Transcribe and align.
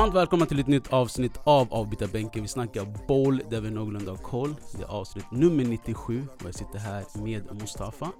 Varmt 0.00 0.14
välkomna 0.14 0.46
till 0.46 0.58
ett 0.60 0.66
nytt 0.66 0.92
avsnitt 0.92 1.40
av 1.44 1.74
Avbytarbänken. 1.74 2.42
Vi 2.42 2.48
snackar 2.48 3.06
boll 3.08 3.42
där 3.50 3.60
vi 3.60 3.70
någorlunda 3.70 4.10
har 4.10 4.18
koll. 4.18 4.54
Det 4.76 4.82
är 4.82 4.86
avsnitt 4.86 5.30
nummer 5.30 5.64
97 5.64 6.26
och 6.40 6.46
jag 6.46 6.54
sitter 6.54 6.78
här 6.78 7.22
med 7.22 7.54
Mustafa. 7.60 8.12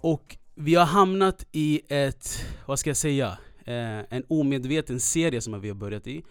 Och 0.00 0.36
vi 0.54 0.74
har 0.74 0.84
hamnat 0.84 1.46
i 1.52 1.80
ett, 1.88 2.44
vad 2.66 2.78
ska 2.78 2.90
jag 2.90 2.96
säga, 2.96 3.38
eh, 3.64 3.98
en 4.10 4.24
omedveten 4.28 5.00
serie 5.00 5.40
som 5.40 5.60
vi 5.60 5.68
har 5.68 5.74
börjat 5.74 6.06
i. 6.06 6.24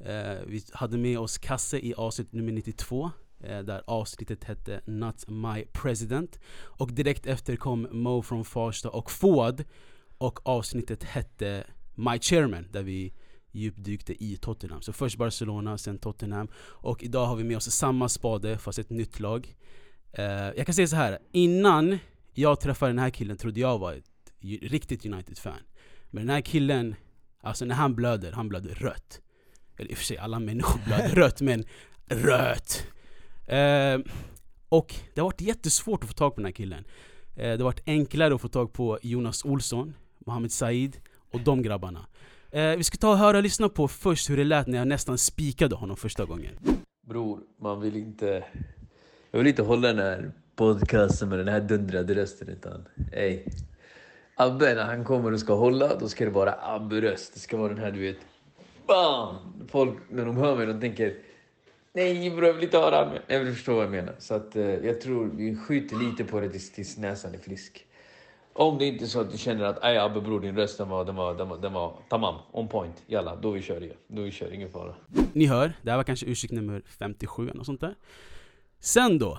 Eh, 0.00 0.46
vi 0.46 0.62
hade 0.72 0.98
med 0.98 1.18
oss 1.18 1.38
Kasse 1.38 1.78
i 1.78 1.94
avsnitt 1.94 2.32
nummer 2.32 2.52
92 2.52 3.10
eh, 3.40 3.58
där 3.58 3.82
avsnittet 3.86 4.44
hette 4.44 4.80
Not 4.86 5.28
My 5.28 5.64
President. 5.72 6.38
Och 6.62 6.92
direkt 6.92 7.26
efter 7.26 7.56
kom 7.56 7.88
Mo 7.90 8.22
från 8.22 8.44
Farsta 8.44 8.90
och 8.90 9.10
Fouad 9.10 9.64
och 10.18 10.46
avsnittet 10.48 11.04
hette 11.04 11.64
My 11.94 12.18
Chairman 12.18 12.66
där 12.72 12.82
vi 12.82 13.12
djupdykte 13.52 14.24
i 14.24 14.36
Tottenham. 14.36 14.82
Så 14.82 14.92
först 14.92 15.18
Barcelona, 15.18 15.78
sen 15.78 15.98
Tottenham. 15.98 16.48
Och 16.58 17.02
idag 17.02 17.26
har 17.26 17.36
vi 17.36 17.44
med 17.44 17.56
oss 17.56 17.70
samma 17.70 18.08
spade 18.08 18.58
fast 18.58 18.78
ett 18.78 18.90
nytt 18.90 19.20
lag. 19.20 19.54
Uh, 20.18 20.24
jag 20.24 20.66
kan 20.66 20.74
säga 20.74 20.88
så 20.88 20.96
här. 20.96 21.18
innan 21.32 21.98
jag 22.32 22.60
träffade 22.60 22.92
den 22.92 22.98
här 22.98 23.10
killen 23.10 23.36
trodde 23.36 23.60
jag 23.60 23.78
var 23.78 23.92
ett 23.92 24.04
riktigt 24.60 25.06
United-fan. 25.06 25.62
Men 26.10 26.26
den 26.26 26.34
här 26.34 26.40
killen, 26.40 26.94
alltså 27.40 27.64
när 27.64 27.74
han 27.74 27.94
blöder, 27.94 28.32
han 28.32 28.48
blöder 28.48 28.74
rött. 28.74 29.20
Eller 29.76 29.90
i 29.90 29.94
och 29.94 29.98
för 29.98 30.04
sig, 30.04 30.18
alla 30.18 30.38
människor 30.38 30.80
blöder 30.86 31.08
rött, 31.08 31.40
men 31.40 31.64
rött! 32.06 32.86
Uh, 33.48 34.12
och 34.68 34.94
det 35.14 35.20
har 35.20 35.26
varit 35.28 35.40
jättesvårt 35.40 36.02
att 36.02 36.08
få 36.08 36.14
tag 36.14 36.34
på 36.34 36.40
den 36.40 36.44
här 36.44 36.52
killen. 36.52 36.84
Uh, 36.84 37.42
det 37.42 37.50
har 37.50 37.64
varit 37.64 37.82
enklare 37.86 38.34
att 38.34 38.40
få 38.40 38.48
tag 38.48 38.72
på 38.72 38.98
Jonas 39.02 39.44
Olsson, 39.44 39.94
Mohamed 40.26 40.52
Said 40.52 40.96
och 41.30 41.40
de 41.40 41.62
grabbarna. 41.62 42.06
Eh, 42.50 42.76
vi 42.76 42.84
ska 42.84 42.96
ta 42.96 43.10
och 43.10 43.18
höra 43.18 43.36
och 43.36 43.42
lyssna 43.42 43.68
på 43.68 43.88
först 43.88 44.30
hur 44.30 44.36
det 44.36 44.44
lät 44.44 44.66
när 44.66 44.78
jag 44.78 44.88
nästan 44.88 45.18
spikade 45.18 45.74
honom 45.74 45.96
första 45.96 46.24
gången. 46.24 46.52
Bror, 47.06 47.40
man 47.60 47.80
vill 47.80 47.96
inte... 47.96 48.44
Jag 49.30 49.38
vill 49.38 49.46
inte 49.46 49.62
hålla 49.62 49.88
den 49.88 49.98
här 49.98 50.32
podcasten 50.56 51.28
med 51.28 51.38
den 51.38 51.48
här 51.48 51.60
dundrade 51.60 52.14
rösten 52.14 52.48
utan... 52.48 52.84
Ey. 53.12 53.42
Abbe, 54.34 54.74
när 54.74 54.84
han 54.84 55.04
kommer 55.04 55.32
och 55.32 55.40
ska 55.40 55.54
hålla, 55.54 55.96
då 55.96 56.08
ska 56.08 56.24
det 56.24 56.30
vara 56.30 56.54
Abbe-röst. 56.62 57.34
Det 57.34 57.40
ska 57.40 57.56
vara 57.56 57.68
den 57.68 57.78
här, 57.78 57.90
du 57.90 58.00
vet... 58.00 58.16
Bam! 58.86 59.36
Folk, 59.68 59.98
när 60.10 60.26
de 60.26 60.36
hör 60.36 60.56
mig, 60.56 60.66
de 60.66 60.80
tänker... 60.80 61.14
Nej 61.92 62.30
bror, 62.30 62.44
jag 62.46 62.54
vill 62.54 62.64
inte 62.64 62.78
höra 62.78 63.04
honom. 63.04 63.18
Jag 63.26 63.40
vill 63.40 63.54
förstå 63.54 63.74
vad 63.74 63.84
jag 63.84 63.90
menar. 63.90 64.14
Så 64.18 64.34
att, 64.34 64.56
eh, 64.56 64.64
jag 64.64 65.00
tror 65.00 65.30
vi 65.36 65.56
skjuter 65.56 65.96
lite 65.96 66.24
på 66.24 66.40
det 66.40 66.48
tills, 66.48 66.72
tills 66.72 66.98
näsan 66.98 67.34
är 67.34 67.38
frisk. 67.38 67.84
Om 68.58 68.78
det 68.78 68.86
inte 68.86 69.04
är 69.04 69.06
så 69.06 69.20
att 69.20 69.32
du 69.32 69.38
känner 69.38 69.64
att 69.64 69.84
aj 69.84 69.98
Abbe 69.98 70.20
bror 70.20 70.40
din 70.40 70.56
röst 70.56 70.78
den 70.78 70.88
var, 70.88 71.04
den 71.04 71.14
var, 71.14 71.34
den 71.34 71.48
var, 71.48 71.58
den 71.58 71.72
var 71.72 71.94
tamam, 72.08 72.34
on 72.52 72.68
point. 72.68 73.02
Jalla, 73.06 73.36
då 73.36 73.50
vi 73.50 73.62
kör 73.62 73.80
det. 73.80 73.92
Då 74.08 74.22
vi 74.22 74.30
kör, 74.30 74.52
ingen 74.52 74.70
fara. 74.70 74.94
Ni 75.32 75.46
hör, 75.46 75.72
det 75.82 75.90
här 75.90 75.96
var 75.96 76.04
kanske 76.04 76.26
ursäkt 76.26 76.52
nummer 76.52 76.82
57 76.98 77.50
eller 77.50 77.64
sånt 77.64 77.80
där. 77.80 77.94
Sen 78.80 79.18
då, 79.18 79.38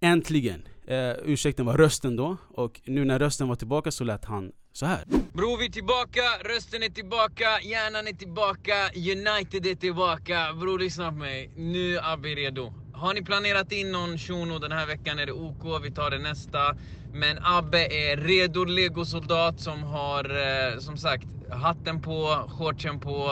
äntligen. 0.00 0.68
Eh, 0.86 1.12
ursäkten 1.24 1.66
var 1.66 1.76
rösten 1.76 2.16
då, 2.16 2.36
och 2.48 2.80
nu 2.84 3.04
när 3.04 3.18
rösten 3.18 3.48
var 3.48 3.56
tillbaka 3.56 3.90
så 3.90 4.04
lät 4.04 4.24
han 4.24 4.52
så 4.72 4.86
här. 4.86 5.04
Bror 5.32 5.58
vi 5.58 5.66
är 5.66 5.70
tillbaka, 5.70 6.22
rösten 6.44 6.82
är 6.82 6.88
tillbaka, 6.88 7.60
hjärnan 7.62 8.06
är 8.06 8.12
tillbaka, 8.12 8.74
United 8.94 9.66
är 9.66 9.74
tillbaka. 9.74 10.52
Bror 10.60 10.78
lyssna 10.78 11.10
på 11.10 11.16
mig, 11.16 11.50
nu 11.56 11.96
är 11.96 12.12
Abbe 12.12 12.28
redo. 12.28 12.72
Har 12.94 13.14
ni 13.14 13.22
planerat 13.22 13.72
in 13.72 13.92
någon 13.92 14.18
shuno 14.18 14.58
den 14.58 14.72
här 14.72 14.86
veckan 14.86 15.18
är 15.18 15.26
det 15.26 15.32
OK, 15.32 15.84
vi 15.84 15.90
tar 15.90 16.10
det 16.10 16.18
nästa. 16.18 16.76
Men 17.18 17.38
Abbe 17.42 17.78
är 17.78 18.16
redo 18.16 18.64
legosoldat 18.64 19.60
som 19.60 19.82
har, 19.82 20.24
eh, 20.24 20.78
som 20.78 20.96
sagt, 20.96 21.26
hatten 21.50 22.02
på, 22.02 22.48
shortsen 22.48 23.00
på, 23.00 23.30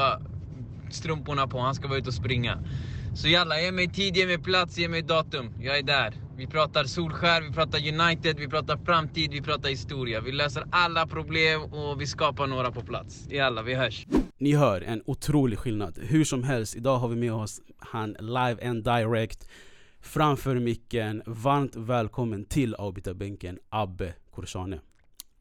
strumporna 0.91 1.47
på. 1.47 1.59
Han 1.59 1.75
ska 1.75 1.89
vara 1.89 1.99
ute 1.99 2.09
och 2.09 2.15
springa. 2.15 2.59
Så 3.15 3.29
jalla, 3.29 3.61
ge 3.61 3.73
mig 3.73 3.89
tid, 3.89 4.17
ge 4.17 4.27
mig 4.27 4.39
plats, 4.39 4.79
ge 4.79 4.89
mig 4.89 5.03
datum. 5.03 5.53
Jag 5.61 5.79
är 5.79 5.83
där. 5.83 6.15
Vi 6.37 6.47
pratar 6.47 6.85
Solskär, 6.85 7.43
vi 7.43 7.53
pratar 7.53 7.79
United, 7.79 8.39
vi 8.39 8.49
pratar 8.49 8.77
framtid, 8.77 9.31
vi 9.33 9.41
pratar 9.41 9.69
historia. 9.69 10.21
Vi 10.21 10.33
löser 10.33 10.65
alla 10.71 11.07
problem 11.07 11.63
och 11.63 12.01
vi 12.01 12.07
skapar 12.07 12.47
några 12.47 12.71
på 12.71 12.81
plats. 12.81 13.29
Jalla, 13.31 13.63
vi 13.63 13.75
hörs. 13.75 14.07
Ni 14.39 14.55
hör, 14.55 14.81
en 14.81 15.03
otrolig 15.07 15.59
skillnad. 15.59 15.99
Hur 16.03 16.25
som 16.25 16.45
helst, 16.45 16.77
idag 16.77 16.99
har 16.99 17.09
vi 17.09 17.17
med 17.17 17.33
oss 17.33 17.61
han 17.79 18.17
live 18.21 18.69
and 18.69 18.85
direct 18.85 19.49
framför 20.05 20.59
micken. 20.59 21.23
Varmt 21.27 21.77
välkommen 21.77 22.45
till 22.45 22.75
avbytarbänken, 22.75 23.59
Abbe 23.69 24.15
Korsane. 24.31 24.81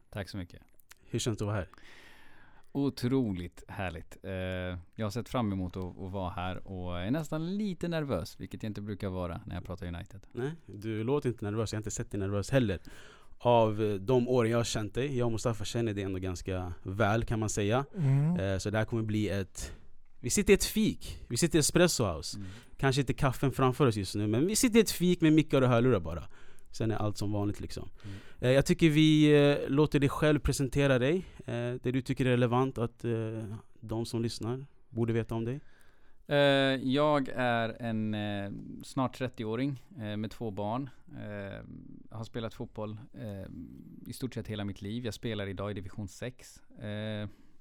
Tack 0.09 0.29
så 0.29 0.37
mycket. 0.37 0.61
Hur 1.09 1.19
känns 1.19 1.37
det 1.37 1.43
att 1.43 1.47
vara 1.47 1.55
här? 1.55 1.67
Otroligt 2.71 3.63
härligt. 3.67 4.17
Eh, 4.23 4.31
jag 4.95 5.05
har 5.05 5.09
sett 5.09 5.29
fram 5.29 5.53
emot 5.53 5.77
att, 5.77 5.93
vara 5.95 6.29
här 6.29 6.67
och 6.67 6.99
är 6.99 7.11
nästan 7.11 7.57
lite 7.57 7.87
nervös, 7.87 8.39
vilket 8.39 8.63
jag 8.63 8.69
inte 8.69 8.81
brukar 8.81 9.09
vara 9.09 9.41
när 9.45 9.55
jag 9.55 9.65
pratar 9.65 9.87
United. 9.87 10.19
Nej, 10.31 10.51
du 10.65 11.03
låter 11.03 11.29
inte 11.29 11.45
nervös. 11.45 11.73
Jag 11.73 11.77
har 11.77 11.79
inte 11.79 11.91
sett 11.91 12.11
dig 12.11 12.19
nervös 12.19 12.49
heller. 12.49 12.79
Av 13.37 13.83
eh, 13.83 13.93
de 13.93 14.27
åren 14.27 14.51
jag 14.51 14.59
har 14.59 14.63
känt 14.63 14.93
dig, 14.93 15.17
jag 15.17 15.25
och 15.25 15.31
Mustafa 15.31 15.65
känner 15.65 15.93
dig 15.93 16.03
ändå 16.03 16.19
ganska 16.19 16.73
väl 16.83 17.25
kan 17.25 17.39
man 17.39 17.49
säga. 17.49 17.85
Mm. 17.97 18.39
Eh, 18.39 18.57
så 18.57 18.69
det 18.69 18.77
här 18.77 18.85
kommer 18.85 19.03
bli 19.03 19.29
ett 19.29 19.75
vi 20.23 20.29
sitter 20.29 20.53
i 20.53 20.55
ett 20.55 20.65
fik, 20.65 21.21
vi 21.27 21.37
sitter 21.37 21.57
i 21.57 21.59
Espresso 21.59 22.03
House. 22.03 22.37
Mm. 22.37 22.49
Kanske 22.77 23.01
inte 23.01 23.13
kaffen 23.13 23.51
framför 23.51 23.87
oss 23.87 23.95
just 23.95 24.15
nu, 24.15 24.27
men 24.27 24.47
vi 24.47 24.55
sitter 24.55 24.79
i 24.79 24.81
ett 24.81 24.91
fik 24.91 25.21
med 25.21 25.33
mickar 25.33 25.61
och 25.61 25.69
hörlurar 25.69 25.99
bara. 25.99 26.23
Sen 26.71 26.91
är 26.91 26.95
allt 26.95 27.17
som 27.17 27.31
vanligt 27.31 27.59
liksom. 27.59 27.89
Mm. 28.03 28.17
Eh, 28.39 28.51
jag 28.51 28.65
tycker 28.65 28.89
vi 28.89 29.33
eh, 29.33 29.69
låter 29.69 29.99
dig 29.99 30.09
själv 30.09 30.39
presentera 30.39 30.99
dig. 30.99 31.25
Eh, 31.45 31.53
det 31.53 31.91
du 31.91 32.01
tycker 32.01 32.25
är 32.25 32.29
relevant 32.29 32.77
att 32.77 33.05
de 33.79 34.05
som 34.05 34.21
lyssnar 34.21 34.65
borde 34.89 35.13
veta 35.13 35.35
om 35.35 35.45
dig. 35.45 35.59
Jag 36.81 37.29
är 37.35 37.81
en 37.81 38.15
snart 38.83 39.19
30-åring 39.19 39.83
med 40.17 40.31
två 40.31 40.51
barn. 40.51 40.89
Jag 42.09 42.17
har 42.17 42.23
spelat 42.23 42.53
fotboll 42.53 42.97
i 44.07 44.13
stort 44.13 44.33
sett 44.33 44.47
hela 44.47 44.65
mitt 44.65 44.81
liv. 44.81 45.05
Jag 45.05 45.13
spelar 45.13 45.47
idag 45.47 45.71
i 45.71 45.73
division 45.73 46.07
6. 46.07 46.61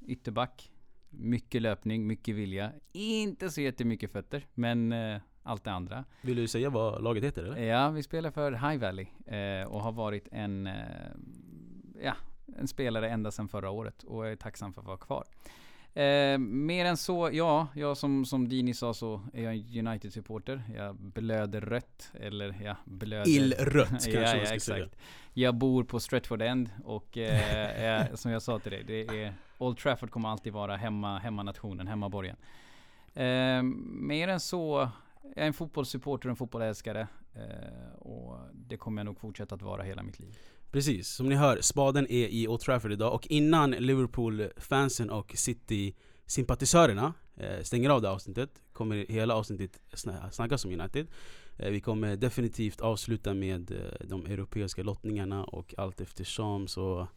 Ytterback 0.07 0.71
mycket 1.13 1.63
löpning, 1.63 2.07
mycket 2.07 2.35
vilja. 2.35 2.73
Inte 2.93 3.51
så 3.51 3.61
jättemycket 3.61 4.13
fötter, 4.13 4.47
men 4.55 4.93
eh, 4.93 5.21
allt 5.43 5.65
det 5.65 5.73
andra. 5.73 6.05
Vill 6.23 6.37
du 6.37 6.49
säga 6.49 6.71
vad 6.71 7.03
laget 7.03 7.25
heter 7.25 7.43
eller? 7.43 7.63
Ja, 7.63 7.91
vi 7.91 8.03
spelar 8.03 8.31
för 8.31 8.53
High 8.53 8.81
Valley 8.81 9.07
eh, 9.27 9.67
och 9.69 9.81
har 9.81 9.93
varit 9.93 10.29
en, 10.33 10.67
eh, 10.67 10.75
ja, 12.03 12.15
en 12.57 12.69
spelare 12.69 13.11
ända 13.11 13.31
sedan 13.31 13.49
förra 13.49 13.71
året 13.71 14.03
och 14.03 14.27
är 14.27 14.37
tacksam 14.37 14.73
för 14.73 14.81
att 14.81 14.87
vara 14.87 14.97
kvar. 14.97 15.25
Eh, 15.95 16.39
mer 16.39 16.85
än 16.85 16.97
så, 16.97 17.31
ja, 17.33 17.69
jag 17.75 17.97
som, 17.97 18.25
som 18.25 18.49
Dini 18.49 18.75
sa 18.75 18.95
så 18.95 19.23
är 19.33 19.43
jag 19.43 19.55
United-supporter. 19.55 20.63
Jag 20.75 20.97
blöder 20.97 21.61
rött, 21.61 22.13
eller 22.21 22.57
ja, 22.65 22.77
blöder... 22.85 23.29
Illrött 23.31 23.91
kanske 23.91 24.11
ja, 24.11 24.37
ja, 24.37 24.43
exakt. 24.43 24.63
säga. 24.63 24.89
Jag 25.35 25.55
bor 25.55 25.85
på 25.85 26.01
Stretford 26.01 26.43
End 26.43 26.71
och 26.85 27.19
eh, 27.19 28.15
som 28.15 28.31
jag 28.31 28.43
sa 28.43 28.59
till 28.59 28.73
dig, 28.73 28.85
det 28.85 29.23
är 29.23 29.35
Old 29.63 29.79
Trafford 29.79 30.11
kommer 30.11 30.29
alltid 30.29 30.53
vara 30.53 30.77
hemma, 30.77 31.19
hemmanationen, 31.19 31.87
hemmaborgen. 31.87 32.37
Eh, 33.15 33.63
mer 33.63 34.29
än 34.29 34.41
så, 34.41 34.89
jag 35.23 35.43
är 35.43 35.47
en 35.47 35.53
fotbollssupporter 35.53 36.29
och 36.29 36.31
en 36.31 36.37
fotbollsälskare. 36.37 37.09
Eh, 37.35 37.95
och 37.99 38.39
det 38.53 38.77
kommer 38.77 39.01
jag 39.01 39.07
nog 39.07 39.19
fortsätta 39.19 39.55
att 39.55 39.63
vara 39.63 39.83
hela 39.83 40.03
mitt 40.03 40.21
liv. 40.21 40.39
Precis, 40.71 41.09
som 41.09 41.29
ni 41.29 41.35
hör, 41.35 41.61
spaden 41.61 42.07
är 42.11 42.29
i 42.29 42.49
Old 42.49 42.61
Trafford 42.61 42.93
idag 42.93 43.15
och 43.15 43.27
innan 43.27 43.71
Liverpool-fansen 43.71 45.11
och 45.11 45.33
City-sympatisörerna 45.37 47.15
eh, 47.37 47.63
stänger 47.63 47.91
av 47.91 48.03
det 48.03 48.11
avsnittet 48.11 48.63
kommer 48.73 49.07
hela 49.09 49.35
avsnittet 49.35 49.81
snackas 50.31 50.65
om 50.65 50.81
United. 50.81 51.07
Eh, 51.57 51.71
vi 51.71 51.81
kommer 51.81 52.17
definitivt 52.17 52.81
avsluta 52.81 53.35
med 53.35 53.71
eh, 53.71 54.07
de 54.09 54.27
europeiska 54.27 54.83
lottningarna 54.83 55.45
och 55.45 55.75
allt 55.79 56.01
eftersom 56.01 56.69
så 56.69 57.09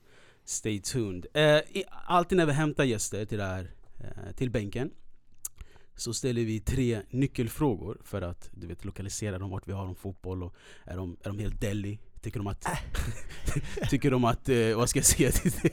Stay 0.45 0.79
tuned. 0.79 1.25
Eh, 1.33 1.59
alltid 2.05 2.37
när 2.37 2.45
vi 2.45 2.51
hämtar 2.51 2.83
gäster 2.83 3.25
till, 3.25 3.41
här, 3.41 3.71
eh, 3.99 4.35
till 4.35 4.51
bänken 4.51 4.91
så 5.95 6.13
ställer 6.13 6.45
vi 6.45 6.59
tre 6.59 7.01
nyckelfrågor 7.09 7.97
för 8.03 8.21
att 8.21 8.49
du 8.53 8.67
vet, 8.67 8.85
lokalisera 8.85 9.39
dem 9.39 9.49
vart 9.49 9.67
vi 9.67 9.71
har 9.71 9.85
om 9.85 9.95
fotboll. 9.95 10.43
Och 10.43 10.55
är, 10.85 10.97
de, 10.97 11.17
är 11.23 11.29
de 11.29 11.39
helt 11.39 11.61
Delhi? 11.61 11.99
Tycker 12.21 12.39
de 12.39 12.47
att... 12.47 12.65
Tycker 13.89 14.11
de 14.11 14.25
att... 14.25 14.49
Eh, 14.49 14.75
vad 14.75 14.89
ska 14.89 14.99
jag 14.99 15.05
säga? 15.05 15.31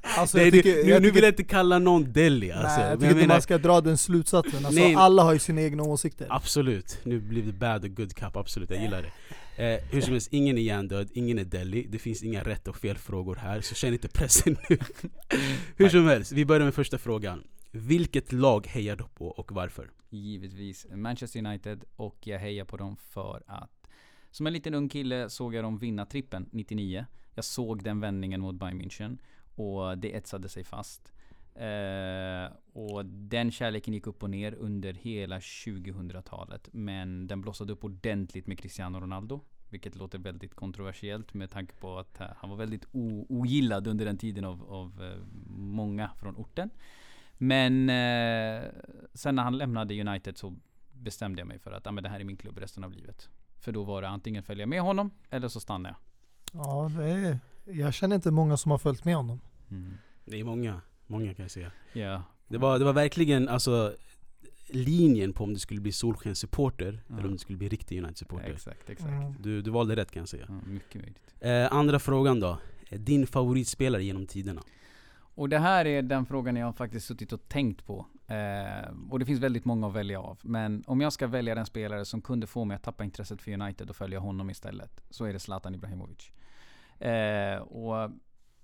alltså, 0.00 0.38
Nej, 0.38 0.50
tycker, 0.50 0.84
nu, 0.84 1.00
nu 1.00 1.10
vill 1.10 1.22
jag 1.22 1.32
inte 1.32 1.44
kalla 1.44 1.78
någon 1.78 2.12
Delhi 2.12 2.52
alltså. 2.52 2.80
Nej, 2.80 2.90
jag 2.90 3.00
tycker 3.00 3.14
inte 3.14 3.26
man 3.26 3.42
ska 3.42 3.58
dra 3.58 3.80
den 3.80 3.98
slutsatsen. 3.98 4.66
Alltså, 4.66 4.80
Nej, 4.80 4.94
alla 4.94 5.22
har 5.22 5.32
ju 5.32 5.38
sina 5.38 5.62
egna 5.62 5.82
åsikter. 5.82 6.26
Absolut. 6.30 6.98
Nu 7.02 7.20
blir 7.20 7.42
det 7.42 7.52
bad 7.52 7.84
och 7.84 7.90
good 7.90 8.14
cup, 8.14 8.36
absolut. 8.36 8.70
Jag 8.70 8.82
gillar 8.82 9.02
det. 9.02 9.12
Eh, 9.56 9.80
hur 9.90 10.00
som 10.00 10.12
helst, 10.12 10.32
ingen 10.32 10.58
är 10.58 10.62
hjärndöd, 10.62 11.10
ingen 11.14 11.38
är 11.38 11.44
Delhi. 11.44 11.86
Det 11.88 11.98
finns 11.98 12.22
inga 12.22 12.42
rätt 12.42 12.68
och 12.68 12.76
fel 12.76 12.96
frågor 12.98 13.36
här, 13.36 13.60
så 13.60 13.74
känn 13.74 13.92
inte 13.92 14.08
pressen 14.08 14.56
nu. 14.68 14.78
hur 15.76 15.88
som 15.88 16.06
helst, 16.06 16.32
vi 16.32 16.44
börjar 16.44 16.64
med 16.64 16.74
första 16.74 16.98
frågan. 16.98 17.44
Vilket 17.70 18.32
lag 18.32 18.66
hejar 18.66 18.96
du 18.96 19.04
på 19.04 19.28
och 19.28 19.52
varför? 19.52 19.90
Givetvis 20.10 20.86
Manchester 20.94 21.46
United 21.46 21.84
och 21.96 22.26
jag 22.26 22.38
hejar 22.38 22.64
på 22.64 22.76
dem 22.76 22.96
för 22.96 23.42
att 23.46 23.88
som 24.30 24.46
en 24.46 24.52
liten 24.52 24.74
ung 24.74 24.88
kille 24.88 25.30
såg 25.30 25.54
jag 25.54 25.64
dem 25.64 25.78
vinna 25.78 26.06
trippen 26.06 26.48
99. 26.52 27.06
Jag 27.34 27.44
såg 27.44 27.84
den 27.84 28.00
vändningen 28.00 28.40
mot 28.40 28.54
Bayern 28.54 28.82
München 28.82 29.18
och 29.54 29.98
det 29.98 30.16
etsade 30.16 30.48
sig 30.48 30.64
fast. 30.64 31.12
Eh, 31.54 32.52
och 32.72 33.06
den 33.06 33.50
kärleken 33.50 33.94
gick 33.94 34.06
upp 34.06 34.22
och 34.22 34.30
ner 34.30 34.54
under 34.54 34.92
hela 34.92 35.38
2000-talet. 35.38 36.68
Men 36.72 37.26
den 37.26 37.40
blossade 37.40 37.72
upp 37.72 37.84
ordentligt 37.84 38.46
med 38.46 38.58
Cristiano 38.58 39.00
Ronaldo. 39.00 39.40
Vilket 39.68 39.96
låter 39.96 40.18
väldigt 40.18 40.54
kontroversiellt 40.54 41.34
med 41.34 41.50
tanke 41.50 41.74
på 41.74 41.98
att 41.98 42.20
eh, 42.20 42.26
han 42.36 42.50
var 42.50 42.56
väldigt 42.56 42.86
ogillad 43.28 43.86
under 43.86 44.04
den 44.04 44.18
tiden 44.18 44.44
av, 44.44 44.72
av 44.72 45.02
eh, 45.02 45.18
många 45.56 46.10
från 46.16 46.36
orten. 46.36 46.70
Men 47.38 47.90
eh, 47.90 48.64
sen 49.14 49.34
när 49.34 49.42
han 49.42 49.58
lämnade 49.58 50.00
United 50.00 50.38
så 50.38 50.56
bestämde 50.92 51.40
jag 51.40 51.48
mig 51.48 51.58
för 51.58 51.72
att 51.72 51.86
ah, 51.86 51.92
men 51.92 52.02
det 52.02 52.10
här 52.10 52.20
är 52.20 52.24
min 52.24 52.36
klubb 52.36 52.58
resten 52.58 52.84
av 52.84 52.92
livet. 52.92 53.28
För 53.60 53.72
då 53.72 53.84
var 53.84 54.02
det 54.02 54.08
antingen 54.08 54.42
följa 54.42 54.66
med 54.66 54.80
honom 54.80 55.10
eller 55.30 55.48
så 55.48 55.60
stannar 55.60 55.90
jag. 55.90 55.98
Ja, 56.64 56.90
det 56.96 57.10
är, 57.10 57.38
jag 57.64 57.94
känner 57.94 58.16
inte 58.16 58.30
många 58.30 58.56
som 58.56 58.70
har 58.70 58.78
följt 58.78 59.04
med 59.04 59.16
honom. 59.16 59.40
Mm. 59.70 59.94
Det 60.24 60.40
är 60.40 60.44
många, 60.44 60.80
många 61.06 61.34
kan 61.34 61.42
jag 61.44 61.50
säga. 61.50 61.72
Ja. 61.92 62.22
Det 62.48 62.58
var, 62.58 62.78
det 62.78 62.84
var 62.84 62.92
verkligen 62.92 63.48
alltså 63.48 63.94
linjen 64.68 65.32
på 65.32 65.44
om 65.44 65.54
du 65.54 65.60
skulle 65.60 65.80
bli 65.80 65.92
solskenssupporter 65.92 67.00
Ja. 67.08 67.14
eller 67.14 67.26
om 67.26 67.32
du 67.32 67.38
skulle 67.38 67.58
bli 67.58 67.68
riktig 67.68 67.98
United-supporter. 67.98 68.50
Exakt, 68.52 68.90
exakt. 68.90 69.10
Mm. 69.10 69.34
Du, 69.38 69.62
du 69.62 69.70
valde 69.70 69.96
rätt 69.96 70.10
kan 70.10 70.20
jag 70.20 70.28
säga. 70.28 70.44
Ja, 70.48 70.54
mycket 70.70 70.94
möjligt. 71.02 71.34
Eh, 71.40 71.72
andra 71.72 71.98
frågan 71.98 72.40
då. 72.40 72.58
Din 72.90 73.26
favoritspelare 73.26 74.04
genom 74.04 74.26
tiderna? 74.26 74.62
Och 75.36 75.48
det 75.48 75.58
här 75.58 75.84
är 75.84 76.02
den 76.02 76.26
frågan 76.26 76.56
jag 76.56 76.66
har 76.66 76.72
faktiskt 76.72 77.06
suttit 77.06 77.32
och 77.32 77.48
tänkt 77.48 77.86
på. 77.86 78.06
Eh, 78.26 78.90
och 79.10 79.18
det 79.18 79.24
finns 79.26 79.40
väldigt 79.40 79.64
många 79.64 79.86
att 79.86 79.92
välja 79.94 80.20
av. 80.20 80.38
Men 80.42 80.84
om 80.86 81.00
jag 81.00 81.12
ska 81.12 81.26
välja 81.26 81.54
den 81.54 81.66
spelare 81.66 82.04
som 82.04 82.22
kunde 82.22 82.46
få 82.46 82.64
mig 82.64 82.74
att 82.74 82.82
tappa 82.82 83.04
intresset 83.04 83.42
för 83.42 83.52
United 83.52 83.90
och 83.90 83.96
följa 83.96 84.18
honom 84.18 84.50
istället. 84.50 85.00
Så 85.10 85.24
är 85.24 85.32
det 85.32 85.38
Zlatan 85.38 85.74
Ibrahimovic. 85.74 86.30
Eh, 86.98 87.56
och 87.58 88.10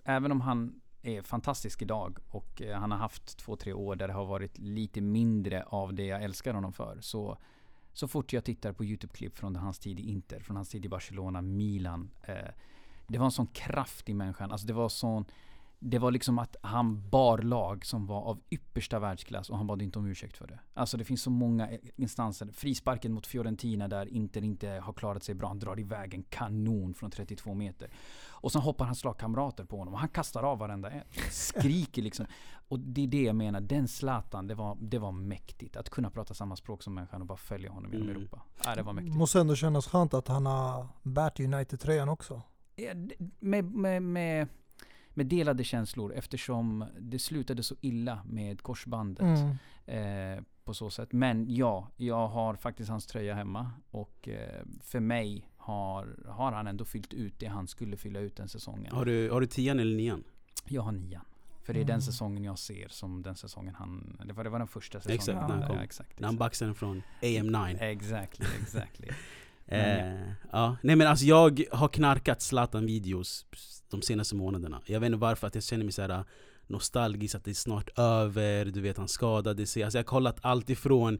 även 0.05 0.33
om 0.33 0.41
han 0.41 0.80
är 1.03 1.23
fantastisk 1.23 1.83
idag 1.83 2.19
och 2.29 2.63
eh, 2.63 2.79
han 2.79 2.91
har 2.91 2.99
haft 2.99 3.39
två, 3.39 3.57
tre 3.57 3.73
år 3.73 3.97
där 3.97 4.09
det 4.09 4.15
har 4.15 4.25
varit 4.25 4.59
lite 4.59 5.01
mindre 5.01 5.63
av 5.63 5.95
det 5.95 6.05
jag 6.05 6.23
älskar 6.23 6.55
honom 6.55 6.73
för. 6.73 6.99
Så, 7.01 7.39
så 7.93 8.09
fort 8.09 8.33
jag 8.33 8.45
tittar 8.45 8.73
på 8.73 8.85
YouTube-klipp 8.85 9.37
från 9.37 9.57
hans 9.57 9.79
tid 9.79 10.01
i 10.01 10.03
Inter, 10.03 10.41
från 10.41 10.57
hans 10.57 10.69
tid 10.69 10.85
i 10.85 10.89
Barcelona, 10.89 11.43
Milan. 11.43 12.11
Eh, 12.23 12.51
det 13.07 13.19
var 13.19 13.25
en 13.25 13.33
sån 13.33 13.47
kraft 13.47 14.09
i 14.09 14.15
människan. 14.15 14.53
Alltså 14.53 14.67
det 14.67 14.73
var 14.73 14.89
sån 14.89 15.25
det 15.83 15.99
var 15.99 16.11
liksom 16.11 16.39
att 16.39 16.57
han 16.63 17.09
bar 17.11 17.39
lag 17.39 17.87
som 17.87 18.07
var 18.07 18.23
av 18.23 18.41
yppersta 18.51 18.99
världsklass 18.99 19.51
och 19.51 19.57
han 19.57 19.67
bad 19.67 19.83
inte 19.83 19.99
om 19.99 20.07
ursäkt 20.07 20.37
för 20.37 20.47
det. 20.47 20.59
Alltså 20.75 20.97
det 20.97 21.05
finns 21.05 21.23
så 21.23 21.31
många 21.31 21.69
instanser. 21.97 22.49
Frisparken 22.53 23.13
mot 23.13 23.27
Fiorentina 23.27 23.89
där 23.89 24.07
Inter 24.07 24.45
inte 24.45 24.69
har 24.69 24.93
klarat 24.93 25.25
sig 25.25 25.35
bra. 25.35 25.49
Han 25.49 25.59
drar 25.59 25.81
iväg 25.81 26.15
en 26.15 26.23
kanon 26.23 26.95
från 26.95 27.11
32 27.11 27.55
meter. 27.55 27.91
Och 28.29 28.53
sen 28.53 28.63
hoppar 28.63 28.85
hans 28.85 29.05
lagkamrater 29.05 29.65
på 29.65 29.79
honom 29.79 29.95
och 29.95 30.01
han 30.01 30.09
kastar 30.09 30.43
av 30.43 30.59
varenda 30.59 30.91
en. 30.91 31.05
Skriker 31.31 32.03
liksom. 32.03 32.27
Och 32.69 32.81
det 32.81 33.03
är 33.05 33.07
det 33.07 33.23
jag 33.23 33.37
menar. 33.37 33.61
Den 33.61 33.89
Zlatan, 33.89 34.47
det 34.47 34.55
var, 34.55 34.77
det 34.81 34.99
var 34.99 35.13
mäktigt. 35.13 35.77
Att 35.77 35.91
kunna 35.91 36.11
prata 36.11 36.35
samma 36.35 36.57
språk 36.57 36.83
som 36.83 36.95
människan 36.95 37.21
och 37.21 37.27
bara 37.27 37.39
följa 37.39 37.71
honom 37.71 37.93
genom 37.93 38.09
Mm. 38.09 38.21
Europa. 38.21 38.43
Ja, 38.65 38.75
det 38.75 38.83
var 38.83 38.93
mäktigt. 38.93 39.17
Måste 39.17 39.41
ändå 39.41 39.55
kännas 39.55 39.87
skönt 39.87 40.15
att 40.15 40.29
han 40.29 40.47
har 40.47 40.87
bärt 41.03 41.41
United-tröjan 41.41 42.09
också. 42.09 42.43
Med, 43.41 43.65
med, 43.65 44.03
med, 44.03 44.49
med 45.15 45.27
delade 45.27 45.65
känslor 45.65 46.15
eftersom 46.15 46.85
det 46.99 47.19
slutade 47.19 47.63
så 47.63 47.75
illa 47.81 48.23
med 48.25 48.63
korsbandet. 48.63 49.23
Mm. 49.23 49.57
Eh, 49.87 50.43
på 50.65 50.75
så 50.75 50.91
sätt. 50.91 51.13
Men 51.13 51.55
ja, 51.55 51.89
jag 51.97 52.29
har 52.29 52.55
faktiskt 52.55 52.91
hans 52.91 53.07
tröja 53.07 53.35
hemma. 53.35 53.71
Och 53.91 54.29
eh, 54.29 54.63
för 54.83 55.01
mig 55.01 55.47
har, 55.57 56.17
har 56.29 56.53
han 56.53 56.67
ändå 56.67 56.85
fyllt 56.85 57.15
ut 57.15 57.35
det 57.39 57.47
han 57.47 57.69
skulle 57.69 57.97
fylla 57.97 58.21
ut 58.21 58.37
den 58.37 58.49
säsongen. 58.49 58.95
Har 58.95 59.05
du, 59.05 59.31
har 59.31 59.41
du 59.41 59.47
tian 59.47 59.81
eller 59.81 59.97
nian? 59.97 60.25
Jag 60.65 60.83
har 60.83 60.93
nian. 60.93 61.25
För 61.63 61.73
det 61.73 61.79
är 61.79 61.83
Mm. 61.83 61.87
den 61.95 62.03
säsongen 62.03 62.45
jag 62.45 62.59
ser 62.59 62.89
som 62.89 63.23
den 63.23 63.35
säsongen 63.37 63.75
han... 63.75 64.21
Det 64.27 64.33
var, 64.33 64.45
det 64.45 64.51
var 64.51 64.59
den 64.59 64.69
första 64.69 64.99
säsongen. 65.01 65.15
Exakt, 65.17 65.37
när 65.49 65.57
han 65.57 65.67
kom. 65.69 65.77
Ja, 65.77 65.83
exakt. 65.83 66.21
När 66.21 66.27
han 66.27 66.35
exakt. 66.35 66.39
baxade 66.51 66.69
den 66.69 66.75
från 66.75 67.03
AM9. 67.21 67.83
Exactly, 67.83 68.47
exactly. 68.63 69.09
Men 69.71 70.15
Eh, 70.15 70.33
ja. 70.53 70.77
Nej 70.83 70.97
men 70.97 71.07
alltså 71.07 71.25
jag 71.25 71.63
har 71.73 71.89
knarkat 71.89 72.43
Zlatan-videos 72.43 73.47
de 73.91 74.03
senaste 74.03 74.35
månaderna. 74.35 74.81
Jag 74.87 75.01
vet 75.01 75.07
inte 75.07 75.19
varför, 75.19 75.47
att 75.47 75.55
jag 75.55 75.65
känner 75.65 75.85
mig 75.85 75.93
så 75.93 76.03
här 76.03 76.25
nostalgisk, 76.67 77.35
att 77.35 77.45
det 77.45 77.51
är 77.51 77.55
snart 77.55 77.99
över, 77.99 78.65
du 78.65 78.81
vet 78.81 78.97
han 78.97 79.09
skadade 79.09 79.67
sig. 79.67 79.83
Alltså 79.83 79.99
jag 79.99 80.05
har 80.05 80.09
kollat 80.09 80.39
allt 80.43 80.71
ifrån 80.71 81.19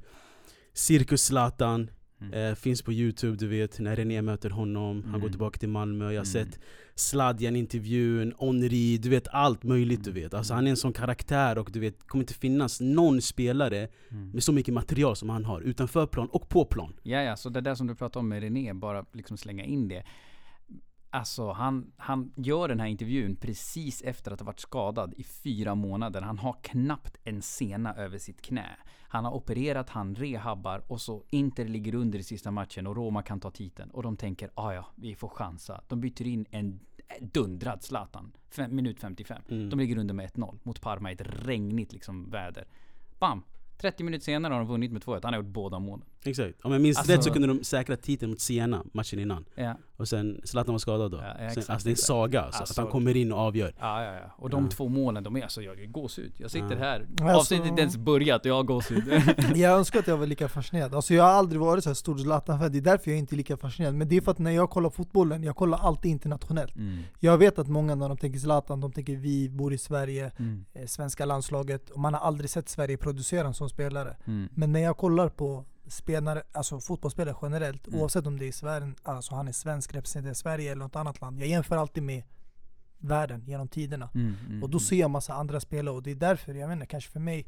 Cirkus 0.73 1.25
Zlatan, 1.25 1.91
Mm. 2.21 2.33
eh, 2.35 2.55
finns 2.55 2.83
på 2.83 2.93
youtube 2.93 3.37
du 3.37 3.47
vet, 3.47 3.79
när 3.79 3.97
René 3.97 4.23
möter 4.23 4.51
honom, 4.51 5.01
han 5.03 5.09
Mm. 5.11 5.21
går 5.21 5.29
tillbaka 5.29 5.59
till 5.59 5.69
Malmö. 5.69 6.05
Jag 6.05 6.11
har 6.11 6.15
Mm. 6.15 6.25
sett 6.25 6.59
Sladjan-intervjun, 6.95 8.35
Onri, 8.39 8.99
du 8.99 9.09
vet 9.09 9.29
allt 9.29 9.63
möjligt 9.63 10.05
du 10.05 10.11
Mm. 10.11 10.23
vet. 10.23 10.35
Alltså 10.35 10.55
han 10.55 10.67
är 10.67 10.71
en 10.71 10.77
sån 10.77 10.93
karaktär 10.93 11.59
och 11.59 11.71
du 11.73 11.81
vet, 11.81 12.07
kommer 12.07 12.23
inte 12.23 12.35
finnas 12.35 12.81
någon 12.81 13.23
spelare 13.23 13.89
Mm. 14.11 14.31
med 14.31 14.43
så 14.43 14.53
mycket 14.53 14.75
material 14.75 15.17
som 15.17 15.31
han 15.31 15.45
har, 15.45 15.61
utanför 15.61 16.07
plan 16.07 16.29
och 16.29 16.49
på 16.49 16.65
plan. 16.65 16.93
Ja, 17.03 17.23
ja, 17.23 17.37
så 17.37 17.49
det 17.49 17.61
där 17.61 17.75
som 17.75 17.87
du 17.87 17.95
pratade 17.95 18.19
om 18.21 18.29
med 18.29 18.43
René, 18.43 18.73
bara 18.75 19.05
liksom 19.13 19.37
slänga 19.37 19.65
in 19.65 19.89
det. 19.89 20.03
Alltså 21.13 21.53
han, 21.53 21.93
han 21.97 22.33
gör 22.37 22.69
den 22.69 22.81
här 22.81 22.87
intervjun 22.87 23.37
precis 23.37 24.03
efter 24.03 24.31
att 24.33 24.41
ha 24.41 24.47
varit 24.47 24.61
skadad 24.61 25.15
i 25.17 25.25
fyra 25.25 25.75
månader. 25.75 26.21
Han 26.21 26.39
har 26.39 26.57
knappt 26.63 27.17
en 27.25 27.43
sena 27.43 27.95
över 27.95 28.19
sitt 28.19 28.43
knä. 28.43 28.77
Han 29.03 29.25
har 29.25 29.33
opererat, 29.33 29.91
han 29.91 30.15
rehabbar 30.15 30.83
och 30.87 31.01
så 31.01 31.25
Inter 31.31 31.65
ligger 31.65 31.95
under 31.95 32.19
i 32.19 32.23
sista 32.23 32.51
matchen 32.51 32.87
och 32.87 32.97
Roma 32.97 33.23
kan 33.23 33.41
ta 33.41 33.51
titeln. 33.51 33.91
Och 33.91 34.03
de 34.03 34.17
tänker, 34.17 34.51
ah 34.55 34.73
ja, 34.73 34.87
vi 34.95 35.15
får 35.15 35.29
chansa. 35.29 35.81
De 35.89 36.01
byter 36.01 36.27
in 36.27 36.47
en 36.51 36.81
dundrad 37.21 37.83
Zlatan. 37.83 38.33
Fem, 38.51 38.77
minut 38.77 39.01
55. 39.01 39.43
Mm. 39.49 39.71
De 39.71 39.79
ligger 39.79 39.99
under 39.99 40.15
med 40.15 40.31
1-0 40.31 40.59
mot 40.63 40.81
Parma 40.81 41.11
i 41.11 41.15
ett 41.15 41.47
regnigt 41.47 41.93
liksom 41.93 42.31
väder. 42.31 42.65
Bam! 43.19 43.43
30 43.77 44.05
minuter 44.05 44.25
senare 44.25 44.53
har 44.53 44.61
de 44.61 44.69
vunnit 44.69 44.93
med 44.93 45.03
2-1. 45.03 45.21
Han 45.23 45.33
har 45.33 45.41
gjort 45.41 45.53
båda 45.53 45.79
målen. 45.79 46.07
Exakt. 46.25 46.55
Om 46.65 46.73
jag 46.73 46.81
minns 46.83 46.99
Alltså- 46.99 47.13
rätt 47.13 47.25
så 47.25 47.31
kunde 47.33 47.49
de 47.49 47.65
säkra 47.65 47.97
titeln 47.97 48.31
mot 48.31 48.41
Siena 48.41 48.85
matchen 48.93 49.19
innan. 49.19 49.45
Ja. 49.55 49.75
Och 49.97 50.09
sen 50.09 50.41
Zlatan 50.45 50.75
var 50.75 50.79
skadad 50.79 51.11
då. 51.11 51.17
Ja, 51.19 51.45
ja, 51.45 51.51
sen, 51.51 51.63
alltså 51.69 51.85
det 51.85 51.89
är 51.89 51.93
en 51.93 51.97
saga 51.97 52.41
alltså, 52.43 52.61
Alltså- 52.61 52.73
att 52.73 52.85
han 52.85 52.93
kommer 52.93 53.17
in 53.17 53.33
och 53.33 53.39
avgör. 53.39 53.75
Ja, 53.81 54.05
ja, 54.05 54.13
ja. 54.15 54.35
Och 54.37 54.51
de 54.51 54.65
Ja. 54.65 54.71
två 54.71 54.89
målen, 54.89 55.23
de 55.25 55.37
är 55.37 55.43
alltså, 55.43 55.63
jag 55.63 55.93
gås 55.93 56.19
ut. 56.19 56.41
Jag 56.41 56.51
sitter 56.51 56.71
Ja. 56.71 56.77
här. 56.79 57.07
Alltså- 57.11 57.27
Avsnittet 57.39 57.67
inte 57.67 57.81
ens 57.83 57.97
börjat 57.97 58.41
och 58.41 58.47
jag 58.47 58.55
har 58.55 58.63
gåshud. 58.63 59.05
Jag 59.57 59.79
önskar 59.79 59.99
att 60.01 60.07
jag 60.07 60.17
var 60.17 60.27
lika 60.27 60.49
fascinerad. 60.49 60.95
Alltså 60.95 61.15
jag 61.15 61.23
har 61.25 61.31
aldrig 61.31 61.61
varit 61.61 61.85
så 61.85 61.91
här 61.91 61.95
stor 61.95 62.19
Zlatan-fan, 62.19 62.73
det 62.73 62.79
är 62.79 62.83
därför 62.83 63.11
jag 63.11 63.19
inte 63.19 63.35
är 63.35 63.37
lika 63.37 63.57
fascinerad. 63.57 63.95
Men 63.95 64.09
det 64.09 64.17
är 64.17 64.21
för 64.21 64.31
att 64.31 64.39
när 64.39 64.51
jag 64.51 64.71
kollar 64.71 64.91
fotbollen, 64.91 65.43
jag 65.43 65.57
kollar 65.57 65.79
alltid 65.79 66.11
internationellt. 66.11 66.77
mm. 66.77 66.99
Jag 67.19 67.39
vet 67.39 67.59
att 67.59 67.69
många 67.69 67.95
när 67.95 68.09
de 68.09 68.17
tänker 68.19 68.39
Zlatan, 68.39 68.81
de 68.81 68.93
tänker 68.93 69.17
vi 69.17 69.49
bor 69.49 69.73
i 69.73 69.79
Sverige, 69.79 70.31
Mm. 70.39 70.65
eh, 70.73 70.87
svenska 70.87 71.25
landslaget, 71.25 71.91
och 71.91 72.01
man 72.01 72.15
har 72.15 72.21
aldrig 72.21 72.51
sett 72.51 72.69
Sverige 72.69 72.97
producera 72.97 73.47
en 73.47 73.55
sån 73.55 73.69
spelare. 73.71 74.17
Mm. 74.27 74.49
Men 74.55 74.73
när 74.73 74.81
jag 74.81 74.97
kollar 74.97 75.29
på 75.29 75.65
spelare, 75.91 76.43
alltså 76.53 76.81
fotbollsspelare 76.81 77.37
generellt, 77.43 77.87
Mm. 77.89 78.01
oavsett 78.01 78.27
om 78.27 78.39
det 78.39 78.49
är 78.49 78.53
Sverige, 78.53 78.95
alltså 79.03 79.35
han 79.35 79.49
är 79.49 79.53
svensk, 79.53 79.95
representerar 79.95 80.35
Sverige 80.35 80.73
eller 80.73 80.83
något 80.85 80.97
annat 80.97 81.21
land. 81.21 81.41
Jag 81.41 81.49
jämför 81.49 81.77
alltid 81.77 82.03
med 82.03 82.23
världen 82.99 83.45
genom 83.47 83.69
tiderna. 83.69 84.11
Mm. 84.15 84.35
Mm. 84.49 84.63
Och 84.63 84.71
då 84.71 84.81
ser 84.81 84.97
jag 84.97 85.11
massa 85.11 85.35
andra 85.35 85.61
spelare 85.61 85.95
och 85.95 86.03
det 86.03 86.11
är 86.11 86.15
därför, 86.15 86.55
jag 86.55 86.69
vet 86.69 86.75
inte, 86.75 86.87
kanske 86.87 87.11
för 87.11 87.21
mig 87.21 87.47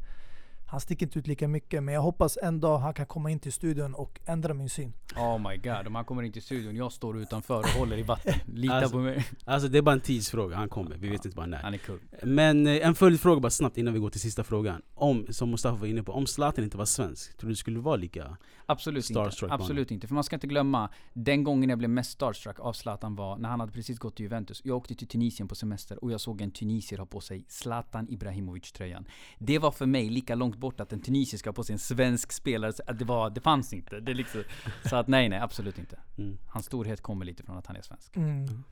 han 0.72 0.80
sticker 0.80 1.06
inte 1.06 1.18
ut 1.18 1.26
lika 1.26 1.48
mycket 1.48 1.82
men 1.82 1.94
jag 1.94 2.02
hoppas 2.02 2.38
en 2.42 2.60
dag 2.60 2.78
han 2.78 2.94
kan 2.94 3.06
komma 3.06 3.30
in 3.30 3.38
till 3.38 3.52
studion 3.52 3.94
och 3.94 4.20
ändra 4.26 4.54
min 4.54 4.68
syn. 4.68 4.92
Oh 5.16 5.50
my 5.50 5.56
god, 5.56 5.86
om 5.86 5.94
han 5.94 6.04
kommer 6.04 6.22
in 6.22 6.32
till 6.32 6.42
studion, 6.42 6.76
jag 6.76 6.92
står 6.92 7.18
utanför 7.18 7.58
och 7.58 7.64
håller 7.68 7.98
i 7.98 8.02
vatten. 8.02 8.34
Lita 8.54 8.74
Alltså- 8.74 8.90
på 8.90 8.98
mig. 8.98 9.26
Alltså 9.44 9.68
det 9.68 9.78
är 9.78 9.82
bara 9.82 9.92
en 9.92 10.00
tidsfråga, 10.00 10.56
han 10.56 10.68
kommer. 10.68 10.96
Vi 10.96 11.08
vet 11.08 11.24
inte 11.24 11.36
bara 11.36 11.46
när. 11.46 11.58
Han 11.58 11.74
är 11.74 11.78
kung. 11.78 11.98
Men 12.22 12.66
eh, 12.66 12.86
en 12.86 12.94
följdfråga 12.94 13.40
bara 13.40 13.50
snabbt 13.50 13.78
innan 13.78 13.94
vi 13.94 14.00
går 14.00 14.10
till 14.10 14.20
sista 14.20 14.44
frågan. 14.44 14.82
Om, 14.94 15.26
som 15.30 15.50
Mustafa 15.50 15.76
var 15.76 15.86
inne 15.86 16.02
på, 16.02 16.12
om 16.12 16.26
Zlatan 16.26 16.64
inte 16.64 16.76
var 16.76 16.84
svensk, 16.84 17.36
tror 17.36 17.48
du 17.48 17.52
det 17.52 17.58
skulle 17.58 17.80
vara 17.80 17.96
lika? 17.96 18.36
Absolut 18.66 19.04
Starstruck 19.04 19.52
inte. 19.52 19.62
Absolut 19.62 19.90
inte. 19.90 20.06
För 20.06 20.14
man 20.14 20.24
ska 20.24 20.36
inte 20.36 20.46
glömma, 20.46 20.90
den 21.12 21.44
gången 21.44 21.70
jag 21.70 21.78
blev 21.78 21.90
mest 21.90 22.10
starstruck 22.10 22.60
av 22.60 22.72
Zlatan 22.72 23.16
var 23.16 23.36
när 23.36 23.48
han 23.48 23.60
hade 23.60 23.72
precis 23.72 23.98
gått 23.98 24.16
till 24.16 24.24
Juventus. 24.24 24.60
Jag 24.64 24.76
åkte 24.76 24.94
till 24.94 25.08
Tunisien 25.08 25.48
på 25.48 25.54
semester 25.54 26.04
och 26.04 26.12
jag 26.12 26.20
såg 26.20 26.40
en 26.40 26.50
tunisier 26.50 26.98
ha 26.98 27.06
på 27.06 27.20
sig 27.20 27.44
Zlatan 27.48 28.08
Ibrahimovic-tröjan. 28.08 29.04
Det 29.38 29.58
var 29.58 29.70
för 29.70 29.86
mig 29.86 30.10
lika 30.10 30.34
långt 30.34 30.56
bort 30.56 30.80
att 30.80 30.92
en 30.92 31.00
tunisier 31.00 31.38
ska 31.38 31.50
ha 31.50 31.54
på 31.54 31.64
sig 31.64 31.72
en 31.72 31.78
svensk 31.78 32.32
spelare. 32.32 32.72
att 32.86 32.98
Det, 32.98 33.04
var, 33.04 33.30
det 33.30 33.40
fanns 33.40 33.72
inte. 33.72 34.00
Det 34.00 34.14
liksom, 34.14 34.42
så 34.84 34.96
att 34.96 35.08
nej, 35.08 35.28
nej, 35.28 35.38
absolut 35.38 35.78
inte. 35.78 36.00
Mm. 36.18 36.38
Hans 36.48 36.66
storhet 36.66 37.00
kommer 37.00 37.24
lite 37.24 37.42
från 37.42 37.56
att 37.58 37.66
han 37.66 37.76
är 37.76 37.82
svensk. 37.82 38.16
Mm. 38.16 38.64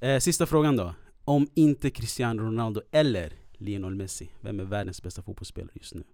Eh, 0.00 0.18
sista 0.18 0.46
frågan 0.46 0.76
då. 0.76 0.94
Om 1.24 1.48
inte 1.54 1.90
Cristiano 1.90 2.42
Ronaldo 2.42 2.80
eller 2.90 3.32
Lionel 3.52 3.94
Messi, 3.94 4.30
vem 4.40 4.60
är 4.60 4.64
världens 4.64 5.02
bästa 5.02 5.22
fotbollsspelare 5.22 5.72
just 5.74 5.94
nu? 5.94 6.04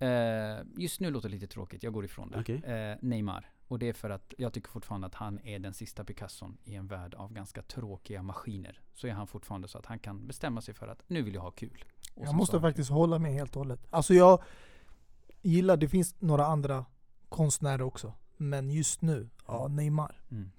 Eh, 0.00 0.66
just 0.76 1.00
nu 1.00 1.10
låter 1.10 1.28
det 1.28 1.34
lite 1.34 1.46
tråkigt, 1.46 1.82
jag 1.82 1.92
går 1.92 2.04
ifrån 2.04 2.30
det. 2.30 2.40
Okej. 2.40 2.62
Eh, 2.64 2.96
Neymar. 3.00 3.50
Och 3.68 3.78
det 3.78 3.88
är 3.88 3.92
för 3.92 4.10
att 4.10 4.34
jag 4.38 4.52
tycker 4.52 4.70
fortfarande 4.70 5.06
att 5.06 5.14
han 5.14 5.40
är 5.44 5.58
den 5.58 5.74
sista 5.74 6.04
Picasson 6.04 6.58
i 6.64 6.74
en 6.74 6.86
värld 6.86 7.14
av 7.14 7.32
ganska 7.32 7.62
tråkiga 7.62 8.22
maskiner. 8.22 8.80
Så 8.94 9.06
är 9.06 9.12
han 9.12 9.26
fortfarande 9.26 9.68
så 9.68 9.78
att 9.78 9.86
han 9.86 9.98
kan 9.98 10.26
bestämma 10.26 10.60
sig 10.60 10.74
för 10.74 10.88
att 10.88 11.02
nu 11.06 11.22
vill 11.22 11.34
jag 11.34 11.42
ha 11.42 11.50
kul. 11.50 11.84
Och 12.14 12.26
Jag 12.26 12.34
måste 12.34 12.60
faktiskt 12.60 12.90
hålla 12.90 13.18
med 13.18 13.32
helt 13.32 13.56
och 13.56 13.60
hållet. 13.60 13.86
Alltså 13.90 14.14
jag 14.14 14.42
gillar, 15.42 15.76
det 15.76 15.88
finns 15.88 16.20
några 16.20 16.46
andra 16.46 16.84
konstnärer 17.28 17.82
också. 17.82 18.12
Men 18.36 18.70
just 18.70 19.02
nu, 19.02 19.28
ja 19.46 19.68
Neymar. 19.68 20.20
Mm. 20.30 20.50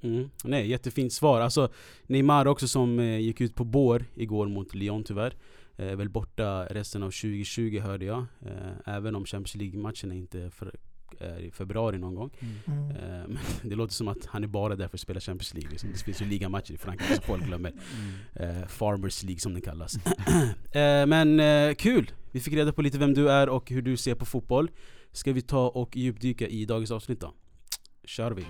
Mm. 0.00 0.30
Nej, 0.44 0.68
jättefint 0.70 1.12
svar. 1.12 1.40
Alltså 1.40 1.72
Neymar 2.06 2.46
också 2.46 2.68
som 2.68 2.98
eh, 2.98 3.18
gick 3.18 3.40
ut 3.40 3.54
på 3.54 3.64
bår 3.64 4.04
igår 4.14 4.48
mot 4.48 4.74
Lyon 4.74 5.04
tyvärr. 5.04 5.36
Eh, 5.76 5.86
är 5.86 5.96
väl 5.96 6.08
borta 6.08 6.66
resten 6.66 7.02
av 7.02 7.10
2020 7.10 7.80
hörde 7.80 8.04
jag. 8.04 8.26
Eh, 8.46 8.94
även 8.94 9.14
om 9.14 9.24
Champions 9.24 9.54
League-matchen 9.54 10.12
är 10.12 10.16
inte 10.16 10.50
för, 10.50 10.74
är 11.18 11.38
i 11.38 11.50
februari 11.50 11.98
någon 11.98 12.14
gång. 12.14 12.30
Mm. 12.66 12.90
Eh, 12.90 13.28
men 13.28 13.38
det 13.70 13.74
låter 13.74 13.94
som 13.94 14.08
att 14.08 14.26
han 14.26 14.44
är 14.44 14.48
bara 14.48 14.76
där 14.76 14.88
för 14.88 14.96
att 14.96 15.00
spela 15.00 15.20
Champions 15.20 15.54
League. 15.54 15.70
Liksom. 15.70 15.92
Det 15.92 15.98
finns 15.98 16.22
ju 16.22 16.26
ligamatcher 16.26 16.72
i 16.72 16.76
Frankrike 16.76 17.14
som 17.14 17.24
folk 17.24 17.44
glömmer. 17.44 17.72
Eh, 18.34 18.66
Farmers 18.66 19.22
League 19.22 19.40
som 19.40 19.52
den 19.52 19.62
kallas. 19.62 19.96
eh, 20.72 21.06
men 21.06 21.40
eh, 21.40 21.74
kul! 21.74 22.10
Vi 22.30 22.40
fick 22.40 22.54
reda 22.54 22.72
på 22.72 22.82
lite 22.82 22.98
vem 22.98 23.14
du 23.14 23.30
är 23.30 23.48
och 23.48 23.70
hur 23.70 23.82
du 23.82 23.96
ser 23.96 24.14
på 24.14 24.26
fotboll. 24.26 24.70
Ska 25.12 25.32
vi 25.32 25.42
ta 25.42 25.68
och 25.68 25.96
djupdyka 25.96 26.48
i 26.48 26.64
dagens 26.64 26.90
avsnitt 26.90 27.20
då? 27.20 27.34
Kör 28.04 28.30
vi! 28.30 28.44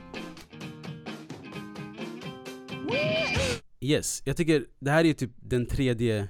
Yes, 3.81 4.23
jag 4.25 4.37
tycker 4.37 4.67
det 4.79 4.91
här 4.91 5.05
är 5.05 5.13
typ 5.13 5.31
den 5.37 5.67
tredje 5.67 6.29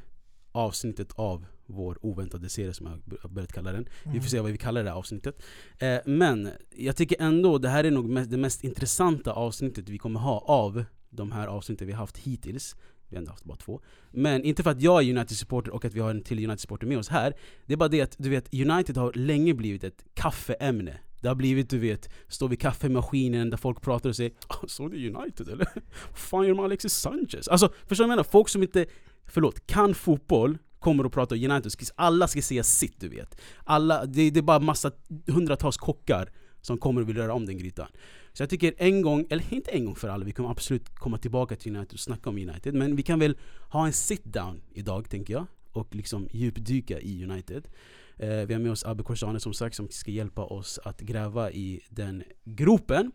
avsnittet 0.53 1.13
av 1.13 1.47
vår 1.67 1.99
oväntade 2.03 2.49
serie 2.49 2.75
som 2.75 2.87
jag 2.87 3.19
har 3.23 3.29
börjat 3.29 3.53
kalla 3.53 3.73
den. 3.73 3.89
Vi 4.05 4.21
får 4.21 4.29
se 4.29 4.41
vad 4.41 4.53
vi 4.53 4.59
kallar 4.59 4.85
det 4.85 4.91
här 4.91 4.97
avsnittet. 4.97 5.43
Eh, 5.79 5.99
men 6.07 6.51
jag 6.77 6.97
tycker 6.97 7.17
ändå 7.21 7.59
det 7.59 7.69
här 7.69 7.85
är 7.85 7.91
nog 7.91 8.09
mest, 8.09 8.31
det 8.31 8.37
mest 8.37 8.65
intressanta 8.65 9.33
avsnittet 9.33 9.89
vi 9.89 9.99
kommer 9.99 10.21
ha 10.21 10.39
av 10.39 10.85
de 11.11 11.33
här 11.33 11.47
avsnitten 11.47 11.87
vi 11.87 11.93
har 11.93 12.01
haft 12.01 12.19
hittills. 12.19 12.77
Vi 13.09 13.17
har 13.17 13.19
ändå 13.19 13.31
haft 13.31 13.45
bara 13.45 13.57
två. 13.57 13.81
Men 14.11 14.45
inte 14.45 14.63
för 14.63 14.71
att 14.71 14.81
jag 14.81 15.03
är 15.03 15.11
United-supporter 15.11 15.71
och 15.71 15.85
att 15.85 15.95
vi 15.95 16.01
har 16.01 16.11
en 16.11 16.23
till 16.23 16.39
United-supporter 16.39 16.87
med 16.87 16.99
oss 16.99 17.09
här. 17.09 17.35
Det 17.67 17.73
är 17.73 17.77
bara 17.77 17.89
det 17.89 18.01
att 18.01 18.15
du 18.19 18.29
vet, 18.29 18.55
United 18.55 18.97
har 18.97 19.13
länge 19.13 19.55
blivit 19.55 19.85
ett 19.85 20.05
kaffeämne. 20.15 20.99
Det 21.21 21.29
har 21.29 21.35
blivit, 21.35 21.71
du 21.71 21.79
vet, 21.79 22.09
stå 22.29 22.47
vid 22.47 22.61
kaffemaskinen 22.61 23.51
där 23.51 23.57
folk 23.57 23.81
pratar 23.81 24.09
och 24.09 24.17
säger 24.17 24.33
ah, 24.47 24.67
Såg 24.67 24.91
du 24.91 25.09
United 25.15 25.49
eller? 25.49 25.67
Vad 26.11 26.19
fan 26.19 26.43
gör 26.47 26.55
de 26.55 26.65
Alexis 26.65 26.93
Sanchez? 26.93 27.49
Alltså, 27.49 27.69
förstår 27.69 27.87
du 27.89 27.97
vad 27.97 27.99
jag 27.99 28.09
menar? 28.09 28.23
Folk 28.25 28.49
som 28.49 28.63
inte, 28.63 28.87
förlåt, 29.33 29.67
kan 29.67 29.95
fotboll 29.95 30.59
kommer 30.79 31.07
och 31.07 31.12
pratar 31.12 31.37
om 31.37 31.51
United, 31.51 31.73
alla 31.95 32.29
ska 32.29 32.43
säga 32.43 32.62
sitt 32.62 33.01
du 33.01 33.09
vet. 33.09 33.41
Alla, 33.65 34.07
det, 34.07 34.31
det 34.31 34.41
är 34.41 34.43
bara 34.43 34.61
massa 34.61 34.93
hundratals 35.27 35.77
kockar 35.77 36.33
som 36.61 36.79
kommer 36.79 37.01
och 37.01 37.09
vill 37.09 37.17
röra 37.17 37.35
om 37.35 37.47
den 37.47 37.59
grytan. 37.59 37.87
Så 38.33 38.43
jag 38.43 38.51
tycker 38.51 38.75
en 38.79 39.03
gång, 39.03 39.27
eller 39.31 39.55
inte 39.55 39.71
en 39.71 39.85
gång 39.85 39.95
för 39.95 40.09
alla, 40.09 40.25
vi 40.25 40.33
kommer 40.33 40.51
absolut 40.51 40.95
komma 40.95 41.19
tillbaka 41.19 41.57
till 41.57 41.77
United 41.77 41.93
och 41.93 42.01
snacka 42.01 42.31
om 42.31 42.37
United. 42.37 42.75
Men 42.75 42.97
vi 42.97 43.03
kan 43.03 43.19
väl 43.19 43.37
ha 43.69 43.87
en 43.87 43.93
sit 43.93 44.25
down 44.25 44.62
idag, 44.73 45.11
tänker 45.11 45.35
jag. 45.35 45.47
Och 45.73 45.95
liksom 45.95 46.29
djupdyka 46.33 47.01
i 47.01 47.25
United. 47.25 47.69
Eh, 48.17 48.29
vi 48.29 48.55
har 48.55 48.61
med 48.61 48.73
oss 48.73 48.85
Abbe 48.85 49.03
Korsane 49.03 49.41
som 49.41 49.55
sagt 49.55 49.77
som 49.77 49.89
ska 49.89 50.11
hjälpa 50.11 50.45
oss 50.45 50.79
att 50.85 51.01
gräva 51.01 51.51
i 51.51 51.81
den 51.89 52.23
gropen. 52.45 53.12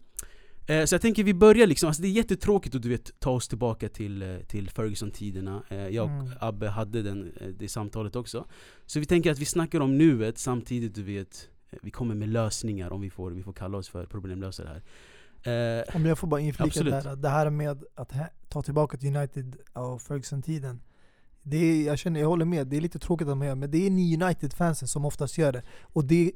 Eh, 0.68 0.86
så 0.86 0.96
jag 0.96 1.02
tänker 1.02 1.24
vi 1.24 1.34
börjar 1.34 1.68
liksom, 1.68 1.88
alltså 1.88 2.02
det 2.02 2.08
är 2.08 2.12
jättetråkigt 2.12 2.76
att 2.76 2.82
du 2.82 2.90
vet 2.90 3.20
ta 3.20 3.32
oss 3.32 3.48
tillbaka 3.48 3.90
till, 3.90 4.22
eh, 4.22 4.38
till 4.38 4.70
Ferguson-tiderna. 4.70 5.64
Eh, 5.70 5.78
jag 5.88 6.06
och 6.06 6.12
Mm. 6.12 6.32
Abbe 6.40 6.68
hade 6.68 7.02
den, 7.02 7.34
det 7.60 7.70
samtalet 7.70 8.16
också. 8.16 8.46
Så 8.86 9.00
vi 9.00 9.06
tänker 9.06 9.32
att 9.32 9.40
vi 9.40 9.46
snackar 9.46 9.80
om 9.80 9.98
nuet 9.98 10.38
samtidigt 10.38 10.96
du 10.96 11.04
vet 11.04 11.50
vi 11.82 11.92
kommer 11.92 12.16
med 12.16 12.30
lösningar 12.30 12.92
om 12.92 13.02
vi 13.02 13.10
får, 13.10 13.32
vi 13.32 13.44
får 13.44 13.54
kalla 13.54 13.78
oss 13.78 13.90
för 13.90 14.06
problemlösare 14.06 14.68
här. 14.68 14.82
Eh, 15.88 15.96
Om 15.96 16.06
jag 16.06 16.18
får 16.20 16.28
bara 16.28 16.42
inflika 16.42 16.84
där, 16.84 17.16
det 17.16 17.30
här 17.30 17.50
med 17.50 17.84
att 17.96 18.12
ta 18.50 18.62
tillbaka 18.62 18.98
till 18.98 19.16
United 19.16 19.56
och 19.74 20.02
Ferguson-tiden. 20.02 20.80
Det 21.50 21.58
är, 21.58 21.86
jag 21.86 22.00
känner, 22.00 22.20
jag 22.20 22.28
håller 22.28 22.46
med, 22.46 22.68
det 22.68 22.78
är 22.78 22.82
lite 22.82 23.00
tråkigt 23.00 23.28
att 23.28 23.38
man 23.38 23.48
gör 23.48 23.56
men 23.56 23.72
det 23.72 23.86
är 23.88 23.90
ni 23.90 24.16
United-fansen 24.18 24.88
som 24.88 25.06
oftast 25.06 25.38
gör 25.38 25.52
det. 25.52 25.62
Och 25.82 26.06
det, 26.06 26.32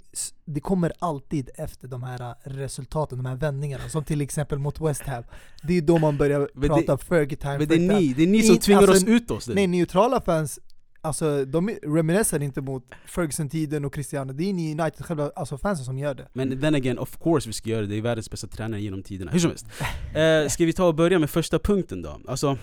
det 0.46 0.60
kommer 0.60 0.92
alltid 1.00 1.50
efter 1.56 1.88
de 1.88 2.04
här 2.04 2.22
äh, 2.22 2.34
resultaten, 2.44 3.18
de 3.18 3.26
här 3.26 3.36
vändningarna. 3.36 3.90
Som 3.90 4.04
till 4.04 4.22
exempel 4.22 4.60
mot 4.60 4.82
West 4.82 5.02
Ham. 5.02 5.24
Det 5.64 5.78
är 5.78 5.82
då 5.82 5.98
man 5.98 6.18
börjar 6.18 6.50
Men 6.54 6.62
det- 6.62 6.68
prata 6.68 6.98
Fergie 6.98 7.38
time, 7.38 7.58
men 7.58 7.68
det 7.68 7.76
är 7.76 7.80
ni, 8.00 8.14
det 8.14 8.24
är 8.24 8.28
ni 8.28 8.44
som 8.44 8.56
In- 8.56 8.62
tvingar 8.62 8.82
alltså, 8.82 8.94
oss 8.94 9.04
ut 9.04 9.32
oss. 9.32 9.48
Nej, 9.48 9.68
neutrala 9.68 10.22
fans, 10.22 10.60
alltså 11.02 11.46
de 11.46 11.70
reminiscer 11.84 12.42
inte 12.44 12.62
mot 12.62 12.84
Ferguson-tiden 13.06 13.86
och 13.86 13.94
Cristiano. 13.94 14.34
Det 14.34 14.50
är 14.50 14.54
ni 14.54 14.72
United 14.82 15.06
själva, 15.06 15.32
alltså 15.36 15.58
fansen 15.58 15.86
som 15.86 15.98
gör 16.00 16.14
det. 16.16 16.28
Men 16.34 16.62
then 16.62 16.76
again, 16.76 17.00
of 17.00 17.18
course 17.24 17.50
vi 17.50 17.54
ska 17.54 17.70
göra 17.70 17.82
det. 17.82 17.88
Det 17.88 17.98
är 17.98 18.02
världens 18.02 18.32
bästa 18.32 18.48
tränare 18.48 18.82
genom 18.82 19.04
tiderna. 19.04 19.32
Hur 19.32 19.40
som 19.40 19.50
helst. 19.50 19.66
Eh, 20.16 20.50
ska 20.50 20.66
vi 20.66 20.74
ta 20.74 20.86
och 20.88 20.96
börja 20.96 21.20
med 21.20 21.30
första 21.30 21.60
punkten 21.60 22.02
då? 22.02 22.20
Alltså, 22.28 22.58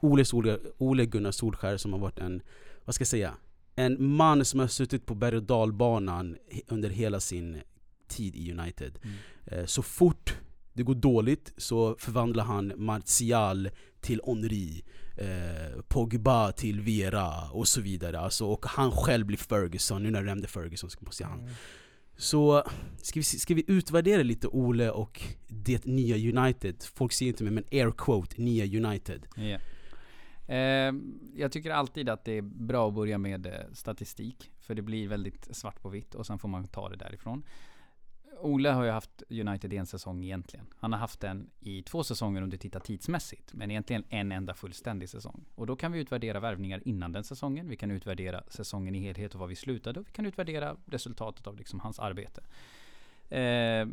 Ole, 0.00 0.24
Sol, 0.24 0.58
Ole 0.78 1.06
Gunnar 1.06 1.30
Solskär 1.30 1.76
som 1.76 1.92
har 1.92 2.00
varit 2.00 2.18
en, 2.18 2.42
vad 2.84 2.94
ska 2.94 3.02
jag 3.02 3.08
säga? 3.08 3.34
En 3.76 4.04
man 4.04 4.44
som 4.44 4.60
har 4.60 4.66
suttit 4.66 5.06
på 5.06 5.14
berg 5.14 5.36
och 5.36 5.42
dalbanan 5.42 6.36
under 6.68 6.90
hela 6.90 7.20
sin 7.20 7.60
tid 8.08 8.36
i 8.36 8.52
United. 8.52 8.98
Mm. 9.02 9.16
Eh, 9.46 9.66
så 9.66 9.82
fort 9.82 10.34
det 10.72 10.82
går 10.82 10.94
dåligt 10.94 11.52
så 11.56 11.96
förvandlar 11.98 12.44
han 12.44 12.72
Martial 12.76 13.70
till 14.00 14.20
Henry, 14.26 14.82
eh, 15.16 15.82
Pogba 15.88 16.52
till 16.52 16.80
Vera 16.80 17.50
och 17.50 17.68
så 17.68 17.80
vidare. 17.80 18.20
Alltså, 18.20 18.46
och 18.46 18.66
han 18.66 18.90
själv 18.90 19.26
blir 19.26 19.38
Ferguson, 19.38 20.02
nu 20.02 20.10
när 20.10 20.20
du 20.20 20.26
nämnde 20.26 20.48
Ferguson 20.48 20.90
så 20.90 20.98
måste 21.00 21.22
jag 21.22 21.30
han. 21.30 21.50
Så 22.16 22.64
ska 23.02 23.20
vi, 23.20 23.24
ska 23.24 23.54
vi 23.54 23.64
utvärdera 23.66 24.22
lite 24.22 24.48
Ole 24.48 24.90
och 24.90 25.22
det 25.48 25.86
nya 25.86 26.40
United? 26.40 26.82
Folk 26.94 27.12
ser 27.12 27.26
inte 27.26 27.44
mig 27.44 27.52
men 27.52 27.64
air 27.70 27.90
quote, 27.90 28.42
nya 28.42 28.64
United. 28.64 29.26
Ja. 29.36 29.58
Ehm, 30.52 31.20
jag 31.36 31.52
tycker 31.52 31.70
alltid 31.70 32.08
att 32.08 32.24
det 32.24 32.32
är 32.32 32.42
bra 32.42 32.88
att 32.88 32.94
börja 32.94 33.18
med 33.18 33.46
eh, 33.46 33.52
statistik. 33.72 34.50
För 34.60 34.74
det 34.74 34.82
blir 34.82 35.08
väldigt 35.08 35.56
svart 35.56 35.82
på 35.82 35.88
vitt 35.88 36.14
och 36.14 36.26
sen 36.26 36.38
får 36.38 36.48
man 36.48 36.66
ta 36.66 36.88
det 36.88 36.96
därifrån. 36.96 37.42
Ole 38.40 38.70
har 38.70 38.84
ju 38.84 38.90
haft 38.90 39.22
United 39.30 39.72
i 39.72 39.76
en 39.76 39.86
säsong 39.86 40.24
egentligen. 40.24 40.66
Han 40.78 40.92
har 40.92 41.00
haft 41.00 41.20
den 41.20 41.50
i 41.60 41.82
två 41.82 42.04
säsonger 42.04 42.42
om 42.42 42.50
du 42.50 42.56
tittar 42.56 42.80
tidsmässigt. 42.80 43.52
Men 43.52 43.70
egentligen 43.70 44.04
en 44.08 44.32
enda 44.32 44.54
fullständig 44.54 45.08
säsong. 45.08 45.44
Och 45.54 45.66
då 45.66 45.76
kan 45.76 45.92
vi 45.92 45.98
utvärdera 45.98 46.40
värvningar 46.40 46.82
innan 46.84 47.12
den 47.12 47.24
säsongen. 47.24 47.68
Vi 47.68 47.76
kan 47.76 47.90
utvärdera 47.90 48.42
säsongen 48.48 48.94
i 48.94 48.98
helhet 48.98 49.34
och 49.34 49.40
var 49.40 49.46
vi 49.46 49.56
slutade. 49.56 50.00
Och 50.00 50.08
vi 50.08 50.12
kan 50.12 50.26
utvärdera 50.26 50.76
resultatet 50.86 51.46
av 51.46 51.56
liksom 51.56 51.80
hans 51.80 51.98
arbete. 51.98 52.42
Eh, 53.28 53.86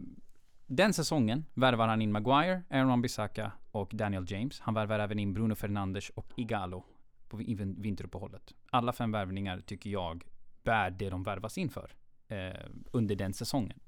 den 0.68 0.94
säsongen 0.94 1.46
värvar 1.54 1.88
han 1.88 2.02
in 2.02 2.12
Maguire, 2.12 2.64
Aaron 2.70 3.02
Bissaka 3.02 3.52
och 3.72 3.90
Daniel 3.94 4.32
James. 4.32 4.60
Han 4.60 4.74
värvar 4.74 5.00
även 5.00 5.20
in 5.20 5.34
Bruno 5.34 5.56
Fernandes 5.56 6.10
och 6.10 6.34
Igalo 6.36 6.84
på 7.28 7.38
vinteruppehållet. 7.78 8.54
Alla 8.70 8.94
fem 8.94 9.12
värvningar 9.12 9.60
tycker 9.60 9.90
jag 9.90 10.24
bär 10.64 10.90
det 10.90 11.10
de 11.10 11.24
värvas 11.24 11.58
in 11.58 11.70
för 11.70 11.92
eh, 12.28 12.70
under 12.92 13.16
den 13.16 13.34
säsongen. 13.34 13.80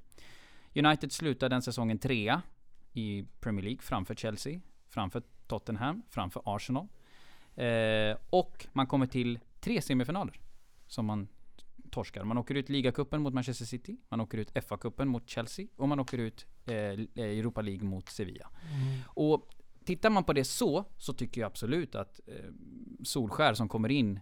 United 0.76 1.12
slutar 1.12 1.50
den 1.50 1.62
säsongen 1.62 2.00
trea 2.00 2.42
i 2.94 3.26
Premier 3.40 3.64
League 3.64 3.82
framför 3.82 4.16
Chelsea, 4.16 4.60
framför 4.88 5.24
Tottenham, 5.48 6.02
framför 6.10 6.42
Arsenal. 6.46 6.88
Eh, 7.56 8.18
och 8.30 8.68
man 8.74 8.88
kommer 8.88 9.06
till 9.06 9.40
tre 9.60 9.82
semifinaler 9.82 10.40
som 10.88 11.06
man 11.06 11.28
torskar. 11.92 12.24
Man 12.24 12.38
åker 12.38 12.56
ut 12.56 12.70
ligacupen 12.70 13.22
mot 13.22 13.34
Manchester 13.34 13.66
City, 13.66 13.98
man 14.10 14.22
åker 14.22 14.38
ut 14.38 14.52
FA-cupen 14.54 15.06
mot 15.06 15.30
Chelsea 15.30 15.68
och 15.76 15.88
man 15.90 16.00
åker 16.00 16.18
ut 16.18 16.46
eh, 16.66 16.76
Europa 17.16 17.62
League 17.62 17.84
mot 17.84 18.10
Sevilla. 18.10 18.50
Och 19.06 19.50
tittar 19.86 20.10
man 20.10 20.24
på 20.24 20.34
det 20.34 20.44
så, 20.44 20.86
så 20.98 21.14
tycker 21.14 21.42
jag 21.42 21.48
absolut 21.48 21.96
att 21.96 22.20
eh, 22.28 22.34
Solskär 23.04 23.54
som 23.54 23.70
kommer 23.70 23.90
in 23.90 24.20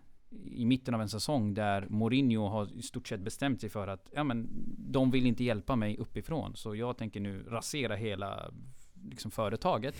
i 0.51 0.65
mitten 0.65 0.93
av 0.93 1.01
en 1.01 1.09
säsong 1.09 1.53
där 1.53 1.88
Mourinho 1.89 2.47
har 2.47 2.77
i 2.77 2.81
stort 2.81 3.07
sett 3.07 3.19
bestämt 3.19 3.62
sig 3.62 3.69
för 3.69 3.88
att 3.88 4.09
ja, 4.13 4.24
men, 4.24 4.50
de 4.77 5.12
vill 5.12 5.25
inte 5.25 5.43
hjälpa 5.43 5.75
mig 5.75 5.97
uppifrån. 5.97 6.55
Så 6.55 6.75
jag 6.75 6.97
tänker 6.97 7.19
nu 7.19 7.43
rasera 7.43 7.95
hela 7.95 8.51
liksom, 9.09 9.31
företaget. 9.31 9.95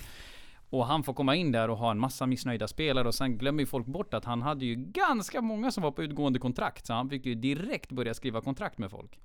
Och 0.69 0.86
han 0.86 1.03
får 1.03 1.13
komma 1.13 1.36
in 1.36 1.51
där 1.51 1.69
och 1.69 1.77
ha 1.77 1.91
en 1.91 2.00
massa 2.00 2.25
missnöjda 2.25 2.67
spelare 2.67 3.07
och 3.07 3.15
sen 3.15 3.38
glömmer 3.38 3.59
ju 3.59 3.65
folk 3.65 3.86
bort 3.86 4.13
att 4.13 4.25
han 4.25 4.41
hade 4.41 4.65
ju 4.65 4.75
ganska 4.75 5.41
många 5.41 5.71
som 5.71 5.83
var 5.83 5.91
på 5.91 6.03
utgående 6.03 6.39
kontrakt. 6.39 6.86
Så 6.86 6.93
han 6.93 7.09
fick 7.09 7.25
ju 7.25 7.36
direkt 7.36 7.91
börja 7.91 8.13
skriva 8.13 8.41
kontrakt 8.41 8.77
med 8.77 8.91
folk. 8.91 9.19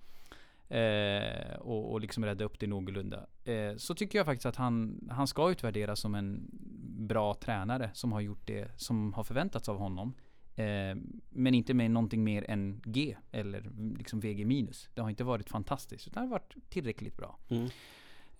Eh, 0.68 1.54
och, 1.54 1.92
och 1.92 2.00
liksom 2.00 2.24
rädda 2.24 2.44
upp 2.44 2.60
det 2.60 2.66
någorlunda. 2.66 3.26
Eh, 3.44 3.76
så 3.76 3.94
tycker 3.94 4.18
jag 4.18 4.26
faktiskt 4.26 4.46
att 4.46 4.56
han, 4.56 5.00
han 5.10 5.26
ska 5.26 5.50
utvärderas 5.50 6.00
som 6.00 6.14
en 6.14 6.50
bra 7.08 7.34
tränare 7.34 7.90
som 7.94 8.12
har 8.12 8.20
gjort 8.20 8.46
det 8.46 8.70
som 8.76 9.12
har 9.12 9.24
förväntats 9.24 9.68
av 9.68 9.78
honom. 9.78 10.14
Eh, 10.56 10.96
men 11.30 11.54
inte 11.54 11.74
med 11.74 11.90
någonting 11.90 12.24
mer 12.24 12.50
än 12.50 12.82
G 12.84 13.16
eller 13.32 13.70
liksom 13.98 14.20
VG 14.20 14.44
minus. 14.44 14.88
Det 14.94 15.00
har 15.02 15.10
inte 15.10 15.24
varit 15.24 15.48
fantastiskt 15.48 16.06
utan 16.06 16.22
det 16.22 16.28
har 16.28 16.38
varit 16.38 16.54
tillräckligt 16.68 17.16
bra. 17.16 17.38
Mm. 17.48 17.68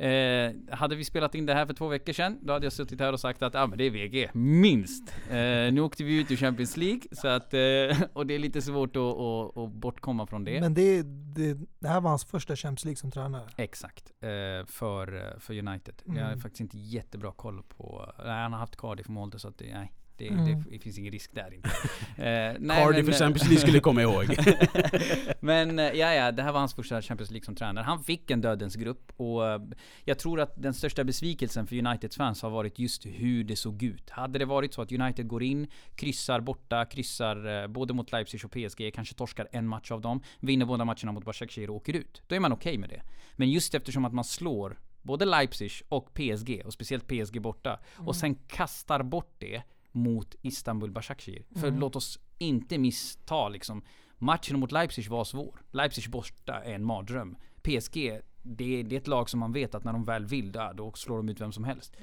Eh, 0.03 0.53
hade 0.71 0.97
vi 0.97 1.05
spelat 1.05 1.35
in 1.35 1.47
det 1.47 1.55
här 1.55 1.67
för 1.67 1.75
två 1.75 1.89
veckor 1.89 2.13
sedan, 2.13 2.39
då 2.43 2.53
hade 2.53 2.67
jag 2.67 2.73
suttit 2.73 3.01
här 3.01 3.13
och 3.13 3.21
sagt 3.21 3.43
att 3.43 3.55
ah, 3.55 3.67
men 3.67 3.79
det 3.79 3.85
är 3.85 3.91
VG, 3.91 4.31
minst. 4.35 5.09
Eh, 5.31 5.37
nu 5.73 5.81
åkte 5.81 6.05
vi 6.05 6.21
ut 6.21 6.31
ur 6.31 6.37
Champions 6.37 6.77
League, 6.77 7.01
så 7.13 7.29
att, 7.29 7.55
eh, 7.55 7.61
och 8.13 8.27
det 8.27 8.35
är 8.35 8.39
lite 8.39 8.63
svårt 8.63 8.97
att, 8.97 9.03
att, 9.03 9.57
att 9.57 9.73
bortkomma 9.73 10.27
från 10.27 10.45
det. 10.45 10.61
Men 10.61 10.75
det, 10.75 11.03
det, 11.35 11.59
det 11.79 11.89
här 11.89 12.01
var 12.01 12.11
hans 12.11 12.25
första 12.25 12.57
Champions 12.57 12.85
League 12.85 12.97
som 12.97 13.11
tränare. 13.11 13.49
Exakt, 13.57 14.13
eh, 14.21 14.67
för, 14.67 15.17
eh, 15.17 15.39
för 15.39 15.59
United. 15.59 15.95
Jag 16.07 16.15
har 16.15 16.23
Mm. 16.29 16.41
faktiskt 16.41 16.61
inte 16.61 16.79
jättebra 16.79 17.33
koll 17.33 17.63
på, 17.63 18.13
nej 18.25 18.43
han 18.43 18.53
har 18.53 18.61
haft 18.61 18.77
Cardiff 18.77 19.09
Molde 19.09 19.39
så 19.39 19.49
att 19.49 19.59
det, 19.59 19.75
nej. 19.75 19.93
Det, 20.17 20.29
Mm. 20.29 20.65
det 20.71 20.79
finns 20.79 20.99
ingen 20.99 21.13
risk 21.13 21.31
där 21.35 21.55
inte. 21.55 21.71
Eh, 22.17 22.57
nej, 22.59 22.83
Cardiff 22.83 23.05
för 23.07 23.13
eh, 23.13 23.19
Champions 23.19 23.49
League 23.49 23.61
skulle 23.61 23.81
komma 23.81 24.03
ihåg. 24.03 24.25
Men 25.41 25.79
eh, 25.79 25.85
ja, 25.85 26.15
ja, 26.15 26.33
det 26.33 26.43
här 26.43 26.53
var 26.53 26.59
hans 26.61 26.75
första 26.75 27.03
Champions 27.03 27.31
League 27.31 27.45
som 27.45 27.55
tränare. 27.55 27.85
Han 27.85 28.05
fick 28.05 28.31
en 28.31 28.41
dödens 28.41 28.75
grupp 28.77 29.13
och 29.17 29.49
eh, 29.49 29.61
jag 30.05 30.19
tror 30.19 30.41
att 30.41 30.63
den 30.63 30.75
största 30.75 31.05
besvikelsen 31.05 31.67
för 31.67 31.77
Uniteds 31.87 32.17
fans 32.17 32.43
har 32.43 32.51
varit 32.51 32.79
just 32.79 33.07
hur 33.07 33.45
det 33.45 33.57
såg 33.57 33.83
ut. 33.83 34.11
Hade 34.11 34.39
det 34.39 34.45
varit 34.45 34.75
så 34.75 34.83
att 34.83 34.93
United 34.93 35.29
går 35.29 35.43
in, 35.43 35.67
kryssar 35.95 36.41
borta, 36.41 36.85
kryssar 36.85 37.69
både 37.69 37.95
mot 37.95 38.13
Leipzig 38.13 38.45
och 38.45 38.51
PSG, 38.51 38.93
kanske 38.95 39.15
torskar 39.15 39.49
en 39.53 39.69
match 39.69 39.91
av 39.91 40.01
dem, 40.01 40.23
vinner 40.41 40.67
båda 40.67 40.85
matcherna 40.85 41.13
mot 41.13 41.25
Başakşehir 41.25 41.71
och 41.71 41.77
åker 41.77 41.97
ut. 41.97 42.23
Då 42.27 42.35
är 42.35 42.41
man 42.41 42.53
okej 42.53 42.79
med 42.79 42.89
det. 42.89 43.03
Men 43.37 43.51
just 43.51 43.75
eftersom 43.75 44.05
att 44.05 44.13
man 44.13 44.25
slår 44.25 44.79
både 45.03 45.25
Leipzig 45.25 45.73
och 45.89 46.15
PSG, 46.15 46.63
och 46.65 46.73
speciellt 46.73 47.07
PSG 47.09 47.41
borta, 47.43 47.81
och 47.97 48.17
sen 48.17 48.35
kastar 48.35 49.03
bort 49.03 49.35
det 49.39 49.63
mot 49.93 50.35
Istanbul 50.43 50.91
Başakşehir. 50.91 51.45
För 51.61 51.71
låt 51.71 51.97
oss 51.97 52.19
inte 52.39 52.79
missta 52.79 53.49
liksom, 53.49 53.83
matchen 54.19 54.61
mot 54.61 54.73
Leipzig 54.73 55.09
var 55.09 55.25
svår. 55.25 55.63
Leipzig 55.71 56.11
borta 56.11 56.63
är 56.65 56.75
en 56.75 56.85
mardröm. 56.85 57.37
PSG, 57.63 58.21
det 58.43 58.81
är, 58.81 58.85
det 58.85 58.97
är 58.97 59.01
ett 59.01 59.07
lag 59.07 59.31
som 59.31 59.41
man 59.41 59.53
vet 59.53 59.75
att 59.75 59.85
när 59.85 59.93
de 59.93 60.05
väl 60.05 60.27
vill, 60.27 60.53
då 60.53 60.93
slår 60.93 61.17
de 61.17 61.29
ut 61.29 61.41
vem 61.41 61.53
som 61.53 61.65
helst. 61.65 61.97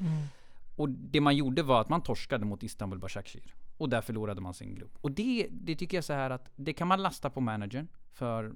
Och 0.75 0.89
det 0.89 1.22
man 1.22 1.36
gjorde 1.36 1.63
var 1.63 1.81
att 1.81 1.89
man 1.89 2.01
torskade 2.01 2.46
mot 2.46 2.63
Istanbul 2.63 3.00
Başakşehir. 3.00 3.53
Och 3.77 3.89
där 3.89 4.01
förlorade 4.01 4.41
man 4.41 4.53
sin 4.53 4.75
grupp. 4.75 4.98
Och 5.01 5.12
det, 5.12 5.48
det 5.51 5.75
tycker 5.75 5.98
jag 5.98 6.03
så 6.03 6.13
här 6.13 6.29
att 6.29 6.51
det 6.55 6.74
kan 6.74 6.88
man 6.88 7.01
lasta 7.01 7.29
på 7.29 7.41
managern. 7.41 7.88
För, 8.12 8.53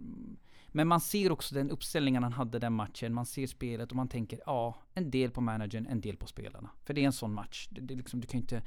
men 0.67 0.87
man 0.87 1.01
ser 1.01 1.31
också 1.31 1.55
den 1.55 1.69
uppställningen 1.69 2.23
han 2.23 2.33
hade 2.33 2.59
den 2.59 2.73
matchen. 2.73 3.13
Man 3.13 3.25
ser 3.25 3.47
spelet 3.47 3.89
och 3.89 3.95
man 3.95 4.07
tänker 4.07 4.39
ja, 4.45 4.75
en 4.93 5.11
del 5.11 5.31
på 5.31 5.41
managern, 5.41 5.87
en 5.87 6.01
del 6.01 6.17
på 6.17 6.27
spelarna. 6.27 6.69
För 6.83 6.93
det 6.93 7.01
är 7.01 7.05
en 7.05 7.13
sån 7.13 7.33
match. 7.33 7.67
Det, 7.71 7.81
det 7.81 7.95
liksom, 7.95 8.19
du 8.19 8.27
kan 8.27 8.39
inte 8.39 8.61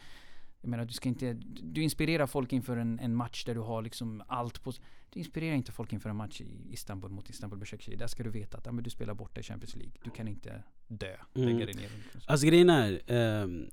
jag 0.67 0.71
menar, 0.71 0.85
du 0.85 0.93
ska 0.93 1.09
inte... 1.09 1.33
Du 1.63 1.83
inspirerar 1.83 2.27
folk 2.27 2.53
inför 2.53 2.77
en, 2.77 2.99
en 2.99 3.15
match 3.15 3.45
där 3.45 3.55
du 3.55 3.61
har 3.61 3.83
liksom 3.83 4.23
allt 4.27 4.63
på... 4.63 4.73
Du 5.11 5.19
inspirerar 5.19 5.55
inte 5.55 5.73
folk 5.73 5.93
inför 5.93 6.11
en 6.11 6.17
match 6.17 6.41
i 6.41 6.73
Istanbul 6.73 7.11
mot 7.11 7.31
Istanbul 7.31 7.59
Başakşehir. 7.59 7.97
Där 7.99 8.07
ska 8.07 8.23
du 8.23 8.31
veta 8.31 8.59
att 8.59 8.67
ja, 8.67 8.73
men 8.73 8.85
du 8.85 8.91
spelar 8.91 9.15
borta 9.15 9.41
i 9.41 9.43
Champions 9.43 9.77
League. 9.77 9.93
Du 10.05 10.11
kan 10.11 10.29
inte 10.29 10.63
dö. 10.89 11.17
Mm. 11.35 11.49
Lägga 11.49 11.67
dig 11.67 11.75
ner. 11.75 11.91
Alltså 12.27 12.47
grejen 12.47 12.71
är, 12.71 13.01
ehm, 13.07 13.67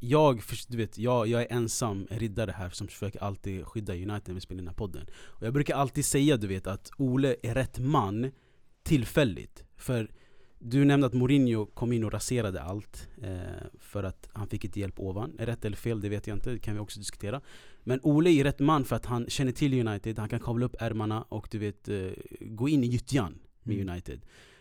jag, 0.00 0.42
du 0.68 0.76
vet, 0.76 0.98
jag, 0.98 1.26
jag 1.26 1.42
är 1.42 1.52
ensam 1.52 2.06
riddare 2.10 2.50
här 2.50 2.70
som 2.70 2.88
försöker 2.88 3.22
alltid 3.22 3.66
skydda 3.66 3.92
United 3.92 4.28
när 4.28 4.34
vi 4.34 4.40
spelar 4.40 4.58
den 4.58 4.68
här 4.68 4.74
podden. 4.74 5.06
Och 5.12 5.46
jag 5.46 5.52
brukar 5.54 5.76
alltid 5.76 6.04
säga 6.04 6.36
du 6.36 6.46
vet 6.46 6.66
att 6.66 6.90
Ole 6.98 7.36
är 7.42 7.54
rätt 7.54 7.78
man 7.78 8.30
tillfälligt. 8.82 9.64
För 9.76 10.10
du 10.58 10.84
nämnde 10.84 11.06
att 11.06 11.12
Mourinho 11.12 11.66
kom 11.66 11.92
in 11.92 12.04
och 12.04 12.12
raserade 12.12 12.62
allt 12.62 13.08
eh, 13.22 13.66
för 13.80 14.04
att 14.04 14.28
han 14.32 14.48
fick 14.48 14.64
inte 14.64 14.80
hjälp 14.80 15.00
ovan. 15.00 15.32
Rätt 15.38 15.64
eller 15.64 15.76
fel, 15.76 16.00
det 16.00 16.08
vet 16.08 16.26
jag 16.26 16.36
inte, 16.36 16.50
det 16.50 16.58
kan 16.58 16.74
vi 16.74 16.80
också 16.80 16.98
diskutera. 16.98 17.40
Men 17.84 18.00
Ole 18.02 18.30
är 18.30 18.44
rätt 18.44 18.58
man 18.58 18.84
för 18.84 18.96
att 18.96 19.06
han 19.06 19.30
känner 19.30 19.52
till 19.52 19.88
United, 19.88 20.18
han 20.18 20.28
kan 20.28 20.40
kavla 20.40 20.66
upp 20.66 20.76
ärmarna 20.78 21.22
och 21.22 21.48
du 21.50 21.58
vet, 21.58 21.88
eh, 21.88 22.10
gå 22.40 22.68
in 22.68 22.84
i 22.84 22.86
gyttjan 22.86 23.38
med 23.62 23.76
Mm. 23.76 23.88
United. 23.88 24.20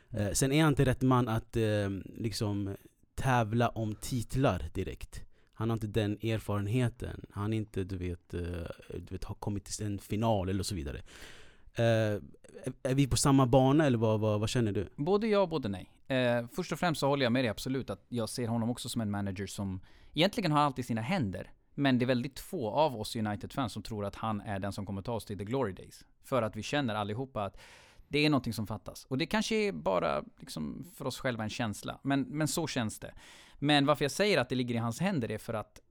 Eh, 0.09 0.31
sen 0.31 0.51
är 0.51 0.63
han 0.63 0.71
inte 0.71 0.85
rätt 0.85 1.01
man 1.01 1.27
att 1.27 1.57
eh, 1.57 1.89
liksom 2.17 2.75
tävla 3.15 3.69
om 3.69 3.95
titlar 3.95 4.69
direkt. 4.73 5.23
Han 5.53 5.69
har 5.69 5.75
inte 5.75 5.87
den 5.87 6.11
erfarenheten. 6.11 7.25
Han 7.29 7.53
är 7.53 7.57
inte, 7.57 7.83
du 7.83 7.97
vet, 7.97 8.33
eh, 8.33 8.41
du 8.89 9.07
vet 9.09 9.23
har 9.23 9.35
kommit 9.35 9.65
till 9.65 9.85
en 9.85 9.99
final 9.99 10.49
eller 10.49 10.63
så 10.63 10.75
vidare. 10.75 11.01
Eh, 11.77 11.83
är- 12.83 12.95
vi 12.95 13.07
på 13.07 13.17
samma 13.17 13.45
bana 13.45 13.85
eller 13.85 13.97
vad, 13.97 14.19
vad, 14.19 14.39
vad 14.39 14.49
känner 14.49 14.71
du? 14.71 14.89
Både 14.95 15.27
ja 15.27 15.39
och 15.39 15.49
både 15.49 15.69
nej. 15.69 15.91
Eh, 16.07 16.45
först 16.55 16.71
och 16.71 16.79
främst 16.79 16.99
så 16.99 17.07
håller 17.07 17.23
jag 17.23 17.31
med 17.31 17.43
dig 17.43 17.49
absolut 17.49 17.89
att 17.89 18.05
jag 18.09 18.29
ser 18.29 18.47
honom 18.47 18.69
också 18.69 18.89
som 18.89 19.01
en 19.01 19.11
manager 19.11 19.47
som 19.47 19.81
egentligen 20.13 20.51
har 20.51 20.59
allt 20.59 20.79
i 20.79 20.83
sina 20.83 21.01
händer. 21.01 21.51
Men 21.75 21.99
det 21.99 22.05
är 22.05 22.07
väldigt 22.07 22.39
få 22.39 22.69
av 22.69 22.95
oss 23.01 23.15
United-fans 23.15 23.73
som 23.73 23.83
tror 23.83 24.05
att 24.05 24.15
han 24.15 24.41
är 24.41 24.59
den 24.59 24.73
som 24.73 24.85
kommer 24.85 25.01
ta 25.01 25.13
oss 25.13 25.25
till 25.25 25.37
the 25.37 25.45
glory 25.45 25.73
days. 25.73 26.05
För 26.23 26.41
att 26.41 26.55
vi 26.55 26.63
känner 26.63 26.95
allihopa 26.95 27.43
att 27.45 27.57
det 28.07 28.25
är 28.25 28.29
någonting 28.29 28.53
som 28.53 28.67
fattas. 28.67 29.05
Och 29.05 29.17
det 29.17 29.25
kanske 29.25 29.55
är 29.55 29.71
bara 29.71 30.23
liksom 30.39 30.85
för 30.95 31.05
oss 31.07 31.19
själva 31.19 31.43
en 31.43 31.49
känsla. 31.49 31.99
Men, 32.01 32.21
men 32.21 32.47
så 32.47 32.67
känns 32.67 32.99
det. 32.99 33.13
Men 33.59 33.85
varför 33.85 34.05
jag 34.05 34.11
säger 34.11 34.37
att 34.37 34.49
det 34.49 34.55
ligger 34.55 34.75
i 34.75 34.77
hans 34.77 34.99
händer 34.99 35.31
är 35.31 35.37
för 35.37 35.53
att 35.53 35.81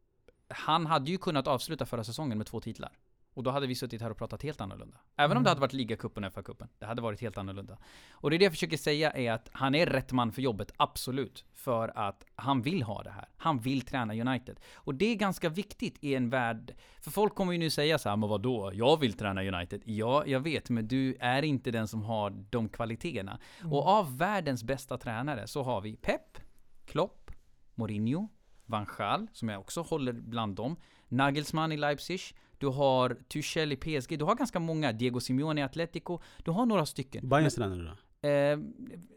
han 0.49 0.87
hade 0.87 1.11
ju 1.11 1.19
kunnat 1.19 1.47
avsluta 1.47 1.87
förra 1.87 2.05
säsongen 2.05 2.39
med 2.39 2.47
två 2.47 2.61
titlar. 2.61 2.93
Och 3.37 3.43
då 3.43 3.51
hade 3.51 3.67
vi 3.67 3.75
suttit 3.75 4.03
här 4.03 4.11
och 4.11 4.17
pratat 4.17 4.43
helt 4.43 4.61
annorlunda. 4.61 4.97
Även 5.17 5.37
om 5.37 5.43
det 5.43 5.49
hade 5.49 5.61
varit 5.61 5.73
ligacupen 5.73 6.25
och 6.25 6.33
FA-cupen. 6.33 6.69
Det 6.79 6.87
hade 6.87 7.03
varit 7.03 7.21
helt 7.21 7.39
annorlunda. 7.39 7.79
Och 8.11 8.31
det 8.31 8.37
är 8.37 8.39
det 8.39 8.45
jag 8.45 8.53
försöker 8.53 8.77
säga 8.77 9.11
är 9.11 9.33
att 9.33 9.49
han 9.53 9.75
är 9.75 9.87
rätt 9.87 10.13
man 10.13 10.33
för 10.33 10.43
jobbet, 10.43 10.73
absolut. 10.77 11.45
För 11.53 11.99
att 11.99 12.25
han 12.35 12.63
vill 12.63 12.83
ha 12.83 13.03
det 13.03 13.11
här. 13.11 13.29
Han 13.37 13.59
vill 13.59 13.83
träna 13.83 14.15
United. 14.15 14.61
Och 14.75 14.95
det 14.95 15.05
är 15.05 15.15
ganska 15.15 15.49
viktigt 15.49 15.99
i 16.01 16.15
en 16.15 16.31
värld... 16.31 16.75
För 17.01 17.11
folk 17.11 17.35
kommer 17.35 17.53
ju 17.53 17.59
nu 17.59 17.71
säga 17.71 17.99
så 17.99 18.09
här, 18.09 18.17
men 18.17 18.29
vadå? 18.29 18.71
Jag 18.75 19.01
vill 19.01 19.13
träna 19.13 19.43
United. 19.43 19.83
Ja, 19.85 20.27
jag 20.27 20.41
vet, 20.41 20.71
men 20.71 20.89
du 20.89 21.17
är 21.21 21.43
inte 21.43 21.71
den 21.71 21.89
som 21.89 22.03
har 22.03 22.31
de 22.51 22.69
kvaliteterna. 22.69 23.39
Och 23.65 23.87
av 23.87 24.19
världens 24.19 24.65
bästa 24.65 24.99
tränare 24.99 25.47
så 25.47 25.63
har 25.63 25.81
vi 25.81 25.97
Pep, 25.97 26.39
Klopp, 26.87 27.31
Mourinho, 27.75 28.29
Van 28.67 28.87
Gaal, 28.99 29.27
som 29.33 29.49
jag 29.49 29.61
också 29.61 29.83
håller 29.83 30.13
bland 30.13 30.57
dem. 30.57 30.77
Nagelsmann 31.09 31.73
i 31.73 31.77
Leipzig. 31.77 32.21
Du 32.59 32.67
har 32.67 33.17
Tuchel 33.29 33.73
i 33.73 33.77
PSG. 33.77 34.19
Du 34.19 34.25
har 34.25 34.35
ganska 34.35 34.61
många. 34.61 34.93
Diego 34.93 35.21
Simeone 35.21 35.61
i 35.61 35.65
Atletico. 35.65 36.19
Du 36.45 36.51
har 36.51 36.67
några 36.67 36.87
stycken. 36.87 37.29
Bayerns 37.29 37.55
tränare 37.55 37.83
då? 37.83 37.97
Eh, 38.29 38.59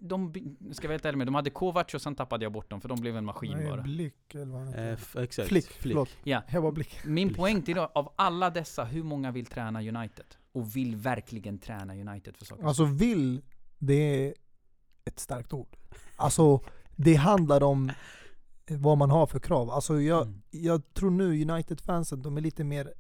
de, 0.02 0.34
ska 0.72 0.84
jag 0.86 0.90
vara 0.90 0.94
helt 0.94 1.06
ärlig 1.06 1.18
med, 1.18 1.28
de 1.28 1.36
hade 1.36 1.50
Kovac 1.50 1.94
och 1.94 2.02
sen 2.02 2.16
tappade 2.16 2.46
jag 2.46 2.52
bort 2.52 2.70
dem 2.70 2.82
för 2.82 2.90
de 2.90 3.02
blev 3.02 3.18
en 3.18 3.26
maskin 3.26 3.58
Nej, 3.58 3.70
bara. 3.70 3.82
Blick 3.82 4.36
eller 4.36 4.46
vad 4.46 4.60
han 4.60 4.68
heter. 4.68 4.88
Eh, 4.88 4.94
f- 4.94 5.16
exakt. 5.20 5.48
Flick, 5.50 5.66
förlåt. 5.80 6.10
Ja. 6.24 6.42
Jag 6.52 6.62
var 6.62 6.72
Blick. 6.72 7.06
Min 7.06 7.34
poäng 7.34 7.62
till 7.62 7.76
då, 7.76 7.92
av 7.96 8.14
alla 8.16 8.50
dessa, 8.50 8.84
hur 8.84 9.04
många 9.04 9.32
vill 9.32 9.46
träna 9.46 9.80
United? 9.82 10.26
Och 10.52 10.76
vill 10.76 10.96
verkligen 10.96 11.60
träna 11.60 11.94
United 11.96 12.38
för 12.38 12.46
saker? 12.46 12.64
Alltså 12.64 12.84
vill, 12.86 13.42
det 13.78 13.94
är 14.28 14.34
ett 15.06 15.20
starkt 15.20 15.54
ord. 15.54 15.76
Alltså 16.16 16.60
det 16.96 17.16
handlar 17.16 17.64
om 17.64 17.92
vad 18.70 18.98
man 18.98 19.10
har 19.10 19.28
för 19.28 19.40
krav. 19.40 19.70
Alltså 19.72 20.02
jag, 20.02 20.22
Mm. 20.28 20.42
jag 20.50 20.94
tror 20.94 21.12
nu 21.12 21.42
United-fansen, 21.52 22.22
de 22.22 22.38
är 22.38 22.42
lite 22.42 22.64
mer 22.64 22.94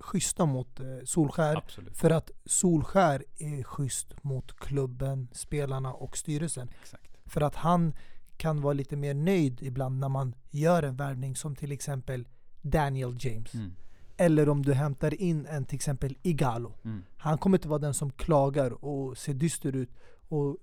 schyssta 0.00 0.46
mot 0.46 0.80
eh, 0.80 0.86
Solskär. 1.04 1.56
Absolut. 1.56 1.96
För 1.96 2.10
att 2.10 2.30
Solskär 2.44 3.24
är 3.38 3.62
schysst 3.62 4.24
mot 4.24 4.56
klubben, 4.56 5.28
spelarna 5.32 5.92
och 5.92 6.16
styrelsen. 6.16 6.68
Exakt. 6.82 7.16
För 7.24 7.40
att 7.40 7.54
han 7.54 7.92
kan 8.36 8.60
vara 8.60 8.72
lite 8.72 8.96
mer 8.96 9.14
nöjd 9.14 9.62
ibland 9.62 9.98
när 9.98 10.08
man 10.08 10.34
gör 10.50 10.82
en 10.82 10.96
värvning 10.96 11.36
som 11.36 11.56
till 11.56 11.72
exempel 11.72 12.28
Daniel 12.62 13.16
James. 13.20 13.54
Mm. 13.54 13.72
Eller 14.16 14.48
om 14.48 14.62
du 14.62 14.74
hämtar 14.74 15.14
in 15.14 15.46
en 15.46 15.64
till 15.64 15.76
exempel 15.76 16.16
Igalo. 16.22 16.74
Mm. 16.84 17.02
Han 17.16 17.38
kommer 17.38 17.58
inte 17.58 17.68
vara 17.68 17.78
den 17.78 17.94
som 17.94 18.12
klagar 18.12 18.84
och 18.84 19.18
ser 19.18 19.34
dyster 19.34 19.76
ut 19.76 19.90
och 20.28 20.56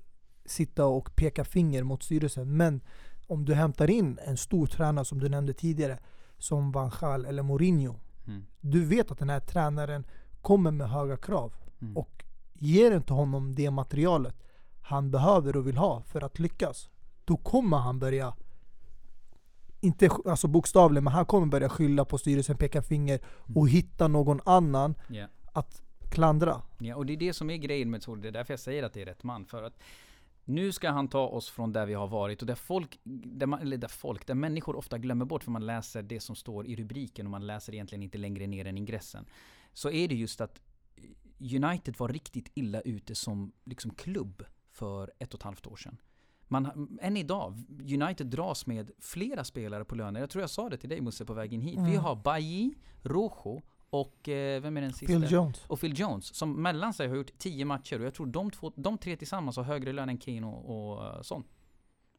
sitta 0.46 0.86
och 0.86 1.16
peka 1.16 1.46
finger 1.46 1.84
mot 1.84 2.04
styrelsen. 2.04 2.58
Men 2.58 2.82
om 3.28 3.46
du 3.46 3.54
hämtar 3.54 3.90
in 3.90 4.20
en 4.26 4.38
stor 4.38 4.68
tränare 4.68 5.06
som 5.06 5.20
du 5.20 5.30
nämnde 5.30 5.54
tidigare, 5.54 6.00
som 6.38 6.72
Van 6.72 6.92
Gaal 7.00 7.26
eller 7.26 7.44
Mourinho. 7.44 7.96
Mm. 8.28 8.46
Du 8.62 8.86
vet 8.86 9.12
att 9.12 9.20
den 9.20 9.30
här 9.30 9.40
tränaren 9.40 10.06
kommer 10.42 10.72
med 10.72 10.90
höga 10.90 11.18
krav. 11.18 11.54
Mm. 11.82 11.98
Och 11.98 12.24
ger 12.54 12.92
inte 12.92 13.14
honom 13.14 13.56
det 13.56 13.72
materialet 13.72 14.36
han 14.82 15.12
behöver 15.12 15.56
och 15.56 15.68
vill 15.68 15.78
ha 15.78 16.02
för 16.02 16.24
att 16.24 16.40
lyckas. 16.40 16.90
Då 17.26 17.38
kommer 17.38 17.78
han 17.78 18.00
börja, 18.00 18.34
inte 19.82 20.10
alltså 20.26 20.48
bokstavligen, 20.48 21.04
men 21.04 21.14
han 21.14 21.26
kommer 21.26 21.48
börja 21.48 21.70
skylla 21.70 22.06
på 22.06 22.18
styrelsen, 22.18 22.58
peka 22.58 22.82
finger 22.82 23.20
och 23.56 23.70
hitta 23.70 24.08
någon 24.08 24.40
annan 24.46 24.96
Ja. 25.08 25.28
att 25.54 25.82
klandra. 26.12 26.62
Ja, 26.78 26.96
och 26.96 27.06
det 27.06 27.14
är 27.14 27.18
det 27.18 27.34
som 27.34 27.50
är 27.50 27.58
grejen 27.58 27.90
med 27.90 28.04
Sol. 28.04 28.22
Det 28.22 28.28
är 28.28 28.32
därför 28.32 28.54
jag 28.54 28.60
säger 28.60 28.84
att 28.84 28.94
det 28.94 29.02
är 29.02 29.06
rätt 29.06 29.24
man. 29.24 29.46
För 29.46 29.64
att 29.64 29.74
nu 30.48 30.72
ska 30.72 30.90
han 30.90 31.08
ta 31.08 31.28
oss 31.28 31.50
från 31.50 31.74
där 31.74 31.86
vi 31.86 31.94
har 31.94 32.08
varit 32.08 32.42
och 32.42 32.48
där 32.48 32.56
folk, 32.56 33.00
där 33.04 33.48
man, 33.48 33.60
eller 33.62 33.78
där 33.78 33.88
folk, 33.88 34.28
där 34.28 34.36
människor 34.36 34.76
ofta 34.76 34.98
glömmer 34.98 35.26
bort 35.26 35.44
för 35.44 35.52
man 35.52 35.66
läser 35.66 36.04
det 36.04 36.20
som 36.20 36.36
står 36.36 36.68
i 36.68 36.76
rubriken 36.76 37.26
och 37.28 37.32
man 37.32 37.48
läser 37.48 37.74
egentligen 37.74 38.04
inte 38.04 38.18
längre 38.18 38.48
ner 38.48 38.66
än 38.66 38.78
ingressen. 38.78 39.26
Så 39.74 39.90
är 39.92 40.08
det 40.08 40.16
just 40.16 40.42
att 40.42 40.62
United 41.40 41.98
var 41.98 42.08
riktigt 42.10 42.52
illa 42.54 42.82
ute 42.82 43.16
som 43.16 43.52
liksom 43.64 43.92
klubb 43.94 44.44
för 44.72 45.12
ett 45.20 45.34
och 45.34 45.40
ett 45.40 45.44
halvt 45.44 45.68
år 45.68 45.76
sedan. 45.76 45.98
Man, 46.48 46.98
än 47.02 47.18
idag, 47.18 47.64
United 47.80 48.28
dras 48.28 48.66
med 48.68 48.92
flera 49.00 49.44
spelare 49.44 49.86
på 49.86 49.96
löner. 49.96 50.20
Jag 50.20 50.30
tror 50.30 50.42
jag 50.42 50.50
sa 50.50 50.70
det 50.70 50.78
till 50.78 50.90
dig 50.90 51.02
Musse 51.02 51.26
på 51.26 51.34
vägen 51.34 51.62
hit. 51.62 51.76
Vi 51.80 51.92
Mm. 51.92 51.98
har 52.04 52.16
Bailly, 52.16 52.74
Rojo 53.04 53.62
och 53.90 54.30
eh, 54.30 54.62
vem 54.62 54.78
är 54.78 54.82
den 54.82 54.94
sista? 54.94 55.20
Phil 55.20 55.32
Jones. 55.32 55.66
och 55.68 55.80
Phil 55.80 56.00
Jones 56.00 56.36
som 56.36 56.62
mellan 56.62 56.94
sig 56.94 57.08
har 57.08 57.16
gjort 57.16 57.38
10 57.38 57.66
matcher 57.66 58.00
och 58.00 58.06
jag 58.06 58.14
tror 58.14 58.28
de, 58.28 58.52
två, 58.52 58.72
de 58.76 58.98
tre 58.98 59.16
tillsammans 59.16 59.58
har 59.58 59.64
högre 59.64 59.94
lön 59.94 60.10
än 60.10 60.18
Kane 60.18 60.46
och, 60.48 60.92
och 60.92 61.16
uh, 61.16 61.22
Son. 61.22 61.44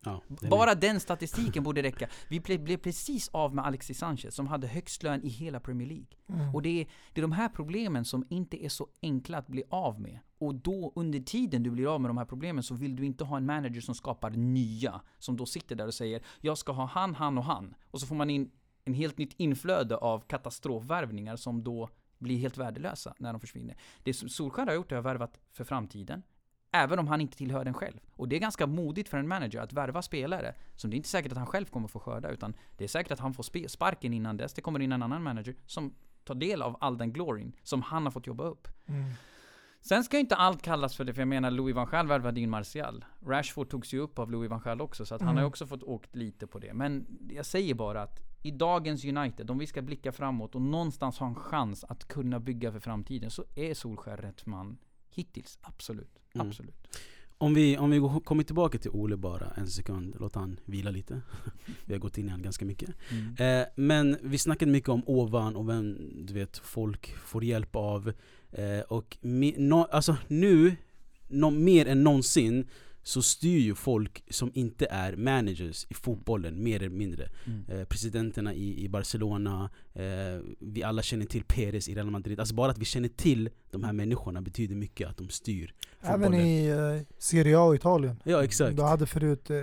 Ja, 0.04 0.22
det 0.28 0.48
Bara 0.48 0.74
den 0.74 1.00
statistiken 1.00 1.62
borde 1.62 1.82
räcka. 1.82 2.08
Vi 2.28 2.40
ble, 2.40 2.58
blev 2.58 2.76
precis 2.76 3.28
av 3.28 3.54
med 3.54 3.66
Alexis 3.66 3.98
Sanchez 3.98 4.34
som 4.34 4.46
hade 4.46 4.66
högst 4.66 5.02
lön 5.02 5.24
i 5.24 5.28
hela 5.28 5.60
Premier 5.60 5.88
League. 5.88 6.06
Mm. 6.28 6.54
Och 6.54 6.62
det 6.62 6.80
är, 6.80 6.86
det 7.12 7.20
är 7.20 7.22
de 7.22 7.32
här 7.32 7.48
problemen 7.48 8.04
som 8.04 8.26
inte 8.28 8.64
är 8.64 8.68
så 8.68 8.88
enkla 9.02 9.38
att 9.38 9.46
bli 9.46 9.62
av 9.70 10.00
med. 10.00 10.18
Och 10.38 10.54
då 10.54 10.92
under 10.96 11.20
tiden 11.20 11.62
du 11.62 11.70
blir 11.70 11.94
av 11.94 12.00
med 12.00 12.08
de 12.10 12.18
här 12.18 12.24
problemen 12.24 12.62
så 12.62 12.74
vill 12.74 12.96
du 12.96 13.04
inte 13.04 13.24
ha 13.24 13.36
en 13.36 13.46
manager 13.46 13.80
som 13.80 13.94
skapar 13.94 14.30
nya. 14.30 15.00
Som 15.18 15.36
då 15.36 15.46
sitter 15.46 15.76
där 15.76 15.86
och 15.86 15.94
säger 15.94 16.22
jag 16.40 16.58
ska 16.58 16.72
ha 16.72 16.86
han, 16.86 17.14
han 17.14 17.38
och 17.38 17.44
han. 17.44 17.74
Och 17.90 18.00
så 18.00 18.06
får 18.06 18.14
man 18.14 18.30
in 18.30 18.50
en 18.88 18.94
helt 18.94 19.18
nytt 19.18 19.34
inflöde 19.36 19.96
av 19.96 20.20
katastrofvärvningar 20.20 21.36
som 21.36 21.64
då 21.64 21.88
blir 22.18 22.38
helt 22.38 22.56
värdelösa 22.56 23.14
när 23.18 23.32
de 23.32 23.40
försvinner. 23.40 23.76
Det 24.02 24.14
som 24.14 24.28
Solskjaer 24.28 24.66
har 24.66 24.74
gjort 24.74 24.92
är 24.92 24.96
att 24.96 25.04
värvat 25.04 25.40
för 25.52 25.64
framtiden. 25.64 26.22
Även 26.72 26.98
om 26.98 27.08
han 27.08 27.20
inte 27.20 27.36
tillhör 27.36 27.64
den 27.64 27.74
själv. 27.74 27.98
Och 28.16 28.28
det 28.28 28.36
är 28.36 28.40
ganska 28.40 28.66
modigt 28.66 29.08
för 29.08 29.18
en 29.18 29.28
manager 29.28 29.60
att 29.60 29.72
värva 29.72 30.02
spelare 30.02 30.54
som 30.76 30.90
det 30.90 30.94
är 30.94 30.96
inte 30.96 31.08
säkert 31.08 31.32
att 31.32 31.38
han 31.38 31.46
själv 31.46 31.64
kommer 31.64 31.88
få 31.88 32.00
skörda, 32.00 32.30
utan 32.30 32.54
det 32.76 32.84
är 32.84 32.88
säkert 32.88 33.12
att 33.12 33.20
han 33.20 33.34
får 33.34 33.68
sparken 33.68 34.14
innan 34.14 34.36
dess. 34.36 34.54
Det 34.54 34.60
kommer 34.60 34.80
in 34.80 34.92
en 34.92 35.02
annan 35.02 35.22
manager 35.22 35.54
som 35.66 35.94
tar 36.24 36.34
del 36.34 36.62
av 36.62 36.76
all 36.80 36.98
den 36.98 37.12
gloryn 37.12 37.52
som 37.62 37.82
han 37.82 38.04
har 38.04 38.10
fått 38.10 38.26
jobba 38.26 38.44
upp. 38.44 38.68
Mm. 38.86 39.10
Sen 39.88 40.04
ska 40.04 40.16
ju 40.16 40.20
inte 40.20 40.36
allt 40.36 40.62
kallas 40.62 40.96
för 40.96 41.04
det, 41.04 41.14
för 41.14 41.20
jag 41.20 41.28
menar 41.28 41.50
Louis 41.50 41.74
van 41.76 41.88
Gaal 41.90 42.06
värvade 42.06 42.40
in 42.40 42.50
Martial. 42.50 43.04
Rashford 43.26 43.70
togs 43.70 43.92
ju 43.94 43.98
upp 44.00 44.18
av 44.18 44.30
Louis 44.30 44.50
van 44.50 44.60
Gaal 44.64 44.80
också, 44.80 45.06
så 45.06 45.14
att 45.14 45.20
han 45.20 45.28
har 45.28 45.34
ju 45.34 45.40
Mm. 45.40 45.48
också 45.48 45.66
fått 45.66 45.82
åkt 45.82 46.16
lite 46.16 46.46
på 46.46 46.58
det. 46.58 46.74
Men 46.74 47.06
jag 47.30 47.46
säger 47.46 47.74
bara 47.74 48.02
att 48.02 48.20
i 48.42 48.50
dagens 48.50 49.04
United, 49.04 49.50
om 49.50 49.58
vi 49.58 49.66
ska 49.66 49.82
blicka 49.82 50.12
framåt 50.12 50.54
och 50.54 50.62
någonstans 50.62 51.18
ha 51.18 51.26
en 51.26 51.34
chans 51.34 51.84
att 51.84 52.08
kunna 52.08 52.40
bygga 52.40 52.72
för 52.72 52.80
framtiden, 52.80 53.30
så 53.30 53.44
är 53.54 53.74
Solskjaer 53.74 54.16
rätt 54.16 54.46
man 54.46 54.78
hittills. 55.10 55.58
Absolut. 55.62 56.18
Mm. 56.34 56.46
Absolut. 56.48 56.98
Om 57.40 57.54
vi, 57.54 57.78
om 57.78 57.90
vi 57.90 57.98
går- 57.98 58.20
kommer 58.20 58.42
tillbaka 58.42 58.78
till 58.78 58.90
Ole 58.90 59.16
bara 59.16 59.46
en 59.56 59.66
sekund, 59.66 60.16
låt 60.20 60.34
han 60.34 60.60
vila 60.64 60.90
lite. 60.90 61.20
Vi 61.84 61.94
har 61.94 61.98
gått 62.00 62.18
in 62.18 62.26
i 62.26 62.30
han 62.30 62.42
ganska 62.42 62.64
mycket. 62.64 62.90
Mm. 63.10 63.60
Eh, 63.60 63.66
men 63.76 64.16
vi 64.22 64.38
snackade 64.38 64.72
mycket 64.72 64.88
om 64.88 65.02
ovan 65.06 65.56
och 65.56 65.68
vem 65.68 65.96
du 66.26 66.32
vet, 66.34 66.58
folk 66.58 67.14
får 67.16 67.44
hjälp 67.44 67.76
av. 67.76 68.12
Eh, 68.52 68.80
och 68.88 69.18
me, 69.20 69.52
no, 69.58 69.74
alltså 69.90 70.16
nu, 70.28 70.76
no, 71.28 71.50
mer 71.50 71.86
än 71.86 72.04
någonsin, 72.04 72.66
så 73.08 73.22
styr 73.22 73.58
ju 73.58 73.74
folk 73.74 74.24
som 74.30 74.50
inte 74.54 74.86
är 74.90 75.16
managers 75.16 75.86
i 75.88 75.94
fotbollen, 75.94 76.62
mer 76.62 76.76
eller 76.76 76.96
mindre. 76.96 77.28
Mm. 77.46 77.64
Eh, 77.68 77.84
presidenterna 77.84 78.54
i, 78.54 78.84
i 78.84 78.88
Barcelona, 78.88 79.70
eh, 79.94 80.04
vi 80.58 80.82
alla 80.82 81.02
känner 81.02 81.26
till 81.26 81.44
Perez 81.44 81.88
i 81.88 81.94
Real 81.94 82.10
Madrid. 82.10 82.40
Alltså 82.40 82.54
bara 82.54 82.70
att 82.70 82.78
vi 82.78 82.84
känner 82.84 83.08
till 83.08 83.50
de 83.70 83.84
här 83.84 83.92
människorna 83.92 84.42
betyder 84.42 84.74
mycket, 84.74 85.08
att 85.08 85.16
de 85.16 85.28
styr 85.28 85.74
Även 86.00 86.20
fotbollen. 86.20 86.46
i 86.46 86.66
eh, 86.66 87.14
Serie 87.18 87.58
A 87.58 87.62
och 87.62 87.74
Italien. 87.74 88.16
Ja 88.24 88.44
exakt. 88.44 88.76
Du 88.76 88.82
hade 88.82 89.06
förut 89.06 89.50
eh, 89.50 89.56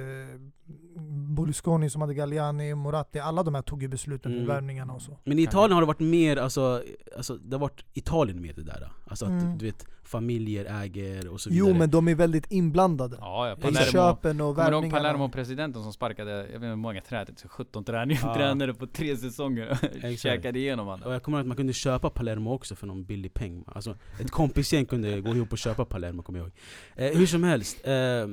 Berlusconi 1.36 1.89
som 1.89 2.01
hade 2.01 2.13
Galliani, 2.13 2.75
Moratti, 2.75 3.19
alla 3.19 3.43
de 3.43 3.56
här 3.56 3.62
tog 3.62 3.82
ju 3.82 3.88
besluten 3.88 4.32
Mm. 4.32 4.43
med 4.45 4.56
värvningarna 4.56 4.93
och 4.93 5.01
så. 5.01 5.17
Men 5.23 5.39
i 5.39 5.43
Italien 5.43 5.71
har 5.71 5.82
det 5.82 5.86
varit 5.88 5.99
mer, 5.99 6.38
alltså, 6.38 6.84
alltså 7.17 7.38
det 7.38 7.56
har 7.56 7.60
varit 7.62 7.86
Italien 7.93 8.41
med 8.41 8.56
det 8.56 8.63
där. 8.63 8.89
Alltså 9.08 9.25
att 9.25 9.32
Mm. 9.32 9.58
du 9.58 9.65
vet, 9.65 9.86
familjer 10.04 10.82
äger 10.84 11.28
och 11.30 11.41
så 11.41 11.49
vidare. 11.49 11.69
Jo 11.69 11.78
men 11.78 11.89
de 11.89 12.08
är 12.08 12.15
väldigt 12.15 12.51
inblandade. 12.51 13.17
Ja, 13.19 13.47
ja. 13.47 13.54
I 13.58 13.62
Palermo. 13.62 13.91
köpen 13.91 14.41
och 14.41 14.56
Kommer 14.56 14.71
värvningarna. 14.71 14.99
Palermo-presidenten 14.99 15.84
som 15.84 15.93
sparkade, 15.93 16.32
jag 16.32 16.43
vet 16.45 16.54
inte 16.56 16.65
hur 16.67 16.75
många 16.75 17.01
tränare, 17.01 17.34
17 17.47 17.84
tränare, 17.84 18.17
Ja. 18.23 18.36
tränare 18.36 18.73
på 18.73 18.88
tre 18.88 19.17
säsonger. 19.17 19.80
Exakt. 19.95 20.19
Käkade 20.21 20.60
igenom 20.60 20.88
Och 20.88 20.93
alla. 20.93 21.12
jag 21.13 21.23
kommer 21.23 21.38
ihåg 21.38 21.41
att 21.43 21.47
man 21.47 21.58
kunde 21.58 21.73
köpa 21.73 22.10
Palermo 22.10 22.54
också 22.54 22.75
för 22.75 22.88
någon 22.88 23.06
billig 23.06 23.34
peng. 23.34 23.63
Alltså 23.67 23.95
ett 24.21 24.32
kompisgäng 24.32 24.86
kunde 24.86 25.21
gå 25.21 25.36
ihop 25.36 25.51
och 25.51 25.58
köpa 25.58 25.86
Palermo 25.86 26.23
kommer 26.23 26.39
jag 26.39 26.45
ihåg. 26.47 26.54
Eh, 26.95 27.17
hur 27.17 27.25
som 27.25 27.43
helst, 27.43 27.78
eh, 27.88 28.28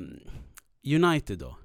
United 0.96 1.38
då? 1.38 1.56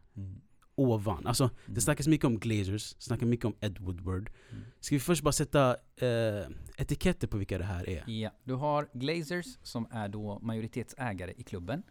Ovan. 0.78 1.28
Alltså 1.28 1.50
det 1.66 1.72
Mm. 1.72 1.82
snackas 1.82 2.08
mycket 2.08 2.26
om 2.26 2.40
Glazers, 2.40 2.96
snackas 3.00 3.28
mycket 3.28 3.46
om 3.46 3.56
Ed 3.62 3.78
Woodward. 3.80 4.30
Mm. 4.52 4.64
Ska 4.80 4.96
vi 4.96 5.00
först 5.00 5.24
bara 5.24 5.32
sätta 5.32 5.70
eh, 5.96 6.48
etiketter 6.78 7.28
på 7.28 7.38
vilka 7.38 7.58
det 7.58 7.64
här 7.64 7.90
är? 7.90 8.04
Ja, 8.10 8.32
du 8.44 8.54
har 8.54 8.90
Glazers 8.94 9.46
som 9.64 9.88
är 9.92 10.08
då 10.08 10.40
majoritetsägare 10.40 11.34
i 11.38 11.44
klubben. 11.44 11.84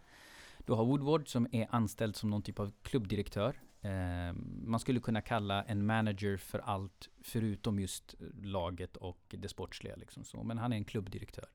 Du 0.67 0.73
har 0.73 0.85
Woodward 0.85 1.29
som 1.29 1.47
är 1.53 1.67
anställd 1.71 2.17
som 2.17 2.31
någon 2.31 2.43
typ 2.43 2.61
av 2.61 2.73
klubbdirektör. 2.83 3.61
Eh, 3.81 4.33
man 4.65 4.81
skulle 4.81 5.01
kunna 5.01 5.21
kalla 5.21 5.63
en 5.65 5.87
manager 5.87 6.37
för 6.37 6.59
allt 6.59 7.09
förutom 7.23 7.81
just 7.81 8.15
laget 8.43 8.97
och 8.97 9.19
det 9.39 9.49
sportsliga. 9.49 9.97
Liksom 9.97 10.25
så. 10.25 10.43
Men 10.43 10.59
han 10.59 10.73
är 10.73 10.77
en 10.77 10.85
klubbdirektör. 10.85 11.47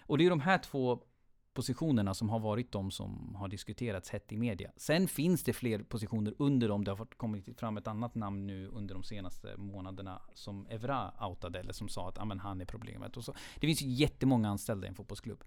Och 0.00 0.18
det 0.18 0.26
är 0.26 0.30
de 0.30 0.40
här 0.40 0.58
två 0.58 1.02
positionerna 1.58 2.14
som 2.14 2.30
har 2.30 2.38
varit 2.38 2.72
de 2.72 2.90
som 2.90 3.34
har 3.34 3.48
diskuterats 3.48 4.10
hett 4.10 4.32
i 4.32 4.36
media. 4.36 4.70
Sen 4.76 5.08
finns 5.08 5.42
det 5.44 5.52
fler 5.52 5.82
positioner 5.82 6.34
under 6.38 6.68
dem. 6.68 6.84
Det 6.84 6.90
har 6.90 7.06
kommit 7.16 7.60
fram 7.60 7.76
ett 7.76 7.86
annat 7.86 8.14
namn 8.14 8.46
nu 8.46 8.68
under 8.68 8.94
de 8.94 9.02
senaste 9.02 9.56
månaderna 9.56 10.22
som 10.34 10.66
Evra 10.66 11.12
outade 11.20 11.58
eller 11.58 11.72
som 11.72 11.88
sa 11.88 12.08
att 12.08 12.18
ah, 12.18 12.24
men 12.24 12.40
han 12.40 12.60
är 12.60 12.64
problemet. 12.64 13.16
Och 13.16 13.24
så. 13.24 13.34
Det 13.54 13.66
finns 13.66 13.82
ju 13.82 13.88
jättemånga 13.88 14.48
anställda 14.48 14.86
i 14.86 14.88
en 14.88 14.94
fotbollsklubb. 14.94 15.44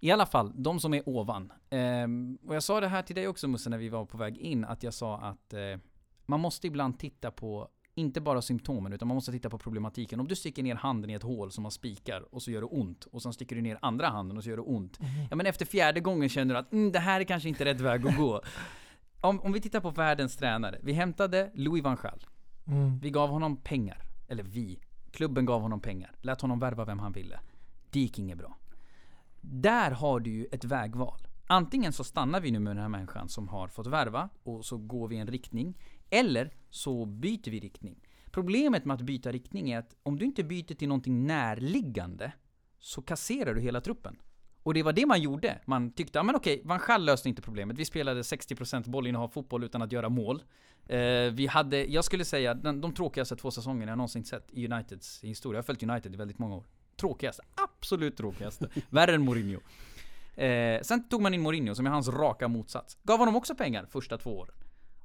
I 0.00 0.10
alla 0.10 0.26
fall, 0.26 0.52
de 0.54 0.80
som 0.80 0.94
är 0.94 1.08
ovan. 1.08 1.52
Ehm, 1.70 2.38
och 2.46 2.54
jag 2.54 2.62
sa 2.62 2.80
det 2.80 2.88
här 2.88 3.02
till 3.02 3.16
dig 3.16 3.28
också 3.28 3.48
Musse 3.48 3.70
när 3.70 3.78
vi 3.78 3.88
var 3.88 4.04
på 4.04 4.16
väg 4.16 4.38
in, 4.38 4.64
att 4.64 4.82
jag 4.82 4.94
sa 4.94 5.18
att 5.18 5.52
eh, 5.52 5.78
man 6.26 6.40
måste 6.40 6.66
ibland 6.66 6.98
titta 6.98 7.30
på 7.30 7.68
inte 7.94 8.20
bara 8.20 8.42
symptomen, 8.42 8.92
utan 8.92 9.08
man 9.08 9.14
måste 9.14 9.32
titta 9.32 9.50
på 9.50 9.58
problematiken. 9.58 10.20
Om 10.20 10.28
du 10.28 10.36
sticker 10.36 10.62
ner 10.62 10.74
handen 10.74 11.10
i 11.10 11.14
ett 11.14 11.22
hål 11.22 11.50
som 11.50 11.64
har 11.64 11.70
spikar 11.70 12.34
och 12.34 12.42
så 12.42 12.50
gör 12.50 12.60
det 12.60 12.66
ont. 12.66 13.04
Och 13.04 13.22
sen 13.22 13.32
sticker 13.32 13.56
du 13.56 13.62
ner 13.62 13.78
andra 13.82 14.08
handen 14.08 14.36
och 14.36 14.44
så 14.44 14.50
gör 14.50 14.56
det 14.56 14.62
ont. 14.62 14.98
Ja 15.30 15.36
men 15.36 15.46
efter 15.46 15.66
fjärde 15.66 16.00
gången 16.00 16.28
känner 16.28 16.54
du 16.54 16.60
att 16.60 16.72
mm, 16.72 16.92
det 16.92 16.98
här 16.98 17.20
är 17.20 17.24
kanske 17.24 17.48
inte 17.48 17.64
rätt 17.64 17.80
väg 17.80 18.06
att 18.06 18.16
gå. 18.16 18.40
Om, 19.20 19.40
om 19.40 19.52
vi 19.52 19.60
tittar 19.60 19.80
på 19.80 19.90
världens 19.90 20.36
tränare. 20.36 20.78
Vi 20.82 20.92
hämtade 20.92 21.50
Louis 21.54 21.84
van 21.84 21.96
Gaal. 22.02 22.26
Mm. 22.66 22.98
Vi 22.98 23.10
gav 23.10 23.30
honom 23.30 23.56
pengar. 23.56 24.02
Eller 24.28 24.42
vi. 24.42 24.78
Klubben 25.10 25.44
gav 25.44 25.60
honom 25.60 25.80
pengar. 25.80 26.14
Lät 26.20 26.40
honom 26.40 26.58
värva 26.58 26.84
vem 26.84 26.98
han 26.98 27.12
ville. 27.12 27.40
Det 27.90 28.00
gick 28.00 28.18
inget 28.18 28.38
bra. 28.38 28.58
Där 29.40 29.90
har 29.90 30.20
du 30.20 30.30
ju 30.30 30.46
ett 30.52 30.64
vägval. 30.64 31.26
Antingen 31.46 31.92
så 31.92 32.04
stannar 32.04 32.40
vi 32.40 32.50
nu 32.50 32.58
med 32.58 32.76
den 32.76 32.82
här 32.82 32.88
människan 32.88 33.28
som 33.28 33.48
har 33.48 33.68
fått 33.68 33.86
värva 33.86 34.28
och 34.42 34.64
så 34.64 34.76
går 34.76 35.08
vi 35.08 35.16
en 35.16 35.26
riktning. 35.26 35.74
Eller 36.14 36.50
så 36.70 37.06
byter 37.06 37.50
vi 37.50 37.60
riktning. 37.60 38.00
Problemet 38.30 38.84
med 38.84 38.94
att 38.94 39.00
byta 39.00 39.32
riktning 39.32 39.70
är 39.70 39.78
att 39.78 39.96
om 40.02 40.18
du 40.18 40.24
inte 40.24 40.44
byter 40.44 40.74
till 40.74 40.88
någonting 40.88 41.26
närliggande 41.26 42.32
så 42.78 43.02
kasserar 43.02 43.54
du 43.54 43.60
hela 43.60 43.80
truppen. 43.80 44.16
Och 44.62 44.74
det 44.74 44.82
var 44.82 44.92
det 44.92 45.06
man 45.06 45.20
gjorde. 45.20 45.58
Man 45.66 45.92
tyckte, 45.92 46.18
ja 46.18 46.22
men 46.22 46.34
okej, 46.34 46.62
Van 46.64 46.80
Gaal 46.86 47.04
löste 47.04 47.28
inte 47.28 47.42
problemet. 47.42 47.78
Vi 47.78 47.84
spelade 47.84 48.22
60% 48.22 48.90
bollinnehav 48.90 49.28
fotboll 49.28 49.64
utan 49.64 49.82
att 49.82 49.92
göra 49.92 50.08
mål. 50.08 50.42
Eh, 50.86 50.98
vi 51.32 51.46
hade, 51.46 51.84
jag 51.84 52.04
skulle 52.04 52.24
säga, 52.24 52.54
den, 52.54 52.80
de 52.80 52.94
tråkigaste 52.94 53.36
två 53.36 53.50
säsongerna 53.50 53.90
jag 53.92 53.96
någonsin 53.96 54.24
sett 54.24 54.48
i 54.52 54.68
Uniteds 54.68 55.24
historia. 55.24 55.56
Jag 55.56 55.62
har 55.62 55.66
följt 55.66 55.82
United 55.82 56.14
i 56.14 56.16
väldigt 56.16 56.38
många 56.38 56.56
år. 56.56 56.64
Tråkigaste, 56.96 57.42
absolut 57.54 58.16
tråkigaste. 58.16 58.68
Värre 58.90 59.14
än 59.14 59.22
Mourinho. 59.22 59.60
Eh, 60.34 60.82
sen 60.82 61.08
tog 61.08 61.22
man 61.22 61.34
in 61.34 61.40
Mourinho 61.40 61.74
som 61.74 61.86
är 61.86 61.90
hans 61.90 62.08
raka 62.08 62.48
motsats. 62.48 62.98
Gav 63.02 63.18
honom 63.18 63.36
också 63.36 63.54
pengar 63.54 63.86
första 63.90 64.18
två 64.18 64.38
åren. 64.38 64.54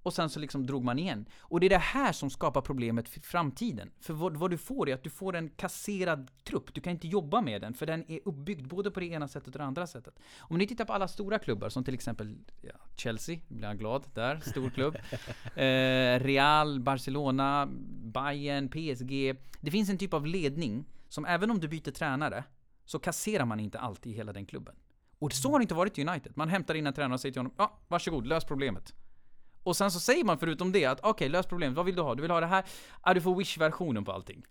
Och 0.03 0.13
sen 0.13 0.29
så 0.29 0.39
liksom 0.39 0.65
drog 0.65 0.83
man 0.83 0.99
igen. 0.99 1.25
Och 1.39 1.59
det 1.59 1.67
är 1.67 1.69
det 1.69 1.77
här 1.77 2.11
som 2.11 2.29
skapar 2.29 2.61
problemet 2.61 3.09
för 3.09 3.19
framtiden. 3.19 3.91
För 3.99 4.13
vad, 4.13 4.37
vad 4.37 4.51
du 4.51 4.57
får 4.57 4.89
är 4.89 4.93
att 4.93 5.03
du 5.03 5.09
får 5.09 5.35
en 5.35 5.49
kasserad 5.49 6.31
trupp. 6.43 6.73
Du 6.73 6.81
kan 6.81 6.91
inte 6.91 7.07
jobba 7.07 7.41
med 7.41 7.61
den, 7.61 7.73
för 7.73 7.85
den 7.85 8.11
är 8.11 8.19
uppbyggd 8.25 8.67
både 8.67 8.91
på 8.91 8.99
det 8.99 9.05
ena 9.05 9.27
sättet 9.27 9.47
och 9.47 9.59
det 9.59 9.65
andra 9.65 9.87
sättet. 9.87 10.19
Om 10.39 10.57
ni 10.57 10.67
tittar 10.67 10.85
på 10.85 10.93
alla 10.93 11.07
stora 11.07 11.39
klubbar, 11.39 11.69
som 11.69 11.83
till 11.83 11.93
exempel 11.93 12.37
ja, 12.61 12.73
Chelsea, 12.95 13.39
blir 13.47 13.67
jag 13.67 13.77
glad 13.77 14.05
där, 14.13 14.39
stor 14.39 14.69
klubb. 14.69 14.95
eh, 15.55 16.25
Real, 16.25 16.79
Barcelona, 16.79 17.67
Bayern, 18.03 18.69
PSG. 18.69 19.35
Det 19.61 19.71
finns 19.71 19.89
en 19.89 19.97
typ 19.97 20.13
av 20.13 20.25
ledning 20.25 20.85
som 21.09 21.25
även 21.25 21.51
om 21.51 21.59
du 21.59 21.67
byter 21.67 21.91
tränare, 21.91 22.43
så 22.85 22.99
kasserar 22.99 23.45
man 23.45 23.59
inte 23.59 23.79
alltid 23.79 24.11
i 24.11 24.15
hela 24.15 24.33
den 24.33 24.45
klubben. 24.45 24.75
Och 25.19 25.33
så 25.33 25.51
har 25.51 25.59
det 25.59 25.63
inte 25.63 25.73
varit 25.73 25.97
i 25.97 26.07
United. 26.07 26.31
Man 26.35 26.49
hämtar 26.49 26.75
in 26.75 26.87
en 26.87 26.93
tränare 26.93 27.13
och 27.13 27.21
säger 27.21 27.33
till 27.33 27.39
honom, 27.39 27.53
ja, 27.57 27.79
varsågod, 27.87 28.27
lös 28.27 28.45
problemet. 28.45 28.93
Och 29.63 29.77
sen 29.77 29.91
så 29.91 29.99
säger 29.99 30.23
man 30.23 30.39
förutom 30.39 30.71
det 30.71 30.85
att 30.85 30.99
okej, 31.03 31.29
lös 31.29 31.45
problemet. 31.45 31.77
Vad 31.77 31.85
vill 31.85 31.95
du 31.95 32.01
ha? 32.01 32.15
Du 32.15 32.21
vill 32.21 32.31
ha 32.31 32.39
det 32.39 32.47
här? 32.47 32.63
Ja, 33.05 33.13
du 33.13 33.21
får 33.21 33.35
Wish-versionen 33.35 34.05
på 34.05 34.11
allting. 34.11 34.43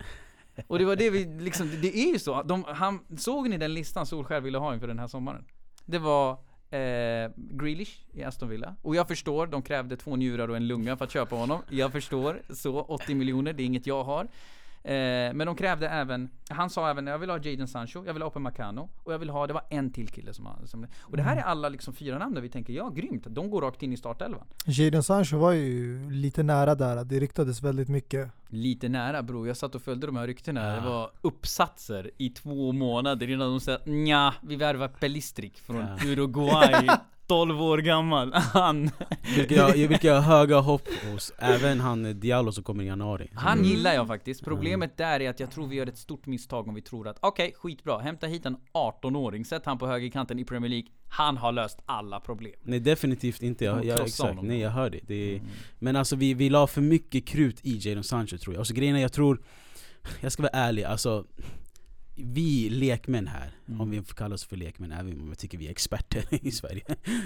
Och 0.66 0.78
det 0.78 0.84
var 0.84 0.96
det 0.96 1.10
vi 1.10 1.24
liksom, 1.24 1.70
det 1.82 1.98
är 1.98 2.12
ju 2.12 2.18
så. 2.18 2.42
De, 2.42 2.64
han, 2.64 3.00
såg 3.18 3.48
ni 3.48 3.58
den 3.58 3.74
listan 3.74 4.06
Solskjaer 4.06 4.40
ville 4.40 4.58
ha 4.58 4.74
inför 4.74 4.86
den 4.86 4.98
här 4.98 5.06
sommaren? 5.06 5.44
Det 5.84 5.98
var 5.98 6.30
eh, 6.70 7.30
Grealish 7.36 8.06
i 8.12 8.24
Aston 8.24 8.48
Villa. 8.48 8.76
Och 8.82 8.96
jag 8.96 9.08
förstår, 9.08 9.46
de 9.46 9.62
krävde 9.62 9.96
två 9.96 10.16
njurar 10.16 10.48
och 10.48 10.56
en 10.56 10.66
lunga 10.66 10.96
för 10.96 11.04
att 11.04 11.10
köpa 11.10 11.36
honom. 11.36 11.62
Jag 11.70 11.92
förstår, 11.92 12.42
så 12.54 12.80
80 12.80 13.14
miljoner, 13.14 13.52
det 13.52 13.62
är 13.62 13.64
inget 13.64 13.86
jag 13.86 14.04
har. 14.04 14.28
Eh, 14.88 15.34
men 15.34 15.46
de 15.46 15.54
krävde 15.56 15.88
även, 15.88 16.28
han 16.50 16.70
sa 16.70 16.90
även 16.90 17.06
jag 17.06 17.18
vill 17.18 17.30
ha 17.30 17.38
Jadon 17.38 17.68
Sancho, 17.68 18.04
jag 18.06 18.12
vill 18.12 18.22
ha 18.22 18.28
Open 18.28 18.42
Macano 18.42 18.88
och 19.04 19.12
jag 19.12 19.18
vill 19.18 19.30
ha, 19.30 19.46
det 19.46 19.52
var 19.52 19.62
en 19.70 19.92
till 19.92 20.08
kille 20.08 20.34
som, 20.34 20.46
han- 20.46 20.66
som 20.66 20.86
Och 21.00 21.16
det 21.16 21.22
här 21.22 21.36
är 21.36 21.40
alla 21.42 21.68
liksom 21.68 21.94
fyra 21.94 22.18
namn 22.18 22.34
där 22.34 22.40
vi 22.42 22.48
tänker, 22.48 22.72
ja 22.72 22.88
grymt, 22.88 23.24
de 23.28 23.50
går 23.50 23.62
rakt 23.62 23.82
in 23.82 23.92
i 23.92 23.96
startelvan. 23.96 24.44
Jadon 24.66 25.02
Sancho 25.02 25.36
var 25.38 25.52
ju 25.52 26.10
lite 26.10 26.42
nära 26.42 26.74
där, 26.74 27.04
det 27.04 27.20
ryktades 27.20 27.62
väldigt 27.62 27.88
mycket. 27.88 28.30
Lite 28.48 28.88
nära 28.88 29.22
bror, 29.22 29.48
jag 29.48 29.56
satt 29.56 29.74
och 29.74 29.82
följde 29.82 30.06
de 30.06 30.16
här 30.16 30.26
ryktena. 30.26 30.66
Ja. 30.68 30.74
Det 30.74 30.88
var 30.88 31.10
uppsatser 31.20 32.10
i 32.18 32.30
två 32.30 32.72
månader 32.72 33.30
innan 33.30 33.50
de 33.50 33.60
sa 33.60 33.78
nja, 33.86 34.34
vi 34.42 34.56
värvar 34.56 34.88
Pelistrik 34.88 35.58
från 35.58 35.76
Ja. 35.76 35.96
Uruguay. 36.06 36.88
12 37.28 37.62
år 37.62 37.78
gammal. 37.78 38.32
Han, 38.54 38.90
Vilka 39.36 39.54
jag, 39.54 39.88
vilka 39.88 40.08
jag 40.08 40.20
har 40.20 40.38
höga 40.38 40.58
hopp 40.58 40.88
hos, 41.12 41.32
även 41.38 41.80
han 41.80 42.06
eh, 42.06 42.10
Diallo 42.10 42.52
som 42.52 42.64
kommer 42.64 42.84
i 42.84 42.86
januari. 42.86 43.30
han 43.34 43.64
gillar 43.64 43.94
jag 43.94 44.06
faktiskt. 44.06 44.44
Problemet 44.44 44.96
där 44.96 45.20
är 45.20 45.30
att 45.30 45.40
jag 45.40 45.50
tror 45.50 45.66
vi 45.66 45.76
gör 45.76 45.86
ett 45.86 45.98
stort 45.98 46.26
misstag 46.26 46.68
om 46.68 46.74
vi 46.74 46.82
tror 46.82 47.08
att 47.08 47.18
okej, 47.20 47.54
skitbra, 47.56 47.98
hämta 47.98 48.26
hit 48.26 48.46
en 48.46 48.56
18-åring, 48.74 49.44
sätt 49.44 49.62
han 49.66 49.78
på 49.78 49.86
högerkanten 49.86 50.38
i 50.38 50.44
Premier 50.44 50.70
League. 50.70 50.88
Han 51.08 51.36
har 51.36 51.52
löst 51.52 51.78
alla 51.86 52.20
problem. 52.20 52.54
Nej 52.62 52.80
definitivt 52.80 53.42
inte, 53.42 53.64
jag, 53.64 53.84
jag, 53.84 54.00
exakt, 54.00 54.42
nej 54.42 54.60
jag 54.60 54.70
hör 54.70 54.90
det, 54.90 55.00
det 55.06 55.14
är, 55.14 55.38
Mm. 55.38 55.50
Men 55.78 55.96
alltså 55.96 56.16
vi, 56.16 56.34
vi 56.34 56.50
la 56.50 56.66
för 56.66 56.80
mycket 56.80 57.26
krut 57.26 57.60
i 57.62 57.78
Jadon 57.78 58.04
Sancho 58.04 58.38
tror 58.38 58.54
jag, 58.54 58.60
och 58.60 58.66
så 58.66 58.74
grejen 58.74 58.96
är, 58.96 59.00
jag 59.00 59.12
tror 59.12 59.40
Jag 60.20 60.32
ska 60.32 60.42
vara 60.42 60.52
ärlig, 60.52 60.84
alltså 60.84 61.24
Vi 62.24 62.70
lekmän 62.70 63.26
här, 63.26 63.50
Mm. 63.68 63.80
om 63.80 63.90
vi 63.90 64.02
får 64.02 64.14
kalla 64.14 64.34
oss 64.34 64.44
för 64.44 64.56
lekmän, 64.56 64.92
även 64.92 65.20
om 65.20 65.28
jag 65.28 65.38
tycker 65.38 65.58
vi 65.58 65.66
är 65.66 65.70
experter 65.70 66.24
i 66.46 66.50
Sverige 66.50 66.82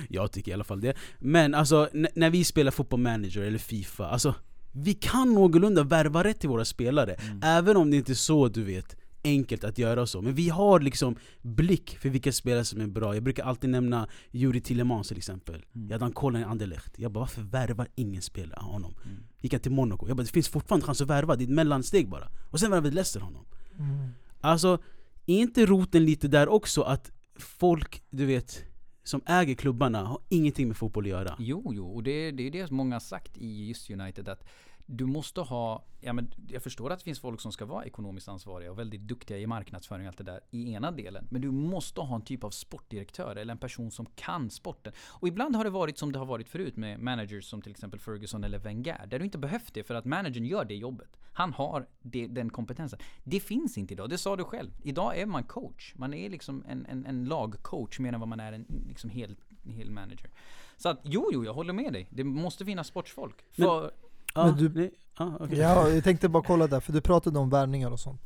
Jag 0.09 0.33
tycker 0.33 0.51
i 0.51 0.55
alla 0.55 0.65
fall 0.65 0.81
det 0.81 0.97
Men 1.19 1.55
alltså, 1.55 1.89
när 2.15 2.31
vi 2.31 2.45
spelar 2.45 2.71
fotboll 2.71 3.01
manager 3.01 3.43
eller 3.43 3.59
Fifa, 3.59 4.07
alltså 4.09 4.35
Vi 4.73 4.95
kan 4.95 5.35
någorlunda 5.35 5.83
värva 5.83 6.25
rätt 6.25 6.41
till 6.41 6.49
våra 6.49 6.65
spelare, 6.65 7.15
Mm. 7.15 7.41
även 7.43 7.77
om 7.77 7.91
det 7.91 7.97
inte 7.97 8.13
är 8.13 8.15
så 8.15 8.49
du 8.49 8.63
vet 8.63 8.97
enkelt 9.25 9.65
att 9.65 9.79
göra 9.79 10.07
så, 10.07 10.23
men 10.23 10.35
vi 10.35 10.49
har 10.49 10.81
liksom 10.81 11.17
blick 11.43 11.99
för 11.99 12.09
vilka 12.09 12.33
spelare 12.33 12.65
som 12.65 12.81
är 12.81 12.87
bra 12.87 13.15
Jag 13.15 13.23
brukar 13.23 13.45
alltid 13.45 13.71
nämna 13.71 14.09
Juri 14.31 14.61
Tillemans 14.61 15.09
till 15.09 15.17
exempel 15.17 15.55
Mm. 15.75 15.87
Jag 15.89 15.95
hade 15.95 16.05
han 16.05 16.13
kollen 16.13 16.41
i 16.43 16.45
Anderlecht, 16.45 16.99
jag 16.99 17.13
bara 17.13 17.21
varför 17.21 17.43
värvar 17.43 17.89
ingen 17.95 18.23
spelare 18.23 18.61
honom? 18.63 18.95
Mm. 19.05 19.17
Gick 19.41 19.53
han 19.53 19.61
till 19.61 19.73
Monaco, 19.73 20.09
jag 20.09 20.17
bara 20.17 20.23
det 20.23 20.33
finns 20.33 20.49
fortfarande 20.49 20.87
chans 20.87 21.01
att 21.01 21.09
värva, 21.09 21.37
det 21.37 21.43
är 21.43 21.47
ett 21.47 21.51
mellansteg 21.51 22.09
bara 22.09 22.29
Och 22.51 22.61
sen 22.61 22.71
värvade 22.71 22.95
Leicester 22.95 23.21
honom 23.21 23.45
Mm. 23.79 24.09
Alltså, 24.43 24.79
är 25.27 25.39
inte 25.39 25.67
roten 25.67 26.05
lite 26.05 26.29
där 26.29 26.49
också 26.49 26.83
att 26.83 27.11
folk, 27.37 28.03
du 28.11 28.27
vet, 28.27 28.65
som 29.05 29.21
äger 29.27 29.55
klubbarna 29.55 30.05
har 30.05 30.21
ingenting 30.29 30.69
med 30.69 30.77
fotboll 30.77 31.05
att 31.05 31.11
göra? 31.11 31.37
Jo, 31.39 31.73
jo, 31.75 31.95
och 31.95 32.03
det, 32.03 32.31
det 32.31 32.47
är 32.47 32.51
det 32.51 32.67
som 32.67 32.77
många 32.77 32.95
har 32.95 33.01
sagt 33.01 33.39
i 33.39 33.69
just 33.69 33.91
United 33.91 34.29
att 34.29 34.45
du 34.93 35.07
måste 35.07 35.41
ha, 35.41 35.85
ja 36.01 36.13
men 36.13 36.35
jag 36.49 36.63
förstår 36.63 36.91
att 36.91 36.99
det 36.99 37.05
finns 37.05 37.21
folk 37.21 37.41
som 37.41 37.53
ska 37.53 37.65
vara 37.65 37.85
ekonomiskt 37.85 38.29
ansvariga 38.29 38.71
och 38.71 38.79
väldigt 38.79 39.01
duktiga 39.01 39.39
i 39.39 39.47
marknadsföring 39.47 40.03
och 40.07 40.09
allt 40.09 40.19
det 40.19 40.25
där 40.25 40.41
i 40.51 40.73
ena 40.73 40.91
delen. 40.91 41.27
Men 41.31 41.41
du 41.41 41.51
måste 41.51 42.01
ha 42.01 42.15
en 42.17 42.23
typ 42.23 42.45
av 42.45 42.51
sportdirektör 42.51 43.37
eller 43.37 43.53
en 43.53 43.59
person 43.59 43.91
som 43.91 44.07
kan 44.07 44.51
sporten. 44.51 44.93
Och 45.09 45.29
ibland 45.29 45.57
har 45.57 45.65
det 45.65 45.71
varit 45.71 45.99
som 45.99 46.13
det 46.13 46.19
har 46.19 46.27
varit 46.27 46.49
förut 46.49 46.77
med 46.77 47.01
managers 47.01 47.45
som 47.45 47.63
till 47.63 47.71
exempel 47.71 48.01
Ferguson 48.01 48.45
eller 48.45 48.59
Wenger. 48.59 49.07
Där 49.07 49.19
du 49.19 49.25
inte 49.25 49.39
behövt 49.39 49.75
det 49.75 49.85
för 49.85 49.95
att 49.95 50.05
managern 50.05 50.45
gör 50.45 50.65
det 50.65 50.75
jobbet. 50.75 51.17
Han 51.33 51.53
har 51.53 51.87
det, 52.03 52.27
den 52.27 52.51
kompetensen. 52.51 52.99
Det 53.25 53.41
finns 53.41 53.79
inte 53.79 53.95
idag, 53.95 54.11
det 54.11 54.19
sa 54.19 54.37
du 54.37 54.45
själv. 54.45 54.71
Idag 54.83 55.19
är 55.19 55.27
man 55.27 55.45
coach. 55.45 55.95
Man 55.97 56.15
är 56.15 56.31
liksom 56.31 56.65
en, 56.69 56.87
en, 56.87 57.07
en 57.07 57.25
lagcoach 57.25 57.99
mer 57.99 58.13
än 58.13 58.21
vad 58.21 58.29
man 58.29 58.41
är 58.41 58.53
en 58.53 58.67
liksom 58.89 59.11
hel, 59.11 59.37
hel 59.65 59.91
manager. 59.91 60.31
Så 60.77 60.89
att 60.89 61.01
jo, 61.05 61.31
jo, 61.33 61.45
jag 61.45 61.55
håller 61.55 61.73
med 61.73 61.93
dig. 61.93 62.09
Det 62.11 62.25
måste 62.25 62.65
finnas 62.65 62.87
sportsfolk. 62.87 63.37
Men- 63.57 63.91
Ja, 64.35 64.47
Men 64.47 64.57
du- 64.57 64.69
nej, 64.75 64.91
ja, 65.19 65.37
okej. 65.41 65.59
Ja, 65.59 65.89
jag 65.89 66.05
tänkte 66.05 66.29
bara 66.29 66.43
kolla 66.43 66.67
där, 66.67 66.81
för 66.81 66.93
du 66.93 67.01
pratade 67.01 67.39
om 67.39 67.51
värvningar 67.51 67.91
och 67.91 68.01
sånt. 68.01 68.21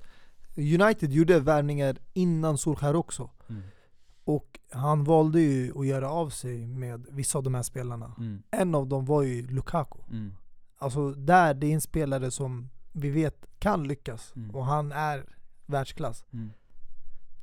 United 0.57 1.13
gjorde 1.13 1.41
värvningar 1.41 1.97
innan 2.13 2.59
Solskär 2.59 2.97
också. 2.97 3.31
Mm. 3.49 3.63
Och 4.25 4.59
han 4.71 5.05
valde 5.05 5.41
ju 5.41 5.79
att 5.79 5.87
göra 5.87 6.11
av 6.11 6.31
sig 6.31 6.67
med 6.67 7.07
vissa 7.11 7.39
av 7.39 7.45
de 7.45 7.55
här 7.55 7.63
spelarna. 7.63 8.15
mm, 8.19 8.43
En 8.51 8.75
av 8.75 8.87
dem 8.87 9.05
var 9.05 9.23
ju 9.23 9.47
Lukaku. 9.47 9.99
mm, 10.11 10.33
Alltså 10.79 11.11
där, 11.13 11.55
det 11.55 11.67
är 11.67 11.75
en 11.75 11.81
spelare 11.81 12.31
som 12.31 12.71
vi 12.93 13.11
vet 13.11 13.47
kan 13.59 13.89
lyckas. 13.89 14.33
Mm. 14.37 14.51
Och 14.51 14.65
han 14.67 14.93
är 14.93 15.25
världsklass. 15.67 16.25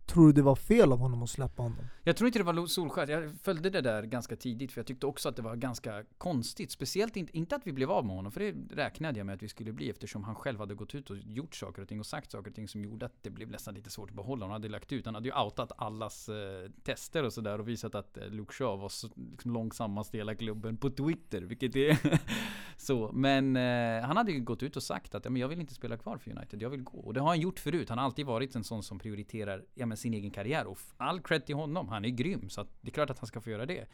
Tror 0.06 0.28
du 0.28 0.34
det 0.34 0.42
var 0.42 0.56
fel 0.56 0.92
av 0.92 1.00
honom 1.00 1.24
att 1.24 1.30
släppa 1.30 1.64
honom? 1.64 1.86
Jag 2.04 2.18
tror 2.18 2.28
inte 2.28 2.40
det 2.40 2.44
var 2.44 2.68
Solskär. 2.68 3.08
Jag 3.08 3.36
följde 3.42 3.70
det 3.70 3.82
där 3.82 4.04
ganska 4.04 4.36
tidigt 4.36 4.72
för 4.72 4.80
jag 4.80 4.88
tyckte 4.88 5.06
också 5.06 5.30
att 5.30 5.36
det 5.36 5.42
var 5.42 5.56
ganska 5.56 6.04
konstigt. 6.18 6.72
Speciellt 6.72 7.18
inte, 7.18 7.38
inte 7.38 7.56
att 7.56 7.68
vi 7.68 7.72
blev 7.72 7.92
av 7.92 8.06
med 8.06 8.16
honom, 8.16 8.32
för 8.32 8.40
det 8.40 8.54
räknade 8.76 9.20
jag 9.20 9.26
med 9.26 9.36
att 9.36 9.44
vi 9.44 9.48
skulle 9.48 9.72
bli 9.72 9.90
eftersom 9.90 10.24
han 10.24 10.36
själv 10.36 10.60
hade 10.60 10.76
gått 10.76 10.96
ut 10.96 11.10
och 11.10 11.18
gjort 11.18 11.56
saker 11.56 11.82
och 11.82 11.88
ting 11.88 12.00
och 12.00 12.06
sagt 12.06 12.32
saker 12.32 12.50
och 12.50 12.56
ting 12.56 12.68
som 12.68 12.84
gjorde 12.84 13.06
att 13.06 13.24
det 13.24 13.30
blev 13.30 13.50
nästan 13.50 13.74
lite 13.74 13.90
svårt 13.90 14.10
att 14.10 14.16
behålla 14.16 14.46
honom. 14.46 14.52
Han 14.52 14.62
hade 14.62 14.70
lagt 14.70 14.92
ut, 14.92 15.06
han 15.06 15.16
hade 15.16 15.30
ju 15.30 15.36
outat 15.36 15.72
allas 15.78 16.30
eh, 16.30 16.70
tester 16.84 17.24
och 17.24 17.34
sådär 17.34 17.60
och 17.60 17.68
visat 17.68 17.96
att 17.96 18.18
eh, 18.18 18.28
Luke 18.30 18.54
Shaw 18.54 18.82
var 18.82 18.90
så, 18.90 19.10
liksom, 19.32 19.54
långsammast 19.54 20.16
i 20.16 20.18
hela 20.18 20.36
klubben 20.36 20.78
på 20.78 20.90
Twitter, 20.90 21.42
vilket 21.42 21.76
är 21.76 21.98
så. 22.78 23.12
Men 23.14 23.56
eh, 23.56 24.02
han 24.02 24.18
hade 24.18 24.32
ju 24.32 24.40
gått 24.40 24.64
ut 24.64 24.76
och 24.76 24.84
sagt 24.84 25.16
att 25.16 25.26
ja, 25.26 25.32
men 25.32 25.42
jag 25.42 25.48
vill 25.48 25.60
inte 25.60 25.74
spela 25.74 25.98
kvar 25.98 26.18
för 26.18 26.32
United, 26.32 26.62
jag 26.62 26.70
vill 26.70 26.84
gå. 26.84 26.98
Och 26.98 27.14
det 27.14 27.20
har 27.20 27.28
han 27.28 27.40
gjort 27.40 27.60
förut. 27.60 27.90
Han 27.90 27.98
har 27.98 28.06
alltid 28.06 28.26
varit 28.26 28.56
en 28.56 28.64
sån 28.64 28.84
som 28.84 29.00
prioriterar 29.00 29.64
ja, 29.74 29.86
men 29.94 29.98
sin 29.98 30.14
egen 30.14 30.32
karriär. 30.32 30.66
Och 30.68 30.78
all 30.98 31.22
cred 31.22 31.46
till 31.46 31.56
honom, 31.56 31.88
han 31.88 32.06
är 32.06 32.10
grym. 32.10 32.50
Så 32.50 32.62
att 32.62 32.68
det 32.82 32.90
är 32.90 32.92
klart 32.92 33.10
att 33.10 33.20
han 33.20 33.28
ska 33.28 33.42
få 33.42 33.50
göra 33.50 33.66
det. 33.66 33.86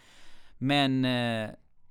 Men 0.58 1.06
eh, 1.06 1.50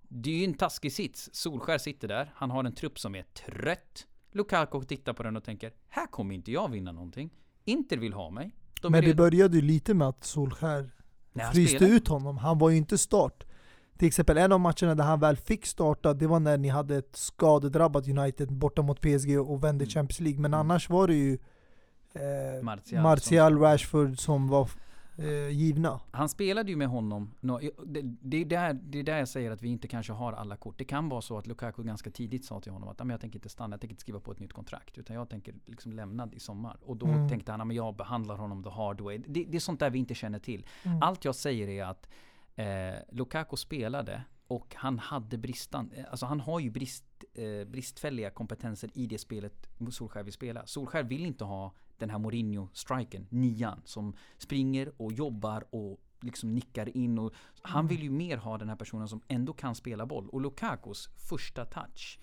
det 0.08 0.30
är 0.30 0.34
ju 0.38 0.44
en 0.44 0.54
taskig 0.54 0.92
sits. 0.92 1.30
Solskär 1.32 1.78
sitter 1.78 2.08
där, 2.08 2.32
han 2.34 2.50
har 2.50 2.64
en 2.64 2.74
trupp 2.74 2.98
som 2.98 3.14
är 3.14 3.22
trött. 3.22 4.06
Lukaku 4.32 4.82
tittar 4.82 5.12
på 5.12 5.22
den 5.22 5.36
och 5.36 5.44
tänker, 5.44 5.72
här 5.88 6.06
kommer 6.06 6.34
inte 6.34 6.52
jag 6.52 6.68
vinna 6.70 6.92
någonting. 6.92 7.30
Inter 7.64 7.96
vill 7.96 8.12
ha 8.12 8.30
mig. 8.30 8.54
De 8.82 8.92
Men 8.92 9.04
det 9.04 9.14
började 9.14 9.56
ju 9.56 9.62
lite 9.62 9.94
med 9.94 10.08
att 10.08 10.24
Solskär 10.24 10.90
Nej, 11.32 11.52
fryste 11.52 11.76
spelar. 11.76 11.94
ut 11.94 12.08
honom. 12.08 12.38
Han 12.38 12.58
var 12.58 12.70
ju 12.70 12.76
inte 12.76 12.98
start. 12.98 13.44
Till 13.98 14.08
exempel 14.08 14.38
en 14.38 14.52
av 14.52 14.60
matcherna 14.60 14.94
där 14.94 15.04
han 15.04 15.20
väl 15.20 15.36
fick 15.36 15.66
starta, 15.66 16.14
det 16.14 16.26
var 16.26 16.40
när 16.40 16.58
ni 16.58 16.68
hade 16.68 16.96
ett 16.96 17.16
skadedrabbat 17.16 18.08
United 18.08 18.52
borta 18.52 18.82
mot 18.82 19.00
PSG 19.00 19.38
och 19.40 19.64
vände 19.64 19.84
Mm. 19.84 19.90
Champions 19.90 20.20
League. 20.20 20.40
Men 20.40 20.54
annars 20.54 20.88
var 20.90 21.08
det 21.08 21.14
ju 21.14 21.38
eh, 22.18 22.62
Martial 22.62 23.02
Martial, 23.02 23.52
som- 23.52 23.62
Rashford 23.62 24.18
som 24.18 24.48
var 24.48 24.70
eh, 25.18 25.48
givna. 25.48 26.00
Han 26.10 26.28
spelade 26.28 26.70
ju 26.70 26.76
med 26.76 26.88
honom. 26.88 27.34
nå- 27.40 27.60
Det, 27.86 28.00
det, 28.02 28.36
är 28.36 28.44
där, 28.44 28.72
det 28.74 28.98
är 28.98 29.02
där 29.02 29.18
jag 29.18 29.28
säger 29.28 29.50
att 29.50 29.62
vi 29.62 29.68
inte 29.68 29.88
kanske 29.88 30.12
har 30.12 30.32
alla 30.32 30.56
kort. 30.56 30.78
Det 30.78 30.84
kan 30.84 31.08
vara 31.08 31.20
så 31.20 31.38
att 31.38 31.46
Lukaku 31.46 31.82
ganska 31.82 32.10
tidigt 32.10 32.44
sa 32.44 32.60
till 32.60 32.72
honom 32.72 32.88
att 32.88 32.96
"Ja, 32.98 33.04
men 33.04 33.10
jag 33.14 33.20
tänker 33.20 33.36
inte 33.38 33.48
stanna, 33.48 33.74
jag 33.74 33.80
tänker 33.80 33.92
inte 33.92 34.00
skriva 34.00 34.20
på 34.20 34.32
ett 34.32 34.38
nytt 34.40 34.52
kontrakt. 34.52 34.98
Utan 34.98 35.16
jag 35.16 35.28
tänker 35.30 35.54
liksom 35.66 35.92
lämna 35.92 36.28
i 36.32 36.40
sommar. 36.40 36.76
Och 36.82 36.96
då 36.96 37.06
Mm. 37.06 37.28
tänkte 37.28 37.52
han 37.52 37.60
att 37.70 37.74
jag 37.74 37.96
behandlar 37.96 38.36
honom 38.36 38.62
the 38.64 38.70
hard 38.70 39.00
way. 39.00 39.18
Det, 39.26 39.44
det 39.44 39.56
är 39.56 39.60
sånt 39.60 39.80
där 39.80 39.90
vi 39.90 39.98
inte 39.98 40.14
känner 40.14 40.38
till. 40.38 40.66
Mm. 40.82 41.02
Allt 41.02 41.24
jag 41.24 41.34
säger 41.34 41.68
är 41.68 41.84
att 41.84 42.08
eh, 42.54 42.66
Lukaku 43.16 43.56
spelade 43.56 44.22
och 44.46 44.74
han 44.76 44.98
hade 44.98 45.38
bristan, 45.38 45.90
eh, 45.96 46.04
alltså 46.10 46.26
han 46.26 46.40
har 46.40 46.60
ju 46.60 46.70
brist, 46.70 47.04
eh, 47.34 47.68
bristfälliga 47.68 48.30
kompetenser 48.30 48.90
i 48.94 49.06
det 49.06 49.18
spelet 49.18 49.68
Solskär 49.90 50.22
vill 50.22 50.32
spela. 50.32 50.66
Solskär 50.66 51.02
vill 51.02 51.26
inte 51.26 51.44
ha 51.44 51.72
den 51.98 52.10
här 52.10 52.18
Mourinho-striken, 52.18 53.26
nian, 53.30 53.80
som 53.84 54.16
springer 54.38 54.92
och 54.96 55.12
jobbar 55.12 55.64
och 55.70 56.00
liksom 56.20 56.54
nickar 56.54 56.96
in 56.96 57.18
och 57.18 57.32
han 57.62 57.86
vill 57.86 58.02
ju 58.02 58.10
mer 58.10 58.36
ha 58.36 58.58
den 58.58 58.68
här 58.68 58.76
personen 58.76 59.08
som 59.08 59.20
ändå 59.28 59.52
kan 59.52 59.74
spela 59.74 60.06
boll. 60.06 60.28
Och 60.28 60.40
Lukakos 60.40 61.08
första 61.28 61.64
touch. 61.64 62.18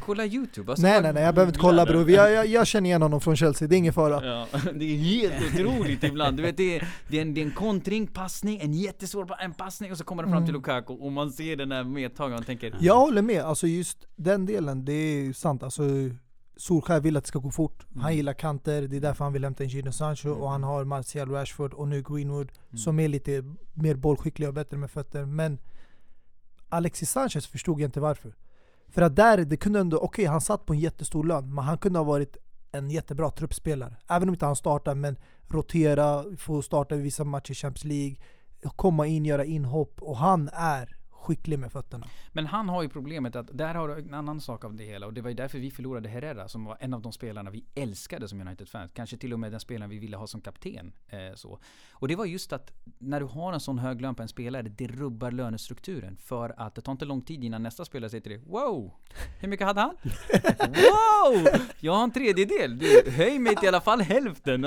Kolla 0.00 0.26
YouTube. 0.26 0.72
alltså, 0.72 0.86
nej 0.86 1.02
nej 1.02 1.12
nej, 1.12 1.22
jag 1.22 1.34
behöver 1.34 1.50
inte 1.50 1.60
kolla 1.60 1.86
bror. 1.86 2.10
Jag, 2.10 2.32
jag, 2.32 2.46
jag 2.46 2.66
känner 2.66 2.90
igen 2.90 3.02
honom 3.02 3.20
från 3.20 3.36
Chelsea, 3.36 3.68
det 3.68 3.74
är 3.74 3.78
ingen 3.78 3.92
fara. 3.92 4.26
Ja, 4.26 4.46
det 4.74 4.84
är 4.84 4.96
helt 4.98 5.54
otroligt 5.54 6.04
ibland. 6.04 6.36
Du 6.36 6.42
vet, 6.42 6.56
det 6.56 6.76
är, 6.76 6.88
det, 7.08 7.18
är 7.18 7.22
en, 7.22 7.34
det 7.34 7.40
är 7.40 7.44
en 7.44 7.50
kontring, 7.50 8.06
passning, 8.06 8.60
en 8.60 8.72
jättesvår 8.72 9.34
en 9.40 9.54
passning 9.54 9.92
och 9.92 9.98
så 9.98 10.04
kommer 10.04 10.22
den 10.22 10.32
fram 10.32 10.44
till 10.44 10.50
Mm. 10.50 10.60
Lukaku 10.60 10.92
och 10.92 11.12
man 11.12 11.30
ser 11.32 11.56
den 11.56 11.68
där 11.68 11.84
medtagen 11.84 12.38
och 12.38 12.46
tänker 12.46 12.74
Jag 12.80 13.00
håller 13.00 13.22
med, 13.22 13.42
alltså 13.42 13.66
just 13.66 14.06
den 14.16 14.46
delen, 14.46 14.84
det 14.84 14.92
är 14.92 15.32
sant. 15.32 15.62
Alltså, 15.62 15.82
Solskär 16.60 17.00
vill 17.00 17.16
att 17.16 17.24
det 17.24 17.28
ska 17.28 17.38
gå 17.38 17.50
fort. 17.50 17.86
Han 17.94 18.02
Mm. 18.02 18.16
gillar 18.16 18.32
kanter, 18.32 18.82
det 18.82 18.96
är 18.96 19.00
därför 19.00 19.24
han 19.24 19.32
vill 19.32 19.44
hämta 19.44 19.64
in 19.64 19.70
Jadon 19.70 19.92
Sancho 19.92 20.28
Mm. 20.28 20.40
och 20.40 20.50
han 20.50 20.62
har 20.62 20.84
Martial 20.84 21.30
Rashford 21.30 21.74
och 21.74 21.88
nu 21.88 22.02
Greenwood 22.02 22.52
Mm. 22.68 22.78
som 22.78 23.00
är 23.00 23.08
lite 23.08 23.44
mer 23.74 23.94
bollskickliga 23.94 24.48
och 24.48 24.54
bättre 24.54 24.76
med 24.76 24.90
fötter. 24.90 25.24
Men 25.24 25.58
Alexis 26.68 27.10
Sanchez 27.10 27.46
förstod 27.46 27.80
jag 27.80 27.88
inte 27.88 28.00
varför. 28.00 28.34
För 28.88 29.02
att 29.02 29.16
där, 29.16 29.38
det 29.44 29.56
kunde 29.56 29.80
ändå, 29.80 29.98
okej 29.98 30.24
han 30.24 30.40
satt 30.40 30.66
på 30.66 30.72
en 30.72 30.78
jättestor 30.78 31.24
lön, 31.24 31.54
men 31.54 31.64
han 31.64 31.78
kunde 31.78 31.98
ha 31.98 32.04
varit 32.04 32.36
en 32.72 32.90
jättebra 32.90 33.30
truppspelare. 33.30 33.96
Även 34.08 34.28
om 34.28 34.34
inte 34.34 34.46
han 34.46 34.56
startar, 34.56 34.94
men 34.94 35.16
rotera, 35.48 36.24
få 36.36 36.62
starta 36.62 36.94
i 36.96 37.00
vissa 37.00 37.24
matcher 37.24 37.50
i 37.50 37.54
Champions 37.54 37.84
League, 37.84 38.16
komma 38.76 39.06
in, 39.06 39.24
göra 39.24 39.44
inhopp. 39.44 40.02
Och 40.02 40.16
han 40.16 40.50
är 40.52 40.96
skicklig 41.20 41.58
med 41.58 41.72
fötterna. 41.72 42.06
Men 42.32 42.46
han 42.46 42.68
har 42.68 42.82
ju 42.82 42.88
problemet 42.88 43.36
att 43.36 43.48
där 43.52 43.74
har 43.74 43.88
du 43.88 43.98
en 43.98 44.14
annan 44.14 44.40
sak 44.40 44.64
av 44.64 44.74
det 44.74 44.84
hela 44.84 45.06
och 45.06 45.12
det 45.12 45.20
var 45.20 45.30
ju 45.30 45.36
därför 45.36 45.58
vi 45.58 45.70
förlorade 45.70 46.08
Herrera 46.08 46.48
som 46.48 46.64
var 46.64 46.76
en 46.80 46.94
av 46.94 47.02
de 47.02 47.12
spelarna 47.12 47.50
vi 47.50 47.64
älskade 47.74 48.28
som 48.28 48.40
United-fans. 48.40 48.92
Kanske 48.94 49.16
till 49.16 49.32
och 49.32 49.40
med 49.40 49.52
den 49.52 49.60
spelaren 49.60 49.90
vi 49.90 49.98
ville 49.98 50.16
ha 50.16 50.26
som 50.26 50.40
kapten. 50.40 50.92
Eh, 51.08 51.34
så. 51.34 51.58
Och 51.92 52.08
det 52.08 52.16
var 52.16 52.24
just 52.24 52.52
att 52.52 52.72
när 52.98 53.20
du 53.20 53.26
har 53.26 53.52
en 53.52 53.60
sån 53.60 53.78
hög 53.78 54.00
lön 54.00 54.14
på 54.14 54.22
en 54.22 54.28
spelare, 54.28 54.62
det 54.62 54.86
rubbar 54.86 55.30
lönestrukturen. 55.30 56.16
För 56.16 56.54
att 56.56 56.74
det 56.74 56.80
tar 56.80 56.92
inte 56.92 57.04
lång 57.04 57.22
tid 57.22 57.44
innan 57.44 57.62
nästa 57.62 57.84
spelare 57.84 58.10
säger 58.10 58.22
till 58.22 58.32
dig 58.32 58.40
Wow! 58.46 58.92
Hur 59.40 59.48
mycket 59.48 59.66
hade 59.66 59.80
han? 59.80 59.96
wow! 60.58 61.60
Jag 61.80 61.92
har 61.92 62.04
en 62.04 62.12
tredjedel! 62.12 62.78
Du, 62.78 63.10
höj 63.10 63.38
mig 63.38 63.56
till 63.56 63.64
i 63.64 63.68
alla 63.68 63.80
fall 63.80 64.00
hälften! 64.00 64.64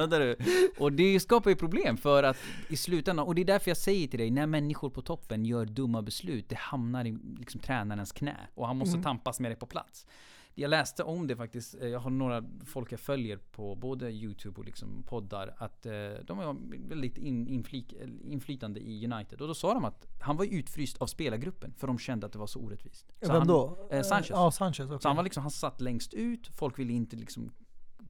Och 0.78 0.94
det 0.94 1.20
skapar 1.20 1.50
ju 1.50 1.56
problem 1.56 1.98
för 1.98 2.24
att 2.24 2.38
i 2.70 2.78
slutändan, 2.78 3.26
och 3.28 3.36
det 3.36 3.42
är 3.42 3.46
därför 3.46 3.70
jag 3.70 3.78
säger 3.78 4.08
till 4.08 4.20
dig, 4.20 4.32
när 4.32 4.48
människor 4.48 4.90
på 4.90 5.02
toppen 5.02 5.46
gör 5.46 5.66
dumma 5.66 6.02
beslut, 6.02 6.53
det 6.54 6.60
hamnar 6.60 7.06
i 7.06 7.18
liksom, 7.40 7.62
tränarens 7.62 8.12
knä. 8.12 8.38
Och 8.56 8.68
han 8.68 8.78
måste 8.78 8.94
Mm. 8.98 9.04
tampas 9.04 9.40
med 9.40 9.52
det 9.52 9.56
på 9.56 9.66
plats. 9.66 10.06
Jag 10.56 10.70
läste 10.70 11.04
om 11.04 11.28
det 11.28 11.36
faktiskt. 11.36 11.76
Eh, 11.82 11.88
Jag 11.88 12.00
har 12.00 12.10
några 12.10 12.44
folk 12.66 12.92
jag 12.92 13.00
följer 13.00 13.38
på 13.38 13.76
både 13.76 14.12
YouTube 14.12 14.60
och 14.60 14.66
liksom 14.66 15.04
poddar. 15.04 15.56
Att 15.58 15.86
eh, 15.86 15.92
de 16.28 16.38
har 16.38 16.58
väldigt 16.90 17.18
in, 17.18 17.48
inflik, 17.48 17.94
eller 17.94 18.26
inflytande 18.26 18.80
i 18.80 19.06
United. 19.14 19.42
Och 19.42 19.48
då 19.48 19.54
sa 19.54 19.74
de 19.74 19.86
att 19.86 20.08
han 20.22 20.38
var 20.38 20.46
utfryst 20.46 20.98
av 20.98 21.08
spelargruppen. 21.08 21.74
För 21.78 21.88
de 21.88 21.98
kände 22.00 22.26
att 22.26 22.34
det 22.34 22.40
var 22.40 22.48
så 22.48 22.60
orättvist. 22.60 23.08
Så 23.22 23.28
Vem 23.28 23.38
han, 23.38 23.48
då? 23.48 23.88
Eh, 23.92 24.02
Sanchez. 24.02 24.30
Ja, 24.30 24.52
Sanchez. 24.52 24.80
okej. 24.80 24.98
Så 25.02 25.08
han 25.08 25.16
var 25.16 25.24
liksom, 25.24 25.42
han 25.44 25.52
satt 25.52 25.82
längst 25.82 26.14
ut. 26.14 26.48
Folk 26.48 26.80
ville 26.80 26.94
inte 26.94 27.16
liksom 27.16 27.52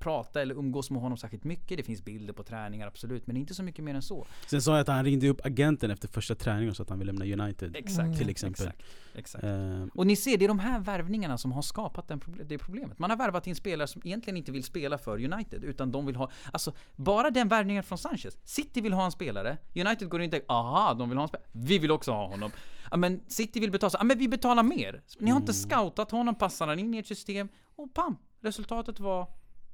prata 0.03 0.41
eller 0.41 0.55
umgås 0.55 0.91
med 0.91 1.01
honom 1.01 1.17
särskilt 1.17 1.43
mycket. 1.43 1.77
Det 1.77 1.83
finns 1.83 2.05
bilder 2.05 2.33
på 2.33 2.43
träningar 2.43 2.87
absolut. 2.87 3.27
Men 3.27 3.37
inte 3.37 3.53
så 3.53 3.63
mycket 3.63 3.83
mer 3.85 3.95
än 3.95 4.01
så. 4.01 4.25
Sen 4.47 4.61
sa 4.61 4.71
jag 4.71 4.81
att 4.81 4.87
han 4.87 5.05
ringde 5.05 5.29
upp 5.29 5.45
agenten 5.45 5.91
efter 5.91 6.07
första 6.07 6.35
träningen 6.35 6.75
så 6.75 6.83
att 6.83 6.89
han 6.89 6.99
ville 6.99 7.11
lämna 7.11 7.43
United. 7.43 7.75
Exakt. 7.75 8.17
Till 8.17 8.29
exempel. 8.29 8.67
Exakt. 8.67 8.83
exakt. 9.15 9.43
Eh, 9.43 9.85
Och 9.93 10.07
ni 10.07 10.15
ser, 10.15 10.37
det 10.37 10.45
är 10.45 10.47
de 10.47 10.59
här 10.59 10.79
värvningarna 10.79 11.37
som 11.37 11.51
har 11.51 11.61
skapat 11.61 12.07
den 12.07 12.21
det 12.45 12.57
problemet. 12.57 12.99
Man 12.99 13.09
har 13.09 13.17
värvat 13.17 13.47
in 13.47 13.55
spelare 13.55 13.87
som 13.87 14.01
egentligen 14.05 14.37
inte 14.37 14.51
vill 14.51 14.63
spela 14.63 14.97
för 14.97 15.33
United, 15.33 15.63
utan 15.63 15.91
de 15.91 16.05
vill 16.05 16.15
ha... 16.15 16.29
Alltså, 16.51 16.73
bara 16.95 17.31
den 17.31 17.47
värvningen 17.47 17.83
från 17.83 17.97
Sanchez. 17.97 18.37
City 18.43 18.81
vill 18.81 18.93
ha 18.93 19.05
en 19.05 19.11
spelare, 19.11 19.57
United 19.75 20.09
går 20.09 20.21
in 20.21 20.27
och 20.27 20.31
tänker 20.31 20.51
aha, 20.51 20.93
de 20.93 21.09
vill 21.09 21.17
ha 21.17 21.23
en 21.23 21.27
spelare. 21.27 21.47
Vi 21.51 21.79
vill 21.79 21.91
också 21.91 22.11
ha 22.11 22.27
honom. 22.27 22.51
Ja 22.91 22.97
men 22.97 23.21
City 23.27 23.59
vill 23.59 23.71
betala, 23.71 23.91
ja 23.97 24.03
men 24.03 24.17
vi 24.17 24.27
betalar 24.27 24.63
mer. 24.63 25.01
Ni 25.19 25.31
har 25.31 25.37
inte 25.39 25.53
scoutat 25.53 26.11
honom, 26.11 26.35
passar 26.35 26.67
han 26.67 26.79
in 26.79 26.93
i 26.93 26.97
ert 26.97 27.07
system? 27.07 27.49
Och 27.75 27.93
pam! 27.93 28.17
Resultatet 28.41 28.99
var 28.99 29.27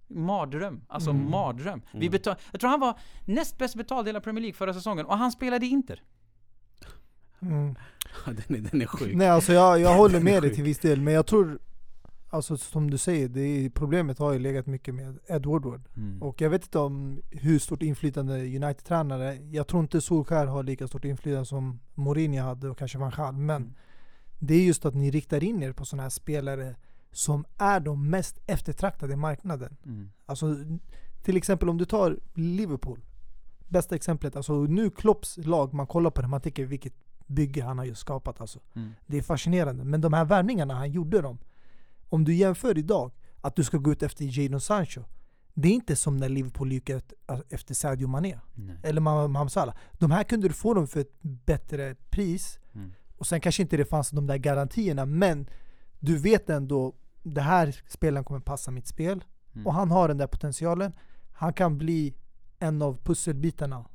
mardröm. 0.09 0.81
Alltså 0.87 1.13
mardröm. 1.13 1.81
Vi 1.91 2.09
betal, 2.09 2.35
jag 2.51 2.61
tror 2.61 2.69
han 2.69 2.79
var 2.79 2.99
näst 3.25 3.57
bäst 3.57 3.75
betald 3.75 4.07
i 4.07 4.09
hela 4.09 4.21
Premier 4.21 4.41
League 4.41 4.55
förra 4.55 4.73
säsongen, 4.73 5.05
och 5.05 5.17
han 5.17 5.31
spelade 5.31 5.65
i 5.65 5.69
Inter. 5.69 6.03
Mm. 7.41 7.75
den, 8.25 8.55
är, 8.55 8.69
den 8.71 8.81
är 8.81 8.85
sjuk. 8.85 9.15
Nej 9.15 9.29
alltså 9.29 9.53
jag, 9.53 9.79
jag 9.79 9.97
håller 9.97 10.19
med 10.19 10.43
dig 10.43 10.55
till 10.55 10.63
viss 10.63 10.79
del, 10.79 11.01
men 11.01 11.13
jag 11.13 11.25
tror 11.25 11.59
Alltså 12.31 12.57
som 12.57 12.89
du 12.89 12.97
säger, 12.97 13.27
det 13.27 13.41
är, 13.41 13.69
problemet 13.69 14.19
har 14.19 14.33
ju 14.33 14.39
legat 14.39 14.65
mycket 14.65 14.95
med 14.95 15.19
Ed 15.27 15.45
Woodward. 15.45 15.81
Mm. 15.95 16.21
Och 16.21 16.41
jag 16.41 16.49
vet 16.49 16.63
inte 16.63 16.79
om 16.79 17.21
hur 17.31 17.59
stort 17.59 17.81
inflytande 17.81 18.33
United-tränare, 18.33 19.35
jag 19.35 19.67
tror 19.67 19.81
inte 19.81 20.01
Solskär 20.01 20.45
har 20.45 20.63
lika 20.63 20.87
stort 20.87 21.05
inflytande 21.05 21.45
som 21.45 21.79
Mourinho 21.93 22.43
hade 22.43 22.69
och 22.69 22.77
kanske 22.77 22.97
Van 22.97 23.11
Gaal. 23.17 23.33
Men 23.33 23.61
Mm. 23.61 23.75
det 24.39 24.53
är 24.53 24.65
just 24.65 24.85
att 24.85 24.95
ni 24.95 25.11
riktar 25.11 25.43
in 25.43 25.63
er 25.63 25.71
på 25.71 25.85
sådana 25.85 26.03
här 26.03 26.09
spelare 26.09 26.75
som 27.11 27.45
är 27.57 27.79
de 27.79 28.09
mest 28.09 28.39
eftertraktade 28.45 29.13
i 29.13 29.15
marknaden. 29.15 29.77
Mm. 29.85 30.11
Alltså 30.25 30.55
till 31.23 31.37
exempel 31.37 31.69
om 31.69 31.77
du 31.77 31.85
tar 31.85 32.19
Liverpool. 32.33 32.99
Bästa 33.67 33.95
exemplet, 33.95 34.35
alltså 34.35 34.53
nu 34.53 34.89
Klopps 34.89 35.37
lag, 35.37 35.73
man 35.73 35.87
kollar 35.87 36.11
på 36.11 36.21
det, 36.21 36.27
man 36.27 36.41
tänker 36.41 36.65
vilket 36.65 36.93
bygge 37.27 37.63
han 37.63 37.77
har 37.77 37.85
just 37.85 38.01
skapat 38.01 38.41
alltså. 38.41 38.59
Mm. 38.73 38.91
Det 39.07 39.17
är 39.17 39.21
fascinerande. 39.21 39.83
Men 39.83 40.01
de 40.01 40.13
här 40.13 40.25
värvningarna 40.25 40.73
han 40.73 40.91
gjorde 40.91 41.21
dem. 41.21 41.37
Om 42.09 42.23
du 42.23 42.33
jämför 42.33 42.77
idag, 42.77 43.11
att 43.41 43.55
du 43.55 43.63
ska 43.63 43.77
gå 43.77 43.91
ut 43.91 44.03
efter 44.03 44.39
Jadon 44.39 44.61
Sancho. 44.61 45.03
Det 45.53 45.67
är 45.67 45.73
inte 45.73 45.95
som 45.95 46.17
när 46.17 46.29
Liverpool 46.29 46.71
gick 46.71 46.89
ut 46.89 47.13
efter 47.49 47.73
Sadio 47.73 48.07
Mané. 48.07 48.39
Nej. 48.53 48.77
Eller 48.83 49.01
Mohamed 49.01 49.51
Salah. 49.51 49.75
De 49.93 50.11
här 50.11 50.23
kunde 50.23 50.47
du 50.47 50.53
få 50.53 50.73
dem 50.73 50.87
för 50.87 50.99
ett 50.99 51.21
bättre 51.21 51.95
pris. 52.09 52.59
Mm. 52.75 52.93
Och 53.17 53.27
sen 53.27 53.41
kanske 53.41 53.61
inte 53.61 53.77
det 53.77 53.85
fanns 53.85 54.09
de 54.09 54.27
där 54.27 54.37
garantierna. 54.37 55.05
Men 55.05 55.49
du 55.99 56.17
vet 56.17 56.49
ändå, 56.49 56.95
det 57.23 57.41
här 57.41 57.75
spelaren 57.87 58.23
kommer 58.23 58.39
passa 58.39 58.71
mitt 58.71 58.87
spel. 58.87 59.23
Mm. 59.53 59.67
Och 59.67 59.73
han 59.73 59.91
har 59.91 60.07
den 60.07 60.17
där 60.17 60.27
potentialen. 60.27 60.93
Han 61.31 61.53
kan 61.53 61.77
bli 61.77 62.15
en 62.59 62.81
av 62.81 62.97
pusselbitarna 63.03 63.85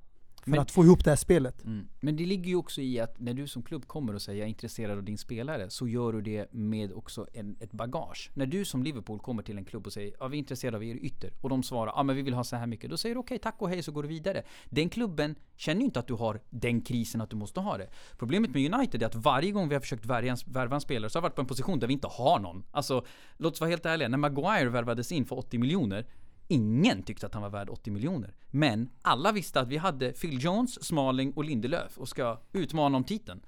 för 0.45 0.51
Men- 0.51 0.61
att 0.61 0.71
få 0.71 0.85
ihop 0.85 1.05
det 1.05 1.11
här 1.11 1.17
spelet. 1.17 1.65
Mm. 1.65 1.89
Men 2.01 2.17
det 2.17 2.27
ligger 2.27 2.49
ju 2.49 2.57
också 2.57 2.81
i 2.81 3.01
att 3.01 3.21
när 3.21 3.35
du 3.35 3.47
som 3.47 3.63
klubb 3.63 3.87
kommer 3.87 4.15
och 4.15 4.23
säger 4.23 4.39
jag 4.39 4.45
är 4.47 4.49
intresserad 4.49 4.99
av 4.99 5.05
din 5.05 5.19
spelare 5.19 5.71
så 5.71 5.89
gör 5.89 6.13
du 6.13 6.21
det 6.21 6.53
med 6.53 6.93
också 6.93 7.27
en, 7.33 7.57
ett 7.61 7.73
bagage. 7.73 8.31
När 8.35 8.47
du 8.47 8.65
som 8.65 8.83
Liverpool 8.83 9.19
kommer 9.19 9.43
till 9.43 9.59
en 9.59 9.65
klubb 9.65 9.87
och 9.87 9.93
säger 9.93 10.15
ja 10.21 10.29
vi 10.29 10.37
är 10.37 10.39
intresserade 10.39 10.77
av 10.77 10.85
er 10.85 10.95
ytter 10.95 11.31
och 11.41 11.49
de 11.49 11.63
svarar 11.63 11.93
ja 11.97 12.03
men 12.03 12.17
vi 12.17 12.23
vill 12.23 12.35
ha 12.35 12.45
så 12.45 12.57
här 12.57 12.67
mycket. 12.67 12.91
Då 12.91 12.97
säger 12.97 13.15
du 13.15 13.19
okej 13.21 13.39
tack 13.39 13.55
och 13.59 13.69
hej 13.69 13.83
så 13.83 13.93
går 13.93 14.03
du 14.03 14.09
vidare. 14.09 14.43
Den 14.71 14.89
klubben 14.89 15.35
känner 15.57 15.81
ju 15.81 15.85
inte 15.85 15.99
att 15.99 16.07
du 16.07 16.15
har 16.15 16.41
den 16.51 16.81
krisen 16.81 17.21
att 17.21 17.31
du 17.31 17.37
måste 17.37 17.61
ha 17.61 17.79
det. 17.79 17.89
Problemet 18.19 18.51
med 18.55 18.75
United 18.75 19.03
är 19.03 19.07
att 19.07 19.15
varje 19.15 19.51
gång 19.51 19.69
vi 19.69 19.75
har 19.75 19.81
försökt 19.81 20.07
värva 20.07 20.75
en 20.75 20.81
spelare 20.81 21.11
så 21.11 21.19
har 21.19 21.23
vi 21.23 21.25
varit 21.25 21.35
på 21.35 21.41
en 21.41 21.47
position 21.47 21.79
där 21.79 21.87
vi 21.87 21.93
inte 21.93 22.09
har 22.11 22.39
någon. 22.39 22.65
Alltså 22.71 23.05
låt 23.37 23.53
oss 23.53 23.61
vara 23.61 23.71
helt 23.71 23.87
ärliga. 23.87 24.09
När 24.09 24.19
Maguire 24.19 24.69
värvades 24.69 25.13
in 25.13 25.25
för 25.25 25.39
80 25.39 25.59
miljoner 25.59 26.07
Ingen 26.49 27.03
tyckte 27.03 27.27
att 27.27 27.35
han 27.35 27.43
var 27.43 27.51
värd 27.51 27.69
80 27.71 27.91
miljoner. 27.91 28.35
Men 28.51 28.91
alla 29.03 29.33
visste 29.33 29.61
att 29.61 29.69
vi 29.69 29.77
hade 29.77 30.13
Phil 30.13 30.45
Jones, 30.45 30.85
Smalling 30.85 31.33
och 31.33 31.45
Lindelöf 31.45 31.99
och 31.99 32.09
ska 32.09 32.41
utmana 32.53 32.97
om 32.97 33.05
titeln. 33.05 33.41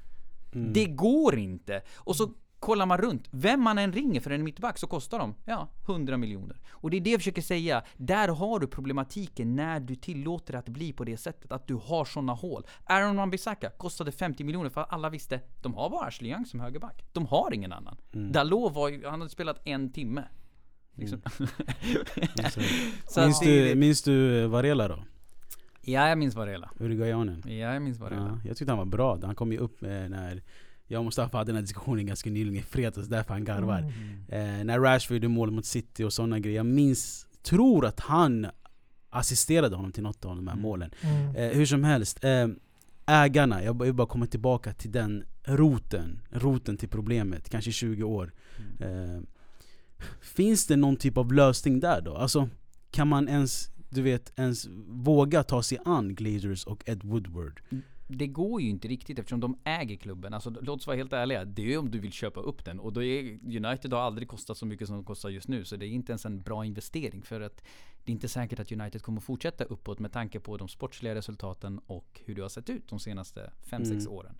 Det 0.72 0.86
går 0.86 1.38
inte! 1.38 1.82
Och 1.96 2.16
så 2.16 2.30
kollar 2.60 2.86
man 2.86 2.98
runt. 2.98 3.28
Vem 3.30 3.60
man 3.62 3.78
än 3.78 3.92
ringer 3.92 4.20
för 4.20 4.30
en 4.30 4.44
mittback 4.44 4.78
så 4.78 4.86
kostar 4.86 5.18
de, 5.18 5.34
ja, 5.44 5.68
100 5.88 6.16
miljoner. 6.16 6.60
Och 6.70 6.90
det 6.90 6.96
är 6.96 7.00
det 7.00 7.10
jag 7.10 7.20
försöker 7.20 7.42
säga. 7.42 7.84
Där 7.96 8.28
har 8.28 8.58
du 8.58 8.66
problematiken 8.66 9.56
när 9.56 9.80
du 9.80 9.94
tillåter 9.94 10.54
att 10.54 10.68
bli 10.68 10.92
på 10.92 11.04
det 11.04 11.16
sättet. 11.16 11.52
Att 11.52 11.66
du 11.66 11.74
har 11.74 12.04
sådana 12.04 12.32
hål. 12.32 12.66
Aaron 12.84 13.16
Wan-Bissaka 13.16 13.70
kostade 13.70 14.12
50 14.12 14.44
miljoner 14.44 14.70
för 14.70 14.80
att 14.80 14.92
alla 14.92 15.10
visste, 15.10 15.40
de 15.62 15.74
har 15.74 15.90
bara 15.90 16.06
Ashley 16.06 16.30
Young 16.30 16.46
som 16.46 16.60
högerback. 16.60 17.04
De 17.12 17.26
har 17.26 17.54
ingen 17.54 17.72
annan. 17.72 17.96
Dalot 18.32 18.74
var 18.74 19.10
han 19.10 19.20
hade 19.20 19.30
spelat 19.30 19.60
en 19.64 19.92
timme. 19.92 20.24
Liksom. 20.96 21.20
Så 23.08 23.20
att 23.20 23.26
minns, 23.26 23.40
du, 23.40 23.74
minns 23.74 24.02
du 24.02 24.46
Varela 24.46 24.88
då? 24.88 25.04
Ja, 25.82 26.08
jag 26.08 26.18
minns 26.18 26.34
Varela. 26.34 26.70
Uruguayanen? 26.80 27.42
Ja, 27.46 27.52
jag 27.52 27.82
minns 27.82 27.98
Varela. 27.98 28.40
Ja, 28.44 28.48
jag 28.48 28.56
tyckte 28.56 28.70
han 28.72 28.78
var 28.78 28.84
bra. 28.84 29.18
Han 29.22 29.34
kom 29.34 29.52
ju 29.52 29.58
upp 29.58 29.82
eh, 29.82 29.88
när 29.88 30.42
jag 30.86 30.98
och 30.98 31.04
Mustafa 31.04 31.36
hade 31.38 31.48
den 31.48 31.56
här 31.56 31.62
diskussionen 31.62 32.06
ganska 32.06 32.30
nyligen 32.30 32.56
i 32.60 32.62
fredags, 32.62 33.08
därför 33.08 33.32
han 33.34 33.44
garvar. 33.44 33.78
Eh, 34.28 34.64
när 34.64 34.80
Rashford 34.80 35.14
gjorde 35.14 35.28
mål 35.28 35.50
mot 35.50 35.64
City 35.66 36.04
och 36.04 36.12
sådana 36.12 36.38
grejer. 36.38 36.56
Jag 36.56 36.66
minns, 36.66 37.26
tror 37.42 37.86
att 37.86 38.00
han 38.00 38.46
assisterade 39.10 39.76
honom 39.76 39.92
till 39.92 40.02
något 40.02 40.24
av 40.24 40.36
de 40.36 40.46
här 40.46 40.54
Mm. 40.54 40.62
målen. 40.62 40.90
Mm. 41.00 41.36
Eh, 41.36 41.48
hur 41.56 41.66
som 41.66 41.84
helst, 41.84 42.24
eh, 42.24 42.48
ägarna, 43.06 43.64
jag 43.64 43.82
vill 43.82 43.92
bara 43.94 44.06
komma 44.06 44.26
tillbaka 44.26 44.72
till 44.72 44.92
den 44.92 45.24
roten, 45.44 46.20
roten 46.30 46.76
till 46.76 46.88
problemet, 46.88 47.48
kanske 47.50 47.72
20 47.72 48.02
år. 48.04 48.32
Eh, 48.80 49.20
finns 50.20 50.66
det 50.66 50.76
någon 50.76 50.96
typ 50.96 51.16
av 51.16 51.32
lösning 51.32 51.80
där 51.80 52.00
då? 52.00 52.14
Alltså, 52.16 52.48
kan 52.90 53.08
man 53.08 53.28
ens, 53.28 53.70
du 53.90 54.02
vet, 54.02 54.32
ens 54.38 54.66
våga 54.88 55.42
ta 55.42 55.62
sig 55.62 55.78
an 55.84 56.14
Glazers 56.14 56.64
och 56.64 56.82
Ed 56.88 57.04
Woodward? 57.04 57.62
Det 58.08 58.26
går 58.26 58.60
ju 58.62 58.68
inte 58.68 58.88
riktigt 58.88 59.18
eftersom 59.18 59.40
de 59.40 59.58
äger 59.64 59.96
klubben. 59.96 60.34
Alltså 60.34 60.50
låt 60.50 60.80
oss 60.80 60.86
vara 60.86 60.96
helt 60.96 61.12
ärliga. 61.12 61.44
Det 61.44 61.74
är 61.74 61.78
om 61.78 61.90
du 61.90 61.98
vill 61.98 62.12
köpa 62.12 62.40
upp 62.40 62.64
den. 62.64 62.80
Och 62.80 62.92
då 62.92 63.02
är 63.02 63.38
United 63.44 63.92
har 63.92 64.00
aldrig 64.00 64.28
kostat 64.28 64.58
så 64.58 64.66
mycket 64.66 64.86
som 64.86 64.96
de 64.96 65.04
kostar 65.04 65.28
just 65.28 65.48
nu. 65.48 65.64
Så 65.64 65.76
det 65.76 65.86
är 65.86 65.88
inte 65.88 66.12
ens 66.12 66.26
en 66.26 66.42
bra 66.42 66.64
investering. 66.64 67.22
För 67.22 67.40
att 67.40 67.56
det 68.04 68.10
är 68.10 68.12
inte 68.12 68.28
säkert 68.28 68.60
att 68.60 68.72
United 68.72 69.02
kommer 69.02 69.20
fortsätta 69.20 69.64
uppåt 69.64 69.98
med 69.98 70.12
tanke 70.12 70.40
på 70.40 70.56
de 70.56 70.68
sportsliga 70.68 71.14
resultaten 71.14 71.80
och 71.86 72.20
hur 72.24 72.34
det 72.34 72.42
har 72.42 72.48
sett 72.48 72.70
ut 72.70 72.88
de 72.88 72.98
senaste 73.00 73.50
5-6 73.70 73.90
Mm. 73.92 74.08
åren. 74.12 74.34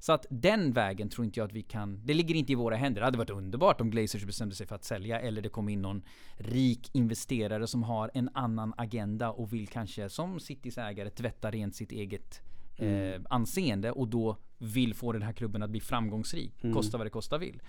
Så 0.00 0.12
att 0.12 0.26
den 0.30 0.72
vägen 0.72 1.08
tror 1.08 1.24
inte 1.24 1.40
jag 1.40 1.46
att 1.46 1.52
vi 1.52 1.62
kan, 1.62 2.00
det 2.04 2.14
ligger 2.14 2.34
inte 2.34 2.52
i 2.52 2.54
våra 2.54 2.76
händer. 2.76 3.00
Det 3.00 3.04
hade 3.04 3.18
varit 3.18 3.30
underbart 3.30 3.80
om 3.80 3.90
Glazers 3.90 4.24
bestämde 4.24 4.54
sig 4.54 4.66
för 4.66 4.74
att 4.74 4.84
sälja 4.84 5.20
eller 5.20 5.42
det 5.42 5.48
kom 5.48 5.68
in 5.68 5.82
någon 5.82 6.02
rik 6.36 6.90
investerare 6.92 7.66
som 7.66 7.82
har 7.82 8.10
en 8.14 8.30
annan 8.34 8.74
agenda 8.76 9.30
och 9.30 9.52
vill 9.52 9.68
kanske 9.68 10.08
som 10.08 10.40
Citys 10.40 10.78
ägare 10.78 11.10
tvätta 11.10 11.50
rent 11.50 11.76
sitt 11.76 11.92
eget 11.92 12.40
eh, 12.76 13.20
anseende 13.30 13.92
och 13.92 14.08
då 14.08 14.36
vill 14.58 14.94
få 14.94 15.12
den 15.12 15.22
här 15.22 15.32
klubben 15.32 15.62
att 15.62 15.70
bli 15.70 15.80
framgångsrik. 15.80 16.64
Mm. 16.64 16.74
Kosta 16.74 16.98
vad 16.98 17.06
det 17.06 17.10
kosta 17.10 17.38
vill. 17.38 17.62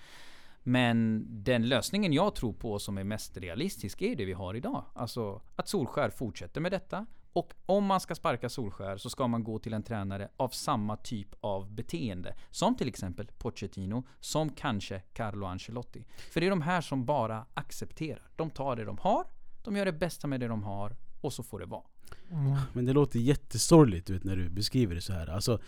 Men 0.62 1.26
den 1.28 1.68
lösningen 1.68 2.12
jag 2.12 2.34
tror 2.34 2.52
på 2.52 2.78
som 2.78 2.98
är 2.98 3.04
mest 3.04 3.36
realistisk 3.36 4.02
är 4.02 4.16
det 4.16 4.24
vi 4.24 4.32
har 4.32 4.54
idag. 4.54 4.84
Alltså 4.94 5.42
att 5.56 5.68
Solskär 5.68 6.10
fortsätter 6.10 6.60
med 6.60 6.72
detta. 6.72 7.06
Och 7.32 7.52
om 7.66 7.84
man 7.84 8.00
ska 8.00 8.14
sparka 8.14 8.48
Solskär 8.48 8.96
så 8.96 9.10
ska 9.10 9.26
man 9.26 9.44
gå 9.44 9.58
till 9.58 9.74
en 9.74 9.82
tränare 9.82 10.28
av 10.36 10.48
samma 10.48 10.96
typ 10.96 11.28
av 11.40 11.70
beteende. 11.70 12.34
Som 12.50 12.76
till 12.76 12.88
exempel 12.88 13.26
Pochettino, 13.38 14.04
som 14.20 14.50
kanske 14.50 15.00
Carlo 15.00 15.46
Ancelotti. 15.46 16.04
För 16.30 16.40
det 16.40 16.46
är 16.46 16.50
de 16.50 16.62
här 16.62 16.80
som 16.80 17.04
bara 17.04 17.46
accepterar. 17.54 18.22
De 18.36 18.50
tar 18.50 18.76
det 18.76 18.84
de 18.84 18.98
har, 18.98 19.26
de 19.64 19.76
gör 19.76 19.84
det 19.84 19.92
bästa 19.92 20.26
med 20.26 20.40
det 20.40 20.48
de 20.48 20.62
har 20.62 20.96
och 21.20 21.32
så 21.32 21.42
får 21.42 21.60
det 21.60 21.66
vara. 21.66 21.82
Mm. 22.30 22.56
Men 22.72 22.84
det 22.84 22.92
låter 22.92 23.18
jättesorgligt 23.18 24.06
du 24.06 24.12
vet, 24.12 24.24
när 24.24 24.36
du 24.36 24.48
beskriver 24.48 24.94
det 24.94 25.00
så 25.00 25.12
här. 25.12 25.26
Alltså, 25.26 25.60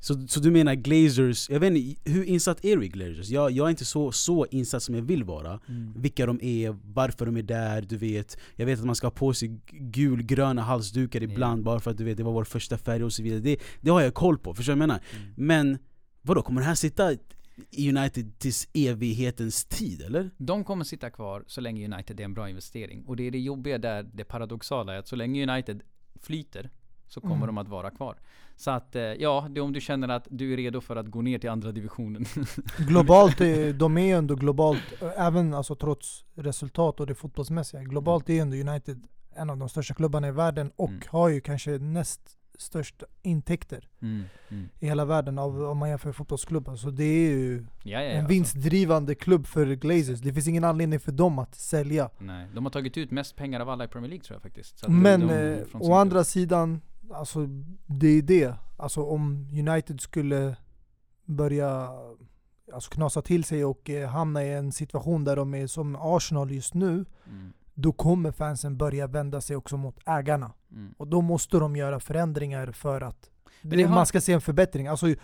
så, 0.00 0.26
så 0.28 0.40
du 0.40 0.50
menar 0.50 0.74
Glazers, 0.74 1.50
jag 1.50 1.60
vet 1.60 1.74
inte, 1.76 2.10
hur 2.10 2.24
insatt 2.24 2.64
är 2.64 2.76
du 2.76 2.84
i 2.84 2.88
Glazers? 2.88 3.28
Jag, 3.30 3.50
jag 3.50 3.66
är 3.66 3.70
inte 3.70 3.84
så, 3.84 4.12
så 4.12 4.46
insatt 4.46 4.82
som 4.82 4.94
jag 4.94 5.02
vill 5.02 5.24
vara. 5.24 5.60
Vilka 5.96 6.26
de 6.26 6.38
är, 6.42 6.76
varför 6.94 7.26
de 7.26 7.36
är 7.36 7.42
där, 7.42 7.82
du 7.82 7.96
vet. 7.96 8.38
Jag 8.56 8.66
vet 8.66 8.78
att 8.78 8.84
man 8.86 8.94
ska 8.94 9.06
ha 9.06 9.12
på 9.12 9.32
sig 9.34 9.60
gulgröna 9.70 10.62
halsdukar 10.62 11.22
ibland 11.22 11.64
bara 11.64 11.80
för 11.80 11.90
att 11.90 11.98
du 11.98 12.04
vet, 12.04 12.16
det 12.16 12.22
var 12.22 12.32
vår 12.32 12.44
första 12.44 12.78
färg 12.78 13.04
och 13.04 13.12
så 13.12 13.22
vidare. 13.22 13.40
Det, 13.40 13.58
det 13.80 13.90
har 13.90 14.00
jag 14.00 14.14
koll 14.14 14.38
på, 14.38 14.54
förstår 14.54 14.72
du 14.72 14.78
vad 14.78 14.82
jag 14.82 14.88
menar? 14.88 15.02
Men 15.36 15.78
vadå, 16.22 16.42
kommer 16.42 16.60
den 16.60 16.68
här 16.68 16.74
sitta 16.74 17.12
i 17.70 17.88
United 17.96 18.38
tills 18.38 18.68
evighetens 18.74 19.64
tid 19.64 20.02
eller? 20.02 20.30
De 20.36 20.64
kommer 20.64 20.84
sitta 20.84 21.10
kvar 21.10 21.44
så 21.46 21.60
länge 21.60 21.84
United 21.94 22.20
är 22.20 22.24
en 22.24 22.34
bra 22.34 22.48
investering. 22.48 23.04
Och 23.06 23.16
det 23.16 23.22
är 23.26 23.30
det 23.30 23.38
jobbiga 23.38 23.78
där, 23.78 24.02
det 24.14 24.24
paradoxala 24.24 24.94
är 24.94 24.98
att 24.98 25.08
så 25.08 25.16
länge 25.16 25.52
United 25.52 25.82
flyter 26.22 26.70
så 27.08 27.20
kommer 27.20 27.34
Mm. 27.36 27.46
de 27.46 27.58
att 27.58 27.68
vara 27.68 27.90
kvar. 27.90 28.16
Så 28.60 28.70
att 28.70 28.96
eh, 28.96 29.02
ja, 29.02 29.46
det 29.50 29.60
är 29.60 29.62
om 29.62 29.72
du 29.72 29.80
känner 29.80 30.08
att 30.08 30.26
du 30.30 30.52
är 30.52 30.56
redo 30.56 30.80
för 30.80 30.96
att 30.96 31.06
gå 31.06 31.22
ner 31.22 31.38
till 31.38 31.50
andra 31.50 31.72
divisionen. 31.72 32.24
Globalt, 32.78 33.40
är- 33.40 33.72
de 33.72 33.98
är 33.98 34.02
ju 34.06 34.12
ändå 34.12 34.34
globalt, 34.34 34.82
eh, 35.02 35.26
även 35.26 35.54
alltså 35.54 35.74
trots 35.74 36.24
resultat 36.34 37.00
och 37.00 37.06
det 37.06 37.14
fotbollsmässiga. 37.14 37.82
Globalt 37.82 38.30
är 38.30 38.42
ändå 38.42 38.56
United 38.56 39.02
en 39.36 39.50
av 39.50 39.56
de 39.56 39.68
största 39.68 39.94
klubbarna 39.94 40.28
i 40.28 40.30
världen 40.30 40.70
och 40.76 40.88
Mm. 40.88 41.00
har 41.08 41.28
ju 41.28 41.40
kanske 41.40 41.70
näst 41.78 42.20
största 42.58 43.06
intäkter 43.22 43.88
mm, 44.02 44.24
mm. 44.48 44.68
i 44.80 44.86
hela 44.86 45.04
världen 45.04 45.38
av, 45.38 45.62
om 45.62 45.78
man 45.78 45.88
jämför 45.88 46.12
fotbollsklubbar. 46.12 46.76
Så 46.76 46.90
det 46.90 47.04
är 47.04 47.30
ju 47.30 47.66
Ja, 47.82 47.90
ja, 47.90 48.00
en 48.00 48.16
alltså. 48.20 48.28
vinstdrivande 48.28 49.14
klubb 49.14 49.46
för 49.46 49.66
Glazers. 49.66 50.20
Det 50.20 50.32
finns 50.32 50.48
ingen 50.48 50.64
anledning 50.64 51.00
för 51.00 51.12
dem 51.12 51.38
att 51.38 51.54
sälja. 51.54 52.10
Nej, 52.18 52.46
de 52.54 52.64
har 52.64 52.70
tagit 52.70 52.96
ut 52.96 53.10
mest 53.10 53.36
pengar 53.36 53.60
av 53.60 53.68
alla 53.68 53.84
i 53.84 53.88
Premier 53.88 54.08
League 54.10 54.24
tror 54.24 54.34
jag 54.34 54.42
faktiskt. 54.42 54.88
Men 54.88 55.30
eh, 55.30 55.58
å 55.74 55.94
andra 55.94 56.24
sidan, 56.24 56.80
alltså 57.10 57.46
det 57.86 58.08
är 58.08 58.22
det. 58.22 58.54
Alltså 58.76 59.02
om 59.04 59.48
United 59.68 60.00
skulle 60.00 60.56
börja 61.24 61.90
alltså, 62.72 62.90
knasa 62.90 63.22
till 63.22 63.44
sig 63.44 63.64
och 63.64 63.90
eh, 63.90 64.08
hamna 64.08 64.44
i 64.44 64.52
en 64.54 64.72
situation 64.72 65.24
där 65.24 65.36
de 65.36 65.54
är 65.54 65.66
som 65.66 65.96
Arsenal 66.00 66.50
just 66.50 66.74
nu, 66.74 67.04
Mm, 67.30 67.52
då 67.74 67.92
kommer 67.92 68.32
fansen 68.32 68.76
börja 68.76 69.06
vända 69.06 69.40
sig 69.40 69.56
också 69.56 69.76
mot 69.76 69.96
ägarna. 70.06 70.52
mm. 70.72 70.94
Och 70.98 71.08
då 71.08 71.20
måste 71.20 71.56
de 71.58 71.76
göra 71.76 72.00
förändringar 72.00 72.72
för 72.72 73.00
att 73.00 73.30
det 73.62 73.82
har- 73.82 73.94
man 73.94 74.06
ska 74.06 74.20
se 74.20 74.32
en 74.32 74.40
förbättring. 74.40 74.86
Alltså, 74.86 75.14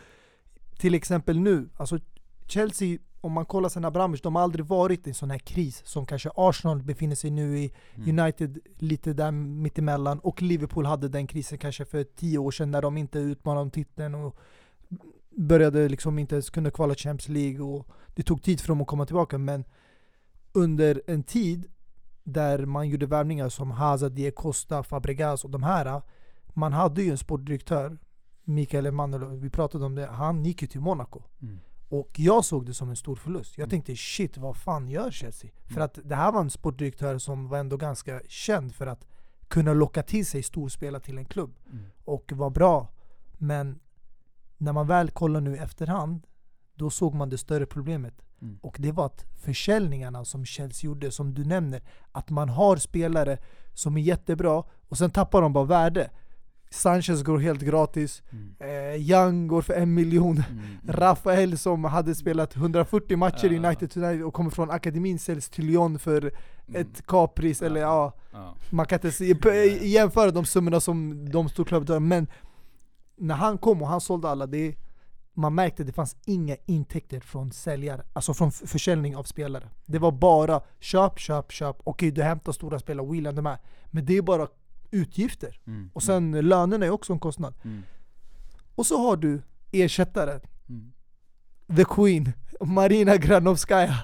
till 0.78 0.95
exempel 0.95 1.41
nu, 1.41 1.68
alltså 1.76 1.99
Chelsea, 2.47 2.99
om 3.24 3.32
man 3.32 3.44
kollar 3.44 3.68
sen 3.68 3.84
Abramovich, 3.84 4.22
de 4.22 4.34
har 4.34 4.42
aldrig 4.42 4.66
varit 4.66 5.06
i 5.06 5.10
en 5.10 5.14
sån 5.14 5.30
här 5.30 5.38
kris 5.38 5.82
som 5.86 6.06
kanske 6.06 6.30
Arsenal 6.34 6.82
befinner 6.82 7.16
sig 7.16 7.30
nu 7.30 7.58
i, 7.58 7.72
Mm. 7.94 8.18
United 8.18 8.58
lite 8.78 9.12
där 9.12 9.30
mittemellan 9.30 10.18
och 10.18 10.42
Liverpool 10.42 10.86
hade 10.86 11.08
den 11.08 11.26
krisen 11.26 11.58
kanske 11.58 11.84
för 11.84 12.04
tio 12.04 12.38
år 12.38 12.50
sedan 12.50 12.70
när 12.70 12.82
de 12.82 12.96
inte 12.96 13.18
utmanade 13.18 13.62
om 13.62 13.70
titeln 13.70 14.14
och 14.14 14.36
började 15.36 15.88
liksom 15.88 16.18
inte 16.18 16.34
ens 16.34 16.50
kunna 16.50 16.70
kvala 16.70 16.94
Champions 16.94 17.28
League 17.28 17.60
och 17.60 17.88
det 18.14 18.22
tog 18.22 18.42
tid 18.42 18.60
för 18.60 18.68
dem 18.68 18.80
att 18.80 18.86
komma 18.86 19.06
tillbaka 19.06 19.38
men 19.38 19.64
under 20.52 21.02
en 21.06 21.22
tid 21.22 21.66
där 22.24 22.66
man 22.66 22.88
gjorde 22.88 23.06
värvningar 23.06 23.48
som 23.48 23.70
Hazard, 23.70 24.12
Diego 24.12 24.34
Costa, 24.34 24.82
Fabregas 24.82 25.44
och 25.44 25.50
de 25.50 25.62
här 25.62 26.02
man 26.48 26.72
hade 26.72 27.02
ju 27.02 27.10
en 27.10 27.18
sportdirektör 27.18 27.98
Mikael 28.44 28.86
Emanuel, 28.86 29.38
vi 29.38 29.50
pratade 29.50 29.84
om 29.84 29.94
det, 29.94 30.06
han 30.06 30.44
gick 30.44 30.62
ju 30.62 30.68
till 30.68 30.80
Monaco 30.80 31.22
Mm. 31.42 31.58
Och 32.01 32.11
jag 32.20 32.45
såg 32.45 32.66
det 32.66 32.74
som 32.74 32.90
en 32.90 32.97
stor 32.97 33.16
förlust. 33.16 33.59
Jag 33.59 33.64
Mm. 33.64 33.70
tänkte 33.70 33.97
shit, 33.97 34.36
vad 34.38 34.57
fan 34.57 34.88
gör 34.88 35.11
Chelsea? 35.11 35.51
För 35.64 35.72
Mm. 35.74 35.84
att 35.84 35.99
det 36.05 36.14
här 36.14 36.32
var 36.32 36.40
en 36.40 36.51
sportdirektör 36.51 37.18
som 37.18 37.49
var 37.49 37.59
ändå 37.59 37.76
ganska 37.76 38.20
känd 38.28 38.74
för 38.74 38.86
att 38.86 39.07
kunna 39.49 39.72
locka 39.74 40.03
till 40.03 40.26
sig 40.26 40.42
storspelare 40.42 41.03
till 41.03 41.18
en 41.18 41.24
klubb 41.24 41.55
Mm. 41.72 41.84
och 42.05 42.32
var 42.32 42.51
bra. 42.51 42.88
Men 43.38 43.80
när 44.59 44.72
man 44.72 44.86
väl 44.86 45.11
kollar 45.11 45.40
nu 45.40 45.57
efterhand, 45.57 46.26
då 46.74 46.90
såg 46.90 47.14
man 47.14 47.28
det 47.30 47.38
större 47.38 47.66
problemet. 47.66 48.14
Mm. 48.42 48.59
Och 48.62 48.76
det 48.78 48.92
var 48.92 49.07
att 49.07 49.24
försäljningarna 49.45 50.24
som 50.24 50.45
Chelsea 50.45 50.88
gjorde, 50.88 51.11
som 51.11 51.34
du 51.34 51.45
nämner, 51.45 51.82
att 52.12 52.30
man 52.30 52.49
har 52.49 52.76
spelare 52.76 53.38
som 53.74 53.97
är 53.97 54.01
jättebra 54.01 54.64
och 54.88 54.99
sen 54.99 55.11
tappar 55.11 55.42
de 55.42 55.53
bara 55.53 55.64
värde. 55.64 56.11
Sanchez 56.74 57.22
går 57.22 57.38
helt 57.38 57.60
gratis, 57.62 58.22
Mm. 58.32 58.54
eh, 58.94 59.00
Young 59.10 59.46
går 59.48 59.62
för 59.62 59.74
en 59.74 59.94
miljon. 59.94 60.36
Mm. 60.50 60.64
Rafael 60.88 61.58
som 61.58 61.84
hade 61.84 62.14
spelat 62.14 62.56
140 62.56 63.16
matcher 63.16 63.52
i 63.52 63.56
Ja. 63.56 63.68
United 63.68 64.22
och 64.24 64.34
kommer 64.34 64.50
från 64.50 64.70
akademin 64.70 65.18
säljs 65.18 65.48
till 65.50 65.66
Lyon 65.66 65.98
för 65.98 66.32
Mm. 66.68 66.80
ett 66.80 67.06
kapris, 67.06 67.62
eller 67.62 67.80
ja, 67.80 68.12
Ja. 68.32 68.54
man 68.70 68.86
kan 68.86 68.96
inte 68.96 69.12
se, 69.12 69.34
jämföra 69.86 70.30
de 70.30 70.44
summorna 70.44 70.80
som 70.80 71.28
de 71.30 71.48
storklubbarna 71.48 72.00
men 72.00 72.26
när 73.16 73.34
han 73.34 73.58
kom 73.58 73.82
och 73.82 73.88
han 73.88 74.00
sålde 74.00 74.28
alla, 74.28 74.46
det, 74.46 74.74
man 75.34 75.54
märkte 75.54 75.82
att 75.82 75.86
det 75.86 75.92
fanns 75.92 76.16
inga 76.26 76.56
intäkter 76.66 77.20
från 77.20 77.52
säljare, 77.52 78.02
alltså 78.12 78.34
från 78.34 78.52
försäljning 78.52 79.16
av 79.16 79.22
spelare. 79.24 79.68
Det 79.86 79.98
var 79.98 80.12
bara 80.12 80.60
köp, 80.80 81.18
köp, 81.18 81.52
köp, 81.52 81.76
okej 81.84 82.10
du 82.10 82.22
hämtar 82.22 82.52
stora 82.52 82.78
spelare, 82.78 83.06
Whelan 83.06 83.34
de 83.34 83.46
här, 83.46 83.58
men 83.86 84.04
det 84.06 84.16
är 84.16 84.22
bara 84.22 84.46
utgifter. 84.91 85.61
Mm. 85.66 85.91
Och 85.93 86.03
sen 86.03 86.32
lönerna 86.49 86.87
är 86.87 86.91
också 86.91 87.12
en 87.12 87.18
kostnad. 87.18 87.55
Mm. 87.64 87.82
Och 88.74 88.87
så 88.87 88.99
har 88.99 89.16
du 89.16 89.43
ersättaren, 89.72 90.41
Mm. 90.68 90.93
the 91.76 91.85
Queen, 91.85 92.32
Marina 92.61 93.16
Granovskaja. 93.16 93.97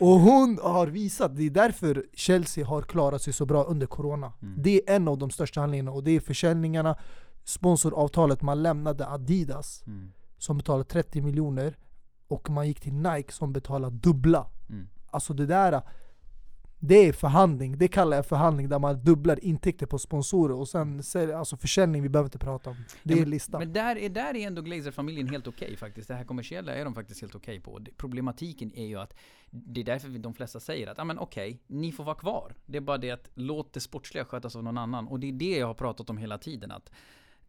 Och 0.00 0.08
hon 0.20 0.58
har 0.62 0.86
visat, 0.86 1.36
det 1.36 1.42
är 1.42 1.50
därför 1.50 2.04
Chelsea 2.14 2.66
har 2.66 2.82
klarat 2.82 3.22
sig 3.22 3.32
så 3.32 3.46
bra 3.46 3.64
under 3.64 3.86
Corona. 3.86 4.32
Mm. 4.42 4.54
Det 4.62 4.70
är 4.90 4.96
en 4.96 5.08
av 5.08 5.18
de 5.18 5.30
största 5.30 5.60
anledningarna 5.62 5.92
och 5.96 6.04
det 6.04 6.10
är 6.10 6.20
försäljningarna, 6.20 6.96
sponsoravtalet 7.44 8.42
man 8.42 8.62
lämnade 8.62 9.06
Adidas 9.08 9.82
Mm. 9.86 10.12
som 10.38 10.56
betalade 10.58 10.84
30 10.84 11.20
miljoner 11.22 11.76
och 12.28 12.50
man 12.50 12.68
gick 12.68 12.80
till 12.80 12.92
Nike 12.94 13.32
som 13.32 13.52
betalade 13.52 13.96
dubbla. 13.96 14.46
Mm. 14.68 14.88
Alltså 15.10 15.34
det 15.34 15.46
där, 15.46 15.82
det 16.82 16.94
är 16.94 17.12
förhandling, 17.12 17.78
det 17.78 17.88
kallar 17.88 18.16
jag 18.16 18.26
förhandling 18.26 18.68
där 18.68 18.78
man 18.78 19.04
dubblar 19.04 19.44
intäkter 19.44 19.86
på 19.86 19.98
sponsorer 19.98 20.54
och 20.54 20.68
sen 20.68 21.02
alltså 21.34 21.56
försäljning 21.56 22.02
vi 22.02 22.08
behöver 22.08 22.26
inte 22.26 22.38
prata 22.38 22.70
om. 22.70 22.76
Det 23.02 23.14
Ja, 23.14 23.22
är 23.22 23.26
listan. 23.26 23.58
Men 23.58 23.72
där 23.72 23.96
är, 23.96 24.08
där 24.08 24.36
är 24.36 24.46
ändå 24.46 24.62
Glazer-familjen 24.62 25.28
helt 25.28 25.46
okej 25.46 25.76
faktiskt. 25.76 26.08
Det 26.08 26.14
här 26.14 26.24
kommersiella 26.24 26.74
är 26.74 26.84
de 26.84 26.94
faktiskt 26.94 27.20
helt 27.20 27.34
okej 27.34 27.60
på. 27.60 27.78
Det, 27.78 27.90
problematiken 27.96 28.72
är 28.74 28.86
ju 28.86 28.96
att 28.98 29.14
det 29.50 29.80
är 29.80 29.84
därför 29.84 30.08
de 30.08 30.34
flesta 30.34 30.60
säger 30.60 30.86
att 30.86 30.98
ah, 30.98 31.04
men 31.04 31.18
okej, 31.18 31.62
ni 31.66 31.92
får 31.92 32.04
vara 32.04 32.16
kvar. 32.16 32.54
Det 32.66 32.76
är 32.76 32.82
bara 32.82 32.98
det 32.98 33.10
att 33.10 33.30
låt 33.34 33.72
det 33.72 33.80
sportsliga 33.80 34.24
skötas 34.24 34.56
av 34.56 34.64
någon 34.64 34.78
annan. 34.78 35.08
Och 35.08 35.20
det 35.20 35.28
är 35.28 35.32
det 35.32 35.58
jag 35.58 35.66
har 35.66 35.74
pratat 35.74 36.10
om 36.10 36.18
hela 36.18 36.38
tiden. 36.38 36.70
Att 36.70 36.90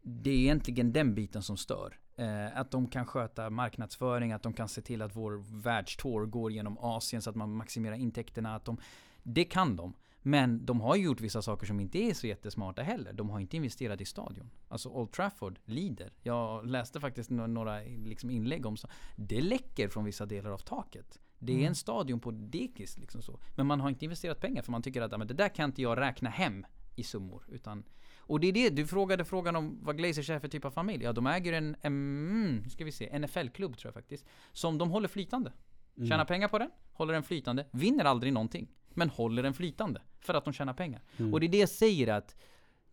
det 0.02 0.30
är 0.30 0.34
egentligen 0.34 0.92
den 0.92 1.14
biten 1.14 1.42
som 1.42 1.56
stör. 1.56 1.98
Eh, 2.16 2.58
att 2.60 2.70
de 2.70 2.88
kan 2.88 3.06
sköta 3.06 3.50
marknadsföring, 3.50 4.32
att 4.32 4.42
de 4.42 4.52
kan 4.52 4.68
se 4.68 4.80
till 4.80 5.02
att 5.02 5.16
vår 5.16 5.62
världstour 5.62 6.26
går 6.26 6.52
genom 6.52 6.78
Asien 6.78 7.22
så 7.22 7.30
att 7.30 7.36
man 7.36 7.56
maximerar 7.56 7.96
intäkterna. 7.96 8.54
Att 8.54 8.64
de, 8.64 8.78
det 9.22 9.44
kan 9.44 9.76
de. 9.76 9.94
Men 10.24 10.66
de 10.66 10.80
har 10.80 10.96
gjort 10.96 11.20
vissa 11.20 11.42
saker 11.42 11.66
som 11.66 11.80
inte 11.80 11.98
är 11.98 12.14
så 12.14 12.26
jättesmarta 12.26 12.82
heller. 12.82 13.12
De 13.12 13.30
har 13.30 13.40
inte 13.40 13.56
investerat 13.56 14.00
i 14.00 14.04
stadion. 14.04 14.50
Alltså 14.68 14.88
Old 14.88 15.12
Trafford 15.12 15.58
lider. 15.64 16.12
Jag 16.22 16.66
läste 16.66 17.00
faktiskt 17.00 17.30
några 17.30 17.80
liksom 17.80 18.30
inlägg 18.30 18.66
om 18.66 18.76
så. 18.76 18.88
Det 19.16 19.40
läcker 19.40 19.88
från 19.88 20.04
vissa 20.04 20.26
delar 20.26 20.50
av 20.50 20.58
taket. 20.58 21.20
Det 21.38 21.52
är 21.52 21.56
Mm. 21.56 21.68
en 21.68 21.74
stadion 21.74 22.20
på 22.20 22.30
dekis 22.30 22.98
liksom 22.98 23.22
så. 23.22 23.40
Men 23.56 23.66
man 23.66 23.80
har 23.80 23.88
inte 23.88 24.04
investerat 24.04 24.40
pengar 24.40 24.62
för 24.62 24.70
man 24.72 24.82
tycker 24.82 25.02
att 25.02 25.12
"Ja, 25.12 25.18
men 25.18 25.26
det 25.26 25.34
där 25.34 25.48
kan 25.48 25.70
inte 25.70 25.82
jag 25.82 25.98
räkna 26.00 26.30
hem 26.30 26.66
i 26.96 27.02
summor. 27.02 27.44
Utan, 27.48 27.84
och 28.18 28.40
det 28.40 28.46
är 28.46 28.52
det, 28.52 28.70
du 28.70 28.86
frågade 28.86 29.24
frågan 29.24 29.56
om 29.56 29.78
vad 29.82 29.96
Glazers 29.96 30.30
är 30.30 30.38
för 30.38 30.48
typ 30.48 30.64
av 30.64 30.70
familj. 30.70 31.04
Ja, 31.04 31.12
de 31.12 31.26
äger 31.26 31.52
en, 31.52 31.76
mm, 31.82 32.56
nu 32.64 32.70
ska 32.70 32.84
vi 32.84 32.92
se, 32.92 33.18
NFL-klubb 33.18 33.76
tror 33.76 33.88
jag 33.88 33.94
faktiskt. 33.94 34.26
Som 34.52 34.78
de 34.78 34.90
håller 34.90 35.08
flytande. 35.08 35.52
Mm. 35.96 36.08
Tjänar 36.08 36.24
pengar 36.24 36.48
på 36.48 36.58
den, 36.58 36.70
håller 36.92 37.12
den 37.12 37.22
flytande, 37.22 37.66
vinner 37.72 38.04
aldrig 38.04 38.32
någonting. 38.32 38.68
Men 38.96 39.10
håller 39.10 39.42
den 39.42 39.54
flytande. 39.54 40.02
För 40.20 40.34
att 40.34 40.44
de 40.44 40.52
tjänar 40.52 40.72
pengar. 40.74 41.02
Mm. 41.16 41.34
Och 41.34 41.40
det 41.40 41.46
är 41.46 41.48
det 41.48 41.58
jag 41.58 41.68
säger 41.68 42.08
att 42.14 42.36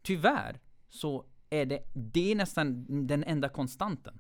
tyvärr 0.04 0.60
så 0.89 1.26
är 1.50 1.66
det, 1.66 1.80
det 1.93 2.32
är 2.32 2.36
nästan 2.36 2.86
den 3.08 3.24
enda 3.24 3.50
konstanten 3.50 4.20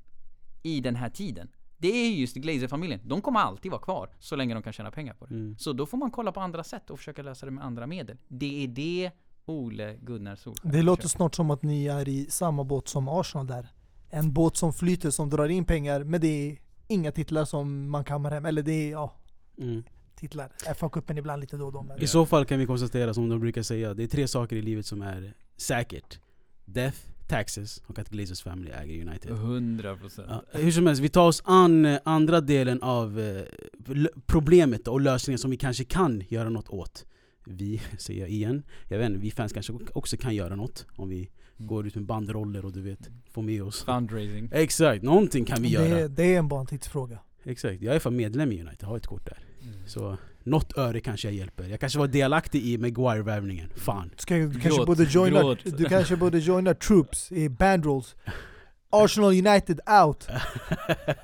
i 0.63 0.79
den 0.81 0.95
här 0.95 1.09
tiden. 1.09 1.49
Det 1.77 1.87
är 1.87 2.11
just 2.11 2.35
Glazer-familjen. 2.35 2.99
De 3.03 3.21
kommer 3.21 3.39
alltid 3.39 3.71
vara 3.71 3.81
kvar 3.81 4.09
så 4.19 4.35
länge 4.35 4.53
de 4.53 4.63
kan 4.63 4.73
tjäna 4.73 4.91
pengar 4.91 5.13
på 5.13 5.25
det. 5.25 5.33
Mm. 5.33 5.57
Så 5.57 5.73
då 5.73 5.85
får 5.85 5.97
man 5.97 6.11
kolla 6.11 6.31
på 6.31 6.39
andra 6.39 6.63
sätt 6.63 6.89
och 6.89 6.97
försöka 6.97 7.21
lösa 7.21 7.45
det 7.45 7.51
med 7.51 7.65
andra 7.65 7.87
medel. 7.87 8.17
Det 8.27 8.63
är 8.63 8.67
det 8.67 9.11
Ole 9.45 9.95
Gunnar 10.01 10.35
Solskjaer 10.35 10.73
Det 10.73 10.81
låter 10.81 11.01
försöker. 11.01 11.17
snart 11.17 11.35
som 11.35 11.51
att 11.51 11.63
ni 11.63 11.85
är 11.85 12.07
i 12.09 12.25
samma 12.29 12.63
båt 12.63 12.87
som 12.87 13.07
Arsenal 13.07 13.47
där. 13.47 13.67
En 14.09 14.33
båt 14.33 14.57
som 14.57 14.73
flyter, 14.73 15.09
som 15.09 15.29
drar 15.29 15.49
in 15.49 15.65
pengar, 15.65 16.03
men 16.03 16.21
det 16.21 16.27
är 16.51 16.57
inga 16.87 17.11
titlar 17.11 17.45
som 17.45 17.89
man 17.89 18.03
kammar 18.03 18.31
hem. 18.31 18.45
Eller 18.45 18.61
det 18.63 18.71
är, 18.71 18.91
ja, 18.91 19.15
Mm. 19.57 19.83
Titlar. 20.19 20.49
FA-cupen 20.75 21.17
ibland 21.17 21.41
lite 21.41 21.57
då 21.57 21.65
och 21.65 21.73
då. 21.73 21.83
Men 21.83 22.03
I 22.03 22.07
så 22.07 22.25
fall 22.25 22.45
kan 22.45 22.59
vi 22.59 22.65
konstatera, 22.65 23.13
som 23.13 23.29
de 23.29 23.39
brukar 23.39 23.61
säga, 23.61 23.93
det 23.93 24.03
är 24.03 24.07
tre 24.07 24.27
saker 24.27 24.55
i 24.55 24.61
livet 24.61 24.85
som 24.85 25.01
är 25.01 25.33
säkert. 25.57 26.19
Death, 26.65 26.97
taxes 27.27 27.77
och 27.87 27.99
att 27.99 28.09
Glazers 28.09 28.41
family 28.43 28.71
äger 28.71 29.07
United. 29.07 29.31
100 29.31 29.95
procent. 29.97 30.27
Ja, 30.29 30.43
hur 30.59 30.71
som 30.71 30.87
helst, 30.87 31.01
vi 31.01 31.09
tar 31.09 31.27
oss 31.27 31.41
an 31.45 31.85
eh, 31.85 31.99
andra 32.05 32.41
delen 32.41 32.81
av 32.81 33.19
eh, 33.19 33.43
problemet 34.25 34.87
och 34.87 35.01
lösningen 35.01 35.39
som 35.39 35.51
vi 35.51 35.57
kanske 35.57 35.83
kan 35.83 36.23
göra 36.29 36.49
något 36.49 36.69
åt. 36.69 37.05
Vi, 37.45 37.81
säger 37.97 38.19
jag 38.19 38.29
igen, 38.29 38.63
jag 38.87 38.97
vet 38.97 39.07
inte, 39.09 39.19
vi 39.19 39.31
fans 39.31 39.53
kanske 39.53 39.73
också 39.93 40.17
kan 40.17 40.35
göra 40.35 40.55
något 40.55 40.85
om 40.95 41.09
vi 41.09 41.29
Mm. 41.59 41.67
går 41.67 41.87
ut 41.87 41.95
med 41.95 42.05
bandroller 42.05 42.65
och 42.65 42.71
du 42.71 42.81
vet, 42.81 43.09
får 43.31 43.41
med 43.41 43.63
oss. 43.63 43.83
Fundraising. 43.83 44.49
Exakt, 44.53 45.03
någonting 45.03 45.45
kan 45.45 45.61
vi 45.61 45.67
det, 45.67 45.73
göra. 45.73 45.99
är- 45.99 46.07
det 46.07 46.23
är 46.35 46.39
en 46.39 46.47
bara 46.47 46.59
en 46.59 46.65
tidsfråga. 46.67 47.19
Exakt, 47.43 47.81
jag 47.81 47.95
är 47.95 47.99
fan 47.99 48.15
medlem 48.15 48.51
i 48.51 48.61
United, 48.61 48.83
har 48.83 48.97
ett 48.97 49.07
kort 49.07 49.25
där. 49.25 49.37
Mm. 49.61 49.87
Så 49.87 50.17
något 50.43 50.77
öre 50.77 50.99
kanske 50.99 51.27
jag 51.27 51.35
hjälper. 51.35 51.63
Jag 51.63 51.79
kanske 51.79 51.99
var 51.99 52.07
delaktig 52.07 52.63
i 52.63 52.77
Maguire-värvningen. 52.77 53.69
Fan. 53.75 54.09
Du, 54.15 54.21
ska, 54.21 54.35
du, 54.35 54.51
kanske 54.51 54.69
Gråt, 54.69 54.87
borde 54.87 55.03
joina, 55.03 55.39
gråt. 55.39 55.59
du 55.77 55.85
kanske 55.85 56.15
borde 56.15 56.39
joina 56.39 56.73
Troops 56.73 57.31
i 57.31 57.49
bandrolls. 57.49 58.15
Arsenal 58.91 59.31
United 59.31 59.79
out! 60.03 60.27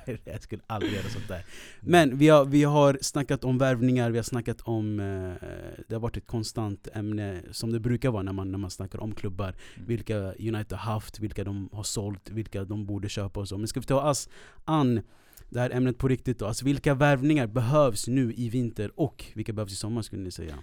jag 0.24 0.42
skulle 0.42 0.62
aldrig 0.66 0.92
göra 0.92 1.08
sånt 1.08 1.28
där. 1.28 1.44
Men 1.80 2.18
vi 2.18 2.28
har, 2.28 2.44
vi 2.44 2.64
har 2.64 2.98
snackat 3.00 3.44
om 3.44 3.58
värvningar, 3.58 4.10
vi 4.10 4.18
har 4.18 4.22
snackat 4.22 4.60
om... 4.60 5.00
Eh, 5.00 5.48
det 5.88 5.94
har 5.94 6.00
varit 6.00 6.16
ett 6.16 6.26
konstant 6.26 6.88
ämne, 6.94 7.40
som 7.50 7.72
det 7.72 7.80
brukar 7.80 8.10
vara 8.10 8.22
när 8.22 8.32
man, 8.32 8.50
när 8.50 8.58
man 8.58 8.70
snackar 8.70 9.00
om 9.00 9.14
klubbar. 9.14 9.48
Mm. 9.48 9.88
Vilka 9.88 10.16
United 10.32 10.72
har 10.72 10.92
haft, 10.92 11.20
vilka 11.20 11.44
de 11.44 11.68
har 11.72 11.82
sålt, 11.82 12.30
vilka 12.30 12.64
de 12.64 12.86
borde 12.86 13.08
köpa 13.08 13.40
och 13.40 13.48
så. 13.48 13.58
Men 13.58 13.68
ska 13.68 13.80
vi 13.80 13.86
ta 13.86 14.10
oss 14.10 14.28
an 14.64 15.02
det 15.48 15.60
här 15.60 15.70
ämnet 15.70 15.98
på 15.98 16.08
riktigt 16.08 16.38
då? 16.38 16.46
Alltså 16.46 16.64
vilka 16.64 16.94
värvningar 16.94 17.46
behövs 17.46 18.08
nu 18.08 18.32
i 18.34 18.48
vinter 18.48 19.00
och 19.00 19.24
vilka 19.34 19.52
behövs 19.52 19.72
i 19.72 19.76
sommar 19.76 20.02
skulle 20.02 20.22
ni 20.22 20.30
säga? 20.30 20.54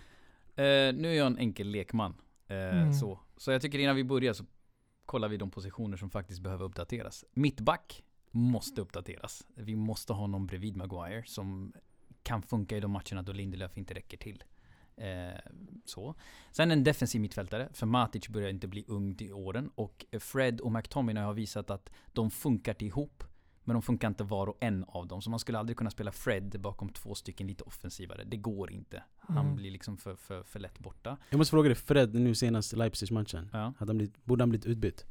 Eh, 0.56 0.94
nu 0.96 1.08
är 1.08 1.14
jag 1.14 1.28
en 1.28 1.38
enkel 1.38 1.68
lekman. 1.68 2.16
Eh, 2.48 2.56
Mm. 2.58 2.94
så. 2.94 3.20
så 3.38 3.52
jag 3.52 3.62
tycker 3.62 3.80
innan 3.80 3.96
vi 3.96 4.04
börjar 4.04 4.34
så 4.34 4.46
kollar 5.06 5.28
vi 5.30 5.38
de 5.38 5.52
positioner 5.52 5.98
som 5.98 6.10
faktiskt 6.10 6.42
behöver 6.42 6.66
uppdateras. 6.66 7.26
Mittback 7.34 8.04
måste 8.32 8.82
uppdateras. 8.82 9.48
Vi 9.56 9.76
måste 9.76 10.14
ha 10.14 10.28
någon 10.28 10.46
bredvid 10.46 10.76
Maguire 10.76 11.24
som 11.26 11.74
kan 12.24 12.42
funka 12.42 12.78
i 12.78 12.80
de 12.80 12.92
matcherna 12.92 13.22
då 13.22 13.32
Lindelöf 13.32 13.78
inte 13.78 13.94
räcker 13.94 14.18
till. 14.18 14.44
Eh, 14.98 15.40
så. 15.86 16.16
Sen 16.52 16.72
en 16.72 16.84
defensiv 16.84 17.22
mittfältare, 17.22 17.70
för 17.74 17.86
Matic 17.86 18.28
börjar 18.30 18.50
inte 18.50 18.68
bli 18.68 18.86
ung 18.88 19.18
i 19.20 19.32
åren. 19.32 19.70
Och 19.76 20.06
Fred 20.20 20.62
och 20.62 20.72
McTominay 20.72 21.24
har 21.24 21.34
visat 21.34 21.70
att 21.70 21.90
de 22.14 22.32
funkar 22.32 22.84
ihop. 22.84 23.24
Men 23.64 23.74
de 23.74 23.82
funkar 23.82 24.08
inte 24.08 24.24
var 24.24 24.48
och 24.48 24.58
en 24.60 24.84
av 24.88 25.08
dem. 25.08 25.22
Så 25.22 25.30
man 25.30 25.40
skulle 25.40 25.60
aldrig 25.60 25.78
kunna 25.78 25.90
spela 25.90 26.12
Fred 26.12 26.60
bakom 26.62 26.90
två 26.90 27.16
stycken 27.16 27.48
lite 27.48 27.64
offensivare. 27.64 28.24
Det 28.24 28.38
går 28.38 28.72
inte. 28.72 29.04
Han 29.20 29.38
Mm. 29.46 29.56
blir 29.56 29.72
liksom 29.72 29.98
för, 29.98 30.16
för, 30.16 30.44
för 30.44 30.60
lätt 30.60 30.80
borta. 30.80 31.18
Jag 31.30 31.38
måste 31.38 31.50
fråga 31.52 31.70
dig, 31.70 31.76
Fred 31.76 32.14
nu 32.16 32.36
senast 32.36 32.74
Leipzig-matchen. 32.74 33.50
Ja. 33.54 33.74
Hade 33.78 33.90
han 33.90 33.98
blivit, 33.98 34.26
borde 34.26 34.42
han 34.42 34.50
blivit 34.50 34.66
utbytt? 34.66 35.06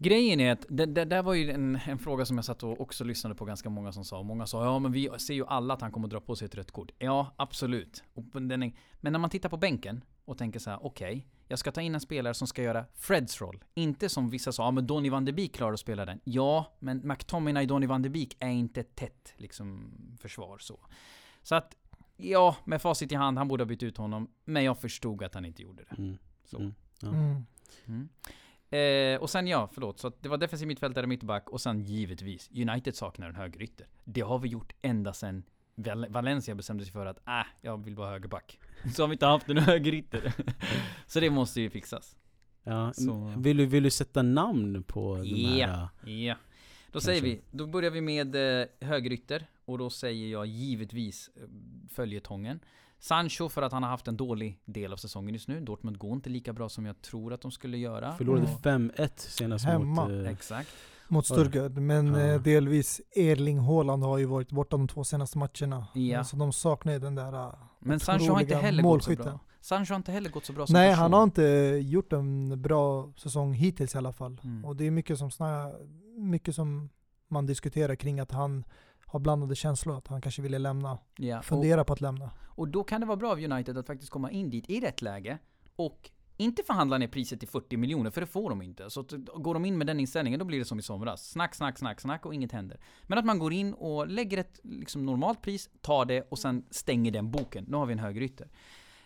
Grejen 0.00 0.40
är 0.40 0.52
att 0.52 0.66
det, 0.68 0.86
det 0.86 1.04
där 1.04 1.22
var 1.22 1.34
ju 1.34 1.50
en, 1.50 1.78
en 1.86 1.98
fråga 1.98 2.24
som 2.24 2.36
jag 2.36 2.44
satt 2.44 2.62
och 2.62 2.80
också 2.80 3.04
lyssnade 3.04 3.34
på 3.34 3.44
ganska 3.44 3.70
många 3.70 3.92
som 3.92 4.04
sa. 4.04 4.22
Många 4.22 4.46
sa 4.46 4.64
ja 4.64 4.78
men 4.78 4.92
vi 4.92 5.10
ser 5.18 5.34
ju 5.34 5.46
alla 5.46 5.74
att 5.74 5.80
han 5.80 5.92
kommer 5.92 6.08
dra 6.08 6.20
på 6.20 6.36
sig 6.36 6.46
ett 6.46 6.54
rött 6.54 6.70
kort. 6.70 6.90
Ja 6.98 7.34
absolut. 7.36 8.04
Är, 8.14 8.72
men 9.00 9.12
när 9.12 9.18
man 9.18 9.30
tittar 9.30 9.48
på 9.48 9.56
bänken 9.56 10.04
och 10.24 10.38
tänker 10.38 10.60
så 10.60 10.70
här: 10.70 10.86
okej. 10.86 11.26
Jag 11.48 11.58
ska 11.58 11.72
ta 11.72 11.80
in 11.80 11.94
en 11.94 12.00
spelare 12.00 12.34
som 12.34 12.46
ska 12.48 12.62
göra 12.62 12.84
Freds 12.94 13.40
roll. 13.40 13.64
Inte 13.74 14.08
som 14.08 14.30
vissa 14.30 14.52
sa, 14.52 14.62
ja 14.64 14.70
men 14.70 14.86
Donny 14.86 15.10
van 15.10 15.24
de 15.24 15.32
Beek 15.32 15.54
klarar 15.54 15.72
att 15.72 15.80
spela 15.80 16.04
den. 16.04 16.20
Ja, 16.24 16.76
men 16.78 17.00
McTominay 17.08 17.66
Donny 17.66 17.86
van 17.86 18.02
de 18.02 18.08
Beek 18.08 18.36
är 18.40 18.48
inte 18.48 18.80
ett 18.80 18.96
tätt 18.96 19.34
liksom, 19.36 19.92
försvar 20.20 20.58
så. 20.58 20.80
Så 21.42 21.54
att, 21.54 21.76
ja, 22.16 22.56
med 22.64 22.82
facit 22.82 23.12
i 23.12 23.14
hand, 23.14 23.38
han 23.38 23.48
borde 23.48 23.62
ha 23.64 23.66
bytt 23.68 23.82
ut 23.82 23.96
honom. 23.96 24.30
Men 24.44 24.64
jag 24.64 24.78
förstod 24.78 25.22
att 25.22 25.34
han 25.34 25.44
inte 25.44 25.62
gjorde 25.62 25.84
det. 25.90 26.02
Mm. 26.02 26.18
Så. 26.44 26.58
Mm. 26.58 26.74
Ja. 27.00 27.08
Mm. 27.08 27.46
Mm. 27.86 28.08
Eh, 28.70 29.20
och 29.20 29.30
sen 29.30 29.46
ja, 29.46 29.68
förlåt. 29.72 29.98
Så 29.98 30.06
att 30.08 30.22
det 30.22 30.28
var 30.28 30.38
defensiv 30.38 30.68
mittfältare, 30.68 31.06
mittback 31.06 31.50
och 31.50 31.60
sen 31.60 31.80
givetvis 31.80 32.50
United 32.50 32.96
saknar 32.96 33.28
en 33.28 33.34
högerytter. 33.34 33.86
Det 34.04 34.20
har 34.20 34.38
vi 34.38 34.48
gjort 34.48 34.72
ända 34.82 35.12
sedan 35.12 35.36
Val- 35.36 35.42
Valencia 36.08 36.54
bestämde 36.54 36.84
sig 36.84 36.92
för 36.92 37.06
att 37.06 37.18
äh, 37.28 37.32
jag 37.60 37.84
vill 37.84 37.94
vara 37.94 38.10
högerback. 38.10 38.58
Så 38.94 39.02
har 39.02 39.08
vi 39.08 39.12
inte 39.12 39.26
haft 39.26 39.48
en 39.48 39.58
högerytter. 39.58 40.32
så 41.06 41.20
det 41.20 41.30
måste 41.30 41.60
ju 41.60 41.70
fixas. 41.70 42.16
Ja. 42.64 42.92
Så- 42.92 43.32
Vill, 43.36 43.56
du, 43.56 43.66
vill 43.66 43.82
du 43.82 43.90
sätta 43.90 44.22
namn 44.22 44.82
på 44.82 45.16
de 45.16 45.24
Ja. 45.28 45.66
här? 46.04 46.10
Ja. 46.12 46.34
Då 46.34 46.92
Kanske. 46.92 47.06
säger 47.06 47.22
vi, 47.22 47.40
då 47.50 47.66
börjar 47.66 47.90
vi 47.90 48.00
med 48.00 48.60
eh, 48.60 48.66
högerytter. 48.80 49.46
Och 49.64 49.78
då 49.78 49.90
säger 49.90 50.28
jag 50.32 50.46
givetvis 50.46 51.30
eh, 51.36 51.42
följetongen. 51.90 52.60
Sancho 52.98 53.48
för 53.48 53.62
att 53.62 53.72
han 53.72 53.82
har 53.82 53.90
haft 53.90 54.08
en 54.08 54.16
dålig 54.16 54.58
del 54.64 54.92
av 54.92 54.96
säsongen 54.96 55.34
just 55.34 55.48
nu. 55.48 55.60
Dortmund 55.60 55.98
går 55.98 56.12
inte 56.12 56.30
lika 56.30 56.52
bra 56.52 56.68
som 56.68 56.86
jag 56.86 57.02
tror 57.02 57.32
att 57.32 57.40
de 57.40 57.50
skulle 57.50 57.78
göra. 57.78 58.12
Förlorade 58.16 58.42
Och- 58.42 58.60
5-1 58.62 59.08
senast 59.16 59.64
Hemma. 59.64 60.08
mot... 60.08 60.10
eh, 60.26 60.32
Exakt. 60.32 60.68
Mot 61.08 61.26
Stuttgart, 61.26 61.72
men 61.72 62.06
Ja. 62.14 62.20
eh, 62.20 62.40
delvis 62.42 63.00
Erling 63.16 63.58
Haaland 63.58 64.02
har 64.04 64.18
ju 64.18 64.24
varit 64.24 64.50
borta 64.50 64.76
de 64.76 64.88
två 64.88 65.04
senaste 65.04 65.38
matcherna. 65.38 65.86
Ja. 65.94 66.24
Så 66.24 66.36
de 66.36 66.52
saknar 66.52 66.92
ju 66.92 66.98
den 66.98 67.14
där... 67.14 67.32
eh, 67.32 67.52
Men 67.80 68.00
Sancho 68.00 68.32
har 68.32 68.40
inte 68.40 68.54
heller 68.56 68.82
gått 68.82 68.88
så 69.04 69.10
målskytten. 69.10 69.24
bra. 69.32 69.40
Sancho 69.60 69.92
har 69.92 69.96
inte 69.96 70.12
heller 70.12 70.30
gått 70.30 70.44
så 70.44 70.52
bra 70.52 70.66
som 70.66 70.72
Nej, 70.72 70.90
person. 70.90 71.02
han 71.02 71.12
har 71.12 71.22
inte 71.22 71.42
gjort 71.82 72.12
en 72.12 72.62
bra 72.62 73.12
säsong 73.16 73.52
hittills 73.54 73.94
i 73.94 73.98
alla 73.98 74.12
fall. 74.12 74.40
Mm. 74.44 74.64
Och 74.64 74.76
det 74.76 74.86
är 74.86 74.90
mycket 74.90 75.18
som, 75.18 75.28
sna- 75.28 75.74
mycket 76.16 76.54
som 76.54 76.88
man 77.28 77.46
diskuterar 77.46 77.94
kring 77.94 78.20
att 78.20 78.32
han 78.32 78.64
har 79.06 79.20
blandade 79.20 79.54
känslor, 79.56 79.96
att 79.98 80.08
han 80.08 80.20
kanske 80.20 80.42
ville 80.42 80.58
lämna. 80.58 80.98
Ja, 81.16 81.38
och, 81.38 81.44
Fundera 81.44 81.84
på 81.84 81.92
att 81.92 82.00
lämna. 82.00 82.30
och 82.48 82.68
då 82.68 82.84
kan 82.84 83.00
det 83.00 83.06
vara 83.06 83.16
bra 83.16 83.30
av 83.32 83.38
United 83.38 83.78
att 83.78 83.86
faktiskt 83.86 84.10
komma 84.12 84.30
in 84.30 84.50
dit 84.50 84.70
i 84.70 84.80
rätt 84.80 85.02
läge 85.02 85.38
och 85.76 86.10
inte 86.40 86.62
förhandla 86.62 86.98
ner 86.98 87.08
priset 87.08 87.40
till 87.40 87.48
40 87.48 87.76
miljoner, 87.76 88.10
för 88.10 88.20
det 88.20 88.26
får 88.26 88.50
de 88.50 88.62
inte. 88.62 88.90
Så 88.90 89.02
går 89.34 89.54
de 89.54 89.64
in 89.64 89.78
med 89.78 89.86
den 89.86 90.00
inställningen, 90.00 90.38
då 90.38 90.44
blir 90.44 90.58
det 90.58 90.64
som 90.64 90.78
i 90.78 90.82
somras. 90.82 91.30
Snack, 91.30 91.54
snack, 91.54 91.78
snack, 91.78 92.00
snack 92.00 92.26
och 92.26 92.34
inget 92.34 92.52
händer. 92.52 92.80
Men 93.02 93.18
att 93.18 93.24
man 93.24 93.38
går 93.38 93.52
in 93.52 93.74
och 93.74 94.08
lägger 94.08 94.38
ett 94.38 94.60
liksom, 94.62 95.06
normalt 95.06 95.42
pris, 95.42 95.70
tar 95.80 96.04
det 96.04 96.22
och 96.28 96.38
sen 96.38 96.64
stänger 96.70 97.10
den 97.10 97.30
boken. 97.30 97.64
Nu 97.68 97.76
har 97.76 97.86
vi 97.86 97.92
en 97.92 97.98
högerytter. 97.98 98.48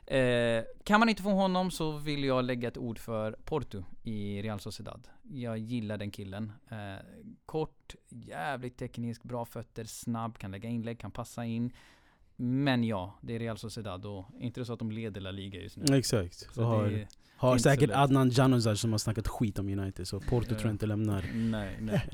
Eh, 0.07 0.65
kan 0.85 1.01
man 1.01 1.09
inte 1.09 1.23
få 1.23 1.31
honom 1.31 1.71
så 1.71 1.99
vill 1.99 2.25
jag 2.25 2.45
lägga 2.45 2.69
ett 2.69 2.79
ord 2.79 2.99
för 2.99 3.33
Porto 3.33 3.85
i 4.03 4.43
Real 4.43 4.61
Sociedad. 4.61 5.09
Jag 5.23 5.59
gillar 5.59 5.99
den 5.99 6.11
killen. 6.11 6.53
Eh, 6.71 7.05
kort, 7.47 7.95
jävligt 8.09 8.77
teknisk, 8.77 9.23
bra 9.23 9.45
fötter, 9.45 9.85
snabb, 9.85 10.39
kan 10.39 10.51
lägga 10.51 10.69
inlägg, 10.69 10.99
kan 10.99 11.11
passa 11.11 11.45
in. 11.45 11.73
Men 12.37 12.85
ja, 12.85 13.19
det 13.21 13.35
är 13.35 13.39
Real 13.39 13.59
Sociedad 13.59 14.07
och 14.07 14.25
inte 14.41 14.65
så 14.65 14.73
att 14.73 14.79
de 14.79 14.93
leder 14.93 15.21
La 15.21 15.31
Liga 15.31 15.61
just 15.61 15.77
nu. 15.77 15.97
Exakt. 15.97 16.55
Så 16.55 16.83
det 16.83 17.09
har 17.47 17.53
inte 17.53 17.63
säkert. 17.63 17.91
Adnan 17.95 18.31
Januzaj 18.31 18.77
som 18.77 18.91
har 18.93 18.99
snackat 18.99 19.29
skit 19.29 19.59
om 19.59 19.69
United, 19.79 20.09
så 20.09 20.21
Porto 20.21 20.47
Ja. 20.51 20.55
tror 20.59 20.63
jag 20.69 20.75
inte 20.75 20.87
lämnar 20.87 21.25
nej, 21.35 21.77
nej. 21.81 22.09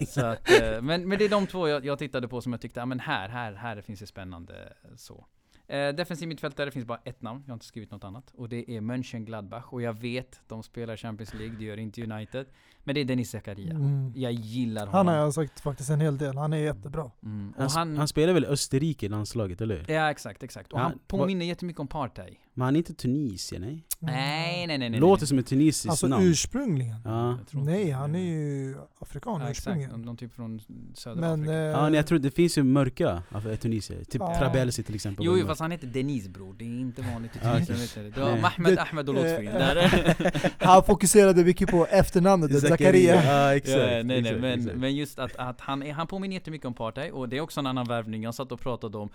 Så 0.06 0.26
att, 0.26 0.50
eh, 0.50 0.82
men, 0.82 1.08
men 1.08 1.18
det 1.18 1.24
är 1.24 1.28
de 1.28 1.46
två 1.46 1.68
jag, 1.68 1.84
jag 1.84 1.98
tittade 1.98 2.28
på 2.28 2.40
som 2.40 2.52
jag 2.52 2.60
tyckte, 2.60 2.80
ja 2.80 2.86
men 2.86 3.00
här, 3.00 3.28
här, 3.28 3.52
här 3.52 3.80
finns 3.80 4.00
det 4.00 4.06
spännande 4.06 4.72
så. 4.96 5.26
Eh, 5.66 5.88
defensiv 5.94 6.28
mittfältare 6.28 6.70
finns 6.70 6.84
bara 6.86 7.00
ett 7.04 7.22
namn, 7.22 7.42
jag 7.46 7.50
har 7.52 7.54
inte 7.54 7.66
skrivit 7.66 7.90
något 7.90 8.04
annat. 8.04 8.32
Och 8.34 8.48
det 8.48 8.70
är 8.76 8.80
Mönchengladbach. 8.80 9.64
Och 9.70 9.82
jag 9.82 10.00
vet, 10.00 10.40
de 10.46 10.62
spelar 10.62 10.96
Champions 10.96 11.34
League, 11.34 11.56
det 11.58 11.64
gör 11.64 11.78
inte 11.78 12.02
United. 12.02 12.46
Men 12.86 12.94
det 12.94 13.00
är 13.00 13.04
Denis 13.04 13.30
Zakaria. 13.30 13.70
Mm. 13.70 14.12
Jag 14.16 14.32
gillar 14.32 14.86
Han 14.86 14.94
honom. 14.94 15.14
har 15.14 15.20
jag 15.20 15.34
sagt 15.34 15.60
faktiskt 15.60 15.90
en 15.90 16.00
hel 16.00 16.18
del, 16.18 16.36
han 16.36 16.52
är 16.52 16.56
jättebra. 16.56 17.10
Mm. 17.24 17.50
Och 17.56 17.62
Han, 17.62 17.70
han, 17.70 17.96
han 17.98 18.08
spelar 18.08 18.32
väl 18.32 18.44
Österrike 18.44 19.06
i 19.06 19.08
landslaget, 19.08 19.60
eller 19.60 19.76
hur? 19.86 19.94
ja 19.94 20.10
exakt, 20.10 20.42
exakt. 20.42 20.72
Och 20.72 20.78
Ja, 20.78 20.82
han 20.82 20.98
påminner 21.06 21.46
jättemycket 21.46 21.80
om 21.80 21.86
Partey. 21.88 22.34
Men 22.56 22.64
han 22.64 22.74
är 22.76 22.78
inte 22.78 22.94
Tunisien, 22.94 23.62
nej? 23.62 23.86
Nej, 23.98 24.66
nej, 24.66 24.78
nej, 24.78 24.90
nej. 24.90 25.00
Låter 25.00 25.22
nej. 25.22 25.28
som 25.28 25.38
ett 25.38 25.46
tunisiskt 25.46 25.88
Alltså 25.90 26.06
namn. 26.08 26.24
ursprungligen. 26.24 26.96
Ja. 27.04 27.38
Nej, 27.50 27.84
det. 27.84 27.90
han 27.90 28.14
är 28.14 28.18
ju 28.18 28.76
afrikan 28.98 29.40
Ja, 29.40 29.48
exakt, 29.48 29.58
ursprungligen. 29.58 29.90
någon, 29.90 30.02
någon 30.02 30.16
typ 30.16 30.34
från 30.34 30.60
södra 30.94 31.20
Men, 31.20 31.40
Afrika. 31.40 31.52
eh, 31.52 31.58
Ja, 31.58 31.82
men 31.82 31.94
jag 31.94 32.06
tror 32.06 32.18
det 32.18 32.30
finns 32.30 32.58
ju 32.58 32.62
mörka 32.62 33.22
af- 33.30 33.56
tunisier, 33.60 33.98
typ 34.04 34.14
Ja. 34.20 34.38
Trabelsi 34.38 34.82
till 34.82 34.94
exempel. 34.94 35.24
Jo, 35.24 35.32
var 35.32 35.38
jo 35.38 35.46
fast 35.46 35.60
han 35.60 35.70
heter 35.70 35.86
Denis 35.86 36.28
bror, 36.28 36.54
det 36.58 36.64
är 36.64 36.80
inte 36.80 37.02
vanligt 37.02 37.36
i 37.36 37.38
Ja, 37.42 37.66
Tunisien. 37.66 38.12
Du 38.14 38.20
har 38.20 38.30
Nej. 38.32 38.40
Mahmed, 38.40 38.76
Det- 38.76 38.82
Ahmed 38.82 39.08
och 39.08 39.16
eh, 39.16 39.40
Där. 39.40 40.54
han 40.64 40.82
fokuserade 40.84 41.44
mycket 41.44 41.70
på 41.70 41.86
efternamnet, 41.86 42.50
Zakaria. 42.78 43.24
Ja, 43.24 43.54
exakt. 43.56 43.78
ja, 43.78 43.86
nej, 43.86 44.04
nej, 44.04 44.18
exakt, 44.18 44.40
men, 44.40 44.58
exakt. 44.58 44.76
men 44.76 44.94
just 44.96 45.18
att, 45.18 45.36
att 45.36 45.60
han, 45.60 45.82
är, 45.82 45.92
han 45.92 46.06
påminner 46.06 46.34
jättemycket 46.34 46.66
om 46.66 46.74
Partey 46.74 47.10
och 47.10 47.28
det 47.28 47.36
är 47.36 47.40
också 47.40 47.60
en 47.60 47.66
annan 47.66 47.86
värvning 47.86 48.22
jag 48.22 48.34
satt 48.34 48.52
och 48.52 48.60
pratade 48.60 48.98
om. 48.98 49.10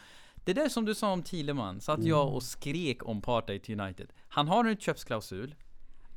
Det 0.45 0.53
där 0.53 0.69
som 0.69 0.85
du 0.85 0.95
sa 0.95 1.11
om 1.11 1.23
Thielemann, 1.23 1.81
satt 1.81 2.03
jag 2.03 2.21
Mm. 2.21 2.33
och 2.33 2.43
skrek 2.43 3.07
om 3.07 3.21
Partey 3.21 3.59
till 3.59 3.79
United. 3.79 4.07
Han 4.27 4.47
har 4.47 4.65
en 4.65 4.71
utköpsklausul. 4.71 5.55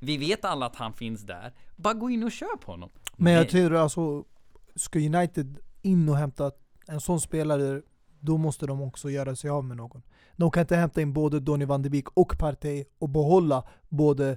Vi 0.01 0.17
vet 0.17 0.45
alla 0.45 0.67
att 0.67 0.77
han 0.77 0.93
finns 0.93 1.23
där. 1.23 1.53
Bara 1.77 1.95
gå 1.95 2.11
in 2.11 2.23
och 2.23 2.33
köp 2.33 2.65
honom. 2.65 2.91
Men 3.17 3.33
jag 3.33 3.49
tror 3.49 3.75
alltså, 3.75 4.25
ska 4.77 4.99
United 4.99 5.59
in 5.83 6.09
och 6.09 6.17
hämta 6.17 6.51
en 6.87 7.01
sån 7.01 7.21
spelare, 7.21 7.83
då 8.21 8.39
måste 8.39 8.67
de 8.67 8.83
också 8.83 9.11
göra 9.11 9.37
sig 9.37 9.51
av 9.51 9.65
med 9.65 9.77
någon. 9.77 10.03
De 10.37 10.51
kan 10.51 10.61
inte 10.61 10.77
hämta 10.77 11.01
in 11.01 11.13
både 11.13 11.41
Donny 11.41 11.65
van 11.65 11.83
de 11.83 11.89
Beek 11.91 12.09
och 12.15 12.39
Partey 12.39 12.85
och 12.99 13.09
behålla 13.09 13.65
både 13.89 14.37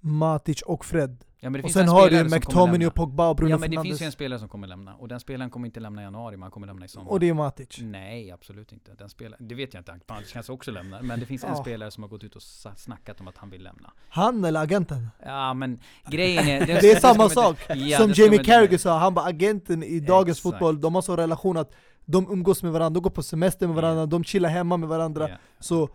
Matic 0.00 0.62
och 0.62 0.84
Fred. 0.84 1.24
Ja, 1.44 1.50
det 1.50 1.62
Och 1.62 1.70
sen 1.70 1.82
en 1.82 1.88
har 1.88 2.10
du 2.10 2.24
McTominay 2.24 2.86
och 2.86 2.94
Pogba 2.94 3.28
och 3.28 3.36
Bruno 3.36 3.50
Ja 3.50 3.58
men 3.58 3.70
det 3.70 3.74
Fernandes. 3.76 3.90
finns 3.90 4.02
ju 4.02 4.06
en 4.06 4.12
spelare 4.12 4.38
som 4.38 4.48
kommer 4.48 4.66
lämna 4.68 4.94
och 4.94 5.08
den 5.08 5.20
spelaren 5.20 5.50
kommer 5.50 5.66
inte 5.66 5.80
lämna 5.80 6.02
i 6.02 6.04
januari, 6.04 6.36
men 6.36 6.42
han 6.42 6.50
kommer 6.50 6.66
lämna 6.66 6.84
i 6.84 6.88
sommar. 6.88 7.10
Och 7.10 7.20
det 7.20 7.28
är 7.28 7.34
Matic. 7.34 7.78
Nej, 7.80 8.30
absolut 8.32 8.72
inte. 8.72 8.94
Den 8.98 9.08
spelaren, 9.08 9.48
det 9.48 9.54
vet 9.54 9.74
jag 9.74 9.80
inte. 9.80 9.92
Han 10.06 10.22
kanske 10.32 10.52
också 10.52 10.70
lämnar. 10.70 11.02
Men 11.02 11.20
det 11.20 11.26
finns 11.26 11.44
en 11.44 11.50
Ja. 11.50 11.56
spelare 11.62 11.90
som 11.90 12.02
har 12.02 12.08
gått 12.10 12.24
ut 12.24 12.36
och 12.36 12.42
snackat 12.76 13.20
om 13.20 13.28
att 13.28 13.38
han 13.38 13.50
vill 13.50 13.62
lämna. 13.62 13.92
Han 14.08 14.44
eller 14.44 14.60
agenten? 14.62 15.08
Ja 15.24 15.54
men 15.54 15.80
grejen 16.10 16.48
är... 16.48 16.66
Det 16.80 16.90
är 16.92 17.00
samma 17.00 17.28
ska 17.28 17.40
man 17.42 17.54
sak. 17.56 17.58
Ja, 17.76 17.98
Som 17.98 18.08
det 18.08 18.18
Jamie 18.18 18.44
Carragher 18.44 18.78
sa, 18.78 18.98
han 18.98 19.14
bara 19.14 19.26
agenten 19.26 19.82
i 19.82 20.00
dagens 20.00 20.38
Exakt. 20.38 20.52
fotboll, 20.52 20.80
de 20.80 20.94
har 20.94 21.02
så 21.02 21.16
relation 21.16 21.56
att 21.56 21.72
de 22.04 22.30
umgås 22.32 22.62
med 22.62 22.72
varandra, 22.72 22.94
de 22.94 23.02
går 23.02 23.10
på 23.10 23.22
semester 23.22 23.66
med 23.66 23.76
varandra, 23.76 24.02
Ja. 24.02 24.06
de 24.06 24.24
chillar 24.24 24.48
hemma 24.48 24.76
med 24.76 24.88
varandra. 24.88 25.28
Ja, 25.28 25.36
Så 25.60 25.88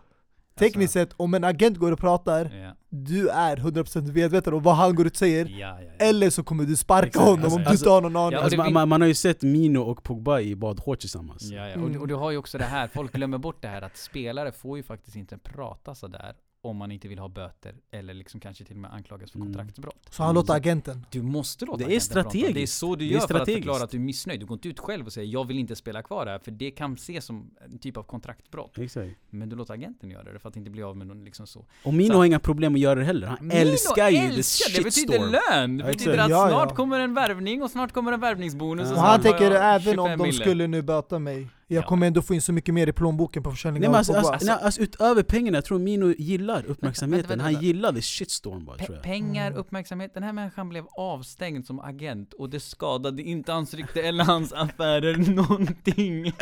tekniskt 0.57 0.93
sett, 0.93 1.09
om 1.17 1.33
en 1.33 1.43
agent 1.43 1.77
går 1.77 1.91
och 1.91 1.99
pratar, 1.99 2.51
ja, 2.55 2.73
du 2.89 3.29
är 3.29 3.57
100% 3.57 4.13
medveten 4.13 4.53
om 4.53 4.63
vad 4.63 4.75
han 4.75 4.95
går 4.95 5.07
ut 5.07 5.13
och 5.13 5.17
säger. 5.17 5.45
ja, 5.45 5.77
ja. 5.81 6.05
Eller 6.05 6.29
så 6.29 6.43
kommer 6.43 6.63
du 6.63 6.75
sparka 6.75 7.07
Exakt, 7.07 7.25
honom 7.25 7.43
alltså- 7.43 7.57
om 7.57 7.63
du 7.63 7.71
inte 7.71 7.89
har 7.89 8.01
någon 8.01 8.15
aning. 8.15 8.39
Alltså, 8.39 8.57
man, 8.57 8.73
man, 8.73 8.89
man 8.89 9.01
har 9.01 9.07
ju 9.07 9.13
sett 9.15 9.41
Mino 9.41 9.79
och 9.79 10.03
Pogba 10.03 10.39
i 10.39 10.55
badshorts 10.55 10.99
tillsammans. 11.01 11.43
Ja, 11.51 11.57
ja. 11.57 11.65
Mm. 11.73 11.83
Och, 11.83 11.91
du- 11.91 11.99
och 11.99 12.07
du 12.07 12.15
har 12.15 12.31
ju 12.31 12.37
också 12.37 12.57
det 12.57 12.63
här, 12.63 12.87
folk 12.87 13.13
glömmer 13.13 13.37
bort 13.37 13.61
det 13.61 13.67
här 13.67 13.81
att 13.81 13.97
spelare 13.97 14.51
får 14.51 14.77
ju 14.77 14.83
faktiskt 14.83 15.15
inte 15.15 15.37
prata 15.37 15.95
sådär 15.95 16.33
om 16.67 16.77
man 16.77 16.91
inte 16.91 17.07
vill 17.07 17.19
ha 17.19 17.27
böter 17.27 17.75
eller 17.91 18.13
liksom 18.13 18.39
kanske 18.39 18.63
till 18.63 18.75
och 18.75 18.81
med 18.81 18.93
anklagas 18.93 19.31
för 19.31 19.37
Mm. 19.39 19.47
kontraktsbrott. 19.53 20.07
Så 20.09 20.23
han 20.23 20.35
låter 20.35 20.53
agenten. 20.53 21.05
Du 21.11 21.21
måste 21.21 21.65
låta 21.65 21.77
Det 21.77 21.83
är 21.83 21.85
agenten 21.87 22.13
prata. 22.13 22.29
strategiskt. 22.29 22.53
Det 22.55 22.61
är 22.61 22.65
så 22.67 22.95
du 22.95 23.05
Det 23.05 23.11
är 23.11 23.13
gör 23.13 23.19
för 23.19 23.23
att 23.23 23.29
strategiskt. 23.29 23.57
förklara 23.65 23.83
att 23.83 23.89
du 23.91 23.97
är 23.97 24.01
missnöjd. 24.01 24.39
Du 24.39 24.45
går 24.45 24.55
inte 24.55 24.67
ut 24.69 24.79
själv 24.79 25.05
och 25.05 25.13
säger 25.13 25.33
jag 25.33 25.45
vill 25.47 25.59
inte 25.59 25.75
spela 25.75 26.01
kvar 26.01 26.25
här 26.25 26.39
för 26.39 26.51
det 26.51 26.71
kan 26.71 26.93
ses 26.93 27.25
som 27.25 27.51
en 27.71 27.77
typ 27.79 27.97
av 27.97 28.03
kontraktsbrott. 28.03 28.77
Exakt. 28.77 29.11
Men 29.29 29.49
du 29.49 29.55
låter 29.55 29.73
agenten 29.73 30.09
göra 30.11 30.33
det 30.33 30.39
för 30.39 30.49
att 30.49 30.55
inte 30.55 30.69
bli 30.69 30.83
av 30.83 30.97
med 30.97 31.07
någon 31.07 31.23
liksom 31.25 31.47
så. 31.47 31.65
Och 31.83 31.93
Mino 31.93 32.11
Så- 32.11 32.17
har 32.17 32.25
inga 32.25 32.39
problem 32.39 32.73
att 32.75 32.79
göra 32.81 32.99
det 32.99 33.05
heller. 33.05 33.27
Han 33.27 33.37
Mino 33.47 33.59
älskar 33.59 34.09
ju 34.09 34.17
the 34.17 34.25
älskar, 34.25 34.77
Det 34.77 34.83
betyder 34.83 35.19
lön! 35.19 35.77
Det 35.77 35.83
betyder 35.83 36.11
exakt. 36.11 36.23
att 36.25 36.29
Ja, 36.29 36.47
snart 36.49 36.69
ja. 36.69 36.75
kommer 36.75 36.99
en 36.99 37.13
värvning 37.13 37.63
och 37.63 37.71
snart 37.71 37.91
kommer 37.91 38.11
en 38.11 38.19
värvningsbonus 38.19 38.85
Ja. 38.87 38.91
och 38.91 38.97
Och 38.97 39.03
han 39.03 39.21
tänker 39.21 39.51
även 39.51 39.99
om 39.99 40.05
25 40.07 40.17
de 40.19 40.23
mille. 40.23 40.41
skulle 40.43 40.67
nu 40.67 40.81
böta 40.81 41.19
mig, 41.19 41.47
jag 41.69 41.83
Ja. 41.83 41.87
kommer 41.87 42.07
ändå 42.07 42.21
få 42.21 42.33
in 42.33 42.41
så 42.41 42.53
mycket 42.53 42.73
mer 42.73 42.87
i 42.87 42.91
plånboken 42.93 43.43
på 43.43 43.49
Nej 43.49 43.55
försäljningen 43.55 43.91
men 43.91 43.95
av 43.95 43.97
alltså, 43.97 44.13
Pogba. 44.13 44.29
alltså, 44.33 44.47
nej, 44.47 44.57
alltså 44.61 44.81
utöver 44.81 45.23
pengarna, 45.23 45.57
jag 45.57 45.65
tror 45.65 45.79
Mino 45.79 46.13
gillar 46.17 46.65
uppmärksamheten. 46.65 47.29
vänta, 47.29 47.43
Han 47.43 47.53
vänta. 47.53 47.65
gillar 47.65 47.91
the 47.93 48.01
shitstorm 48.01 48.65
bara 48.65 48.77
tror 48.77 48.87
Pe- 48.87 48.93
jag. 48.93 49.03
pengar, 49.03 49.47
Mm. 49.47 49.59
uppmärksamhet. 49.59 50.13
Den 50.13 50.23
här 50.23 50.33
människan 50.33 50.69
blev 50.69 50.85
avstängd 50.97 51.65
som 51.65 51.79
agent 51.79 52.33
och 52.33 52.49
det 52.49 52.59
skadade 52.59 53.21
inte 53.23 53.51
hans 53.51 53.73
rykte 53.73 54.01
eller 54.01 54.23
hans 54.23 54.53
affärer 54.53 55.17
någonting. 55.35 56.33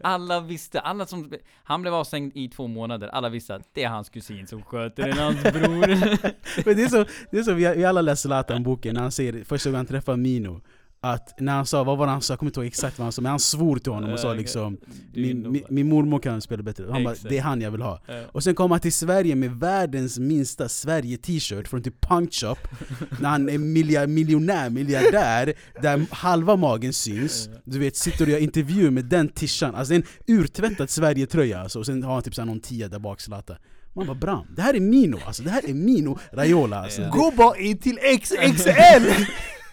Alla 0.00 0.40
visste, 0.40 0.80
alla 0.80 1.06
som, 1.06 1.32
han 1.64 1.82
blev 1.82 1.94
avstängd 1.94 2.32
i 2.36 2.48
två 2.48 2.66
månader, 2.66 3.08
alla 3.08 3.28
visste 3.28 3.54
att 3.54 3.68
det 3.72 3.84
är 3.84 3.88
hans 3.88 4.08
kusin 4.08 4.46
som 4.46 4.62
sköter 4.62 5.08
än 5.08 5.18
hans 5.18 5.42
bror. 5.42 5.86
Men 6.66 6.76
det 6.76 6.82
är 6.82 6.88
så, 6.88 7.04
det 7.30 7.38
är 7.38 7.42
så 7.42 7.52
vi, 7.52 7.74
vi 7.76 7.84
alla 7.84 8.00
läser 8.00 8.28
Zlatan-boken 8.28 8.94
när 8.94 9.00
han 9.02 9.12
säger, 9.12 9.44
första 9.44 9.68
gången 9.70 9.76
han 9.76 9.86
träffar 9.86 10.16
Mino 10.16 10.60
Att 11.04 11.40
när 11.40 11.52
han 11.52 11.66
sa, 11.66 11.84
vad 11.84 11.98
var 11.98 12.06
det 12.06 12.12
han 12.12 12.22
sa? 12.22 12.32
Jag 12.32 12.38
kommer 12.38 12.50
inte 12.50 12.60
ihåg 12.60 12.66
exakt 12.66 12.98
vad 12.98 13.04
han 13.04 13.12
sa 13.12 13.22
men 13.22 13.30
han 13.30 13.40
svor 13.40 13.78
till 13.78 13.92
honom 13.92 14.12
och 14.12 14.20
sa 14.20 14.34
liksom 14.34 14.78
Du 15.12 15.20
är 15.20 15.34
min, 15.34 15.52
min, 15.52 15.64
min 15.68 15.88
mormor 15.88 16.18
kan 16.18 16.40
spela 16.40 16.62
bättre, 16.62 16.86
han 16.90 17.04
bara 17.04 17.14
det 17.28 17.38
är 17.38 17.42
han 17.42 17.60
jag 17.60 17.70
vill 17.70 17.82
ha. 17.82 18.00
Ja. 18.06 18.22
Och 18.32 18.44
sen 18.44 18.54
kom 18.54 18.70
han 18.70 18.80
till 18.80 18.92
Sverige 18.92 19.34
med 19.34 19.50
världens 19.50 20.18
minsta 20.18 20.68
Sverige-t-shirt 20.68 21.68
från 21.68 21.82
typ 21.82 22.00
Punk 22.00 22.32
Shop 22.32 22.56
När 23.20 23.28
han 23.28 23.48
är 23.48 23.58
milja, 23.58 24.06
miljonär, 24.06 24.70
miljardär, 24.70 25.54
där 25.82 26.06
halva 26.10 26.56
magen 26.56 26.92
syns. 26.92 27.48
Du 27.64 27.78
vet, 27.78 27.96
sitter 27.96 28.24
och 28.24 28.30
gör 28.30 28.38
intervju 28.38 28.90
med 28.90 29.04
den 29.04 29.28
tishan, 29.28 29.74
alltså 29.74 29.94
en 29.94 30.02
urtvättad 30.26 30.90
Sverige-tröja 30.90 31.60
alltså, 31.60 31.78
och 31.78 31.86
sen 31.86 32.02
har 32.02 32.14
han 32.14 32.22
typ 32.22 32.34
så 32.34 32.40
här 32.40 32.46
någon 32.46 32.60
tia 32.60 32.88
där 32.88 32.98
bak 32.98 33.20
Zlatan. 33.20 33.56
Man 33.96 34.06
bara 34.06 34.14
bram, 34.14 34.46
det 34.56 34.62
här 34.62 34.74
är 34.74 34.80
Mino. 34.80 35.18
Alltså, 35.26 35.42
det 35.42 35.50
här 35.50 35.68
är 35.68 35.74
Mino 35.74 36.18
Raiola 36.32 36.82
alltså. 36.82 37.10
Gå 37.12 37.32
bara 37.36 37.56
in 37.56 37.78
till 37.78 37.98
XXL! 38.20 39.24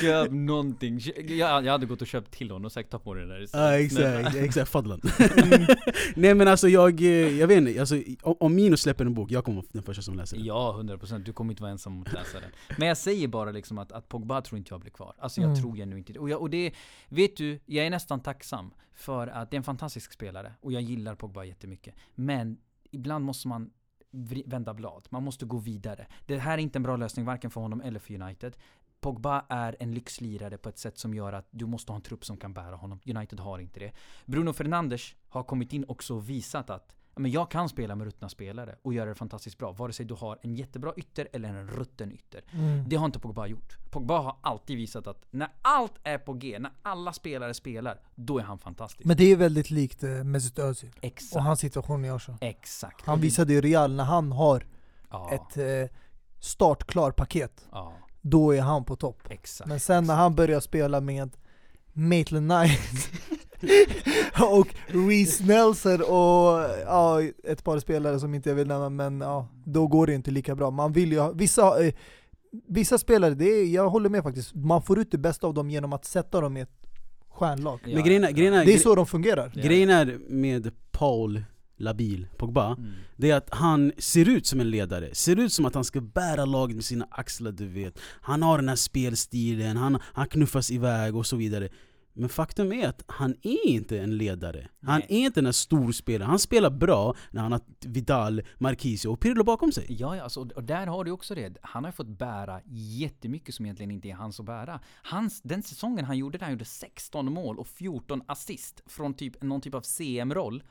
Köp 0.00 0.30
någonting. 0.32 1.00
Jag, 1.28 1.64
jag 1.64 1.72
hade 1.72 1.86
gått 1.86 2.00
och 2.02 2.06
köpt 2.06 2.30
till 2.30 2.50
honom 2.50 2.64
och 2.64 2.72
sagt 2.72 2.90
ta 2.90 2.98
på 2.98 3.14
dig 3.14 3.26
det 3.26 3.38
där. 3.38 3.48
Ja 3.52 3.78
exakt, 3.78 4.36
exakt, 4.36 4.70
fadlan 4.70 5.00
Nej 6.16 6.34
men 6.34 6.48
alltså 6.48 6.68
jag, 6.68 7.00
eh, 7.00 7.08
jag 7.38 7.46
vet 7.46 7.58
inte, 7.58 7.80
alltså, 7.80 7.96
om 8.22 8.54
Mino 8.54 8.76
släpper 8.76 9.06
en 9.06 9.14
bok, 9.14 9.30
jag 9.30 9.44
kommer 9.44 9.56
vara 9.56 9.66
den 9.72 9.82
första 9.82 10.02
som 10.02 10.14
läser 10.16 10.36
den 10.36 10.46
Ja, 10.46 10.76
100% 10.82 11.18
du 11.18 11.32
kommer 11.32 11.52
inte 11.52 11.62
vara 11.62 11.72
ensam 11.72 11.92
om 11.96 12.02
att 12.02 12.12
läsa 12.12 12.40
den. 12.40 12.50
Men 12.78 12.88
jag 12.88 12.96
säger 12.96 13.28
bara 13.28 13.50
liksom 13.50 13.78
att, 13.78 13.92
att 13.92 14.08
Pogba 14.08 14.40
tror 14.42 14.58
inte 14.58 14.72
jag 14.74 14.80
blir 14.80 14.90
kvar. 14.92 15.14
Alltså 15.18 15.40
jag 15.40 15.50
Mm. 15.50 15.62
tror 15.62 15.78
jag 15.78 15.88
nu 15.88 15.98
inte. 15.98 16.18
Och, 16.18 16.30
jag, 16.30 16.40
och 16.40 16.50
det, 16.50 16.72
vet 17.08 17.36
du, 17.36 17.60
jag 17.66 17.86
är 17.86 17.90
nästan 17.90 18.20
tacksam 18.20 18.70
för 18.94 19.26
att 19.26 19.50
det 19.50 19.54
är 19.54 19.58
en 19.58 19.64
fantastisk 19.64 20.12
spelare. 20.12 20.52
Och 20.60 20.72
jag 20.72 20.82
gillar 20.82 21.14
Pogba 21.14 21.44
jättemycket. 21.44 21.94
Men 22.14 22.56
ibland 22.90 23.24
måste 23.24 23.48
man 23.48 23.70
vända 24.46 24.74
blad. 24.74 25.06
Man 25.10 25.22
måste 25.22 25.44
gå 25.46 25.58
vidare. 25.58 26.06
Det 26.26 26.38
här 26.38 26.52
är 26.58 26.62
inte 26.62 26.78
en 26.78 26.82
bra 26.82 26.96
lösning 26.96 27.24
varken 27.24 27.50
för 27.50 27.60
honom 27.60 27.80
eller 27.80 28.00
för 28.00 28.22
United. 28.22 28.56
Pogba 29.04 29.44
är 29.48 29.76
en 29.80 29.94
lyxlirare 29.94 30.58
på 30.58 30.68
ett 30.68 30.78
sätt 30.78 30.98
som 30.98 31.14
gör 31.14 31.32
att 31.32 31.46
du 31.50 31.66
måste 31.66 31.92
ha 31.92 31.96
en 31.96 32.02
trupp 32.02 32.24
som 32.24 32.36
kan 32.36 32.52
bära 32.54 32.76
honom. 32.76 33.00
United 33.06 33.40
har 33.40 33.58
inte 33.58 33.80
det. 33.80 33.92
Bruno 34.26 34.52
Fernandes 34.52 35.14
har 35.28 35.42
kommit 35.42 35.72
in 35.72 35.84
också 35.88 36.14
och 36.14 36.28
visat 36.30 36.70
att 36.70 36.96
men 37.16 37.30
jag 37.30 37.50
kan 37.50 37.68
spela 37.68 37.94
med 37.94 38.04
ruttna 38.04 38.28
spelare 38.28 38.76
och 38.82 38.94
göra 38.94 39.08
det 39.08 39.14
fantastiskt 39.14 39.58
bra. 39.58 39.72
Vare 39.72 39.92
sig 39.92 40.06
du 40.06 40.14
har 40.14 40.38
en 40.42 40.54
jättebra 40.54 40.92
ytter 40.96 41.28
eller 41.32 41.48
en 41.48 41.68
rutten 41.68 42.12
ytter. 42.12 42.44
Mm. 42.50 42.88
Det 42.88 42.96
har 42.96 43.06
inte 43.06 43.18
Pogba 43.18 43.46
gjort. 43.46 43.78
Pogba 43.90 44.18
har 44.18 44.36
alltid 44.40 44.76
visat 44.76 45.06
att 45.06 45.24
när 45.30 45.48
allt 45.62 45.94
är 46.02 46.18
på 46.18 46.32
G, 46.32 46.58
när 46.58 46.72
alla 46.82 47.12
spelare 47.12 47.54
spelar, 47.54 48.00
då 48.14 48.38
är 48.38 48.42
han 48.42 48.58
fantastisk. 48.58 49.04
Men 49.04 49.16
det 49.16 49.24
är 49.24 49.36
väldigt 49.36 49.70
likt 49.70 50.02
eh, 50.02 50.10
Mesut 50.10 50.58
Özil 50.58 50.90
och 50.96 51.04
exakt. 51.04 51.44
hans 51.44 51.60
situation 51.60 52.04
i 52.04 52.10
Arsenal. 52.10 52.38
Exakt. 52.40 53.06
Han 53.06 53.18
Och 53.18 53.24
visade 53.24 53.52
ju 53.52 53.60
Real 53.60 53.94
när 53.94 54.04
han 54.04 54.32
har 54.32 54.66
ja, 55.10 55.32
ett 55.32 55.56
eh, 55.56 55.96
startklar 56.40 57.10
paket, 57.10 57.66
Ja, 57.72 57.92
då 58.26 58.54
är 58.54 58.60
han 58.60 58.84
på 58.84 58.96
topp. 58.96 59.22
exakt. 59.28 59.68
Men 59.68 59.80
sen 59.80 60.04
när 60.04 60.14
han 60.14 60.34
börjar 60.34 60.60
spela 60.60 61.00
med 61.00 61.36
Maitland 61.92 62.48
Niles 62.48 63.08
och 64.50 64.74
Reece 64.86 65.40
Nelson 65.40 66.00
och 66.00 66.70
ja, 66.86 67.22
ett 67.44 67.64
par 67.64 67.78
spelare 67.78 68.20
som 68.20 68.34
inte 68.34 68.48
jag 68.48 68.56
vill 68.56 68.66
nämna 68.66 68.88
men 68.88 69.20
ja, 69.20 69.48
då 69.64 69.86
går 69.86 70.06
det 70.06 70.14
inte 70.14 70.30
lika 70.30 70.54
bra. 70.54 70.70
Man 70.70 70.92
vill 70.92 71.12
ju 71.12 71.18
ha, 71.18 71.30
vissa, 71.30 71.84
eh, 71.84 71.94
vissa 72.68 72.98
spelare, 72.98 73.34
det 73.34 73.44
är, 73.44 73.64
jag 73.64 73.88
håller 73.88 74.08
med 74.08 74.22
faktiskt, 74.22 74.54
man 74.54 74.82
får 74.82 74.98
ut 74.98 75.10
det 75.10 75.18
bästa 75.18 75.46
av 75.46 75.54
dem 75.54 75.70
genom 75.70 75.92
att 75.92 76.04
sätta 76.04 76.40
dem 76.40 76.56
i 76.56 76.60
ett 76.60 76.86
stjärnlag. 77.28 77.80
Ja, 77.84 77.90
ja. 77.90 78.00
grejerna, 78.30 78.64
Det 78.64 78.74
är 78.74 78.78
så 78.78 78.94
de 78.94 79.06
fungerar. 79.06 79.52
Ja. 79.54 79.62
grejen 79.62 79.90
är 79.90 80.18
med 80.28 80.72
Paul 80.90 81.44
Labil, 81.76 82.26
Pogba 82.38 82.72
Mm. 82.78 82.92
Det 83.16 83.30
är 83.30 83.36
att 83.36 83.54
han 83.54 83.92
ser 83.98 84.28
ut 84.28 84.46
som 84.46 84.60
en 84.60 84.70
ledare, 84.70 85.14
ser 85.14 85.38
ut 85.38 85.52
som 85.52 85.64
att 85.64 85.74
han 85.74 85.84
ska 85.84 86.00
bära 86.00 86.44
laget 86.44 86.76
med 86.76 86.84
sina 86.84 87.06
axlar 87.10 87.52
du 87.52 87.66
vet 87.68 87.98
Han 88.22 88.42
har 88.42 88.58
den 88.58 88.68
här 88.68 88.76
spelstilen, 88.76 89.76
han, 89.76 89.98
han 90.02 90.26
knuffas 90.28 90.70
iväg 90.70 91.16
och 91.16 91.26
så 91.26 91.36
vidare 91.36 91.68
Men 92.12 92.28
faktum 92.28 92.72
är 92.72 92.88
att 92.88 93.02
han 93.06 93.34
är 93.42 93.66
inte 93.68 93.98
en 93.98 94.16
ledare 94.16 94.68
Han 94.82 95.00
Nej. 95.00 95.06
är 95.22 95.26
inte 95.26 95.40
den 95.40 95.44
här 95.46 95.52
storspelaren, 95.52 96.30
han 96.30 96.38
spelar 96.38 96.70
bra 96.70 97.14
när 97.30 97.42
han 97.42 97.52
har 97.52 97.60
Vidal, 97.86 98.42
Marquisio 98.58 99.08
och 99.08 99.20
Pirlo 99.20 99.44
bakom 99.44 99.72
sig 99.72 99.86
Ja, 99.88 100.16
ja 100.16 100.22
alltså, 100.22 100.40
och- 100.40 100.64
där 100.64 100.86
har 100.86 101.04
du 101.04 101.10
också 101.10 101.34
det. 101.34 101.56
Han 101.62 101.84
har 101.84 101.92
fått 101.92 102.08
bära 102.18 102.60
jättemycket 102.66 103.54
som 103.54 103.66
egentligen 103.66 103.90
inte 103.90 104.08
är 104.08 104.14
hans 104.14 104.40
att 104.40 104.46
bära. 104.46 104.80
Hans, 105.02 105.42
den 105.42 105.62
säsongen 105.62 106.04
han 106.04 106.18
gjorde 106.18 106.38
där, 106.38 106.44
han 106.44 106.52
gjorde 106.52 106.64
16 106.64 107.32
mål 107.32 107.58
och 107.58 107.66
14 107.66 108.22
assist 108.26 108.82
från 108.86 109.14
typ, 109.14 109.42
någon 109.42 109.60
typ 109.60 109.74
av 109.74 109.80
CM-roll. 109.82 110.62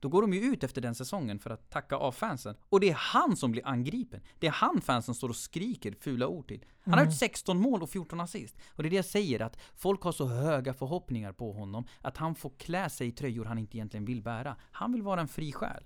Då 0.00 0.08
går 0.08 0.22
de 0.22 0.32
ju 0.32 0.40
ut 0.40 0.64
efter 0.64 0.80
den 0.80 0.94
säsongen 0.94 1.38
för 1.38 1.50
att 1.50 1.70
tacka 1.70 1.96
av 1.96 2.12
fansen. 2.12 2.56
Och 2.68 2.80
det 2.80 2.90
är 2.90 2.94
han 2.94 3.36
som 3.36 3.50
blir 3.52 3.66
angripen. 3.66 4.20
Det 4.38 4.46
är 4.46 4.50
han 4.50 4.80
fansen 4.80 5.14
står 5.14 5.28
och 5.28 5.36
skriker 5.36 5.94
fula 6.00 6.28
ord 6.28 6.48
till. 6.48 6.64
Han 6.80 6.98
har 6.98 7.04
gjort 7.04 7.14
16 7.14 7.58
mål 7.60 7.82
och 7.82 7.90
14 7.90 8.20
assist. 8.20 8.56
Och 8.68 8.82
det 8.82 8.88
är 8.88 8.90
det 8.90 8.96
jag 8.96 9.04
säger, 9.04 9.42
att 9.42 9.56
folk 9.74 10.02
har 10.02 10.12
så 10.12 10.26
höga 10.26 10.74
förhoppningar 10.74 11.32
på 11.32 11.52
honom 11.52 11.86
att 12.00 12.16
han 12.16 12.34
får 12.34 12.52
klä 12.58 12.90
sig 12.90 13.08
i 13.08 13.12
tröjor 13.12 13.44
han 13.44 13.58
inte 13.58 13.76
egentligen 13.76 14.04
vill 14.04 14.22
bära. 14.22 14.56
Han 14.70 14.92
vill 14.92 15.02
vara 15.02 15.20
en 15.20 15.28
fri 15.28 15.52
själ. 15.52 15.84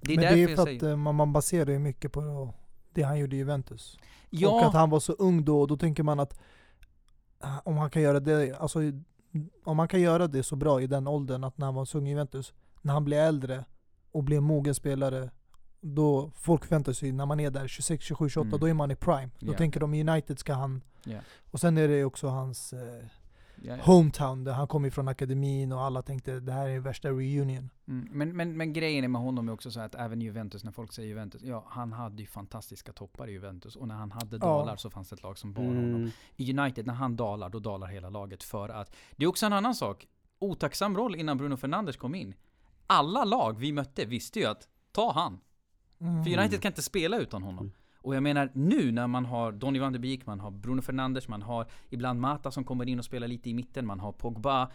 Det 0.00 0.12
är 0.12 0.16
men 0.16 0.34
det 0.34 0.42
är 0.42 0.56
för 0.56 0.64
säger... 0.64 0.76
att 0.76 0.82
eh, 0.82 0.96
man, 0.96 1.32
baserar 1.32 1.70
ju 1.70 1.78
mycket 1.78 2.12
på 2.12 2.54
det 2.92 3.02
han 3.02 3.18
gjorde 3.18 3.36
i 3.36 3.38
Juventus. 3.38 3.98
ja, 4.30 4.48
Och 4.48 4.66
att 4.66 4.74
han 4.74 4.90
var 4.90 5.00
så 5.00 5.12
ung 5.12 5.44
då, 5.44 5.60
och 5.60 5.68
då 5.68 5.76
tänker 5.76 6.02
man 6.02 6.20
att 6.20 6.40
ah, 7.40 7.60
om 7.64 7.76
han 7.76 7.90
kan 7.90 8.02
göra 8.02 8.20
det, 8.20 8.58
alltså 8.60 8.80
om 9.64 9.78
han 9.78 9.88
kan 9.88 10.00
göra 10.00 10.26
det 10.26 10.42
så 10.42 10.56
bra 10.56 10.82
i 10.82 10.86
den 10.86 11.06
åldern, 11.06 11.44
att 11.44 11.58
när 11.58 11.66
han 11.66 11.74
var 11.74 11.84
så 11.84 11.98
ung 11.98 12.06
i 12.06 12.10
Juventus, 12.10 12.54
när 12.88 12.94
han 12.94 13.04
blir 13.04 13.18
äldre 13.18 13.64
och 14.12 14.24
blir 14.24 14.36
en 14.36 14.44
mogen 14.44 14.74
spelare, 14.74 15.30
då 15.80 16.30
folk 16.34 16.64
förväntar 16.64 16.92
sig 16.92 17.12
när 17.12 17.26
man 17.26 17.40
är 17.40 17.50
där 17.50 17.68
26, 17.68 18.04
27, 18.04 18.28
28, 18.28 18.48
Mm. 18.48 18.60
då 18.60 18.68
är 18.68 18.74
man 18.74 18.90
i 18.90 18.96
prime. 18.96 19.30
Då 19.38 19.52
Ja. 19.52 19.56
tänker 19.58 19.80
de 19.80 19.94
i 19.94 20.00
United 20.10 20.38
ska 20.38 20.52
han... 20.54 20.82
Ja. 21.04 21.18
Och 21.50 21.60
sen 21.60 21.78
är 21.78 21.88
det 21.88 22.04
också 22.04 22.28
hans 22.28 22.72
eh, 22.72 23.04
Ja, 23.62 23.76
ja. 23.76 23.82
hometown, 23.84 24.44
där 24.44 24.52
han 24.52 24.66
kom 24.68 24.84
ifrån 24.86 25.08
akademin 25.08 25.72
och 25.72 25.80
alla 25.80 26.02
tänkte 26.02 26.40
det 26.40 26.52
här 26.52 26.68
är 26.68 26.78
värsta 26.80 27.08
reunion. 27.08 27.70
Mm. 27.88 28.08
Men, 28.12 28.36
men, 28.36 28.56
men 28.56 28.72
grejen 28.72 29.04
är 29.04 29.08
med 29.08 29.20
honom 29.22 29.48
är 29.48 29.52
också 29.52 29.70
så 29.70 29.80
att 29.80 29.94
även 29.94 30.20
Juventus, 30.20 30.64
när 30.64 30.72
folk 30.72 30.92
säger 30.92 31.08
Juventus, 31.08 31.42
ja 31.42 31.64
han 31.68 31.92
hade 31.92 32.22
ju 32.22 32.26
fantastiska 32.26 32.92
toppar 32.92 33.28
i 33.28 33.32
Juventus 33.32 33.76
och 33.76 33.88
när 33.88 33.94
han 33.94 34.10
hade 34.12 34.38
dalar 34.38 34.76
så 34.76 34.90
fanns 34.90 35.08
det 35.08 35.14
ett 35.14 35.22
lag 35.22 35.38
som 35.38 35.52
bar 35.52 35.62
honom. 35.62 35.84
mm. 35.94 36.10
I 36.36 36.58
United, 36.58 36.86
när 36.86 36.94
han 36.94 37.16
dalar, 37.16 37.48
då 37.48 37.58
dalar 37.58 37.86
hela 37.86 38.10
laget 38.10 38.42
för 38.42 38.68
att 38.68 38.94
det 39.16 39.24
är 39.24 39.28
också 39.28 39.46
en 39.46 39.52
annan 39.52 39.74
sak. 39.74 40.06
Otacksam 40.38 40.96
roll 40.96 41.14
innan 41.16 41.36
Bruno 41.38 41.56
Fernandes 41.56 41.96
kom 41.96 42.14
in. 42.14 42.34
Alla 42.90 43.24
lag 43.24 43.58
vi 43.58 43.72
mötte 43.72 44.04
visste 44.04 44.38
ju 44.40 44.46
att 44.46 44.68
ta 44.92 45.12
han. 45.12 45.40
Mm. 46.00 46.24
För 46.24 46.38
United 46.38 46.62
kan 46.62 46.70
inte 46.70 46.82
spela 46.82 47.18
utan 47.18 47.42
honom. 47.42 47.64
Mm. 47.64 47.72
Och 48.00 48.16
jag 48.16 48.22
menar 48.22 48.50
nu 48.54 48.92
när 48.92 49.06
man 49.06 49.24
har 49.24 49.52
Donny 49.52 49.78
van 49.78 49.92
de 49.92 49.98
Beek, 49.98 50.26
man 50.26 50.40
har 50.40 50.50
Bruno 50.50 50.82
Fernandes, 50.82 51.28
man 51.28 51.42
har 51.42 51.66
ibland 51.90 52.20
Mata 52.20 52.50
som 52.50 52.64
kommer 52.64 52.88
in 52.88 52.98
och 52.98 53.04
spelar 53.04 53.28
lite 53.28 53.50
i 53.50 53.54
mitten, 53.54 53.86
man 53.86 54.00
har 54.00 54.12
Pogba. 54.12 54.70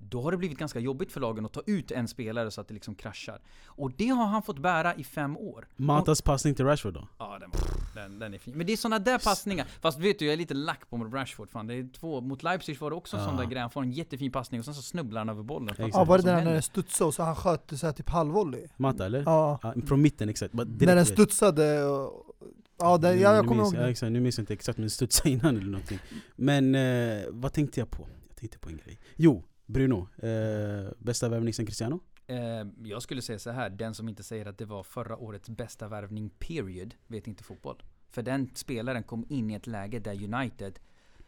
Då 0.00 0.22
har 0.22 0.30
det 0.30 0.36
blivit 0.38 0.58
ganska 0.58 0.78
jobbigt 0.80 1.12
för 1.12 1.20
lagen 1.20 1.44
att 1.44 1.52
ta 1.52 1.62
ut 1.66 1.90
en 1.90 2.08
spelare 2.08 2.50
så 2.50 2.60
att 2.60 2.68
det 2.68 2.74
liksom 2.74 2.94
kraschar. 2.94 3.40
Och 3.66 3.92
det 3.96 4.08
har 4.08 4.26
han 4.26 4.42
fått 4.42 4.58
bära 4.58 4.94
i 4.94 5.04
fem 5.04 5.36
år. 5.36 5.68
Matas 5.76 6.22
passning 6.22 6.54
till 6.54 6.64
Rashford 6.64 6.94
då? 6.94 7.08
Ja, 7.18 7.38
den, 7.40 7.50
den, 7.94 8.18
den 8.18 8.34
är 8.34 8.38
fin. 8.38 8.56
Men 8.56 8.66
det 8.66 8.72
är 8.72 8.76
såna 8.76 8.98
där 8.98 9.18
passningar. 9.18 9.66
Fast 9.80 9.98
vet 9.98 10.18
du, 10.18 10.24
jag 10.24 10.32
är 10.32 10.36
lite 10.36 10.54
lack 10.54 10.90
på 10.90 10.96
mot 10.96 11.12
Rashford. 11.14 11.50
Fan, 11.50 11.66
det 11.66 11.74
är 11.74 11.88
två. 11.92 12.20
Mot 12.20 12.42
Leipzig 12.42 12.80
var 12.80 12.90
det 12.90 12.96
också 12.96 13.16
en 13.16 13.24
sån 13.24 13.34
Ja. 13.34 13.40
där 13.40 13.48
grej. 13.48 13.60
Han 13.60 13.70
får 13.70 13.82
en 13.82 13.90
jättefin 13.92 14.32
passning 14.32 14.58
och 14.60 14.64
sen 14.64 14.74
så 14.74 14.82
snubblar 14.82 15.20
han 15.20 15.28
över 15.28 15.42
bollen. 15.42 15.74
Ja, 15.92 16.04
var 16.04 16.18
det 16.18 16.24
den 16.24 16.44
när 16.44 16.52
den 16.52 16.62
studsade 16.62 17.08
och 17.08 17.14
så 17.14 17.22
han 17.22 17.36
sköt 17.36 17.72
så 17.78 17.86
här 17.86 17.92
typ 17.92 18.08
halvvolley? 18.08 18.66
Mata 18.76 19.06
eller? 19.06 19.22
Ja. 19.26 19.58
Ja, 19.62 19.74
från 19.86 20.02
mitten 20.02 20.28
exakt, 20.28 20.54
När 20.54 20.94
den 20.96 21.06
studsade 21.06 21.84
och... 21.84 22.24
Ja, 22.78 22.98
det, 22.98 23.14
ja 23.14 23.30
Nu 23.30 23.36
jag 23.36 23.46
kommer 23.48 23.62
ihåg 23.64 23.74
ja, 23.74 23.80
det. 23.80 23.88
exakt, 23.88 24.12
Nu 24.12 24.20
minns 24.20 24.38
jag 24.38 24.42
inte 24.42 24.52
exakt 24.52 24.78
men 24.78 24.90
studsade 24.90 25.30
innan 25.30 25.56
eller 25.56 25.66
någonting 25.70 25.98
Men 26.36 26.74
eh, 26.74 27.24
vad 27.30 27.52
tänkte 27.52 27.80
jag 27.80 27.90
på? 27.90 28.06
Jag 28.28 28.36
tänkte 28.36 28.58
på 28.58 28.68
en 28.68 28.76
grej 28.76 28.98
Jo, 29.16 29.44
Bruno, 29.72 30.08
eh, 30.16 30.92
bästa 30.98 31.28
värvning 31.28 31.54
sen 31.54 31.66
Cristiano? 31.66 32.00
Eh, 32.26 32.36
jag 32.84 33.02
skulle 33.02 33.22
säga 33.22 33.38
så 33.38 33.50
här, 33.50 33.70
den 33.70 33.94
som 33.94 34.08
inte 34.08 34.22
säger 34.22 34.46
att 34.46 34.58
det 34.58 34.64
var 34.64 34.82
förra 34.82 35.16
årets 35.16 35.48
bästa 35.48 35.88
värvning 35.88 36.30
period, 36.38 36.94
vet 37.06 37.26
inte 37.26 37.44
fotboll. 37.44 37.82
För 38.10 38.22
den 38.22 38.50
spelaren 38.54 39.02
kom 39.02 39.26
in 39.28 39.50
i 39.50 39.54
ett 39.54 39.66
läge 39.66 39.98
där 39.98 40.34
United 40.34 40.78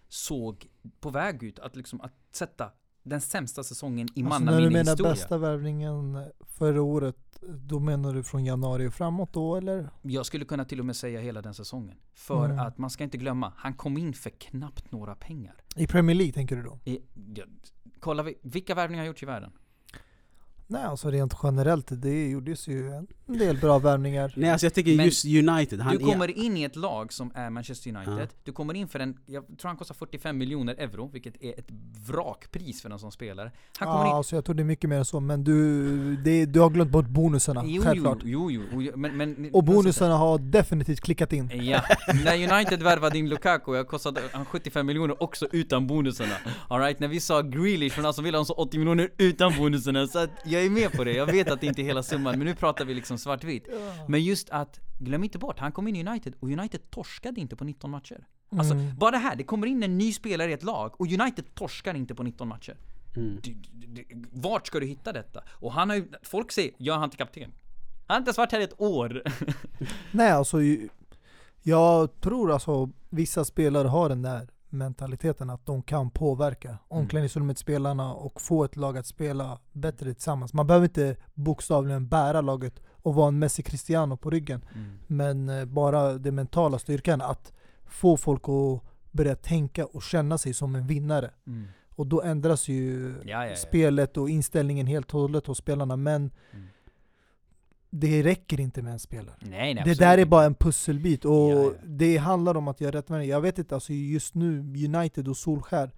såg 0.08 0.66
på 1.00 1.10
väg 1.10 1.42
ut 1.42 1.58
att 1.58 1.76
liksom 1.76 2.00
att 2.00 2.12
sätta 2.32 2.70
den 3.02 3.20
sämsta 3.20 3.62
säsongen 3.64 4.08
i 4.14 4.24
Alltså 4.24 4.44
när 4.44 4.60
du 4.60 4.70
menar 4.70 4.78
historia. 4.92 5.12
bästa 5.12 5.38
värvningen 5.38 6.24
förra 6.40 6.82
året, 6.82 7.16
då 7.42 7.80
menar 7.80 8.14
du 8.14 8.22
från 8.22 8.44
januari 8.44 8.86
och 8.88 8.94
framåt 8.94 9.32
då 9.32 9.56
eller? 9.56 9.90
Jag 10.02 10.26
skulle 10.26 10.44
kunna 10.44 10.64
till 10.64 10.80
och 10.80 10.86
med 10.86 10.96
säga 10.96 11.20
hela 11.20 11.42
den 11.42 11.54
säsongen. 11.54 11.96
För 12.14 12.44
Mm. 12.44 12.58
att 12.58 12.78
man 12.78 12.90
ska 12.90 13.04
inte 13.04 13.18
glömma, 13.18 13.52
han 13.56 13.74
kom 13.74 13.98
in 13.98 14.12
för 14.12 14.30
knappt 14.30 14.92
några 14.92 15.14
pengar. 15.14 15.54
I 15.76 15.86
Premier 15.86 16.16
League 16.16 16.32
tänker 16.32 16.56
du 16.56 16.62
då? 16.62 16.78
I, 16.84 16.98
ja, 17.36 17.44
kolla 18.00 18.22
vi- 18.22 18.38
vilka 18.42 18.74
värvningar 18.74 19.02
har 19.02 19.06
gjorts 19.06 19.22
i 19.22 19.26
världen? 19.26 19.52
Nej 20.72 20.82
alltså 20.84 21.10
rent 21.10 21.34
generellt, 21.42 21.86
det 21.90 22.28
gjordes 22.28 22.68
ju 22.68 22.88
en 23.26 23.38
del 23.38 23.56
bra 23.56 23.78
värvningar. 23.78 24.32
Nej 24.36 24.50
alltså 24.50 24.66
jag 24.66 24.74
tycker 24.74 24.96
Men 24.96 25.06
just 25.06 25.24
United, 25.24 25.80
han 25.80 25.96
Du 25.96 26.04
är... 26.04 26.12
kommer 26.12 26.38
in 26.38 26.56
i 26.56 26.62
ett 26.62 26.76
lag 26.76 27.12
som 27.12 27.32
är 27.34 27.50
Manchester 27.50 27.90
United. 27.96 28.18
Ja. 28.20 28.26
Du 28.44 28.52
kommer 28.52 28.74
in 28.74 28.88
för 28.88 29.00
en, 29.00 29.16
jag 29.26 29.44
tror 29.46 29.68
han 29.68 29.76
kostar 29.76 29.94
45 29.94 30.38
miljoner 30.38 30.74
euro, 30.74 31.10
vilket 31.12 31.42
är 31.42 31.58
ett 31.58 31.68
vrakpris 32.08 32.82
för 32.82 32.90
en 32.90 32.98
sån 32.98 33.12
spelare. 33.12 33.52
Han 33.78 33.88
kommer 33.88 34.04
Ja, 34.04 34.10
in... 34.10 34.14
alltså 34.16 34.34
jag 34.36 34.44
tror 34.44 34.54
det 34.54 34.62
är 34.62 34.64
mycket 34.64 34.90
mer 34.90 34.96
än 34.98 35.04
så, 35.04 35.20
men 35.20 35.44
du, 35.44 36.16
det, 36.16 36.46
du 36.46 36.60
har 36.60 36.70
glömt 36.70 36.90
bort 36.90 37.06
bonusarna, 37.06 37.62
Jo, 37.66 37.82
självklart. 37.82 38.18
jo, 38.24 38.50
jo, 38.50 38.62
jo, 38.72 38.92
men, 38.96 39.16
men, 39.16 39.50
Och 39.52 39.64
bonusarna 39.64 40.16
har 40.16 40.38
definitivt 40.38 41.00
klickat 41.00 41.32
in. 41.32 41.50
Ja, 41.64 41.82
när 42.24 42.52
United 42.56 42.82
värvade 42.82 43.18
in 43.18 43.28
Lukaku, 43.28 43.74
jag 43.74 43.88
kostade 43.88 44.20
han 44.32 44.44
75 44.44 44.86
miljoner 44.86 45.22
också 45.22 45.48
utan 45.52 45.86
bonusarna. 45.86 46.34
Alright, 46.68 47.00
när 47.00 47.08
vi 47.08 47.20
sa 47.20 47.42
Grealish 47.42 47.94
från 47.94 48.06
alltså 48.06 48.22
ville 48.22 48.38
han 48.38 48.44
så 48.46 48.54
80 48.54 48.78
miljoner 48.78 49.10
utan 49.18 49.52
bonusarna, 49.58 50.06
så 50.06 50.18
att 50.18 50.30
jag 50.44 50.59
är 50.66 50.70
med 50.70 50.92
på 50.92 51.04
det. 51.04 51.12
Jag 51.12 51.26
vet 51.26 51.50
att 51.50 51.60
det 51.60 51.66
inte 51.66 51.82
är 51.82 51.84
hela 51.84 52.02
summan, 52.02 52.38
men 52.38 52.46
nu 52.46 52.54
pratar 52.54 52.84
vi 52.84 52.94
liksom 52.94 53.18
svartvitt. 53.18 53.66
Men 54.08 54.24
just 54.24 54.50
att, 54.50 54.80
glöm 54.98 55.24
inte 55.24 55.38
bort, 55.38 55.58
han 55.58 55.72
kom 55.72 55.88
in 55.88 55.96
i 55.96 56.06
United 56.06 56.34
och 56.40 56.48
United 56.48 56.90
torskade 56.90 57.40
inte 57.40 57.56
på 57.56 57.64
19 57.64 57.90
matcher. 57.90 58.26
Alltså, 58.58 58.74
Mm. 58.74 58.96
bara 58.98 59.10
det 59.10 59.18
här, 59.18 59.36
det 59.36 59.44
kommer 59.44 59.66
in 59.66 59.82
en 59.82 59.98
ny 59.98 60.12
spelare 60.12 60.50
i 60.50 60.54
ett 60.54 60.62
lag 60.62 61.00
och 61.00 61.06
United 61.06 61.54
torskar 61.54 61.94
inte 61.94 62.14
på 62.14 62.22
19 62.22 62.48
matcher. 62.48 62.76
Mm. 63.16 63.40
Du, 63.42 63.54
du, 63.72 63.86
du, 63.86 64.04
vart 64.32 64.66
ska 64.66 64.80
du 64.80 64.86
hitta 64.86 65.12
detta? 65.12 65.42
Och 65.50 65.72
han 65.72 65.88
har 65.88 65.96
ju, 65.96 66.08
folk 66.22 66.52
säger, 66.52 66.72
gör 66.78 66.96
han 66.96 67.10
till 67.10 67.18
kapten? 67.18 67.52
Han 68.06 68.14
har 68.14 68.18
inte 68.18 68.28
ens 68.28 68.38
varit 68.38 68.52
här 68.52 68.60
i 68.60 68.64
ett 68.64 68.80
år. 68.80 69.22
Nej 70.10 70.30
alltså, 70.30 70.58
jag 71.62 72.20
tror 72.20 72.52
alltså 72.52 72.90
vissa 73.10 73.44
spelare 73.44 73.88
har 73.88 74.08
den 74.08 74.22
där 74.22 74.48
mentaliteten 74.72 75.50
att 75.50 75.66
de 75.66 75.82
kan 75.82 76.10
påverka 76.10 76.78
omklädningsrummet, 76.88 77.58
spelarna 77.58 78.14
och 78.14 78.40
få 78.40 78.64
ett 78.64 78.76
lag 78.76 78.98
att 78.98 79.06
spela 79.06 79.58
bättre 79.72 80.14
tillsammans. 80.14 80.52
Man 80.54 80.66
behöver 80.66 80.86
inte 80.86 81.16
bokstavligen 81.34 82.08
bära 82.08 82.40
laget 82.40 82.80
och 83.02 83.14
vara 83.14 83.28
en 83.28 83.38
Messi 83.38 83.62
Cristiano 83.62 84.16
på 84.16 84.30
ryggen. 84.30 84.64
Men 85.06 85.48
eh, 85.48 85.64
bara 85.64 86.12
den 86.12 86.34
mentala 86.34 86.78
styrkan 86.78 87.20
att 87.20 87.52
få 87.84 88.16
folk 88.16 88.42
att 88.48 88.82
börja 89.10 89.36
tänka 89.36 89.86
och 89.86 90.02
känna 90.02 90.38
sig 90.38 90.54
som 90.54 90.74
en 90.74 90.86
vinnare. 90.86 91.30
Mm. 91.46 91.66
Och 91.96 92.06
då 92.06 92.22
ändras 92.22 92.68
ju 92.68 93.14
Ja, 93.24 93.44
ja, 93.44 93.46
ja. 93.50 93.56
spelet 93.56 94.16
och 94.16 94.30
inställningen 94.30 94.86
helt 94.86 95.14
och 95.14 95.20
hållet 95.20 95.46
hos 95.46 95.58
spelarna. 95.58 95.96
Men 95.96 96.30
Mm. 96.52 96.66
Det 97.90 98.22
räcker 98.22 98.60
inte 98.60 98.82
med 98.82 98.92
en 98.92 98.98
spelare. 98.98 99.34
Nej, 99.40 99.74
nej, 99.74 99.84
Det 99.86 99.94
där 99.98 100.18
är 100.18 100.24
bara 100.24 100.44
en 100.44 100.54
pusselbit 100.54 101.24
och 101.24 101.32
Ja, 101.50 101.62
ja. 101.64 101.70
det 101.84 102.16
handlar 102.16 102.56
om 102.56 102.68
att 102.68 102.80
göra 102.80 102.98
rätt 102.98 103.10
värvning. 103.10 103.28
Jag 103.28 103.40
vet 103.40 103.58
inte, 103.58 103.74
alltså 103.74 103.92
just 103.92 104.34
nu, 104.34 104.58
United 104.94 105.28
och 105.28 105.36
Solskär 105.36 105.90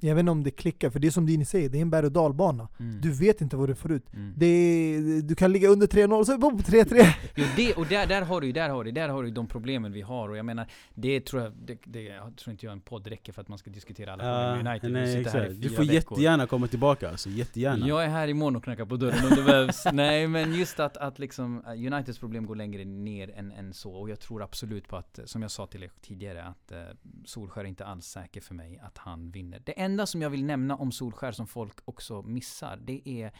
Jag 0.00 0.14
vet 0.14 0.20
inte 0.20 0.30
om 0.30 0.42
det 0.44 0.50
klickar, 0.50 0.90
för 0.90 0.98
det 1.00 1.06
är 1.06 1.10
som 1.10 1.26
Dini 1.26 1.44
säger, 1.44 1.68
det 1.68 1.78
är 1.78 1.82
en 1.82 1.90
berg 1.90 2.06
och 2.06 2.12
dalbana 2.12 2.68
Mm. 2.80 3.00
Du 3.00 3.12
vet 3.12 3.40
inte 3.40 3.56
vad 3.56 3.68
du 3.68 3.74
får 3.74 3.92
ut 3.92 4.14
Mm. 4.14 4.32
det 4.36 4.46
är, 4.46 5.22
Du 5.22 5.34
kan 5.34 5.52
ligga 5.52 5.68
under 5.68 5.86
3-0 5.86 6.12
och 6.18 6.26
så 6.26 6.38
boom, 6.38 6.58
3-3 6.58 7.06
Jo, 7.36 7.44
det, 7.56 7.74
och 7.74 7.86
där, 7.86 8.06
där 8.06 8.22
har 8.22 8.40
du 8.40 8.52
där 8.52 8.68
har 8.68 8.84
du, 8.84 8.90
där 8.90 9.08
har 9.08 9.22
du 9.22 9.30
de 9.30 9.46
problemen 9.46 9.92
vi 9.92 10.00
har 10.00 10.28
och 10.28 10.36
jag 10.36 10.46
menar, 10.46 10.66
det 10.94 11.20
tror 11.20 11.42
jag, 11.42 11.52
det, 11.52 11.78
det 11.84 12.02
jag 12.02 12.36
tror 12.36 12.52
inte 12.52 12.66
jag 12.66 12.72
en 12.72 12.80
podd 12.80 13.06
räcker 13.06 13.32
för 13.32 13.42
att 13.42 13.48
man 13.48 13.58
ska 13.58 13.70
diskutera 13.70 14.12
alla 14.12 14.22
problem 14.22 14.64
med 14.64 14.72
United. 14.72 14.92
Nej, 14.92 15.06
sitter 15.16 15.30
här 15.30 15.42
i 15.44 15.46
exakt. 15.46 15.62
Du 15.62 15.68
får 15.68 15.82
veckor. 15.82 15.94
jättegärna 15.94 16.46
komma 16.46 16.66
tillbaka, 16.66 17.10
alltså 17.10 17.28
jättegärna. 17.30 17.88
Jag 17.88 18.04
är 18.04 18.08
här 18.08 18.28
imorgon 18.28 18.56
och 18.56 18.64
knackar 18.64 18.84
på 18.84 18.96
dörren 18.96 19.24
om 19.30 19.36
det 19.36 19.42
behövs. 19.42 19.84
Nej 19.92 20.26
men 20.28 20.54
just 20.54 20.80
att, 20.80 20.96
att 20.96 21.18
liksom 21.18 21.62
eh, 21.66 21.70
Uniteds 21.72 22.18
problem 22.18 22.46
går 22.46 22.56
längre 22.56 22.84
ner 22.84 23.30
än, 23.36 23.52
än 23.52 23.72
så. 23.72 23.92
Och 23.92 24.10
jag 24.10 24.20
tror 24.20 24.42
absolut 24.42 24.88
på 24.88 24.96
att, 24.96 25.18
eh, 25.18 25.24
som 25.24 25.42
jag 25.42 25.50
sa 25.50 25.66
till 25.66 25.82
er 25.82 25.90
tidigare, 26.00 26.44
att 26.44 26.72
eh, 26.72 26.78
Solskär 27.24 27.60
är 27.60 27.64
inte 27.64 27.84
alls 27.86 28.06
säker 28.06 28.40
för 28.40 28.54
mig 28.54 28.80
att 28.82 28.98
han 28.98 29.30
vinner. 29.30 29.62
Det 29.64 29.80
enda 29.88 30.06
som 30.06 30.22
jag 30.22 30.30
vill 30.30 30.44
nämna 30.44 30.76
om 30.76 30.92
Solskär 30.92 31.32
som 31.32 31.46
folk 31.46 31.78
också 31.84 32.22
missar, 32.22 32.76
det 32.76 33.08
är 33.08 33.32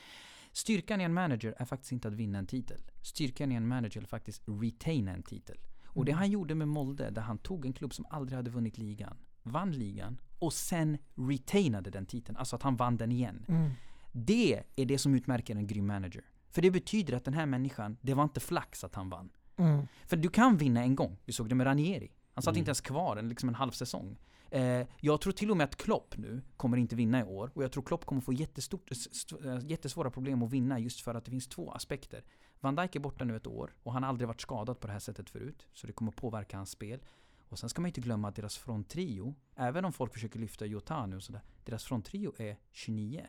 Styrkan 0.53 1.01
i 1.01 1.05
en 1.05 1.14
manager 1.14 1.55
är 1.59 1.64
faktiskt 1.64 1.92
inte 1.92 2.09
att 2.09 2.14
vinna 2.14 2.38
en 2.38 2.46
titel. 2.46 2.80
Styrkan 3.03 3.53
i 3.53 3.55
en 3.55 3.68
manager 3.68 4.03
är 4.03 4.07
faktiskt 4.07 4.42
retaina 4.46 5.12
en 5.12 5.22
titel. 5.22 5.57
Och 5.86 6.05
det 6.05 6.12
han 6.12 6.30
gjorde 6.30 6.55
med 6.55 6.68
Molde, 6.68 7.11
där 7.11 7.22
han 7.22 7.38
tog 7.38 7.66
en 7.66 7.72
klubb 7.72 7.94
som 7.94 8.07
aldrig 8.11 8.36
hade 8.36 8.51
vunnit 8.51 8.78
ligan, 8.78 9.16
vann 9.42 9.72
ligan 9.72 10.20
och 10.38 10.53
sen 10.53 10.99
retainade 11.14 11.90
den 11.90 12.07
titeln. 12.07 12.36
Alltså 12.36 12.57
att 12.57 12.62
han 12.62 12.76
vann 12.76 12.96
den 12.96 13.12
igen. 13.12 13.44
mm. 13.49 13.70
Det 14.12 14.62
är 14.76 14.86
det 14.86 14.99
som 14.99 15.14
utmärker 15.14 15.57
en 15.57 15.66
grym 15.66 15.86
manager. 15.86 16.24
För 16.51 16.62
det 16.62 16.70
betyder 16.70 17.16
att 17.16 17.24
den 17.24 17.34
här 17.34 17.46
människan, 17.46 17.96
det 18.01 18.14
var 18.14 18.22
inte 18.22 18.40
flax 18.40 18.84
att 18.84 18.94
han 18.94 19.09
vann. 19.09 19.30
Mm. 19.57 19.86
För 20.07 20.16
du 20.16 20.28
kan 20.28 20.57
vinna 20.57 20.82
en 20.82 20.96
gång. 20.96 21.18
Vi 21.24 21.32
såg 21.32 21.49
det 21.49 21.55
med 21.55 21.66
Ranieri. 21.66 22.12
Han 22.39 22.43
satt 22.43 22.53
Mm. 22.55 22.59
inte 22.59 22.68
ens 22.68 22.80
kvar 22.80 23.16
en, 23.16 23.28
liksom 23.28 23.49
en 23.49 23.55
halv 23.55 23.70
säsong. 23.70 24.18
Eh, 24.51 24.86
jag 25.01 25.20
tror 25.20 25.32
till 25.32 25.51
och 25.51 25.57
med 25.57 25.64
att 25.64 25.76
Klopp 25.76 26.16
nu 26.16 26.43
kommer 26.57 26.76
inte 26.76 26.97
vinna 26.97 27.20
i 27.20 27.24
år. 27.24 27.51
Och 27.55 27.62
jag 27.64 27.72
tror 27.72 27.82
Klopp 27.82 28.05
kommer 28.05 28.20
få 28.22 28.32
jättestort, 28.32 28.91
eh, 29.45 29.59
jättesvåra 29.66 30.11
problem 30.11 30.43
att 30.43 30.51
vinna 30.51 30.78
just 30.78 31.01
för 31.01 31.14
att 31.14 31.24
det 31.24 31.30
finns 31.30 31.49
två 31.49 31.70
aspekter. 31.72 32.24
Van 32.61 32.76
Dijk 32.76 32.97
är 32.97 33.01
borta 33.01 33.24
nu 33.24 33.36
ett 33.36 33.47
år 33.47 33.74
och 33.82 33.93
han 33.93 34.03
har 34.03 34.09
aldrig 34.11 34.28
varit 34.28 34.41
skadad 34.41 34.80
på 34.80 34.86
det 34.86 34.93
här 34.93 35.01
sättet 35.01 35.30
förut. 35.30 35.66
Så 35.72 35.86
det 35.86 35.93
kommer 35.93 36.12
påverka 36.12 36.57
hans 36.57 36.70
spel. 36.70 37.01
Och 37.49 37.59
sen 37.59 37.68
ska 37.68 37.80
man 37.80 37.86
inte 37.86 38.01
glömma 38.01 38.28
att 38.28 38.36
deras 38.36 38.57
fronttrio, 38.59 39.34
även 39.57 39.84
om 39.84 39.93
folk 39.93 40.12
försöker 40.12 40.39
lyfta 40.39 40.66
Jota 40.66 41.07
nu 41.07 41.16
och 41.16 41.22
sådär, 41.22 41.43
deras 41.64 41.84
fronttrio 41.84 42.32
är 42.39 42.57
29. 42.72 43.26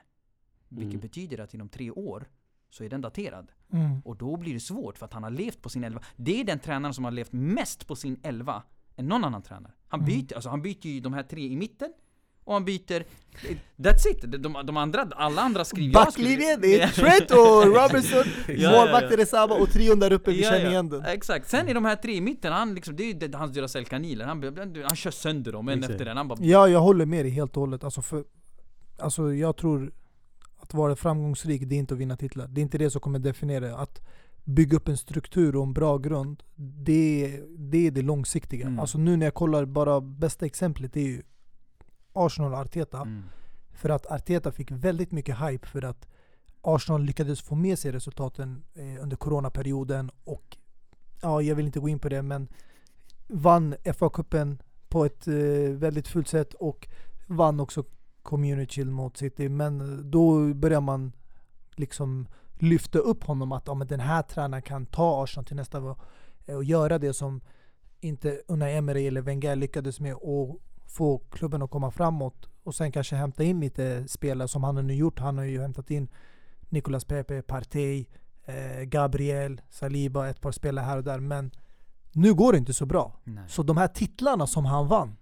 Vilket 0.67 0.93
Mm. 0.93 1.01
betyder 1.01 1.39
att 1.39 1.53
inom 1.53 1.69
tre 1.69 1.91
år 1.91 2.29
så 2.69 2.83
är 2.83 2.89
den 2.89 3.01
daterad. 3.01 3.51
Mm. 3.73 4.01
Och 4.05 4.15
då 4.17 4.37
blir 4.37 4.53
det 4.53 4.59
svårt 4.59 4.97
för 4.97 5.05
att 5.05 5.13
han 5.13 5.23
har 5.23 5.29
levt 5.29 5.61
på 5.61 5.69
sin 5.69 5.83
elva. 5.83 6.01
Det 6.15 6.39
är 6.41 6.43
den 6.45 6.59
tränaren 6.59 6.93
som 6.93 7.03
har 7.03 7.11
levt 7.11 7.31
mest 7.31 7.87
på 7.87 7.95
sin 7.95 8.19
elva 8.23 8.63
än 8.99 9.07
någon 9.07 9.23
annan 9.23 9.41
tränare. 9.41 9.71
Han 9.87 9.99
Mm. 9.99 10.05
byter, 10.13 10.33
alltså 10.35 10.49
han 10.49 10.61
byter 10.61 10.85
ju 10.87 10.99
de 10.99 11.13
här 11.13 11.23
tre 11.23 11.41
i 11.41 11.55
mitten 11.55 11.89
och 12.43 12.53
han 12.53 12.65
byter 12.65 13.03
That's 13.77 14.07
it! 14.11 14.21
De, 14.31 14.37
de, 14.37 14.65
de 14.65 14.77
andra, 14.77 15.07
alla 15.15 15.41
andra 15.41 15.65
skriver 15.65 15.93
Backlinjen, 15.93 16.61
det 16.61 16.81
är 16.81 16.87
Trent 16.87 17.31
och 17.31 17.65
Robertson, 17.65 18.23
Ja, 18.47 18.53
ja, 18.53 18.71
målvakten 18.71 19.19
är 19.19 19.25
samma 19.25 19.55
och 19.55 19.69
trion 19.69 19.99
där 19.99 20.13
uppe, 20.13 20.31
vi 20.31 20.43
Ja, 20.43 20.49
känner 20.49 20.63
ja. 20.65 20.71
igen 20.71 20.89
den 20.89 21.05
Exakt, 21.05 21.49
sen 21.49 21.67
är 21.67 21.73
de 21.73 21.85
här 21.85 21.95
tre 21.95 22.15
i 22.15 22.21
mitten, 22.21 22.53
han 22.53 22.75
liksom, 22.75 22.95
det 22.95 23.03
är 23.03 23.27
ju 23.29 23.33
hans 23.35 23.51
Duracell-kaniler, 23.51 24.25
han, 24.25 24.43
han, 24.57 24.83
han 24.85 24.95
kör 24.95 25.11
sönder 25.11 25.51
dem 25.51 25.69
en 25.69 25.83
efter 25.83 26.05
en, 26.05 26.17
han 26.17 26.27
bara 26.27 26.39
Ja, 26.41 26.67
jag 26.67 26.79
håller 26.79 27.05
med 27.05 27.25
dig 27.25 27.31
helt 27.31 27.57
och 27.57 27.61
hållet. 27.61 27.83
Alltså, 27.83 28.01
för, 28.01 28.23
alltså 28.99 29.33
jag 29.33 29.57
tror 29.57 29.91
att 30.61 30.73
vara 30.73 30.95
framgångsrik, 30.95 31.61
det 31.65 31.75
är 31.75 31.79
inte 31.79 31.93
att 31.93 31.99
vinna 31.99 32.17
titlar. 32.17 32.47
Det 32.47 32.61
är 32.61 32.63
inte 32.63 32.77
det 32.77 32.89
som 32.89 33.01
kommer 33.01 33.19
definiera. 33.19 33.77
Att 33.77 34.01
bygga 34.49 34.77
upp 34.77 34.87
en 34.87 34.97
struktur 34.97 35.55
och 35.55 35.63
en 35.63 35.73
bra 35.73 35.97
grund, 35.97 36.43
det, 36.55 37.41
det 37.57 37.87
är 37.87 37.91
det 37.91 38.01
långsiktiga. 38.01 38.67
Mm. 38.67 38.79
Alltså 38.79 38.97
nu 38.97 39.17
när 39.17 39.25
jag 39.25 39.33
kollar, 39.33 39.65
bara 39.65 40.01
bästa 40.01 40.45
exemplet 40.45 40.97
är 40.97 41.01
ju 41.01 41.23
Arsenal 42.13 42.53
och 42.53 42.59
Arteta. 42.59 43.01
mm. 43.01 43.23
För 43.71 43.89
att 43.89 44.05
Arteta 44.05 44.51
fick 44.51 44.71
väldigt 44.71 45.11
mycket 45.11 45.37
hype 45.39 45.67
för 45.67 45.85
att 45.85 46.07
Arsenal 46.61 47.03
lyckades 47.03 47.41
få 47.41 47.55
med 47.55 47.79
sig 47.79 47.91
resultaten 47.91 48.63
eh, 48.73 49.03
under 49.03 49.17
coronaperioden 49.17 50.11
och 50.23 50.57
ja, 51.21 51.41
jag 51.41 51.55
vill 51.55 51.65
inte 51.65 51.79
gå 51.79 51.89
in 51.89 51.99
på 51.99 52.09
det 52.09 52.21
men 52.21 52.47
vann 53.27 53.75
FA-cupen 53.83 54.57
på 54.87 55.05
ett 55.05 55.27
eh, 55.27 55.33
väldigt 55.73 56.07
fullt 56.07 56.27
sätt 56.27 56.53
och 56.53 56.87
vann 57.27 57.59
också 57.59 57.83
Community 58.23 58.85
mot 58.85 59.17
City. 59.17 59.49
Men 59.49 59.81
eh, 59.81 59.97
då 59.97 60.53
börjar 60.53 60.81
man 60.81 61.11
liksom 61.75 62.27
lyfta 62.61 62.99
upp 62.99 63.23
honom 63.23 63.51
att 63.51 63.67
ja, 63.67 63.73
men 63.73 63.87
den 63.87 63.99
här 63.99 64.21
tränaren 64.21 64.61
kan 64.61 64.85
ta 64.85 65.23
Arsenal 65.23 65.45
till 65.45 65.55
nästa 65.55 65.79
nivå 65.79 65.95
eh, 66.45 66.55
och 66.55 66.63
göra 66.63 66.99
det 66.99 67.13
som 67.13 67.41
inte 67.99 68.41
Unai 68.47 68.75
Emery 68.75 69.07
eller 69.07 69.21
Wenger 69.21 69.55
lyckades 69.55 69.99
med 69.99 70.15
och 70.15 70.59
få 70.87 71.17
klubben 71.17 71.61
att 71.61 71.71
komma 71.71 71.91
framåt 71.91 72.49
och 72.63 72.75
sen 72.75 72.91
kanske 72.91 73.15
hämta 73.15 73.43
in 73.43 73.59
lite 73.59 74.07
spelare 74.07 74.47
som 74.47 74.63
han 74.63 74.75
har 74.75 74.83
nu 74.83 74.93
gjort. 74.93 75.19
Han 75.19 75.37
har 75.37 75.45
ju 75.45 75.61
hämtat 75.61 75.91
in 75.91 76.07
Nicolas 76.69 77.05
Pepe, 77.05 77.41
Partey, 77.41 78.05
eh, 78.45 78.83
Gabriel, 78.83 79.61
Saliba, 79.69 80.29
ett 80.29 80.41
par 80.41 80.51
spelare 80.51 80.85
här 80.85 80.97
och 80.97 81.03
där. 81.03 81.19
Men 81.19 81.51
nu 82.11 82.33
går 82.33 82.51
det 82.51 82.57
inte 82.57 82.73
så 82.73 82.85
bra. 82.85 83.19
Nej. 83.23 83.43
Så 83.47 83.63
de 83.63 83.77
här 83.77 83.87
titlarna 83.87 84.47
som 84.47 84.65
han 84.65 84.87
vann 84.87 85.15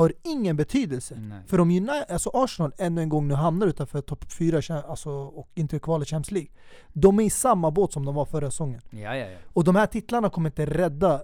har 0.00 0.12
ingen 0.22 0.56
betydelse. 0.56 1.14
Nej. 1.14 1.42
För 1.46 1.60
om 1.60 1.70
United, 1.70 2.04
alltså 2.08 2.30
Arsenal 2.34 2.72
ännu 2.78 3.02
en 3.02 3.08
gång 3.08 3.28
nu 3.28 3.34
hamnar 3.34 3.66
utanför 3.66 4.00
topp 4.00 4.32
4 4.32 4.82
alltså, 4.82 5.10
och 5.10 5.48
inte 5.54 5.78
kvalar 5.78 6.04
Champions 6.04 6.30
League. 6.30 6.50
De 6.92 7.20
är 7.20 7.24
i 7.24 7.30
samma 7.30 7.70
båt 7.70 7.92
som 7.92 8.04
de 8.04 8.14
var 8.14 8.24
förra 8.24 8.50
säsongen. 8.50 8.80
Ja, 8.90 9.16
ja, 9.16 9.26
ja. 9.26 9.38
Och 9.46 9.64
de 9.64 9.76
här 9.76 9.86
titlarna 9.86 10.30
kommer 10.30 10.48
inte 10.48 10.66
rädda 10.66 11.22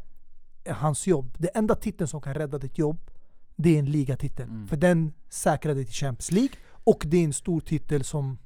hans 0.69 1.07
jobb. 1.07 1.35
Det 1.39 1.49
enda 1.49 1.75
titeln 1.75 2.09
som 2.09 2.21
kan 2.21 2.35
rädda 2.35 2.59
ditt 2.59 2.79
jobb, 2.79 3.11
det 3.57 3.75
är 3.75 3.79
en 3.79 3.91
ligatitel. 3.91 4.49
Mm. 4.49 4.69
För 4.69 4.77
den 4.77 5.13
säkrar 5.29 5.75
dig 5.75 5.85
till 5.85 5.95
Champions 5.95 6.33
League 6.33 6.57
och 6.69 7.05
det 7.07 7.17
är 7.17 7.25
en 7.25 7.33
stor 7.33 7.61
titel 7.61 8.05
som 8.05 8.39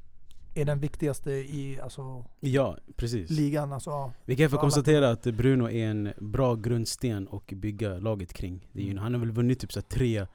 är 0.54 0.64
den 0.64 0.80
viktigaste 0.80 1.30
i 1.30 1.78
alltså, 1.82 2.24
Ja, 2.40 2.76
precis. 2.96 3.30
ligan. 3.30 3.72
Alltså, 3.72 3.90
ja. 3.90 4.12
Vi 4.24 4.36
kan 4.36 4.50
få 4.50 4.56
konstatera 4.58 5.10
att 5.10 5.22
Bruno 5.22 5.68
är 5.70 5.86
en 5.86 6.12
bra 6.18 6.54
grundsten 6.54 7.26
och 7.26 7.52
bygga 7.56 7.98
laget 7.98 8.32
kring. 8.32 8.68
Det 8.72 8.80
är 8.82 8.84
Mm. 8.86 8.98
han 8.98 9.14
har 9.14 9.20
väl 9.20 9.30
vunnit 9.30 9.60
typ 9.60 9.72
så 9.72 9.80
här 9.80 9.86
tre 9.88 10.26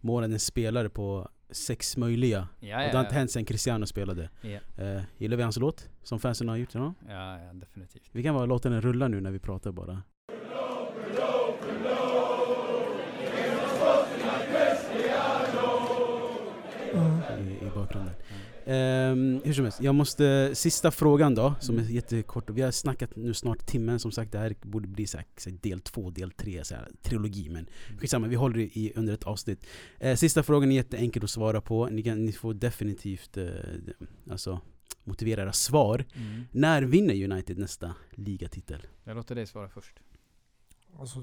månadens 0.00 0.44
spelare 0.44 0.88
på 0.88 1.28
sex 1.50 1.96
möjliga. 1.96 2.48
Ja, 2.60 2.76
Och 2.76 2.82
det 2.82 2.86
ja, 2.88 2.92
har 2.92 3.00
inte 3.00 3.14
ja. 3.14 3.18
hänt 3.18 3.30
sen 3.30 3.44
Cristiano 3.44 3.86
spelade. 3.86 4.30
Ja, 4.40 4.84
Eh, 4.84 5.02
gillar 5.18 5.36
vi 5.36 5.42
hans 5.42 5.56
låt? 5.56 5.88
Som 6.02 6.20
fansen 6.20 6.48
har 6.48 6.56
gjort? 6.56 6.74
Ja. 6.74 6.94
ja, 7.08 7.38
ja, 7.40 7.52
definitivt. 7.52 8.08
Vi 8.12 8.22
kan 8.22 8.34
bara 8.34 8.46
låta 8.46 8.68
den 8.70 8.80
rulla 8.80 9.08
nu 9.08 9.20
när 9.20 9.30
vi 9.30 9.38
pratar 9.38 9.72
bara. 9.72 10.02
Mm. 16.94 17.48
i, 17.48 17.52
i 17.66 17.70
bakgrunden. 17.74 18.14
Ehm, 18.66 19.40
hur 19.44 19.52
som 19.52 19.64
helst, 19.64 19.82
jag 19.82 19.94
måste, 19.94 20.50
sista 20.54 20.90
frågan 20.90 21.34
då, 21.34 21.54
som 21.60 21.78
är 21.78 21.82
jättekort. 21.82 22.50
Vi 22.50 22.62
har 22.62 22.70
snackat 22.70 23.16
nu 23.16 23.34
snart 23.34 23.66
timmen, 23.66 23.98
som 23.98 24.12
sagt 24.12 24.32
det 24.32 24.38
här 24.38 24.54
borde 24.62 24.88
bli 24.88 25.06
så 25.06 25.16
här, 25.16 25.26
så 25.36 25.50
här, 25.50 25.58
del 25.62 25.80
två, 25.80 26.10
del 26.10 26.30
tre, 26.30 26.64
så 26.64 26.74
här, 26.74 26.88
trilogi. 27.02 27.48
Men 27.48 27.66
skitsamma, 27.98 28.26
vi 28.26 28.36
håller 28.36 28.56
det 28.56 28.78
i, 28.78 28.92
under 28.96 29.14
ett 29.14 29.24
avsnitt. 29.24 29.66
Eh, 29.98 30.16
sista 30.16 30.42
frågan 30.42 30.72
är 30.72 30.76
jätteenkel 30.76 31.24
att 31.24 31.30
svara 31.30 31.60
på. 31.60 31.86
Ni, 31.86 32.02
kan, 32.02 32.24
ni 32.24 32.32
får 32.32 32.54
definitivt 32.54 33.36
eh, 33.36 33.46
alltså, 34.30 34.60
motivera 35.04 35.42
era 35.42 35.52
svar. 35.52 36.04
Mm. 36.14 36.44
När 36.52 36.82
vinner 36.82 37.32
United 37.32 37.58
nästa 37.58 37.94
ligatitel? 38.10 38.86
Jag 39.04 39.16
låter 39.16 39.34
dig 39.34 39.46
svara 39.46 39.68
först. 39.68 40.00
Alltså, 40.98 41.20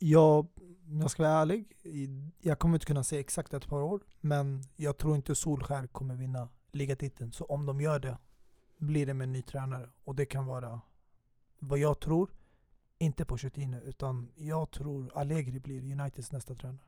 jag, 0.00 0.46
om 0.88 1.00
jag 1.00 1.10
ska 1.10 1.22
vara 1.22 1.32
ärlig, 1.32 1.64
jag 2.40 2.58
kommer 2.58 2.74
inte 2.74 2.86
kunna 2.86 3.04
säga 3.04 3.20
exakt 3.20 3.54
ett 3.54 3.66
par 3.68 3.82
år, 3.82 4.00
men 4.20 4.62
jag 4.76 4.98
tror 4.98 5.16
inte 5.16 5.34
Solskär 5.34 5.86
kommer 5.86 6.14
vinna 6.14 6.48
ligatiteln. 6.76 7.32
Så 7.32 7.44
om 7.44 7.66
de 7.66 7.80
gör 7.80 7.98
det, 7.98 8.18
blir 8.78 9.06
det 9.06 9.14
med 9.14 9.24
en 9.24 9.32
ny 9.32 9.42
tränare. 9.42 9.88
Och 10.04 10.14
det 10.14 10.26
kan 10.26 10.46
vara 10.46 10.80
vad 11.58 11.78
jag 11.78 12.00
tror, 12.00 12.30
inte 12.98 13.24
Pochettino, 13.24 13.80
utan 13.84 14.28
jag 14.34 14.70
tror 14.70 15.10
Allegri 15.14 15.60
blir 15.60 15.92
Uniteds 15.92 16.32
nästa 16.32 16.54
tränare. 16.54 16.78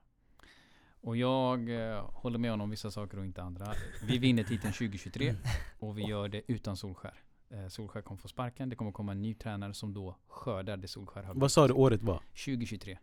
Och 1.00 1.16
jag 1.16 1.70
eh, 1.70 2.10
håller 2.12 2.38
med 2.38 2.50
honom 2.50 2.64
om 2.64 2.70
vissa 2.70 2.90
saker 2.90 3.18
och 3.18 3.24
inte 3.24 3.42
andra. 3.42 3.74
Vi 4.02 4.18
vinner 4.18 4.44
titeln 4.44 4.72
2023 4.72 5.28
Mm. 5.28 5.42
och 5.78 5.98
vi 5.98 6.02
gör 6.02 6.28
det 6.28 6.42
utan 6.46 6.76
Solskär. 6.76 7.14
Eh, 7.50 7.68
Solskär 7.68 8.02
kommer 8.02 8.20
få 8.20 8.28
sparken. 8.28 8.68
Det 8.68 8.76
kommer 8.76 8.92
komma 8.92 9.12
en 9.12 9.22
ny 9.22 9.34
tränare 9.34 9.74
som 9.74 9.94
då 9.94 10.16
skördar 10.28 10.76
det 10.76 10.88
Solskär 10.88 11.22
har 11.22 11.34
Vad 11.34 11.52
sa 11.52 11.68
du 11.68 11.74
året 11.74 12.02
var? 12.02 12.22
2023. 12.44 12.98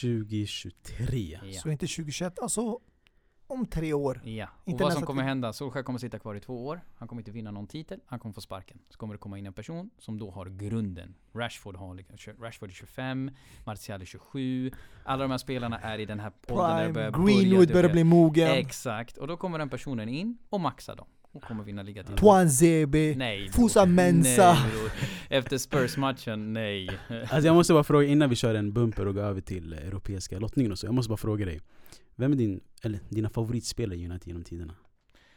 2023? 0.00 1.40
Ja. 1.42 1.60
Så 1.60 1.70
inte 1.70 1.86
2021, 1.86 2.38
alltså 2.38 2.80
om 3.46 3.66
tre 3.66 3.92
år. 3.92 4.20
Ja, 4.24 4.48
och 4.64 4.68
Inte 4.68 4.84
vad 4.84 4.92
som 4.92 5.02
kommer 5.02 5.22
hända, 5.22 5.52
Solskjaer 5.52 5.82
kommer 5.84 5.98
sitta 5.98 6.18
kvar 6.18 6.34
i 6.34 6.40
två 6.40 6.66
år. 6.66 6.80
Han 6.96 7.08
kommer 7.08 7.20
inte 7.20 7.30
vinna 7.30 7.50
någon 7.50 7.66
titel, 7.66 8.00
han 8.06 8.18
kommer 8.18 8.32
få 8.32 8.40
sparken. 8.40 8.78
Så 8.90 8.98
kommer 8.98 9.14
det 9.14 9.18
komma 9.18 9.38
in 9.38 9.46
en 9.46 9.52
person 9.52 9.90
som 9.98 10.18
då 10.18 10.30
har 10.30 10.46
grunden. 10.46 11.14
Rashford 11.34 11.76
har 11.76 11.94
liksom- 11.94 12.32
Rashford 12.42 12.68
är 12.70 12.74
25, 12.74 13.30
Martial 13.66 14.00
är 14.00 14.04
27. 14.04 14.70
Alla 15.04 15.22
de 15.22 15.30
här 15.30 15.38
spelarna 15.38 15.78
är 15.78 15.98
i 15.98 16.04
den 16.06 16.20
här 16.20 16.32
åldern 16.48 16.92
där 16.92 17.10
Greenwood 17.26 17.72
börjar 17.72 17.92
bli 17.92 18.04
mogen. 18.04 18.50
Exakt, 18.50 19.16
och 19.18 19.26
då 19.26 19.36
kommer 19.36 19.58
den 19.58 19.68
personen 19.68 20.08
in 20.08 20.38
och 20.50 20.60
maxar 20.60 20.96
dem. 20.96 21.06
Och 21.32 21.42
kommer 21.42 21.64
vinna 21.64 21.82
ligatiteln. 21.82 22.16
Tuan 22.18 22.50
Zebe. 22.50 23.14
Nej. 23.16 23.48
Fusa 23.52 23.86
Mensa. 23.86 24.52
Nej. 24.52 24.90
Efter 25.28 25.58
Spurs-matchen, 25.58 26.52
nej. 26.52 26.90
Alltså 27.08 27.46
jag 27.46 27.54
måste 27.54 27.72
bara 27.72 27.84
fråga 27.84 28.06
innan 28.06 28.28
vi 28.30 28.36
kör 28.36 28.54
en 28.54 28.72
bumper 28.72 29.06
och 29.06 29.14
går 29.14 29.22
över 29.22 29.40
till 29.40 29.72
eh, 29.72 29.78
europeiska 29.78 30.38
lottningen 30.38 30.72
och 30.72 30.78
så. 30.78 30.86
Jag 30.86 30.94
måste 30.94 31.08
bara 31.08 31.16
fråga 31.16 31.44
dig. 31.46 31.60
Vem 32.16 32.32
är 32.32 32.36
din, 32.36 32.60
eller 32.82 33.00
dina 33.08 33.30
favoritspelare 33.30 33.98
i 33.98 34.04
United 34.08 34.28
genom 34.28 34.44
tiderna? 34.44 34.74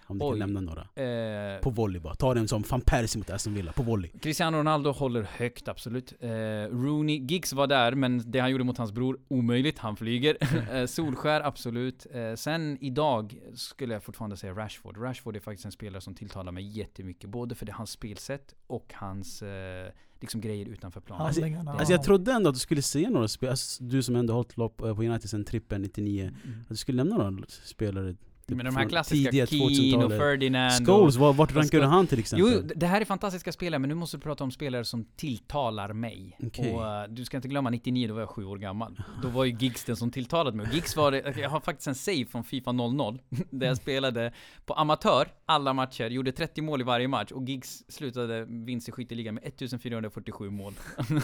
Om 0.09 0.19
du 0.19 0.25
Oj. 0.25 0.39
kan 0.39 0.39
nämna 0.39 0.61
några. 0.61 0.81
Eh, 0.81 1.61
På 1.61 1.69
volley 1.69 2.01
bara. 2.01 2.15
Ta 2.15 2.33
den 2.33 2.47
som 2.47 2.63
van 2.69 2.81
Persie 2.81 3.19
mot 3.19 3.29
Aston 3.29 3.53
Villa, 3.53 3.71
på 3.71 3.83
volley. 3.83 4.11
Cristiano 4.21 4.57
Ronaldo 4.57 4.91
håller 4.91 5.21
högt, 5.21 5.67
absolut. 5.67 6.13
Eh, 6.19 6.29
Rooney, 6.71 7.17
Giggs 7.17 7.53
var 7.53 7.67
där, 7.67 7.91
men 7.95 8.31
det 8.31 8.39
han 8.39 8.51
gjorde 8.51 8.63
mot 8.63 8.77
hans 8.77 8.91
bror, 8.91 9.19
omöjligt. 9.27 9.79
Han 9.79 9.95
flyger. 9.95 10.37
eh, 10.75 10.85
Solskär, 10.85 11.41
absolut. 11.41 12.07
Eh, 12.11 12.35
sen 12.35 12.77
idag 12.81 13.39
skulle 13.53 13.93
jag 13.93 14.03
fortfarande 14.03 14.37
säga 14.37 14.53
Rashford. 14.53 14.97
Rashford 14.97 15.35
är 15.35 15.39
faktiskt 15.39 15.65
en 15.65 15.71
spelare 15.71 16.01
som 16.01 16.15
tilltalar 16.15 16.51
mig 16.51 16.63
jättemycket. 16.63 17.29
Både 17.29 17.55
för 17.55 17.65
det 17.65 17.71
hans 17.71 17.91
spelsätt 17.91 18.55
och 18.67 18.93
hans 18.95 19.41
eh, 19.41 19.91
liksom 20.19 20.41
grejer 20.41 20.65
utanför 20.65 21.01
planen. 21.01 21.25
Alltså, 21.25 21.41
Handlingarna. 21.41 21.71
Alltså 21.71 21.93
jag 21.93 22.03
trodde 22.03 22.31
ändå 22.31 22.49
att 22.49 22.55
du 22.55 22.59
skulle 22.59 22.81
säga 22.81 23.09
några 23.09 23.27
spelare, 23.27 23.51
alltså, 23.51 23.83
du 23.83 24.03
som 24.03 24.15
ändå 24.15 24.33
hållit 24.33 24.57
lopp 24.57 24.81
eh, 24.81 24.95
på 24.95 25.03
United 25.03 25.29
sedan 25.29 25.45
trippen 25.45 25.81
99. 25.81 26.23
Mm. 26.23 26.59
Att 26.61 26.69
du 26.69 26.75
skulle 26.75 27.03
nämna 27.03 27.29
några 27.29 27.45
spelare. 27.47 28.15
Typ 28.49 28.57
Men 28.57 28.65
de 28.65 28.75
här 28.75 28.89
klassiska 28.89 29.31
Keane 29.31 29.65
och 29.65 29.71
2000-talet. 29.71 30.19
Ferdinand 30.19 30.87
Scholes, 30.87 31.15
och... 31.15 31.21
var, 31.21 31.33
vart 31.33 31.53
du 31.53 31.59
Scholes- 31.59 31.85
han 31.85 32.07
till 32.07 32.19
exempel? 32.19 32.53
Jo, 32.53 32.73
det 32.75 32.85
här 32.87 33.01
är 33.01 33.05
fantastiska 33.05 33.51
spelare, 33.51 33.79
men 33.79 33.89
nu 33.89 33.95
måste 33.95 34.17
du 34.17 34.21
prata 34.21 34.43
om 34.43 34.51
spelare 34.51 34.85
som 34.85 35.05
tilltalar 35.15 35.93
mig. 35.93 36.37
Okej. 36.43 36.73
Och 36.73 36.87
eh, 36.87 37.09
du 37.09 37.25
ska 37.25 37.37
inte 37.37 37.47
glömma 37.47 37.69
99, 37.69 38.07
då 38.07 38.13
var 38.13 38.21
jag 38.21 38.29
sju 38.29 38.45
år 38.45 38.57
gammal. 38.57 39.01
Då 39.21 39.27
var 39.27 39.45
ju 39.45 39.55
Giggs 39.59 39.83
den 39.83 39.95
som 39.95 40.11
tilltalade 40.11 40.57
mig. 40.57 40.67
Och 40.67 40.73
Giggs 40.73 40.95
var 40.95 41.11
det, 41.11 41.37
jag 41.37 41.49
har 41.49 41.59
faktiskt 41.59 41.87
en 41.87 41.95
save 41.95 42.25
från 42.25 42.43
Fifa 42.43 42.71
00, 42.71 43.21
där 43.49 43.67
jag 43.67 43.77
spelade 43.77 44.33
på 44.65 44.73
amatör, 44.73 45.27
alla 45.45 45.73
matcher, 45.73 46.09
gjorde 46.09 46.31
30 46.31 46.61
mål 46.61 46.81
i 46.81 46.83
varje 46.83 47.07
match, 47.07 47.31
och 47.31 47.43
Giggs 47.43 47.83
slutade 47.87 48.45
vinst 48.45 48.89
i 48.89 48.91
skytteligan 48.91 49.33
med 49.33 49.43
1447 49.43 50.49
mål. 50.49 50.73
jag 51.09 51.21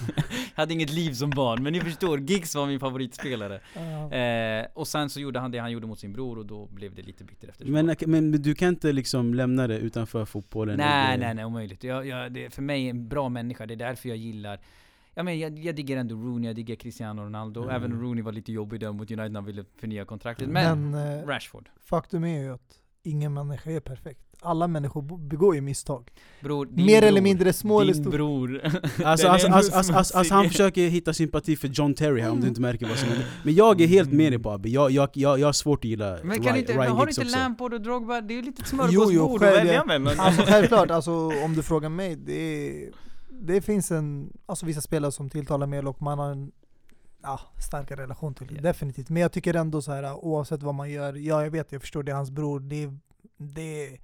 hade 0.55 0.73
inget 0.73 0.89
liv 0.89 1.13
som 1.13 1.30
barn, 1.30 1.63
men 1.63 1.73
ni 1.73 1.82
förstår, 1.82 2.19
Giggs 2.19 2.55
var 2.55 2.65
min 2.67 2.80
favoritspelare. 2.80 3.61
Ja. 3.73 4.13
Eh, 4.13 4.65
och 4.73 4.88
sen 4.88 5.09
så 5.09 5.19
gjorde 5.19 5.39
han 5.39 5.51
det 5.51 5.59
han 5.59 5.71
gjorde 5.71 5.88
mot 5.88 5.99
sin 5.99 6.13
bror, 6.13 6.38
och 6.38 6.45
då 6.45 6.67
blev 6.67 6.95
det 6.95 7.01
lite 7.01 7.14
bitter 7.24 7.47
efter 7.47 7.66
Men, 7.66 7.95
men 8.07 8.32
du 8.32 8.55
kan 8.55 8.70
inte 8.70 8.91
liksom 8.91 9.34
lämna 9.34 9.68
det 9.68 9.78
utanför 9.78 10.26
fotbollen? 10.26 10.78
Nej, 10.78 11.18
nej, 11.18 11.34
nej, 11.34 11.45
omöjligt. 11.45 11.84
Jag, 11.84 12.07
jag, 12.07 12.32
det, 12.34 12.49
för 12.49 12.61
mig 12.61 12.86
är 12.86 12.89
en 12.89 13.07
bra 13.07 13.30
människa, 13.30 13.66
det 13.66 13.74
är 13.74 13.76
därför 13.76 14.09
jag 14.09 14.18
gillar 14.18 14.59
Ja, 15.18 15.24
men 15.24 15.39
jag, 15.39 15.59
jag 15.59 15.76
digger 15.76 15.97
ändå 15.97 16.16
Rooney, 16.16 16.49
jag 16.49 16.55
digger 16.55 16.76
Cristiano 16.76 17.22
Ronaldo. 17.22 17.63
Mm. 17.63 17.76
Även 17.76 18.01
Rooney 18.01 18.24
var 18.24 18.32
lite 18.32 18.51
jobbig 18.51 18.80
där 18.80 18.91
mot 18.91 19.11
United 19.11 19.32
när 19.32 19.39
han 19.39 19.45
ville 19.45 19.66
förnya 19.78 20.05
kontraktet. 20.05 20.49
Men, 20.49 20.91
Men 20.91 21.20
eh, 21.20 21.28
Rashford. 21.28 21.70
faktum 21.80 22.24
är 22.24 22.41
ju 22.41 22.53
att 22.53 22.80
ingen 23.03 23.34
människa 23.34 23.72
är 23.72 23.80
perfekt. 23.80 24.35
Alla 24.42 24.68
människor 24.68 25.02
begår 25.18 25.56
ju 25.56 25.62
misstag. 25.62 26.12
Bror, 26.42 26.66
Mer 26.66 27.02
bror, 27.02 27.08
eller 27.08 27.22
mindre 27.22 27.54
små 27.54 27.82
eller 27.82 27.94
Din 27.94 28.04
stora. 28.04 28.18
bror. 28.18 28.62
Alltså, 29.04 29.04
alltså, 29.04 29.28
alltså, 29.28 29.48
alltså, 29.48 29.76
alltså, 29.76 29.94
alltså, 29.94 30.18
alltså 30.18 30.34
han 30.34 30.50
försöker 30.50 30.88
hitta 30.88 31.14
sympati 31.14 31.56
för 31.56 31.68
John 31.68 31.94
Terry 31.94 32.22
här 32.22 32.32
om 32.32 32.42
du 32.42 32.48
inte 32.48 32.62
märker 32.62 32.88
vad 32.88 32.98
som 32.98 33.10
händer. 33.10 33.28
Men 33.44 33.56
jag 33.56 33.82
är 33.82 33.88
helt 33.88 34.12
med 34.12 34.32
dig 34.32 34.42
Abbe, 34.46 34.70
jag, 34.70 34.92
jag, 34.92 35.10
jag, 35.14 35.40
jag 35.40 35.48
har 35.48 35.54
svårt 35.54 35.80
att 35.80 35.86
gilla 35.86 36.18
Men 36.24 36.44
kan 36.44 36.56
Ry- 36.56 36.60
inte, 36.60 36.74
Ryan 36.74 36.92
har 36.92 37.06
du 37.06 37.10
inte. 37.12 37.24
Lampard 37.24 37.74
och 37.74 37.82
Drogba? 37.82 38.22
Det 38.22 38.34
är 38.34 38.36
ju 38.36 38.42
lite 38.42 38.64
smörgåsbord 38.64 39.44
att 39.44 39.54
välja 39.54 39.74
ja. 39.74 39.86
mellan. 39.86 40.20
Alltså 40.20 40.42
självklart, 40.46 40.92
alltså, 40.92 41.12
om 41.46 41.56
du 41.56 41.64
frågar 41.64 41.90
mig, 41.90 42.16
det, 42.16 42.34
är, 42.34 42.92
det 43.30 43.62
finns 43.62 43.92
en, 43.92 44.34
alltså, 44.46 44.66
vissa 44.66 44.82
spelare 44.82 45.12
som 45.12 45.30
tilltalar 45.30 45.68
mig 45.68 45.80
och 45.80 46.02
man 46.02 46.20
har 46.20 46.32
en 46.32 46.52
ja, 47.24 47.40
starkare 47.68 48.02
relation 48.02 48.34
till. 48.34 48.48
Ja. 48.56 48.62
Definitivt. 48.62 49.10
Men 49.10 49.22
jag 49.22 49.32
tycker 49.32 49.54
ändå 49.54 49.82
så 49.82 49.92
här 49.92 50.14
oavsett 50.14 50.64
vad 50.64 50.76
man 50.76 50.92
gör, 50.92 51.14
ja 51.14 51.44
jag 51.44 51.52
vet, 51.52 51.72
jag 51.72 51.82
förstår 51.82 52.04
det 52.04 52.12
är 52.12 52.16
hans 52.16 52.32
bror, 52.32 52.60
det 52.60 52.90
det 53.38 53.86
är 53.86 54.00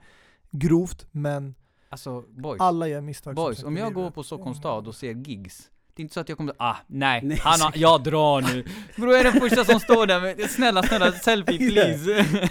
grovt, 0.51 1.05
men 1.11 1.55
Alltså 1.89 2.21
boys, 2.21 2.61
alla 2.61 2.87
gör 2.87 3.01
misstag. 3.01 3.35
boys 3.35 3.63
om 3.63 3.77
jag 3.77 3.93
går 3.93 4.11
på 4.11 4.23
Stockholms 4.23 4.57
stad 4.57 4.87
och 4.87 4.95
ser 4.95 5.13
gigs 5.13 5.71
det 5.95 6.01
är 6.01 6.03
inte 6.03 6.13
så 6.13 6.19
att 6.19 6.29
jag 6.29 6.37
kommer 6.37 6.53
ah, 6.57 6.75
nej, 6.87 7.21
Nej, 7.23 7.37
han 7.43 7.61
har, 7.61 7.71
jag 7.75 8.03
drar 8.03 8.41
nu. 8.41 8.63
Bror 8.95 9.11
jag 9.11 9.19
är 9.19 9.23
den 9.31 9.41
första 9.41 9.65
som 9.65 9.79
står 9.79 10.05
där 10.07 10.21
med, 10.21 10.49
snälla 10.49 10.83
snälla 10.83 11.11
selfie 11.11 11.57
please. 11.71 12.05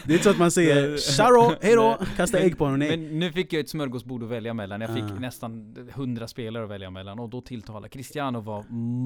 Det 0.05 0.12
är 0.12 0.12
inte 0.12 0.24
så 0.24 0.30
att 0.30 0.38
man 0.38 0.51
säger 0.51 0.97
'Charo, 0.97 1.55
hejdå' 1.62 2.07
kasta 2.16 2.38
ägg 2.38 2.59
på 2.59 2.64
honom, 2.64 2.78
nej. 2.78 2.97
Men 2.97 3.18
nu 3.18 3.32
fick 3.32 3.53
jag 3.53 3.61
ett 3.61 3.68
smörgåsbord 3.68 4.22
att 4.22 4.28
välja 4.28 4.55
mellan. 4.55 4.80
Jag 4.80 4.95
fick 4.95 5.05
Ah. 5.05 5.07
nästan 5.20 5.76
100 5.95 6.28
spelare 6.28 6.64
att 6.64 6.70
välja 6.70 6.91
mellan 6.91 7.18
och 7.18 7.28
då 7.28 7.41
tilltalar 7.41 7.88
Cristiano 7.88 8.41
var 8.41 8.64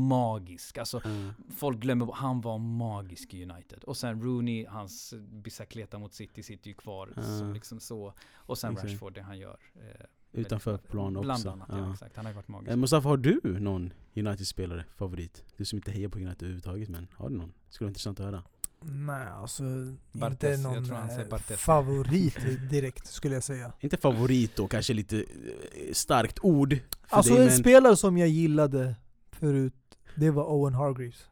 magisk. 0.08 0.78
Alltså 0.78 1.00
Ja. 1.04 1.10
folk 1.56 1.78
glömmer 1.78 2.08
han 2.14 2.40
var 2.40 2.58
magisk 2.58 3.34
i 3.34 3.42
United. 3.42 3.84
Och 3.84 3.96
sen 3.96 4.22
Rooney, 4.22 4.66
hans 4.68 5.14
bicicleta 5.44 5.98
mot 5.98 6.14
City 6.14 6.42
sitter 6.42 6.68
ju 6.68 6.74
kvar. 6.74 7.08
Ah. 7.16 7.22
Så 7.22 7.44
liksom 7.52 7.80
så. 7.80 8.12
Och 8.34 8.58
sen 8.58 8.72
Exakt. 8.72 8.90
Rashford, 8.92 9.14
det 9.14 9.22
han 9.22 9.38
gör. 9.38 9.56
Eh, 9.74 10.04
Utanför 10.34 10.76
plan 10.78 11.16
också. 11.16 11.22
Bland 11.26 11.46
annat, 11.46 11.68
ja. 11.70 11.78
Ja. 11.78 11.92
exakt. 11.92 12.16
Han 12.16 12.24
har 12.24 12.32
ju 12.32 12.36
varit 12.36 12.48
magisk. 12.48 12.70
Eh, 12.70 12.76
Mustafa, 12.76 13.08
har 13.08 13.16
du 13.16 13.40
någon 13.44 13.92
United-spelare, 14.16 14.84
favorit? 14.96 15.44
Du 15.56 15.64
som 15.64 15.76
inte 15.76 15.90
hejar 15.90 16.08
på 16.08 16.18
United 16.18 16.42
överhuvudtaget, 16.42 16.88
men 16.88 17.06
har 17.16 17.30
du 17.30 17.36
någon? 17.36 17.52
Skulle 17.68 17.86
vara 17.86 17.90
intressant 17.90 18.20
att 18.20 18.26
höra. 18.26 18.42
Nej, 18.86 19.26
alltså 19.28 19.62
Bartes, 20.12 20.32
inte 20.32 20.46
jag 20.48 20.60
någon 20.60 20.84
tror 20.84 20.96
han 20.96 21.08
säger 21.08 21.32
eh, 21.32 21.56
favorit 21.56 22.36
direkt 22.70 23.06
skulle 23.06 23.34
jag 23.34 23.44
säga. 23.44 23.72
Inte 23.80 23.96
favorit 23.96 24.56
då, 24.56 24.68
kanske 24.68 24.94
lite 24.94 25.16
eh, 25.18 25.24
starkt 25.92 26.38
ord 26.42 26.78
för 27.08 27.16
Alltså 27.16 27.32
dig, 27.34 27.42
en 27.42 27.48
men 27.48 27.58
spelare 27.58 27.96
som 27.96 28.18
jag 28.18 28.28
gillade 28.28 28.94
förut, 29.32 29.74
det 30.16 30.30
var 30.30 30.44
Owen 30.44 30.74
Hargreaves. 30.74 31.26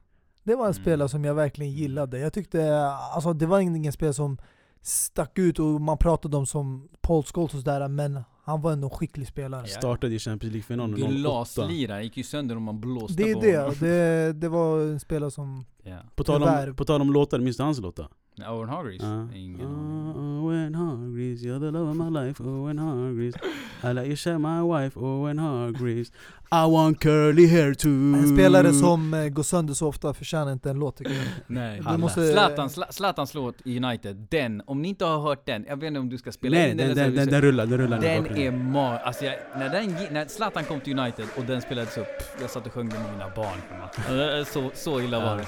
Det 0.44 0.54
var 0.54 0.64
en 0.66 0.72
Mm. 0.72 0.82
spelare 0.82 1.08
som 1.08 1.24
jag 1.24 1.34
verkligen 1.34 1.72
gillade. 1.72 2.18
Jag 2.18 2.32
tyckte, 2.32 2.80
alltså 2.86 3.32
det 3.32 3.46
var 3.46 3.60
ingen 3.60 3.92
spelare 3.92 4.14
som 4.14 4.38
stack 4.82 5.38
ut 5.38 5.58
och 5.58 5.80
man 5.80 5.98
pratade 5.98 6.36
om 6.36 6.46
som 6.46 6.88
Paul 7.00 7.22
Scholes 7.24 7.54
och 7.54 7.60
sådär, 7.60 7.88
men 7.88 8.20
han 8.44 8.60
var 8.60 8.72
ändå 8.72 8.86
en 8.86 8.90
skicklig 8.90 9.28
spelare. 9.28 9.66
Startade 9.66 10.14
i 10.14 10.18
Champions 10.18 10.52
League-finalen 10.52 11.02
08. 11.02 11.12
Glaslira, 11.12 12.02
gick 12.02 12.16
ju 12.16 12.22
sönder 12.22 12.56
om 12.56 12.62
man 12.62 12.80
blåste 12.80 13.22
Det 13.22 13.30
är 13.30 13.34
på 13.34 13.40
det, 13.40 13.56
honom. 13.58 13.74
det, 13.80 14.32
det 14.32 14.48
var 14.48 14.80
en 14.80 15.00
spelare 15.00 15.30
som... 15.30 15.64
Ja. 15.82 15.98
På 16.14 16.24
tal, 16.24 16.42
om, 16.42 16.74
på 16.76 16.84
tal 16.84 17.00
om 17.00 17.12
låtar, 17.12 17.38
minns 17.38 17.56
du 17.56 17.62
hans 17.62 17.80
låtar? 17.80 18.08
Owen 18.48 18.68
Hargreaves? 18.68 19.04
Ingen 19.34 19.60
aning. 19.66 20.46
Ah, 20.48 20.66
and 20.66 20.76
Hargreaves 20.76 21.42
You're 21.42 21.58
the 21.60 21.70
love 21.70 21.90
of 21.90 21.96
my 21.96 22.08
life, 22.26 22.40
Owen 22.42 22.78
Hargreaves 22.78 23.36
I 23.84 23.92
let 23.92 24.06
you 24.06 24.16
share 24.16 24.38
my 24.38 24.62
wife, 24.62 24.98
Owen 25.00 25.38
Hargreaves 25.38 26.10
I 26.50 26.66
want 26.72 27.00
curly 27.00 27.46
hair 27.46 27.74
too 27.74 27.88
En 28.14 28.34
spelare 28.36 28.72
som 28.72 29.14
eh, 29.14 29.28
går 29.28 29.42
sönder 29.42 29.74
så 29.74 29.88
ofta 29.88 30.14
förtjänar 30.14 30.52
inte 30.52 30.70
en 30.70 30.78
låt 30.78 30.96
tycker 30.96 31.12
jag. 31.12 31.24
Nej. 31.46 31.82
Måste- 31.98 32.32
Zlatan, 32.32 32.68
Zla- 32.68 32.90
Zlatans 32.92 33.34
låt 33.34 33.54
i 33.64 33.76
United, 33.84 34.26
den, 34.30 34.62
om 34.66 34.82
ni 34.82 34.88
inte 34.88 35.04
har 35.04 35.20
hört 35.20 35.46
den, 35.46 35.64
jag 35.68 35.76
vet 35.76 35.86
inte 35.88 36.00
om 36.00 36.08
du 36.08 36.18
ska 36.18 36.32
spela 36.32 36.56
Nej, 36.56 36.70
in 36.70 36.76
den, 36.76 36.86
den, 36.96 37.14
den, 37.14 37.24
ska- 37.26 37.30
den 37.34 37.40
rullar, 37.42 37.66
den 37.66 37.78
rullar 37.78 37.98
i 37.98 38.00
Den 38.00 38.36
är 38.36 38.50
mar... 38.52 38.98
Alltså 38.98 39.24
jag, 39.24 39.34
när, 39.56 39.68
den, 39.70 39.84
gi- 39.90 40.12
när 40.12 40.26
Zlatan 40.26 40.64
kom 40.64 40.80
till 40.80 40.98
United 40.98 41.24
och 41.38 41.44
den 41.44 41.60
spelades 41.62 41.98
upp, 41.98 42.06
jag 42.40 42.50
satt 42.50 42.66
och 42.66 42.72
sjöng 42.72 42.88
den 42.88 43.02
med 43.02 43.12
mina 43.12 43.28
barn. 43.36 44.44
Så, 44.52 44.70
så 44.74 45.00
illa 45.00 45.20
var 45.20 45.36
det. 45.36 45.46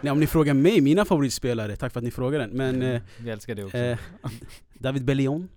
Nej, 0.00 0.10
om 0.12 0.20
ni 0.20 0.26
frågar 0.26 0.54
mig, 0.54 0.80
mina 0.80 1.04
favoritspelare, 1.04 1.76
tack 1.76 1.92
för 1.92 2.00
att 2.00 2.04
ni 2.04 2.10
frågar 2.10 2.38
den. 2.38 2.50
Men 2.50 2.82
eh, 2.82 3.00
Vi 3.18 3.30
älskar 3.30 3.54
det 3.54 3.64
också. 3.64 3.76
eh, 3.76 3.98
David 4.74 5.04
Bellion, 5.04 5.48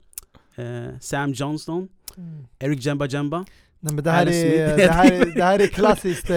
eh, 0.55 0.65
Sam 0.99 1.33
Johnston, 1.33 1.87
Eric 2.59 2.85
Jemba 2.85 3.05
Jemba. 3.07 3.45
Nej 3.79 3.93
men 3.93 4.03
det 4.03 4.11
här, 4.11 4.25
är, 4.27 4.77
det, 4.77 4.91
här 4.91 5.11
är, 5.11 5.25
det 5.25 5.43
här 5.43 5.59
är 5.59 5.67
klassiskt 5.79 6.29
eh, 6.29 6.35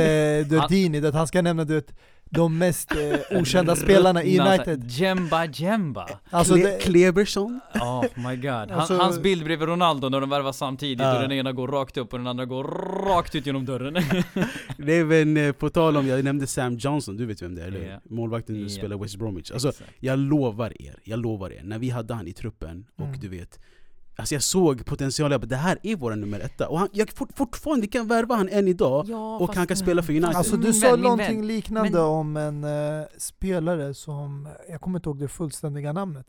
Dördini, 0.59 1.07
att 1.07 1.15
han 1.15 1.27
ska 1.27 1.43
nämna 1.43 1.65
du 1.65 1.75
vet, 1.75 1.93
de 2.31 2.59
mest 2.59 2.93
eh, 2.93 3.39
okända 3.41 3.77
spelarna 3.77 4.22
i 4.25 4.39
United. 4.41 4.85
Jemba 4.91 5.45
Jemba. 5.47 6.09
Alltså 6.31 6.55
det, 6.55 6.83
Kleberson. 6.83 7.61
Oh 7.75 8.05
my 8.16 8.37
god. 8.37 8.51
Han, 8.51 8.70
Alltså- 8.70 8.97
hans 8.97 9.20
bild 9.22 9.45
bredvid 9.45 9.68
Ronaldo 9.68 10.09
när 10.09 10.20
de 10.20 10.31
värvar 10.31 10.53
samtidigt 10.53 11.01
Ja. 11.01 11.14
och 11.16 11.22
den 11.22 11.33
ena 11.33 11.53
går 11.53 11.68
rakt 11.68 11.97
upp 11.97 12.12
och 12.12 12.18
den 12.18 12.27
andra 12.27 12.45
går 12.45 12.64
rakt 13.09 13.35
ut 13.35 13.47
genom 13.47 13.64
dörren. 13.64 13.95
Det 14.77 14.93
är 14.93 15.05
väl 15.05 15.37
eh, 15.37 15.53
på 15.53 15.70
tal 15.70 15.97
om, 15.97 16.07
jag 16.07 16.25
nämnde 16.25 16.47
Sam 16.47 16.75
Johnson, 16.77 17.16
du 17.16 17.27
vet 17.27 17.43
vem 17.43 17.55
det 17.55 17.62
är 17.62 17.66
eller? 17.66 17.91
Ja. 17.91 18.01
Målvakten 18.05 18.57
som 18.61 18.68
spelar 18.70 18.97
West 18.99 19.16
Bromwich. 19.16 19.51
Alltså, 19.51 19.68
Exakt. 19.68 19.91
jag 20.01 20.18
lovar 20.18 20.83
er, 20.83 20.95
jag 21.05 21.18
lovar 21.18 21.53
er, 21.53 21.61
när 21.64 21.79
vi 21.79 21.91
hade 21.91 22.14
han 22.14 22.29
i 22.29 22.33
truppen 22.33 22.87
och 22.97 23.07
Mm. 23.07 23.20
du 23.20 23.29
vet 23.29 23.61
Alltså 24.17 24.35
jag 24.35 24.43
såg 24.43 24.85
potential, 24.85 25.33
jag 25.33 25.41
bara, 25.41 25.47
det 25.47 25.57
här 25.57 25.79
är 25.83 25.97
vår 25.97 26.17
nummer 26.17 26.41
etta. 26.41 26.69
Och 26.69 26.79
han, 26.79 26.89
jag 26.93 27.11
fort, 27.11 27.29
fortfarande 27.37 27.87
kan 27.87 28.09
värva 28.09 28.35
han 28.35 28.49
än 28.49 28.69
idag, 28.69 29.07
Ja, 29.09 29.39
och 29.39 29.55
han 29.55 29.67
kan 29.67 29.77
spela 29.77 30.03
för 30.03 30.12
United. 30.12 30.37
alltså 30.37 30.57
du 30.57 30.73
sa 30.73 30.91
vän, 30.91 31.01
någonting 31.01 31.37
vän. 31.37 31.47
liknande 31.47 31.91
Men- 31.91 32.01
om 32.01 32.37
en 32.37 32.65
eh, 32.65 33.05
spelare 33.19 33.95
som, 33.95 34.49
jag 34.71 34.81
kommer 34.81 34.99
inte 34.99 35.09
ihåg 35.09 35.19
det 35.21 35.29
fullständiga 35.29 35.93
namnet, 35.93 36.27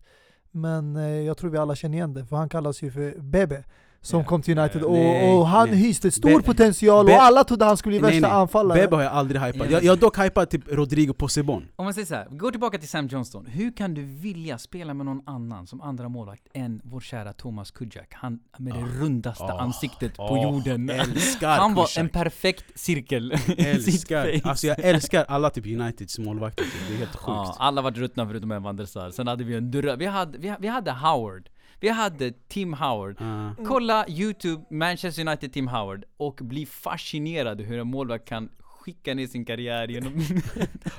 men 0.51 0.95
eh, 0.95 1.03
jag 1.03 1.37
tror 1.37 1.49
vi 1.49 1.57
alla 1.57 1.75
känner 1.75 1.97
igen 1.97 2.13
det, 2.13 2.25
för 2.25 2.35
han 2.35 2.49
kallas 2.49 2.81
ju 2.81 2.91
för 2.91 3.15
Bebe. 3.19 3.63
Som 4.05 4.19
Ja. 4.19 4.25
kom 4.25 4.41
till 4.41 4.57
United 4.59 4.83
och, 4.83 4.93
Nej, 4.93 5.31
och 5.33 5.47
han 5.47 5.69
nej. 5.69 5.77
hyste 5.79 6.11
stor 6.11 6.37
Be- 6.39 6.43
potential 6.45 7.05
Be- 7.05 7.11
och 7.15 7.21
alla 7.23 7.43
trodde 7.43 7.65
han 7.65 7.77
skulle 7.77 7.91
bli 7.99 8.01
Nej, 8.01 8.11
värsta 8.11 8.27
nej. 8.27 8.37
anfallare. 8.41 8.79
Bebe 8.79 8.95
har 8.95 9.03
jag 9.03 9.11
aldrig 9.13 9.41
hypat. 9.41 9.69
Jag, 9.71 9.83
jag 9.83 9.91
har 9.91 9.97
dock 9.97 10.17
hypat 10.19 10.49
typ 10.49 10.61
Rodrigo 10.67 11.13
Posebon. 11.13 11.65
Om 11.75 11.85
man 11.85 11.93
säger 11.93 12.05
såhär, 12.07 12.27
gå 12.29 12.51
tillbaka 12.51 12.77
till 12.77 12.89
Sam 12.89 13.07
Johnston. 13.07 13.45
Hur 13.45 13.71
kan 13.71 13.93
du 13.93 14.01
vilja 14.03 14.57
spela 14.57 14.93
med 14.93 15.05
någon 15.05 15.21
annan 15.25 15.67
som 15.67 15.81
andra 15.81 16.09
målvakt 16.09 16.43
än 16.53 16.81
vår 16.83 16.99
kära 16.99 17.33
Thomas 17.33 17.71
Kudjak? 17.71 18.07
Han 18.13 18.39
med 18.57 18.73
det 18.73 19.03
rundaste 19.05 19.43
Ah. 19.43 19.59
ansiktet 19.61 20.15
på 20.17 20.23
Ah. 20.23 20.43
jorden. 20.43 20.89
Älskar 20.89 21.57
Han 21.57 21.73
var 21.73 21.83
Kushak. 21.85 22.01
en 22.01 22.09
perfekt 22.09 22.65
cirkel. 22.79 23.31
Älskar, 23.57 24.41
alltså 24.43 24.67
jag 24.67 24.79
älskar 24.79 25.25
alla 25.27 25.49
typ 25.49 25.65
Uniteds 25.65 26.19
målvakter, 26.19 26.63
typ. 26.63 26.73
det 26.87 26.93
är 26.93 26.97
helt 26.97 27.15
sjukt. 27.15 27.27
Ja, 27.27 27.55
alla 27.59 27.81
var 27.81 27.91
ruttna 27.91 28.27
förutom 28.27 28.51
en 28.51 28.63
Van 28.63 28.75
der 28.75 28.85
Sar. 28.85 29.11
Sen 29.11 29.27
hade 29.27 29.43
vi 29.43 29.55
en 29.55 29.73
drö- 29.73 29.97
vi 29.97 30.05
hade, 30.05 30.37
vi, 30.37 30.55
vi 30.59 30.67
hade 30.67 30.91
Howard. 30.91 31.49
Vi 31.79 31.89
hade 31.89 32.31
Tim 32.47 32.73
Howard. 32.73 33.15
Ja. 33.19 33.55
Kolla 33.67 34.05
YouTube, 34.09 34.63
Manchester 34.69 35.27
United 35.27 35.53
Tim 35.53 35.67
Howard 35.67 36.05
och 36.17 36.35
bli 36.43 36.65
fascinerad 36.65 37.61
hur 37.61 37.79
en 37.79 37.87
målvakt 37.87 38.27
kan 38.27 38.49
skicka 38.59 39.13
ner 39.13 39.27
sin 39.27 39.45
karriär 39.45 39.87
genom... 39.87 40.13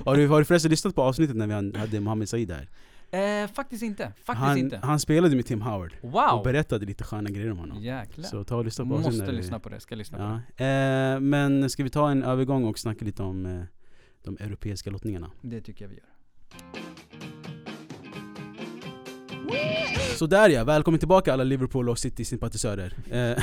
Har, 0.04 0.16
du, 0.16 0.28
har 0.28 0.38
du 0.38 0.44
förresten 0.44 0.70
lyssnat 0.70 0.94
på 0.94 1.02
avsnittet 1.02 1.36
när 1.36 1.46
vi 1.72 1.78
hade 1.78 2.00
Mohamed 2.00 2.28
Said 2.28 2.50
här? 2.50 2.68
eh, 3.10 3.50
faktiskt 3.50 3.82
inte. 3.82 4.12
Faktiskt 4.24 4.46
Han, 4.46 4.58
inte. 4.58 4.80
han 4.82 5.00
spelade 5.00 5.36
med 5.36 5.46
Tim 5.46 5.62
Howard 5.62 5.94
och 6.02 6.10
Wow! 6.12 6.42
berättade 6.44 6.86
lite 6.86 7.04
sköna 7.04 7.30
grejer 7.30 7.50
om 7.50 7.58
honom. 7.58 7.82
Jäklar. 7.82 8.24
Så 8.24 8.44
ta 8.44 8.56
och 8.56 8.64
lyssna 8.64 8.84
på 8.84 8.88
Måste 8.90 9.24
när 9.24 9.32
lyssna 9.32 9.58
vi- 9.58 9.62
på 9.62 9.68
det, 9.68 9.80
ska 9.80 9.94
lyssna 9.94 10.18
på 10.18 10.24
det. 10.24 10.64
Ja. 10.64 11.14
Eh, 11.14 11.20
men 11.20 11.70
ska 11.70 11.82
vi 11.84 11.90
ta 11.90 12.10
en 12.10 12.22
övergång 12.22 12.64
och 12.64 12.78
snacka 12.78 13.04
lite 13.04 13.22
om 13.22 13.46
eh, 13.46 13.62
de 14.24 14.36
europeiska 14.40 14.90
lottningarna? 14.90 15.30
Det 15.42 15.60
tycker 15.60 15.84
jag 15.84 15.88
vi 15.90 15.94
gör. 15.96 16.95
Så 20.16 20.26
där 20.26 20.48
ja, 20.48 20.64
välkommen 20.64 20.98
tillbaka 20.98 21.32
alla 21.32 21.44
Liverpool 21.44 21.88
och 21.88 21.98
City-sympatisörer. 21.98 22.92
Eh, 23.10 23.42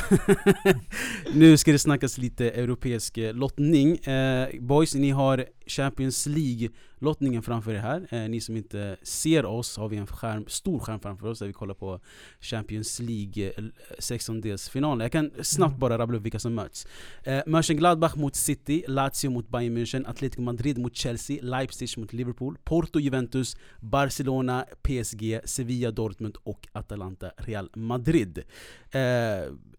nu 1.33 1.57
ska 1.57 1.71
det 1.71 1.79
snackas 1.79 2.17
lite 2.17 2.49
europeisk 2.49 3.17
lottning. 3.17 3.97
Eh, 3.97 4.47
boys, 4.59 4.95
ni 4.95 5.09
har 5.09 5.45
Champions 5.67 6.27
League-lottningen 6.27 7.41
framför 7.41 7.73
er 7.73 7.79
här. 7.79 8.07
Eh, 8.11 8.29
ni 8.29 8.41
som 8.41 8.57
inte 8.57 8.97
ser 9.03 9.45
oss 9.45 9.77
har 9.77 9.89
vi 9.89 9.97
en 9.97 10.07
skärm, 10.07 10.45
stor 10.47 10.79
skärm 10.79 10.99
framför 10.99 11.27
oss 11.27 11.39
där 11.39 11.47
vi 11.47 11.53
kollar 11.53 11.73
på 11.73 11.99
Champions 12.41 12.99
League 12.99 13.51
eh, 13.57 13.63
16-delsfinalen. 13.99 15.01
Jag 15.01 15.11
kan 15.11 15.31
snabbt 15.41 15.69
Mm. 15.71 15.79
bara 15.79 15.97
rabbla 15.97 16.17
upp 16.17 16.23
vilka 16.23 16.39
som 16.39 16.55
möts. 16.55 16.87
Eh, 17.23 17.41
Mönchengladbach 17.47 18.15
mot 18.15 18.35
City, 18.35 18.83
Lazio 18.87 19.29
mot 19.29 19.49
Bayern 19.49 19.77
München, 19.77 20.09
Atletico 20.09 20.41
Madrid 20.41 20.77
mot 20.77 20.95
Chelsea, 20.95 21.37
Leipzig 21.41 21.97
mot 21.97 22.13
Liverpool, 22.13 22.57
Porto 22.63 22.99
Juventus, 22.99 23.57
Barcelona, 23.79 24.65
PSG, 24.81 25.39
Sevilla, 25.45 25.91
Dortmund 25.91 26.37
och 26.43 26.67
Atalanta, 26.71 27.31
Real 27.37 27.69
Madrid. 27.75 28.43
Eh, 28.91 29.01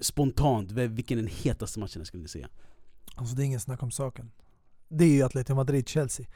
spontant, 0.01 0.73
vilken 0.73 1.19
är 1.19 1.23
den 1.23 1.31
hetaste 1.43 1.81
matchen 1.81 2.05
skulle 2.07 2.23
ni 2.23 2.29
säga? 2.29 2.49
Alltså 3.15 3.37
det 3.37 3.43
är 3.43 3.45
ingen 3.45 3.61
snack 3.61 3.83
om 3.83 3.91
saken. 3.91 4.31
Det 4.97 5.05
är 5.05 5.09
ju 5.09 5.23
Atletico 5.23 5.55
Madrid-Chelsea. 5.55 6.27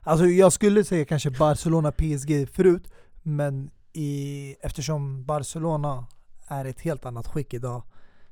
Alltså 0.00 0.26
jag 0.26 0.52
skulle 0.52 0.84
säga 0.84 1.04
kanske 1.04 1.30
Barcelona-PSG 1.30 2.48
förut, 2.52 2.90
men 3.22 3.70
i, 3.92 4.54
eftersom 4.60 5.24
Barcelona 5.24 6.06
är 6.48 6.64
ett 6.64 6.80
helt 6.80 7.06
annat 7.06 7.26
skick 7.26 7.54
idag 7.54 7.82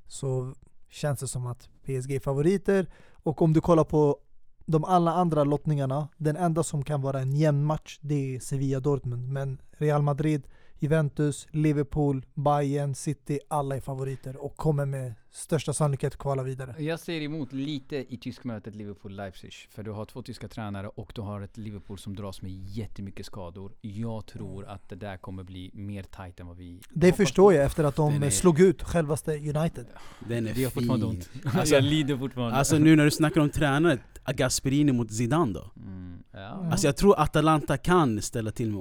så 0.07 0.55
känns 0.89 1.20
det 1.20 1.28
som 1.28 1.47
att 1.47 1.68
PSG 1.85 2.11
är 2.12 2.20
favoriter. 2.20 2.87
Och 3.12 3.43
om 3.43 3.53
du 3.53 3.61
kollar 3.61 3.85
på 3.85 4.18
de 4.66 4.85
alla 4.85 5.12
andra 5.12 5.45
lottningarna, 5.45 6.09
den 6.16 6.37
enda 6.37 6.62
som 6.62 6.85
kan 6.85 7.03
vara 7.03 7.20
en 7.20 7.32
jämn 7.35 7.64
match 7.64 7.99
det 8.01 8.35
är 8.35 8.41
Sevilla-Dortmund. 8.41 9.28
Men 9.28 9.59
Real 9.70 10.03
Madrid, 10.03 10.47
Juventus, 10.78 11.47
Liverpool, 11.51 12.26
Bayern, 12.35 12.95
City, 12.95 13.41
alla 13.49 13.76
är 13.76 13.80
favoriter 13.80 14.37
och 14.37 14.57
kommer 14.57 14.87
med 14.87 15.14
största 15.37 15.72
sannolikhet 15.72 16.16
kvala 16.16 16.43
vidare. 16.43 16.74
Jag 16.82 17.01
ser 17.01 17.20
emot 17.20 17.53
lite 17.53 17.97
i 18.14 18.16
tyskmötet 18.16 18.74
Liverpool-Leipzig. 18.74 19.53
För 19.70 19.82
du 19.82 19.91
har 19.91 20.05
två 20.05 20.22
tyska 20.22 20.49
tränare 20.49 20.89
och 20.89 21.12
du 21.14 21.20
har 21.20 21.41
ett 21.41 21.57
Liverpool 21.57 21.99
som 21.99 22.16
dras 22.16 22.43
med 22.43 22.53
jättemycket 22.53 23.26
skador. 23.26 23.72
Jag 23.80 24.26
tror 24.26 24.66
att 24.66 24.89
det 24.89 24.97
där 24.97 25.16
kommer 25.16 25.43
bli 25.45 25.70
mer 25.74 26.03
tight 26.03 26.41
än 26.41 26.47
vad 26.47 26.57
vi 26.57 26.80
Det 26.93 27.12
förstår 27.12 27.51
på. 27.51 27.57
jag 27.57 27.64
efter 27.64 27.85
att 27.85 27.97
de 27.97 28.22
är- 28.22 28.30
slog 28.30 28.61
ut 28.61 28.82
självaste 28.82 29.30
United. 29.37 29.87
Den 30.28 30.47
är 30.47 30.70
fortfarande 30.70 31.07
fin. 31.07 31.16
ont. 31.45 31.55
Alltså- 31.55 31.74
jag 31.74 31.85
lider 31.85 32.16
fortfarande. 32.16 32.57
Alltså 32.59 32.78
nu 32.78 32.97
när 32.97 33.05
du 33.05 33.11
snackar 33.11 33.41
om 33.41 33.51
tränare, 33.51 33.99
Gasperini 34.35 34.93
mot 34.93 35.12
Zidane 35.12 35.53
då? 35.53 35.70
mm, 35.76 36.18
ja. 36.32 36.59
Mm. 36.59 36.72
Alltså 36.72 36.87
jag 36.87 36.97
tror 36.97 37.20
Atalanta 37.20 37.76
kan 37.76 38.22
ställa 38.22 38.51
till 38.51 38.70
med 38.70 38.80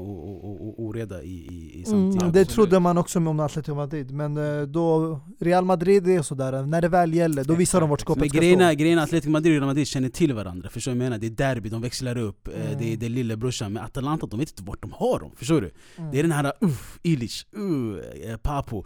oreda 0.78 1.24
i, 1.24 1.28
i, 1.28 1.72
i 1.80 1.84
Mm, 1.88 2.12
samtliga. 2.12 2.32
det 2.32 2.46
trodde 2.46 2.80
man 2.80 2.98
också 2.98 3.20
om 3.20 3.40
Atletico 3.40 3.76
Madrid, 3.76 4.12
men 4.12 4.38
eh, 4.38 4.62
då 4.62 5.20
Real 5.40 5.66
Madrid 5.66 6.08
är 6.08 6.22
sådär, 6.22 6.43
när 6.52 6.82
det 6.82 6.88
väl 6.88 7.14
gäller 7.14 7.44
då 7.44 7.56
visar 7.56 7.82
de 7.82 7.90
vart 7.90 8.02
skåpet 8.02 8.30
ska 8.30 8.38
stå. 8.38 8.42
grejerna 8.76 9.04
Atletico 9.04 9.30
Madrid 9.32 9.54
och 9.54 9.60
Real 9.60 9.68
Madrid 9.68 9.88
känner 9.88 10.10
till 10.10 10.34
varandra, 10.34 10.70
förstår 10.70 10.92
du 10.92 10.98
vad 10.98 11.06
jag 11.06 11.10
menar? 11.10 11.18
Det 11.18 11.28
är 11.28 11.54
derby, 11.56 11.70
de 11.70 11.82
växlar 11.82 12.18
upp, 12.18 12.48
eh, 12.48 12.54
Mm. 12.54 12.78
det, 12.78 12.94
är, 12.94 12.98
det 12.98 13.06
är 13.06 13.10
lillebrorsan 13.10 13.74
Men 13.74 13.84
Atalanta, 13.84 14.28
de 14.28 14.40
vet 14.40 14.50
inte 14.50 14.64
vart 14.64 14.82
de 14.82 14.92
har 14.92 15.20
dem, 15.20 15.32
förstår 15.36 15.62
du? 15.62 15.72
Mm. 15.98 16.12
Det 16.12 16.20
är 16.20 16.24
den 16.24 16.32
här 16.32 16.54
uff, 16.60 17.00
Illich, 17.04 17.46
uh, 17.58 18.00
eh, 18.24 18.38
Papo, 18.38 18.84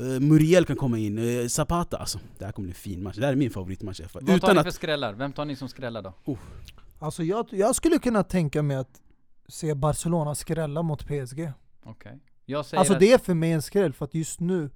uh, 0.00 0.20
Muriel 0.20 0.64
kan 0.64 0.76
komma 0.76 0.98
in, 0.98 1.18
uh, 1.18 1.48
Zapata 1.48 1.96
alltså 1.96 2.18
Det 2.38 2.44
här 2.44 2.52
kommer 2.52 2.66
bli 2.66 2.70
en 2.70 2.74
fin 2.74 3.02
match, 3.02 3.16
det 3.16 3.24
här 3.24 3.32
är 3.32 3.36
min 3.36 3.50
favoritmatch 3.50 4.00
i 4.00 4.02
alla 4.02 4.08
fall. 4.08 4.22
Vad 4.22 4.40
tar 4.40 4.46
Utan 4.48 4.56
ni 4.56 4.60
att, 4.60 4.66
för 4.66 4.72
skrällar? 4.72 5.12
Vem 5.12 5.32
tar 5.32 5.44
ni 5.44 5.56
som 5.56 5.68
skrällar 5.68 6.02
då? 6.02 6.38
Alltså 6.98 7.22
jag, 7.22 7.46
jag 7.50 7.76
skulle 7.76 7.98
kunna 7.98 8.22
tänka 8.22 8.62
mig 8.62 8.76
att 8.76 9.00
se 9.48 9.74
Barcelona 9.74 10.34
skrälla 10.34 10.82
mot 10.82 11.06
PSG. 11.06 11.52
Okej. 11.84 12.18
Säger 12.48 12.78
Alltså 12.78 12.92
att, 12.92 13.00
det 13.00 13.12
är 13.12 13.18
för 13.18 13.34
mig 13.34 13.52
en 13.52 13.62
skräll, 13.62 13.92
för 13.92 14.04
att 14.04 14.14
just 14.14 14.40
nu 14.40 14.70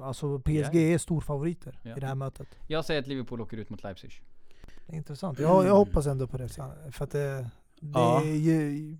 Alltså 0.00 0.38
PSG 0.38 0.74
är 0.76 0.98
storfavoriter 0.98 1.78
Ja. 1.82 1.96
i 1.96 2.00
det 2.00 2.06
här 2.06 2.14
mötet. 2.14 2.48
jag 2.66 2.84
säger 2.84 3.00
att 3.00 3.06
Liverpool 3.06 3.40
åker 3.40 3.56
ut 3.56 3.70
mot 3.70 3.82
Leipzig. 3.82 4.22
Det 4.86 4.92
är 4.92 4.96
intressant. 4.96 5.38
Jag, 5.38 5.66
jag 5.66 5.74
hoppas 5.76 6.06
ändå 6.06 6.26
på 6.26 6.36
det, 6.38 6.48
för 6.48 7.04
att 7.04 7.10
det, 7.10 7.50
det, 7.80 7.90
Ja. 7.94 8.22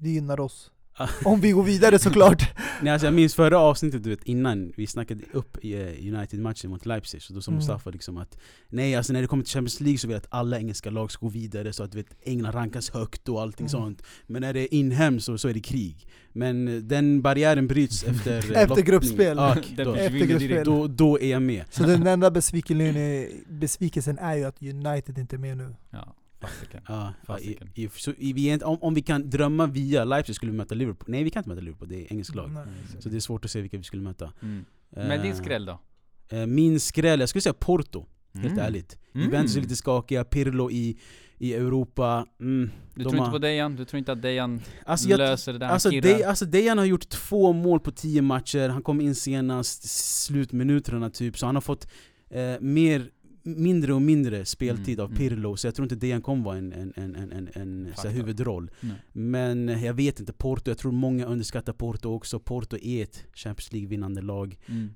gynnar 0.01 0.41
oss. 0.41 0.71
Om 1.25 1.41
vi 1.41 1.51
går 1.51 1.63
vidare 1.63 1.99
såklart. 1.99 2.43
Nej, 2.83 2.93
alltså 2.93 3.07
jag 3.07 3.15
minns 3.15 3.35
förra 3.35 3.59
avsnittet 3.59 4.03
du 4.03 4.11
vet, 4.11 4.25
innan 4.25 4.73
vi 4.77 4.87
snackade 4.87 5.25
upp 5.33 5.57
eh, 5.63 5.71
United-matchen 6.15 6.71
mot 6.71 6.87
Leipzig, 6.87 7.23
så 7.23 7.33
då 7.33 7.41
sa 7.41 7.51
Mm. 7.51 7.59
Mustafa 7.59 7.91
liksom 7.91 8.17
att 8.17 8.39
Nej 8.69 8.95
alltså 8.95 9.13
när 9.13 9.21
det 9.23 9.27
kommer 9.29 9.45
till 9.45 9.53
Champions 9.53 9.81
League 9.81 9.99
så 9.99 10.07
vill 10.07 10.13
jag 10.15 10.19
att 10.21 10.27
alla 10.31 10.59
engelska 10.59 10.91
lag 10.91 11.11
ska 11.13 11.27
gå 11.27 11.31
vidare 11.33 11.73
så 11.73 11.83
att 11.83 11.93
du 11.93 11.99
vet, 11.99 12.17
England 12.23 12.55
rankas 12.55 12.91
högt 12.91 13.29
och 13.29 13.43
allting 13.43 13.67
Mm. 13.67 13.69
sånt 13.71 14.03
Men 14.27 14.43
när 14.43 14.53
det 14.53 14.61
är 14.61 14.75
inhemskt 14.75 15.27
så, 15.27 15.39
så 15.39 15.49
är 15.49 15.55
det 15.55 15.61
krig 15.61 16.09
Men 16.33 16.69
eh, 16.69 16.75
den 16.75 17.23
barriären 17.23 17.67
bryts 17.67 18.05
efter 18.09 18.57
Efter 18.57 18.83
gruppspel. 18.83 19.37
Ja, 19.37 19.57
då, 19.85 19.95
Efter 19.95 20.27
gruppspel. 20.27 20.65
då, 20.65 20.87
då 20.87 21.21
är 21.21 21.31
jag 21.31 21.43
med 21.43 21.65
Så 21.71 21.83
den 21.83 22.07
enda 22.07 22.31
besvikelsen 22.31 22.97
är, 22.97 23.29
besvikelsen 23.49 24.19
är 24.19 24.35
ju 24.35 24.45
att 24.45 24.63
United 24.63 25.19
inte 25.19 25.37
är 25.37 25.39
med 25.39 25.57
nu. 25.57 25.75
Ja, 25.91 26.15
fasiken. 26.47 26.81
Ja, 26.89 27.13
ja, 27.27 27.39
i, 27.39 27.43
Fasiken. 27.43 27.69
i, 27.75 27.89
så, 27.95 28.13
i, 28.19 28.33
vi 28.33 28.49
är 28.49 28.53
inte, 28.53 28.65
om, 28.65 28.79
om 28.83 28.95
vi 28.95 29.03
kan 29.03 29.31
drömma 29.31 29.67
via 29.67 30.05
Leipzig 30.05 30.35
skulle 30.37 30.53
vi 30.53 30.59
möta 30.59 30.75
Liverpool 30.75 31.11
Nej 31.11 31.25
vi 31.25 31.31
kan 31.31 31.41
inte 31.41 31.49
möta 31.51 31.61
Liverpool, 31.61 31.89
det 31.89 31.97
är 32.05 32.13
engelskt 32.13 32.35
lag 32.35 32.51
Nej. 32.53 32.65
Så 33.01 33.09
det 33.09 33.17
är 33.17 33.21
svårt 33.21 33.45
att 33.45 33.51
se 33.51 33.61
vilka 33.61 33.77
vi 33.77 33.83
skulle 33.83 34.03
möta 34.03 34.33
Mm. 34.43 34.65
Men 34.91 35.23
din 35.23 35.31
Eh, 35.33 35.37
skräll 35.37 35.65
då? 35.67 35.81
eh, 36.29 36.47
Min 36.47 36.81
skräll, 36.81 37.21
jag 37.21 37.29
skulle 37.29 37.43
säga 37.43 37.53
Porto 37.55 38.07
Helt 38.35 38.47
Mm. 38.47 38.59
ärligt. 38.65 38.99
Mm. 39.15 39.27
Juventus 39.27 39.57
är 39.57 39.61
lite 39.61 39.77
skakiga, 39.77 40.25
Pirlo 40.25 40.71
i, 40.71 40.99
i 41.39 41.55
Europa. 41.55 42.27
Mm, 42.41 42.71
Du 42.95 43.03
de 43.03 43.11
tror 43.11 43.19
har- 43.19 43.27
inte 43.27 43.33
på 43.33 43.39
Dejan? 43.39 43.77
Du 43.77 43.85
tror 43.85 43.99
inte 43.99 44.13
att 44.13 44.23
Dejan 44.23 44.61
alltså, 44.87 45.09
jag, 45.09 45.19
löser 45.19 45.53
det 45.53 45.59
där? 45.59 45.67
Alltså? 45.69 45.91
De, 45.91 46.25
alltså 46.25 46.45
Dejan 46.45 46.79
har 46.79 46.85
gjort 46.85 47.09
två 47.09 47.53
mål 47.53 47.81
på 47.81 47.91
tio 47.91 48.23
matcher, 48.23 48.69
han 48.69 48.83
kom 48.83 49.01
in 49.01 49.15
senast 49.15 49.83
slutminuterna 50.25 51.11
typ, 51.11 51.39
så 51.39 51.47
han 51.47 51.57
har 51.57 51.61
fått 51.63 51.89
eh, 52.31 52.61
mer 52.61 53.11
mindre 53.45 53.93
och 53.95 54.03
mindre 54.03 54.45
speltid 54.45 55.01
Mm, 55.01 55.05
av 55.05 55.11
mm. 55.11 55.19
Pirlo, 55.19 55.57
så 55.57 55.67
jag 55.67 55.75
tror 55.75 55.85
inte 55.85 55.97
Dejan 55.97 56.23
kommer 56.23 56.45
vara 56.45 56.57
en, 56.57 56.73
en, 56.73 56.93
en, 56.97 57.17
en, 57.17 57.33
en, 57.33 57.49
en 57.55 57.93
så 57.97 58.09
huvudroll. 58.09 58.71
Nej. 58.81 58.97
Men 59.13 59.69
eh, 59.69 59.85
jag 59.85 59.95
vet 59.95 60.21
inte, 60.21 60.33
Porto, 60.33 60.71
jag 60.71 60.79
tror 60.79 60.93
många 60.93 61.27
underskattar 61.27 61.73
Porto 61.73 62.15
också. 62.15 62.41
Porto 62.41 62.77
är 62.77 63.03
ett 63.03 63.25
Champions 63.35 63.73
League-vinnande 63.73 64.23
lag. 64.23 64.59
Mm. 64.67 64.95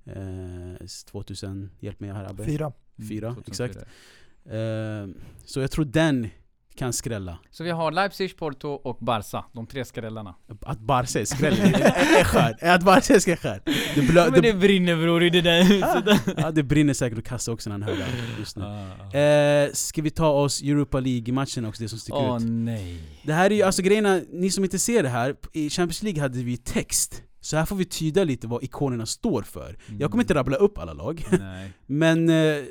Eh, 0.76 0.86
2000, 1.06 1.70
hjälp 1.80 2.00
mig 2.00 2.10
här 2.10 2.24
Abbe. 2.24 2.44
Fyra. 2.44 2.72
Fyra, 3.08 3.34
2004. 3.34 3.44
exakt. 3.46 3.76
Eh, 4.44 5.22
så 5.44 5.60
jag 5.60 5.70
tror 5.70 5.84
den 5.84 6.28
kan 6.78 6.92
skrälla. 6.92 7.38
Så 7.50 7.64
vi 7.64 7.70
har 7.70 7.92
Leipzig, 7.92 8.36
Porto 8.36 8.68
och 8.68 8.98
Barca, 9.00 9.44
de 9.52 9.66
tre 9.66 9.84
skrällarna. 9.84 10.34
Att 10.62 10.80
Barca 10.80 11.20
är 11.20 11.24
skräll 11.24 11.52
är 11.52 12.24
skär. 12.24 12.56
Att 12.74 12.82
Barca 12.82 13.14
är 13.14 13.36
skär. 13.36 13.62
Det, 13.94 14.02
blö, 14.02 14.30
det, 14.30 14.52
brinner 14.52 14.96
bror 14.96 15.22
i 15.22 15.30
det 15.30 15.40
där 15.40 15.62
huset. 15.62 16.36
ja, 16.36 16.50
det 16.50 16.62
brinner 16.62 16.94
säkert 16.94 17.18
och 17.18 17.24
kassa 17.24 17.52
också 17.52 17.70
när 17.70 17.74
han 17.74 17.82
hör 17.82 17.96
det 17.96 18.06
just 18.38 18.56
nu. 18.56 18.64
Ah. 18.64 19.18
Eh, 19.18 19.70
ska 19.72 20.02
vi 20.02 20.10
ta 20.10 20.28
oss 20.28 20.62
Europa 20.62 21.00
League-matchen 21.00 21.64
också, 21.64 21.82
det 21.82 21.88
som 21.88 21.98
sticker 21.98 22.18
Åh 22.18 22.36
ut? 22.36 22.42
nej. 22.46 23.02
Det 23.22 23.32
här 23.32 23.50
är 23.50 23.54
ju, 23.54 23.62
alltså 23.62 23.82
grejerna, 23.82 24.20
ni 24.32 24.50
som 24.50 24.64
inte 24.64 24.78
ser 24.78 25.02
det 25.02 25.08
här, 25.08 25.36
i 25.52 25.70
Champions 25.70 26.02
League 26.02 26.22
hade 26.22 26.38
vi 26.38 26.56
text. 26.56 27.22
Så 27.40 27.56
här 27.56 27.64
får 27.64 27.76
vi 27.76 27.84
tyda 27.84 28.24
lite 28.24 28.46
vad 28.46 28.62
ikonerna 28.62 29.06
står 29.06 29.42
för. 29.42 29.78
Jag 29.98 30.10
kommer 30.10 30.24
inte 30.24 30.34
rabbla 30.34 30.56
upp 30.56 30.78
alla 30.78 30.92
lag, 30.92 31.26
Nej. 31.38 31.72
men 31.86 32.28
eh, 32.28 32.64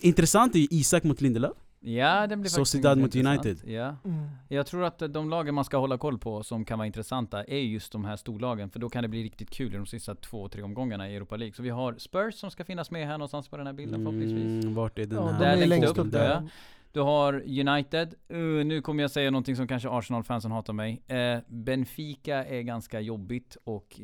intressant 0.00 0.54
är 0.54 0.58
ju 0.58 0.66
Isak 0.70 1.02
mot 1.04 1.20
Lindelöf. 1.20 1.56
Ja, 1.82 2.26
den 2.26 2.40
blir 2.40 2.50
faktiskt 2.50 2.54
Sociedad 2.70 2.98
mot. 2.98 3.16
United. 3.16 3.60
Ja. 3.64 3.96
Mm. 4.04 4.28
Jag 4.48 4.66
tror 4.66 4.84
att 4.84 4.98
de 4.98 5.30
lagen 5.30 5.54
man 5.54 5.64
ska 5.64 5.76
hålla 5.76 5.98
koll 5.98 6.18
på 6.18 6.42
som 6.42 6.64
kan 6.64 6.78
vara 6.78 6.86
intressanta 6.86 7.44
är 7.44 7.58
just 7.58 7.92
de 7.92 8.04
här 8.04 8.16
storlagen. 8.16 8.70
För 8.70 8.78
då 8.78 8.88
kan 8.88 9.02
det 9.02 9.08
bli 9.08 9.22
riktigt 9.22 9.50
kul 9.50 9.74
i 9.74 9.76
de 9.76 9.86
sista 9.86 10.14
två, 10.14 10.48
tre 10.48 10.62
omgångarna 10.62 11.10
i 11.10 11.16
Europa 11.16 11.36
League. 11.36 11.54
Så 11.54 11.62
vi 11.62 11.70
har 11.70 11.94
Spurs 11.98 12.34
som 12.34 12.50
ska 12.50 12.64
finnas 12.64 12.90
med 12.90 13.06
här 13.06 13.12
någonstans 13.18 13.48
på 13.48 13.56
den 13.56 13.66
här 13.66 13.72
bilden 13.74 14.00
förhoppningsvis. 14.04 14.64
Mm, 14.64 14.74
vart 14.74 14.98
är 14.98 15.06
den 15.06 15.18
Ja, 15.18 15.26
här? 15.26 15.38
de 15.38 15.44
Där 15.44 15.52
är 15.52 15.56
längst 15.66 15.70
längst 15.84 15.98
upp, 15.98 16.12
där. 16.12 16.28
där. 16.28 16.48
Du 16.92 17.00
har 17.00 17.34
United, 17.60 18.14
Uh, 18.32 18.64
nu 18.64 18.82
kommer 18.82 19.02
jag 19.02 19.10
säga 19.10 19.30
någonting 19.30 19.56
som 19.56 19.68
kanske 19.68 19.88
Arsenal-fansen 19.90 20.50
hatar 20.50 20.72
mig. 20.72 21.02
Eh, 21.06 21.38
Benfica 21.48 22.44
är 22.44 22.62
ganska 22.62 23.00
jobbigt 23.00 23.56
och 23.64 24.00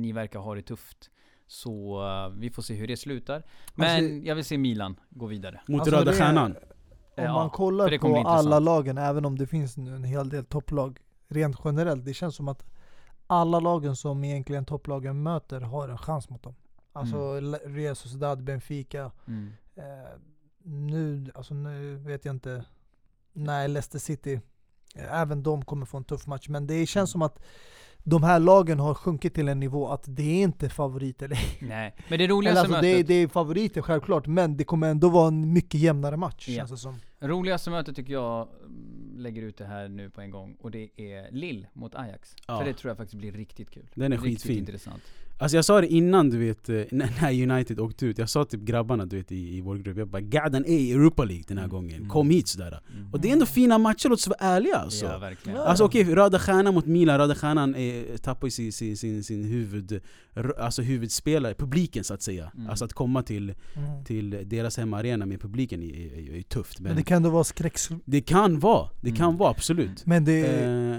ni 0.00 0.12
verkar 0.12 0.38
ha 0.38 0.54
det 0.54 0.62
tufft. 0.62 1.10
Så 1.46 2.02
eh, 2.06 2.38
vi 2.38 2.50
får 2.50 2.62
se 2.62 2.74
hur 2.74 2.86
det 2.86 2.96
slutar. 2.96 3.42
Men 3.74 3.96
Alltså- 3.96 4.26
jag 4.28 4.34
vill 4.34 4.44
se 4.44 4.58
Milan 4.58 4.96
gå 5.10 5.26
vidare. 5.26 5.60
Mot 5.68 5.80
Alltså, 5.80 5.96
Röda 5.96 6.12
Stjärnan. 6.12 6.56
Om 7.16 7.24
Ja, 7.24 7.32
man 7.34 7.50
kollar 7.50 7.98
på 7.98 8.16
alla 8.28 8.58
lagen, 8.58 8.98
även 8.98 9.24
om 9.24 9.38
det 9.38 9.46
finns 9.46 9.76
nu 9.76 9.94
en 9.96 10.04
hel 10.04 10.28
del 10.28 10.44
topplag 10.44 10.98
rent 11.28 11.56
generellt, 11.64 12.04
det 12.04 12.14
känns 12.14 12.36
som 12.36 12.48
att 12.48 12.64
alla 13.26 13.60
lagen 13.60 13.96
som 13.96 14.24
egentligen 14.24 14.64
topplagen 14.64 15.22
möter 15.22 15.60
har 15.60 15.88
en 15.88 15.98
chans 15.98 16.30
mot 16.30 16.42
dem. 16.42 16.54
Alltså 16.92 17.16
Mm. 17.16 17.44
mm. 17.54 17.74
Real 17.76 17.96
Sociedad, 17.96 18.42
Benfica, 18.44 19.10
Mm. 19.26 19.52
eh, 19.74 19.84
nu, 20.62 21.30
alltså 21.34 21.54
nu 21.54 21.96
vet 21.96 22.24
jag 22.24 22.34
inte, 22.34 22.64
nej 23.32 23.68
Leicester 23.68 23.98
City, 23.98 24.40
eh, 24.94 25.20
även 25.20 25.42
de 25.42 25.64
kommer 25.64 25.86
få 25.86 25.96
en 25.96 26.04
tuff 26.04 26.26
match. 26.26 26.48
Men 26.48 26.66
det 26.66 26.86
känns 26.86 27.10
som 27.10 27.22
att 27.22 27.42
de 28.06 28.22
här 28.22 28.40
lagen 28.40 28.80
har 28.80 28.94
sjunkit 28.94 29.34
till 29.34 29.48
en 29.48 29.60
nivå 29.60 29.88
att 29.88 30.04
det 30.06 30.22
är 30.22 30.42
inte 30.42 30.68
favoriter. 30.68 31.28
Nej, 31.60 31.94
men 32.08 32.18
det 32.18 32.26
roligaste 32.26 32.60
alltså, 32.60 32.80
det, 32.80 32.88
är, 32.88 32.94
mötet 32.94 33.08
det 33.08 33.14
är 33.14 33.28
favoriter 33.28 33.82
självklart, 33.82 34.26
men 34.26 34.56
det 34.56 34.64
kommer 34.64 34.90
ändå 34.90 35.08
vara 35.08 35.28
en 35.28 35.52
mycket 35.52 35.80
jämnare 35.80 36.16
match 36.16 36.48
Ja. 36.48 36.56
känns 36.56 36.70
det 36.70 36.76
som. 36.76 37.00
Roligaste 37.20 37.70
mötet 37.70 37.96
tycker 37.96 38.12
jag 38.12 38.48
mm, 38.64 39.14
lägger 39.16 39.42
ut 39.42 39.56
det 39.58 39.64
här 39.64 39.88
nu 39.88 40.10
på 40.10 40.20
en 40.20 40.30
gång 40.30 40.56
och 40.60 40.70
det 40.70 40.88
är 40.96 41.30
Lill 41.30 41.66
mot 41.72 41.94
Ajax. 41.94 42.36
Ja. 42.46 42.58
För 42.58 42.64
det 42.64 42.74
tror 42.74 42.90
jag 42.90 42.96
faktiskt 42.96 43.18
blir 43.18 43.32
riktigt 43.32 43.70
kul. 43.70 43.90
Den 43.94 44.12
är 44.12 44.16
riktigt 44.16 44.42
skitfin. 44.42 44.58
intressant. 44.58 45.02
Alltså 45.38 45.56
jag 45.56 45.64
sa 45.64 45.80
det 45.80 45.86
innan 45.88 46.30
du 46.30 46.38
vet, 46.38 46.68
eh, 46.68 46.82
när 46.90 47.42
United 47.52 47.80
åkte 47.80 48.06
ut, 48.06 48.18
jag 48.18 48.28
sa 48.30 48.44
till 48.44 48.64
grabbarna 48.64 49.06
du 49.06 49.16
vet 49.16 49.32
i, 49.32 49.56
i 49.56 49.60
vår 49.60 49.76
grupp, 49.76 49.96
jag 49.98 50.08
bara 50.08 50.20
'Gaden 50.22 50.64
är 50.64 50.78
i 50.78 50.92
Europa 50.92 51.24
League 51.24 51.44
den 51.48 51.58
här 51.58 51.64
Mm. 51.64 51.70
gången, 51.76 51.96
Mm. 51.96 52.08
kom 52.08 52.30
hit' 52.30 52.46
sådär 52.48 52.80
Mm. 52.96 53.12
Och 53.12 53.20
det 53.20 53.28
är 53.28 53.32
ändå 53.32 53.46
fina 53.46 53.78
matcher, 53.78 54.08
låt 54.08 54.18
oss 54.18 54.26
vara 54.28 54.38
ärliga 54.40 54.76
alltså 54.76 55.06
Ja, 55.06 55.18
verkligen. 55.18 55.58
Alltså 55.58 55.84
okej, 55.84 56.04
Röda 56.04 56.38
Stjärnan 56.38 56.74
mot 56.74 56.86
Milan, 56.86 57.18
Röda 57.18 57.34
Stjärnan 57.34 57.74
är, 57.74 58.16
tappar 58.16 58.46
ju 58.46 58.50
sin, 58.50 58.72
sin, 58.72 58.96
sin, 58.96 59.24
sin 59.24 59.44
huvud, 59.44 60.00
alltså 60.58 60.82
huvudspelare, 60.82 61.54
publiken 61.54 62.04
så 62.04 62.14
att 62.14 62.22
säga 62.22 62.50
Mm. 62.56 62.70
Alltså 62.70 62.84
att 62.84 62.92
komma 62.92 63.22
till, 63.22 63.54
Mm. 63.76 64.04
till 64.04 64.38
deras 64.44 64.76
hemmaarena 64.76 65.26
med 65.26 65.40
publiken 65.40 65.82
är, 65.82 65.86
är, 65.94 66.18
är, 66.32 66.36
är 66.38 66.42
tufft 66.42 66.80
men, 66.80 66.88
Men 66.88 66.96
det 66.96 67.02
kan 67.02 67.16
ändå 67.16 67.30
vara 67.30 67.44
skräck... 67.44 67.78
det 68.04 68.20
kan 68.20 68.58
vara, 68.60 68.88
det 69.00 69.10
kan 69.10 69.26
Mm. 69.28 69.36
vara 69.38 69.50
absolut 69.50 70.06
Men 70.06 70.24
det, 70.24 70.46
eh, 70.46 70.96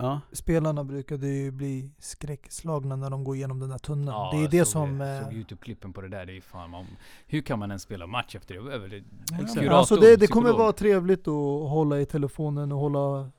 Ja, 0.00 0.20
spelarna 0.32 0.84
brukade 0.84 1.28
ju 1.28 1.50
bli 1.50 1.90
skräckslagna 1.98 2.96
när 2.96 3.10
de 3.10 3.24
går 3.24 3.36
igenom 3.36 3.60
den 3.60 3.68
där 3.68 3.78
tunneln. 3.78 4.08
Ja, 4.08 4.30
det 4.32 4.38
är 4.38 4.42
jag 4.42 4.50
det 4.50 4.64
såg 4.64 4.66
som... 4.66 5.00
Jag 5.00 5.16
eh, 5.16 5.24
såg 5.24 5.32
youtube-klippen 5.32 5.92
på 5.92 6.00
det 6.00 6.08
där, 6.08 6.26
det 6.26 6.36
är 6.36 6.40
fan 6.40 6.74
om, 6.74 6.86
Hur 7.26 7.42
kan 7.42 7.58
man 7.58 7.70
ens 7.70 7.82
spela 7.82 8.06
match 8.06 8.34
efter 8.36 8.54
det? 8.54 8.88
Det 8.88 8.96
Exakt. 8.96 9.54
Kurator, 9.54 9.78
Alltså 9.78 9.96
det, 9.96 10.16
det 10.16 10.26
kommer 10.26 10.52
vara 10.52 10.72
trevligt 10.72 11.28
att 11.28 11.70
hålla 11.70 12.00
i 12.00 12.06
telefonen 12.06 12.72
och 12.72 12.78
hålla 12.78 13.30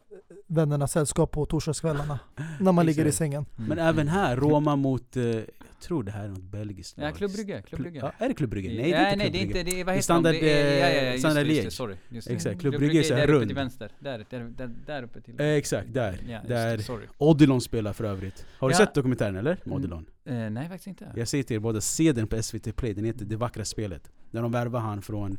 vännerna 0.48 0.88
sällskap 0.88 1.32
på 1.32 1.46
torsdagskvällarna. 1.46 2.20
när 2.60 2.72
man 2.72 2.86
ligger 2.86 3.06
i 3.06 3.12
sängen. 3.12 3.46
Mm. 3.58 3.70
men 3.70 3.80
även 3.80 4.08
här, 4.08 4.36
Roma 4.36 4.76
mot, 4.76 5.18
eh, 5.18 5.24
jag 5.24 5.46
tror 5.82 6.04
det 6.04 6.12
här 6.12 6.24
är 6.24 6.28
något 6.30 6.44
belgiskt 6.44 6.98
Ja, 6.98 7.04
lag. 7.04 7.16
Klubb 7.16 7.32
Brygge, 7.32 7.62
Klubb 7.62 7.82
Brygge. 7.82 8.00
Ja, 8.00 8.12
är 8.18 8.28
det 8.28 8.34
Klubb 8.34 8.50
Brygge? 8.50 8.68
Nej, 8.70 8.78
det 8.78 8.94
är 8.98 9.02
nej, 9.04 9.14
inte 9.14 9.18
nej, 9.18 9.30
Klubb 9.30 9.34
det 9.34 9.60
är 9.60 9.62
inte, 9.62 9.72
det 9.72 9.82
är, 9.82 9.86
vad 9.86 9.94
heter 9.96 10.04
standard, 10.04 10.34
de? 10.34 10.40
Det 10.40 10.52
är, 10.62 10.80
ja, 10.90 10.96
ja, 10.96 11.04
ja, 11.06 11.12
just 11.12 11.20
standard 11.22 11.46
just 11.46 11.62
det, 11.62 11.64
Liège. 11.68 11.72
sorry. 11.72 11.96
Just. 12.10 12.30
Exakt, 12.30 12.62
Klubb 12.62 12.76
Brygge 12.78 13.00
är 13.00 13.04
så 13.04 13.14
här 13.14 13.22
där 13.22 13.28
uppe 13.28 13.34
rund. 13.34 13.48
till 13.50 13.56
vänster. 13.56 13.92
Där, 14.00 14.26
där, 14.30 14.40
där, 14.58 14.70
där 14.86 15.04
uppe 15.04 15.22
till. 15.22 15.40
Eh, 15.42 15.48
exakt, 15.48 15.94
där. 15.94 16.20
Ja, 16.28 16.34
just 16.34 16.48
där 16.48 16.78
sorry. 16.78 17.06
Odilon 17.18 17.62
spelar 17.62 17.94
för 17.94 18.04
övrigt. 18.04 18.46
Har 18.60 18.70
du 18.70 18.74
Ja. 18.74 18.78
sett 18.78 18.94
dokumentären 18.94 19.36
eller? 19.36 19.58
Mm. 19.66 19.78
Odilon? 19.78 20.06
Eh, 20.26 20.36
nej, 20.36 20.68
faktiskt 20.70 20.88
inte. 20.88 21.12
Jag 21.16 21.28
säger 21.28 21.44
till 21.44 21.56
er 21.56 21.60
båda, 21.60 21.82
se 21.82 22.12
den 22.12 22.28
på 22.28 22.44
SVT 22.44 22.76
Play, 22.76 22.94
den 22.94 23.06
heter 23.06 23.26
Det 23.26 23.36
vackra 23.36 23.66
spelet. 23.66 24.12
När 24.32 24.42
de 24.42 24.52
värvar 24.52 24.80
han 24.80 25.02
från 25.02 25.38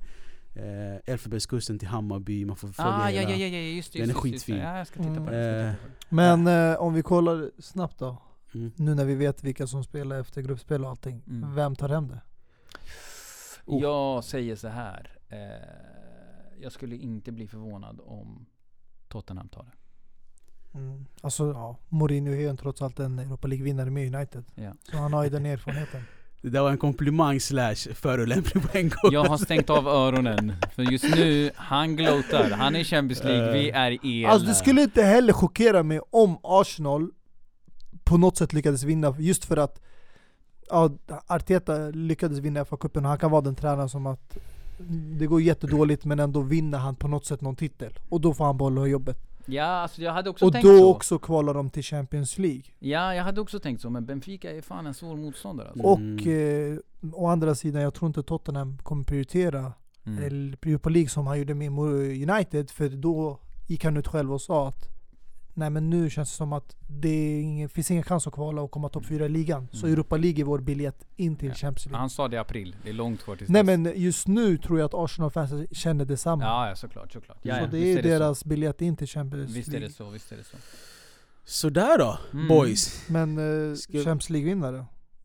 eh, 0.54 1.12
Elfenbenskusten 1.12 1.78
till 1.78 1.88
Hammarby, 1.88 2.44
man 2.44 2.56
får 2.56 2.68
följa 2.68 2.92
Ah, 2.92 3.10
ja, 3.10 3.22
ja, 3.22 3.36
ja, 3.36 3.46
just. 3.46 3.92
Den 3.92 4.02
är 4.02 4.06
just 4.06 4.16
just 4.16 4.22
skitfin. 4.22 4.56
Ja, 4.56 4.78
jag 4.78 4.86
ska 4.86 5.02
titta 5.02 5.24
på 5.24 5.30
den. 5.30 5.74
Men 6.08 6.46
eh, 6.46 6.80
om 6.80 6.94
vi 6.94 7.02
kollar 7.02 7.50
snabbt 7.58 7.98
då. 7.98 8.22
Mm. 8.54 8.72
Nu 8.76 8.94
när 8.94 9.04
vi 9.04 9.14
vet 9.14 9.44
vilka 9.44 9.66
som 9.66 9.84
spelar 9.84 10.20
efter 10.20 10.42
gruppspel 10.42 10.84
och 10.84 10.90
allting. 10.90 11.22
Mm. 11.26 11.54
Vem 11.54 11.76
tar 11.76 11.88
hem 11.88 12.08
det? 12.08 12.20
Oh. 13.66 13.82
Jag 13.82 14.24
säger 14.24 14.56
så 14.56 14.68
här. 14.68 15.18
Eh, 15.28 15.38
jag 16.60 16.72
skulle 16.72 16.96
inte 16.96 17.32
bli 17.32 17.48
förvånad 17.48 18.00
om 18.04 18.46
Tottenham 19.08 19.48
tar 19.48 19.64
det. 19.64 19.72
Mm. 20.78 21.06
Alltså 21.20 21.52
ja, 21.52 21.76
Mourinho 21.88 22.32
är 22.32 22.40
ju 22.40 22.56
trots 22.56 22.82
allt 22.82 23.00
en 23.00 23.18
Europa 23.18 23.48
League-vinnare 23.48 23.90
med 23.90 24.14
United. 24.14 24.44
Ja. 24.54 24.72
Så 24.90 24.96
han 24.96 25.12
har 25.12 25.24
ju 25.24 25.30
den 25.30 25.46
erfarenheten. 25.46 26.02
Det 26.42 26.50
där 26.50 26.62
var 26.62 26.70
en 26.70 26.78
komplimang 26.78 27.40
slash 27.40 27.74
förolämpning 27.94 28.62
på 28.62 28.78
en 28.78 28.88
gång. 28.88 29.12
Jag 29.12 29.24
har 29.24 29.38
stängt 29.38 29.70
av 29.70 29.88
öronen. 29.88 30.52
För 30.74 30.82
just 30.82 31.04
nu, 31.04 31.50
han 31.56 31.96
gloatar. 31.96 32.50
Han 32.50 32.76
är 32.76 32.80
i 32.80 32.84
Champions 32.84 33.24
League, 33.24 33.52
vi 33.52 33.70
är 33.70 33.90
i 33.90 34.22
el. 34.22 34.30
Alltså 34.30 34.48
det 34.48 34.54
skulle 34.54 34.82
inte 34.82 35.02
heller 35.02 35.32
chockera 35.32 35.82
mig 35.82 36.00
om 36.10 36.38
Arsenal 36.42 37.10
på 38.04 38.16
något 38.16 38.36
sätt 38.36 38.52
lyckades 38.52 38.82
vinna, 38.82 39.14
just 39.18 39.44
för 39.44 39.56
att 39.56 39.80
ja, 40.70 40.90
Arteta 41.26 41.90
lyckades 41.90 42.38
vinna 42.38 42.64
FA-cupen 42.64 43.02
och 43.02 43.08
han 43.08 43.18
kan 43.18 43.30
vara 43.30 43.40
den 43.40 43.54
tränaren 43.54 43.88
som 43.88 44.06
att 44.06 44.36
det 45.18 45.26
går 45.26 45.42
jättedåligt 45.42 46.04
men 46.04 46.20
ändå 46.20 46.40
vinner 46.40 46.78
han 46.78 46.96
på 46.96 47.08
något 47.08 47.26
sätt 47.26 47.40
någon 47.40 47.56
titel. 47.56 47.98
Och 48.08 48.20
då 48.20 48.34
får 48.34 48.44
han 48.44 48.56
behålla 48.56 48.86
jobbet. 48.86 49.18
Ja, 49.46 49.64
alltså 49.64 50.02
jag 50.02 50.12
hade 50.12 50.30
också 50.30 50.46
Och 50.46 50.52
tänkt 50.52 50.64
då 50.64 50.78
så. 50.78 50.90
också 50.90 51.18
kvalar 51.18 51.54
de 51.54 51.70
till 51.70 51.82
Champions 51.82 52.38
League. 52.38 52.62
Ja, 52.78 53.14
jag 53.14 53.24
hade 53.24 53.40
också 53.40 53.58
tänkt 53.60 53.80
så. 53.82 53.90
Men 53.90 54.06
Benfica 54.06 54.50
är 54.50 54.62
fan 54.62 54.86
en 54.86 54.94
svår 54.94 55.16
motståndare 55.16 55.68
alltså. 55.68 55.86
Och 55.86 56.26
eh, 56.26 56.76
å 57.12 57.26
andra 57.26 57.54
sidan, 57.54 57.82
jag 57.82 57.94
tror 57.94 58.06
inte 58.06 58.22
Tottenham 58.22 58.78
kommer 58.82 59.04
prioritera 59.04 59.72
Mm. 60.06 60.24
eller 60.24 60.56
Europa 60.66 60.88
League 60.90 61.08
som 61.08 61.26
han 61.26 61.38
gjorde 61.38 61.54
med 61.54 61.68
United, 62.30 62.70
för 62.70 62.88
då 62.88 63.38
gick 63.66 63.84
han 63.84 63.96
ut 63.96 64.08
själv 64.08 64.32
och 64.32 64.40
sa 64.40 64.68
att 64.68 64.88
nej 65.54 65.70
men 65.70 65.90
nu 65.90 66.10
känns 66.10 66.30
det 66.30 66.36
som 66.36 66.52
att 66.52 66.76
det 66.88 67.40
ingen, 67.40 67.68
finns 67.68 67.90
ingen 67.90 68.02
chans 68.02 68.26
att 68.26 68.32
kvala 68.32 68.62
och 68.62 68.70
komma 68.70 68.88
topp 68.88 69.06
4 69.06 69.26
i 69.26 69.28
ligan. 69.28 69.68
Så 69.72 69.86
Mm. 69.86 69.92
Europa 69.92 70.16
League 70.16 70.40
är 70.40 70.44
vår 70.44 70.58
biljett 70.58 71.06
in 71.16 71.36
till 71.36 71.48
Ja. 71.48 71.54
Champions 71.54 71.86
League. 71.86 71.98
Han 72.00 72.10
sa 72.10 72.28
det 72.28 72.36
i 72.36 72.38
april, 72.38 72.76
det 72.84 72.88
är 72.90 72.94
långt 72.94 73.22
kvar 73.22 73.36
tills 73.36 73.50
Nej 73.50 73.62
dess. 73.64 73.66
men 73.78 73.92
just 73.96 74.26
nu 74.28 74.58
tror 74.58 74.78
jag 74.78 74.86
att 74.86 74.94
Arsenal-fansen 74.94 75.66
känner 75.72 76.04
detsamma. 76.04 76.44
Ja, 76.44 76.68
ja 76.68 76.76
såklart, 76.76 77.12
såklart. 77.12 77.38
Ja, 77.42 77.54
så 77.54 77.60
ja, 77.60 77.66
det 77.66 77.76
visst 77.76 77.98
är 77.98 78.02
det 78.02 78.08
deras 78.08 78.44
biljett 78.44 78.82
in 78.82 78.96
till 78.96 79.06
Champions 79.06 79.50
så. 79.50 79.54
Visst 79.56 79.68
är 79.68 79.72
League. 79.72 79.88
det 79.88 79.94
så, 79.94 80.10
visst 80.10 80.32
är 80.32 80.36
det 80.36 80.44
så. 80.44 80.56
Sådär 81.44 81.98
då, 81.98 82.18
Mm. 82.32 82.48
boys. 82.48 83.08
Men 83.08 83.38
uh, 83.38 83.74
Ska- 83.76 83.92
Champions 83.92 84.30
League-vinnare? 84.30 84.84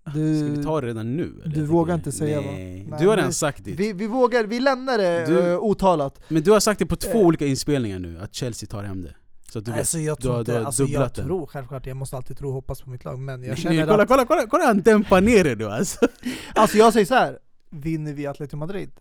Ska 0.10 0.20
vi 0.20 0.64
ta 0.64 0.82
det 0.82 0.88
redan 0.88 1.18
nu? 1.18 1.42
eller? 1.46 1.56
du 1.56 1.64
vågar 1.66 1.96
inte 1.96 2.12
säga, 2.12 2.42
va? 2.42 2.48
Nej. 2.52 2.86
Nej, 2.90 3.00
Du 3.02 3.08
har 3.08 3.18
redan 3.18 3.34
sagt 3.34 3.64
det. 3.66 3.72
vi, 3.72 3.94
vi 3.94 4.08
vågar, 4.08 4.44
vi 4.44 4.60
lämnar 4.60 4.98
det 4.98 5.26
Du- 5.26 5.52
eh, 5.52 5.60
otalat. 5.60 6.20
Men 6.28 6.44
du 6.44 6.52
har 6.52 6.60
sagt 6.60 6.80
det 6.80 6.86
på 6.86 6.96
två 6.96 7.10
Eh. 7.20 7.26
olika 7.26 7.46
inspelningar 7.46 8.00
nu, 8.00 8.20
att 8.20 8.34
Chelsea 8.36 8.68
tar 8.70 8.84
hem 8.84 9.04
det. 9.04 9.16
Så 9.54 9.60
du. 9.60 9.72
Alltså 9.74 10.00
jag 10.00 10.18
du 10.18 10.22
tror 10.22 10.32
har- 10.34 10.40
inte, 10.40 10.52
du 10.52 10.58
har 10.58 10.66
alltså 10.66 10.84
jag 10.84 11.02
den. 11.02 11.26
tror 11.26 11.46
självklart, 11.46 11.86
jag 11.86 11.98
måste 11.98 12.16
alltid 12.16 12.38
tro 12.38 12.48
och 12.48 12.54
hoppas 12.54 12.82
på 12.82 12.90
mitt 12.90 13.06
lag, 13.06 13.20
men 13.20 13.44
jag 13.44 13.58
känner 13.58 13.86
kolla, 13.88 14.04
att... 14.04 14.10
kolla, 14.10 14.26
kolla, 14.26 14.48
kolla 14.48 14.66
han 14.66 14.82
dämpar 14.82 15.22
ner 15.22 15.44
det 15.44 15.56
nu 15.56 15.66
alltså. 15.66 16.08
Alltså 16.56 16.78
jag 16.78 16.94
säger 16.94 17.06
så 17.06 17.14
här. 17.16 17.40
vinner 17.70 18.14
vi 18.14 18.28
Atletico 18.28 18.58
Madrid, 18.58 18.92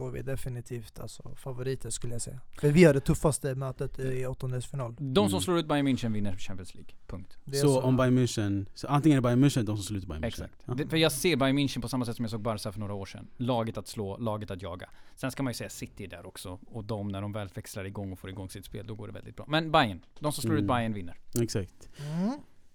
då 0.00 0.06
är 0.06 0.10
vi 0.10 0.22
definitivt 0.22 1.00
alltså, 1.00 1.34
favoriter 1.36 1.90
skulle 1.90 2.12
jag 2.14 2.22
säga. 2.22 2.40
För 2.60 2.70
vi 2.70 2.84
har 2.84 2.94
det 2.94 3.00
tuffaste 3.00 3.54
mötet 3.54 3.98
i 3.98 4.26
åttondelsfinal. 4.26 4.94
De 4.98 5.14
som 5.14 5.26
Mm. 5.36 5.40
slår 5.40 5.58
ut 5.58 5.66
Bayern 5.68 5.88
München 5.88 6.12
vinner 6.12 6.36
Champions 6.36 6.74
League. 6.74 6.90
Punkt. 7.06 7.38
Är 7.46 7.52
Så 7.52 7.80
om 7.82 7.96
Bayern 7.96 8.18
München, 8.18 8.66
så 8.74 8.86
antingen 8.88 9.16
är 9.18 9.20
det 9.20 9.22
Bayern 9.22 9.44
München 9.44 9.62
de 9.62 9.76
som 9.76 9.84
slutar 9.84 10.08
Bayern 10.08 10.22
München. 10.22 10.26
Exakt. 10.26 10.54
Ja. 10.64 10.74
Det, 10.74 10.86
för 10.88 10.96
jag 10.96 11.12
ser 11.12 11.36
Bayern 11.36 11.58
München 11.58 11.80
på 11.80 11.88
samma 11.88 12.04
sätt 12.04 12.16
som 12.16 12.24
jag 12.24 12.30
såg 12.30 12.40
Barca 12.42 12.72
för 12.72 12.80
några 12.80 12.94
år 12.94 13.06
sedan. 13.06 13.26
Laget 13.36 13.78
att 13.78 13.88
slå, 13.88 14.16
laget 14.16 14.50
att 14.50 14.62
jaga. 14.62 14.90
Sen 15.16 15.30
ska 15.30 15.42
man 15.42 15.50
ju 15.50 15.54
säga 15.54 15.70
City 15.70 16.06
där 16.06 16.26
också. 16.26 16.58
Och 16.66 16.84
de, 16.84 17.08
när 17.08 17.20
de 17.22 17.32
väl 17.32 17.48
växlar 17.54 17.84
igång 17.84 18.12
och 18.12 18.18
får 18.18 18.30
igång 18.30 18.50
sitt 18.50 18.64
spel, 18.64 18.86
då 18.86 18.94
går 18.94 19.06
det 19.06 19.12
väldigt 19.12 19.36
bra. 19.36 19.44
Men 19.48 19.70
Bayern, 19.72 20.00
de 20.18 20.32
som 20.32 20.42
slår 20.42 20.52
Mm. 20.52 20.64
ut 20.64 20.68
Bayern 20.68 20.92
vinner. 20.92 21.18
Exakt. 21.40 21.88
Mm. 21.98 22.30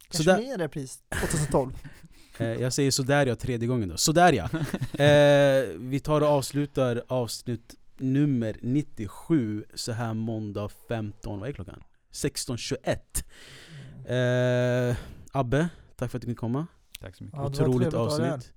Så 0.10 0.24
Kanske 0.24 0.32
där- 0.32 0.38
mer 0.42 0.58
repris, 0.58 1.04
2012. 1.22 1.72
Eh, 2.38 2.48
jag 2.48 2.74
säger 2.74 2.92
sådär 2.92 3.26
ja 3.26 3.36
tredje 3.36 3.68
gången 3.68 3.90
då. 3.90 3.98
Sådär 3.98 4.34
ja. 4.34 4.44
eh, 5.04 5.66
vi 5.78 6.00
tar 6.00 6.22
och 6.22 6.28
avslutar 6.28 7.04
avsnitt 7.08 7.76
nummer 7.98 8.58
97 8.62 9.66
så 9.74 9.92
här 9.92 10.14
måndag 10.14 10.70
15, 10.88 11.40
vad 11.40 11.50
är 11.50 11.54
klockan? 11.54 11.84
16.21. 12.12 14.90
Eh, 14.90 14.96
Abbe, 15.32 15.70
tack 15.96 16.12
för 16.12 16.18
att 16.18 16.22
du 16.22 16.26
kunde 16.26 16.40
komma. 16.40 16.68
Tack 17.02 17.16
så 17.16 17.24
mycket. 17.24 17.40
Ja, 17.40 17.46
Otroligt 17.46 17.94
avsnitt. 17.94 18.52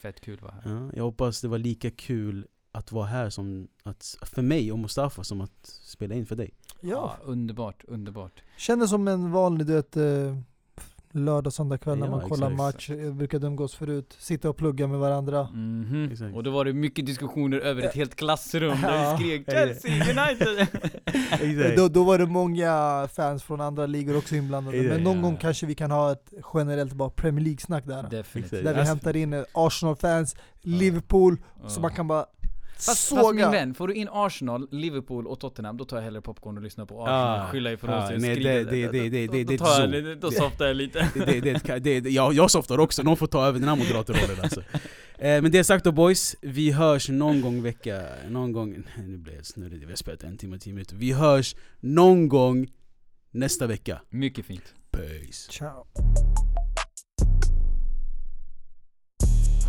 Fett 0.00 0.20
kul 0.20 0.34
att 0.34 0.42
vara 0.42 0.54
här. 0.64 0.72
Ja, 0.72 0.90
jag 0.94 1.04
hoppas 1.04 1.40
det 1.40 1.48
var 1.48 1.58
lika 1.58 1.90
kul 1.90 2.46
att 2.72 2.92
vara 2.92 3.06
här 3.06 3.30
som 3.30 3.68
att, 3.82 4.16
för 4.22 4.42
mig 4.42 4.72
och 4.72 4.78
Mustafa 4.78 5.24
som 5.24 5.40
att 5.40 5.66
spela 5.82 6.14
in 6.14 6.26
för 6.26 6.36
dig. 6.36 6.54
Ja, 6.80 7.16
underbart, 7.24 7.84
underbart. 7.88 8.42
kändes 8.56 8.90
som 8.90 9.08
en 9.08 9.30
vanlig 9.30 9.66
du 9.66 9.72
vet, 9.72 9.96
eh, 9.96 10.36
lördag, 11.12 11.52
söndag 11.52 11.78
kväll 11.78 11.98
när 11.98 12.06
Ja, 12.06 12.10
man 12.10 12.20
kollar 12.28 12.46
exakt, 12.52 12.56
match. 12.56 12.90
Jag 12.90 13.14
brukade 13.14 13.46
umgås 13.46 13.74
förut, 13.74 14.16
sitta 14.18 14.48
och 14.50 14.56
plugga 14.56 14.86
med 14.86 14.98
varandra. 14.98 15.48
Mhm. 15.52 16.08
Exakt. 16.12 16.34
Och 16.34 16.42
då 16.42 16.50
var 16.50 16.64
det 16.64 16.72
mycket 16.72 17.06
diskussioner 17.06 17.58
över 17.58 17.82
ett 17.82 17.94
helt 17.94 18.14
klassrum 18.14 18.80
där 18.82 19.04
Ja. 19.04 19.16
vi 19.20 19.24
skrek 19.24 19.44
Chelsea 19.50 19.92
United! 19.94 20.66
Då, 21.76 21.88
då 21.88 22.04
var 22.04 22.18
det 22.18 22.26
många 22.26 23.08
fans 23.16 23.42
från 23.42 23.60
andra 23.60 23.86
ligor 23.86 24.16
också 24.16 24.36
inblandade. 24.36 24.82
Men 24.82 25.02
någon 25.02 25.16
ja. 25.16 25.22
gång 25.22 25.36
kanske 25.36 25.66
vi 25.66 25.74
kan 25.74 25.90
ha 25.90 26.12
ett 26.12 26.32
generellt 26.54 26.92
bara 26.92 27.10
Premier 27.10 27.44
League-snack 27.44 27.86
där. 27.86 28.06
Definitivt. 28.10 28.64
Där 28.64 28.74
vi 28.74 28.80
hämtar 28.82 29.16
in 29.16 29.32
eh, 29.32 29.42
Arsenal-fans, 29.52 30.36
Liverpool, 30.60 31.36
så 31.68 31.80
man 31.80 31.90
kan 31.94 32.08
bara 32.08 32.26
Fast, 32.76 33.08
fast 33.08 33.34
min 33.34 33.50
vän, 33.50 33.74
får 33.74 33.88
du 33.88 33.94
in 33.94 34.08
Arsenal, 34.12 34.68
Liverpool 34.70 35.26
och 35.26 35.40
Tottenham, 35.40 35.76
då 35.76 35.84
tar 35.84 35.96
jag 35.96 36.04
hellre 36.04 36.20
popcorn 36.20 36.56
och 36.56 36.62
lyssnar 36.62 36.86
på 36.86 37.02
Arsenal, 37.02 37.40
Ah, 37.40 37.46
skylla 37.52 37.72
ifrån 37.72 37.90
ah, 37.90 38.06
sig 38.06 38.16
och 38.16 38.22
nej, 38.22 38.36
det- 38.36 38.64
det- 38.64 38.64
det- 38.64 39.08
det- 39.08 39.26
Då- 39.26 39.32
det- 39.32 39.44
då 39.44 39.48
det 39.48 39.54
är 39.54 39.58
tar 39.58 39.96
jag 39.96 40.18
Då 40.20 40.30
softar 40.30 40.66
jag 40.66 40.76
lite. 40.76 41.08
det, 41.14 41.40
det, 41.40 41.40
det, 41.40 41.78
det, 41.78 42.00
det, 42.00 42.10
jag, 42.10 42.32
jag 42.34 42.50
softar 42.50 42.78
också, 42.78 43.02
någon 43.02 43.16
får 43.16 43.26
ta 43.26 43.46
över 43.46 43.58
den 43.58 43.68
här 43.68 43.76
moderatorrollen 43.76 44.40
alltså. 44.42 44.60
eh, 45.18 45.42
Men 45.42 45.50
det 45.50 45.64
sagt 45.64 45.84
då 45.84 45.92
boys, 45.92 46.36
vi 46.40 46.70
hörs 46.70 47.08
någon 47.08 47.40
gång 47.40 47.62
vecka, 47.62 48.02
någon 48.28 48.52
gång, 48.52 48.70
nej, 48.70 49.06
nu 49.06 49.16
blir 49.18 49.34
jag 49.34 49.46
snurrig, 49.46 49.80
vi 49.80 49.86
har 49.86 49.96
spelat 49.96 50.22
en 50.22 50.36
timme 50.38 50.56
och 50.56 50.62
tio 50.62 50.72
minuter. 50.72 50.96
Vi 50.96 51.12
hörs 51.12 51.56
någon 51.80 52.28
gång 52.28 52.68
nästa 53.30 53.66
vecka. 53.66 54.00
Mycket 54.10 54.46
fint. 54.46 54.74
Peace. 54.90 55.52
Ciao. 55.52 55.86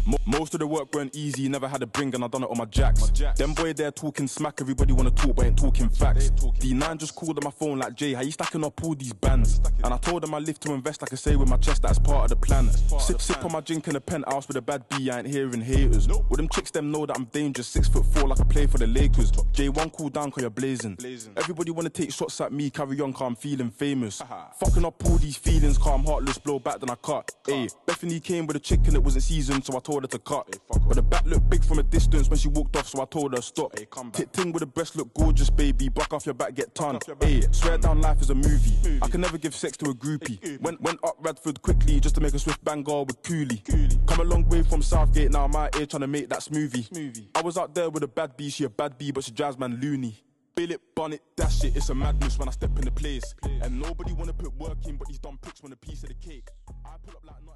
Mo- 0.05 0.17
Most 0.25 0.53
of 0.53 0.59
the 0.59 0.67
work 0.67 0.93
went 0.93 1.15
easy, 1.15 1.47
never 1.47 1.67
had 1.67 1.81
a 1.81 1.87
bring, 1.87 2.13
and 2.13 2.23
I 2.23 2.27
done 2.27 2.43
it 2.43 2.49
on 2.49 2.57
my 2.57 2.65
jacks. 2.65 3.09
Them 3.37 3.53
boy 3.53 3.73
there 3.73 3.91
talking 3.91 4.27
smack, 4.27 4.59
everybody 4.59 4.91
wanna 4.93 5.11
talk, 5.11 5.35
but 5.35 5.45
ain't 5.45 5.57
talking 5.57 5.89
facts. 5.89 6.29
D9 6.29 6.97
just 6.97 7.15
called 7.15 7.37
on 7.37 7.43
my 7.45 7.51
phone 7.51 7.79
like 7.79 7.95
Jay, 7.95 8.13
how 8.13 8.21
you 8.21 8.31
stacking 8.31 8.63
up 8.65 8.83
all 8.83 8.95
these 8.95 9.13
bands? 9.13 9.61
And 9.83 9.93
I 9.93 9.97
told 9.97 10.23
him 10.23 10.33
I 10.33 10.39
live 10.39 10.59
to 10.61 10.73
invest, 10.73 11.01
like 11.01 11.13
I 11.13 11.15
say 11.15 11.35
with 11.35 11.49
my 11.49 11.57
chest, 11.57 11.83
that's 11.83 11.99
part 11.99 12.25
of 12.25 12.29
the 12.29 12.45
plan. 12.45 12.69
Sip, 12.99 13.21
sip 13.21 13.43
on 13.45 13.51
my 13.53 13.61
drink 13.61 13.87
in 13.87 13.93
the 13.93 14.01
penthouse 14.01 14.47
with 14.47 14.57
a 14.57 14.61
bad 14.61 14.83
B, 14.89 15.09
I 15.09 15.19
ain't 15.19 15.27
hearing 15.27 15.61
haters. 15.61 16.07
With 16.07 16.37
them 16.37 16.49
chicks, 16.49 16.71
them 16.71 16.91
know 16.91 17.05
that 17.05 17.15
I'm 17.17 17.25
dangerous, 17.25 17.67
six 17.67 17.87
foot 17.87 18.05
four, 18.05 18.27
like 18.27 18.41
I 18.41 18.43
play 18.43 18.67
for 18.67 18.77
the 18.79 18.87
Lakers. 18.87 19.31
J1 19.31 19.93
cool 19.93 20.09
down, 20.09 20.31
cause 20.31 20.41
you're 20.41 20.49
blazing. 20.49 20.97
Everybody 21.37 21.71
wanna 21.71 21.89
take 21.89 22.11
shots 22.11 22.41
at 22.41 22.51
me, 22.51 22.69
carry 22.69 22.99
on, 22.99 23.13
cause 23.13 23.27
I'm 23.27 23.35
feeling 23.35 23.69
famous. 23.71 24.21
Fucking 24.59 24.83
up 24.85 25.01
all 25.05 25.17
these 25.17 25.37
feelings, 25.37 25.77
cause 25.77 25.93
I'm 25.93 26.03
heartless, 26.05 26.37
blow 26.39 26.59
back, 26.59 26.79
then 26.79 26.89
I 26.89 26.95
cut. 26.95 27.31
Ayy, 27.47 27.73
Bethany 27.85 28.19
came 28.19 28.47
with 28.47 28.57
a 28.57 28.59
chick 28.59 28.81
and 28.85 28.95
it 28.95 29.03
wasn't 29.03 29.23
seasoned, 29.23 29.65
so 29.65 29.77
I 29.77 29.79
told 29.79 29.92
her 30.01 30.07
to 30.07 30.19
cut. 30.19 30.59
But 30.69 30.95
the 30.95 31.03
back 31.03 31.25
looked 31.25 31.49
big 31.49 31.63
from 31.63 31.79
a 31.79 31.83
distance 31.83 32.29
when 32.29 32.37
she 32.39 32.47
walked 32.47 32.75
off, 32.75 32.87
so 32.87 33.01
I 33.01 33.05
told 33.05 33.35
her 33.35 33.41
stop. 33.41 33.73
Tit 34.11 34.33
ting 34.33 34.51
with 34.51 34.61
the 34.61 34.65
breast 34.65 34.95
look 34.95 35.13
gorgeous, 35.13 35.49
baby. 35.49 35.89
Buck 35.89 36.11
off 36.13 36.25
your 36.25 36.35
back, 36.35 36.55
get 36.55 36.73
ton. 36.75 36.97
Ayy, 36.99 37.53
swear 37.53 37.77
down 37.77 38.01
life 38.01 38.21
is 38.21 38.29
a 38.29 38.35
movie. 38.35 38.99
I 39.01 39.07
can 39.07 39.21
never 39.21 39.37
give 39.37 39.55
sex 39.55 39.77
to 39.77 39.89
a 39.89 39.93
groupie. 39.93 40.59
Went 40.61 40.81
went 40.81 40.99
up 41.03 41.17
Radford 41.19 41.61
quickly 41.61 41.99
just 41.99 42.15
to 42.15 42.21
make 42.21 42.33
a 42.33 42.39
swift 42.39 42.63
bang 42.63 42.83
girl 42.83 43.05
with 43.05 43.21
Cooley. 43.23 43.61
Come 44.07 44.19
a 44.19 44.23
long 44.23 44.47
way 44.49 44.63
from 44.63 44.81
Southgate, 44.81 45.31
now 45.31 45.45
I'm 45.45 45.55
out 45.55 45.75
here 45.75 45.85
trying 45.85 46.01
to 46.01 46.07
make 46.07 46.29
that 46.29 46.39
smoothie. 46.39 47.27
I 47.35 47.41
was 47.41 47.57
out 47.57 47.73
there 47.75 47.89
with 47.89 48.03
a 48.03 48.07
bad 48.07 48.35
bee, 48.35 48.49
she 48.49 48.63
a 48.63 48.69
bad 48.69 48.97
bee, 48.97 49.11
but 49.11 49.23
she 49.23 49.31
drives 49.31 49.57
man 49.57 49.79
loony. 49.81 50.23
Bill 50.55 50.71
it, 50.71 50.81
bun 50.95 51.13
it, 51.13 51.21
dash 51.35 51.63
it, 51.63 51.75
it's 51.75 51.89
a 51.89 51.95
madness 51.95 52.37
when 52.37 52.47
I 52.47 52.51
step 52.51 52.77
in 52.77 52.85
the 52.85 52.91
place. 52.91 53.33
And 53.61 53.81
nobody 53.81 54.13
wanna 54.13 54.33
put 54.33 54.55
work 54.55 54.85
in, 54.85 54.97
but 54.97 55.07
these 55.07 55.19
dumb 55.19 55.39
pricks 55.41 55.63
want 55.63 55.73
a 55.73 55.77
piece 55.77 56.03
of 56.03 56.09
the 56.09 56.15
cake. 56.15 56.47
I 56.85 56.89
pull 57.03 57.15
up 57.15 57.25
like. 57.25 57.52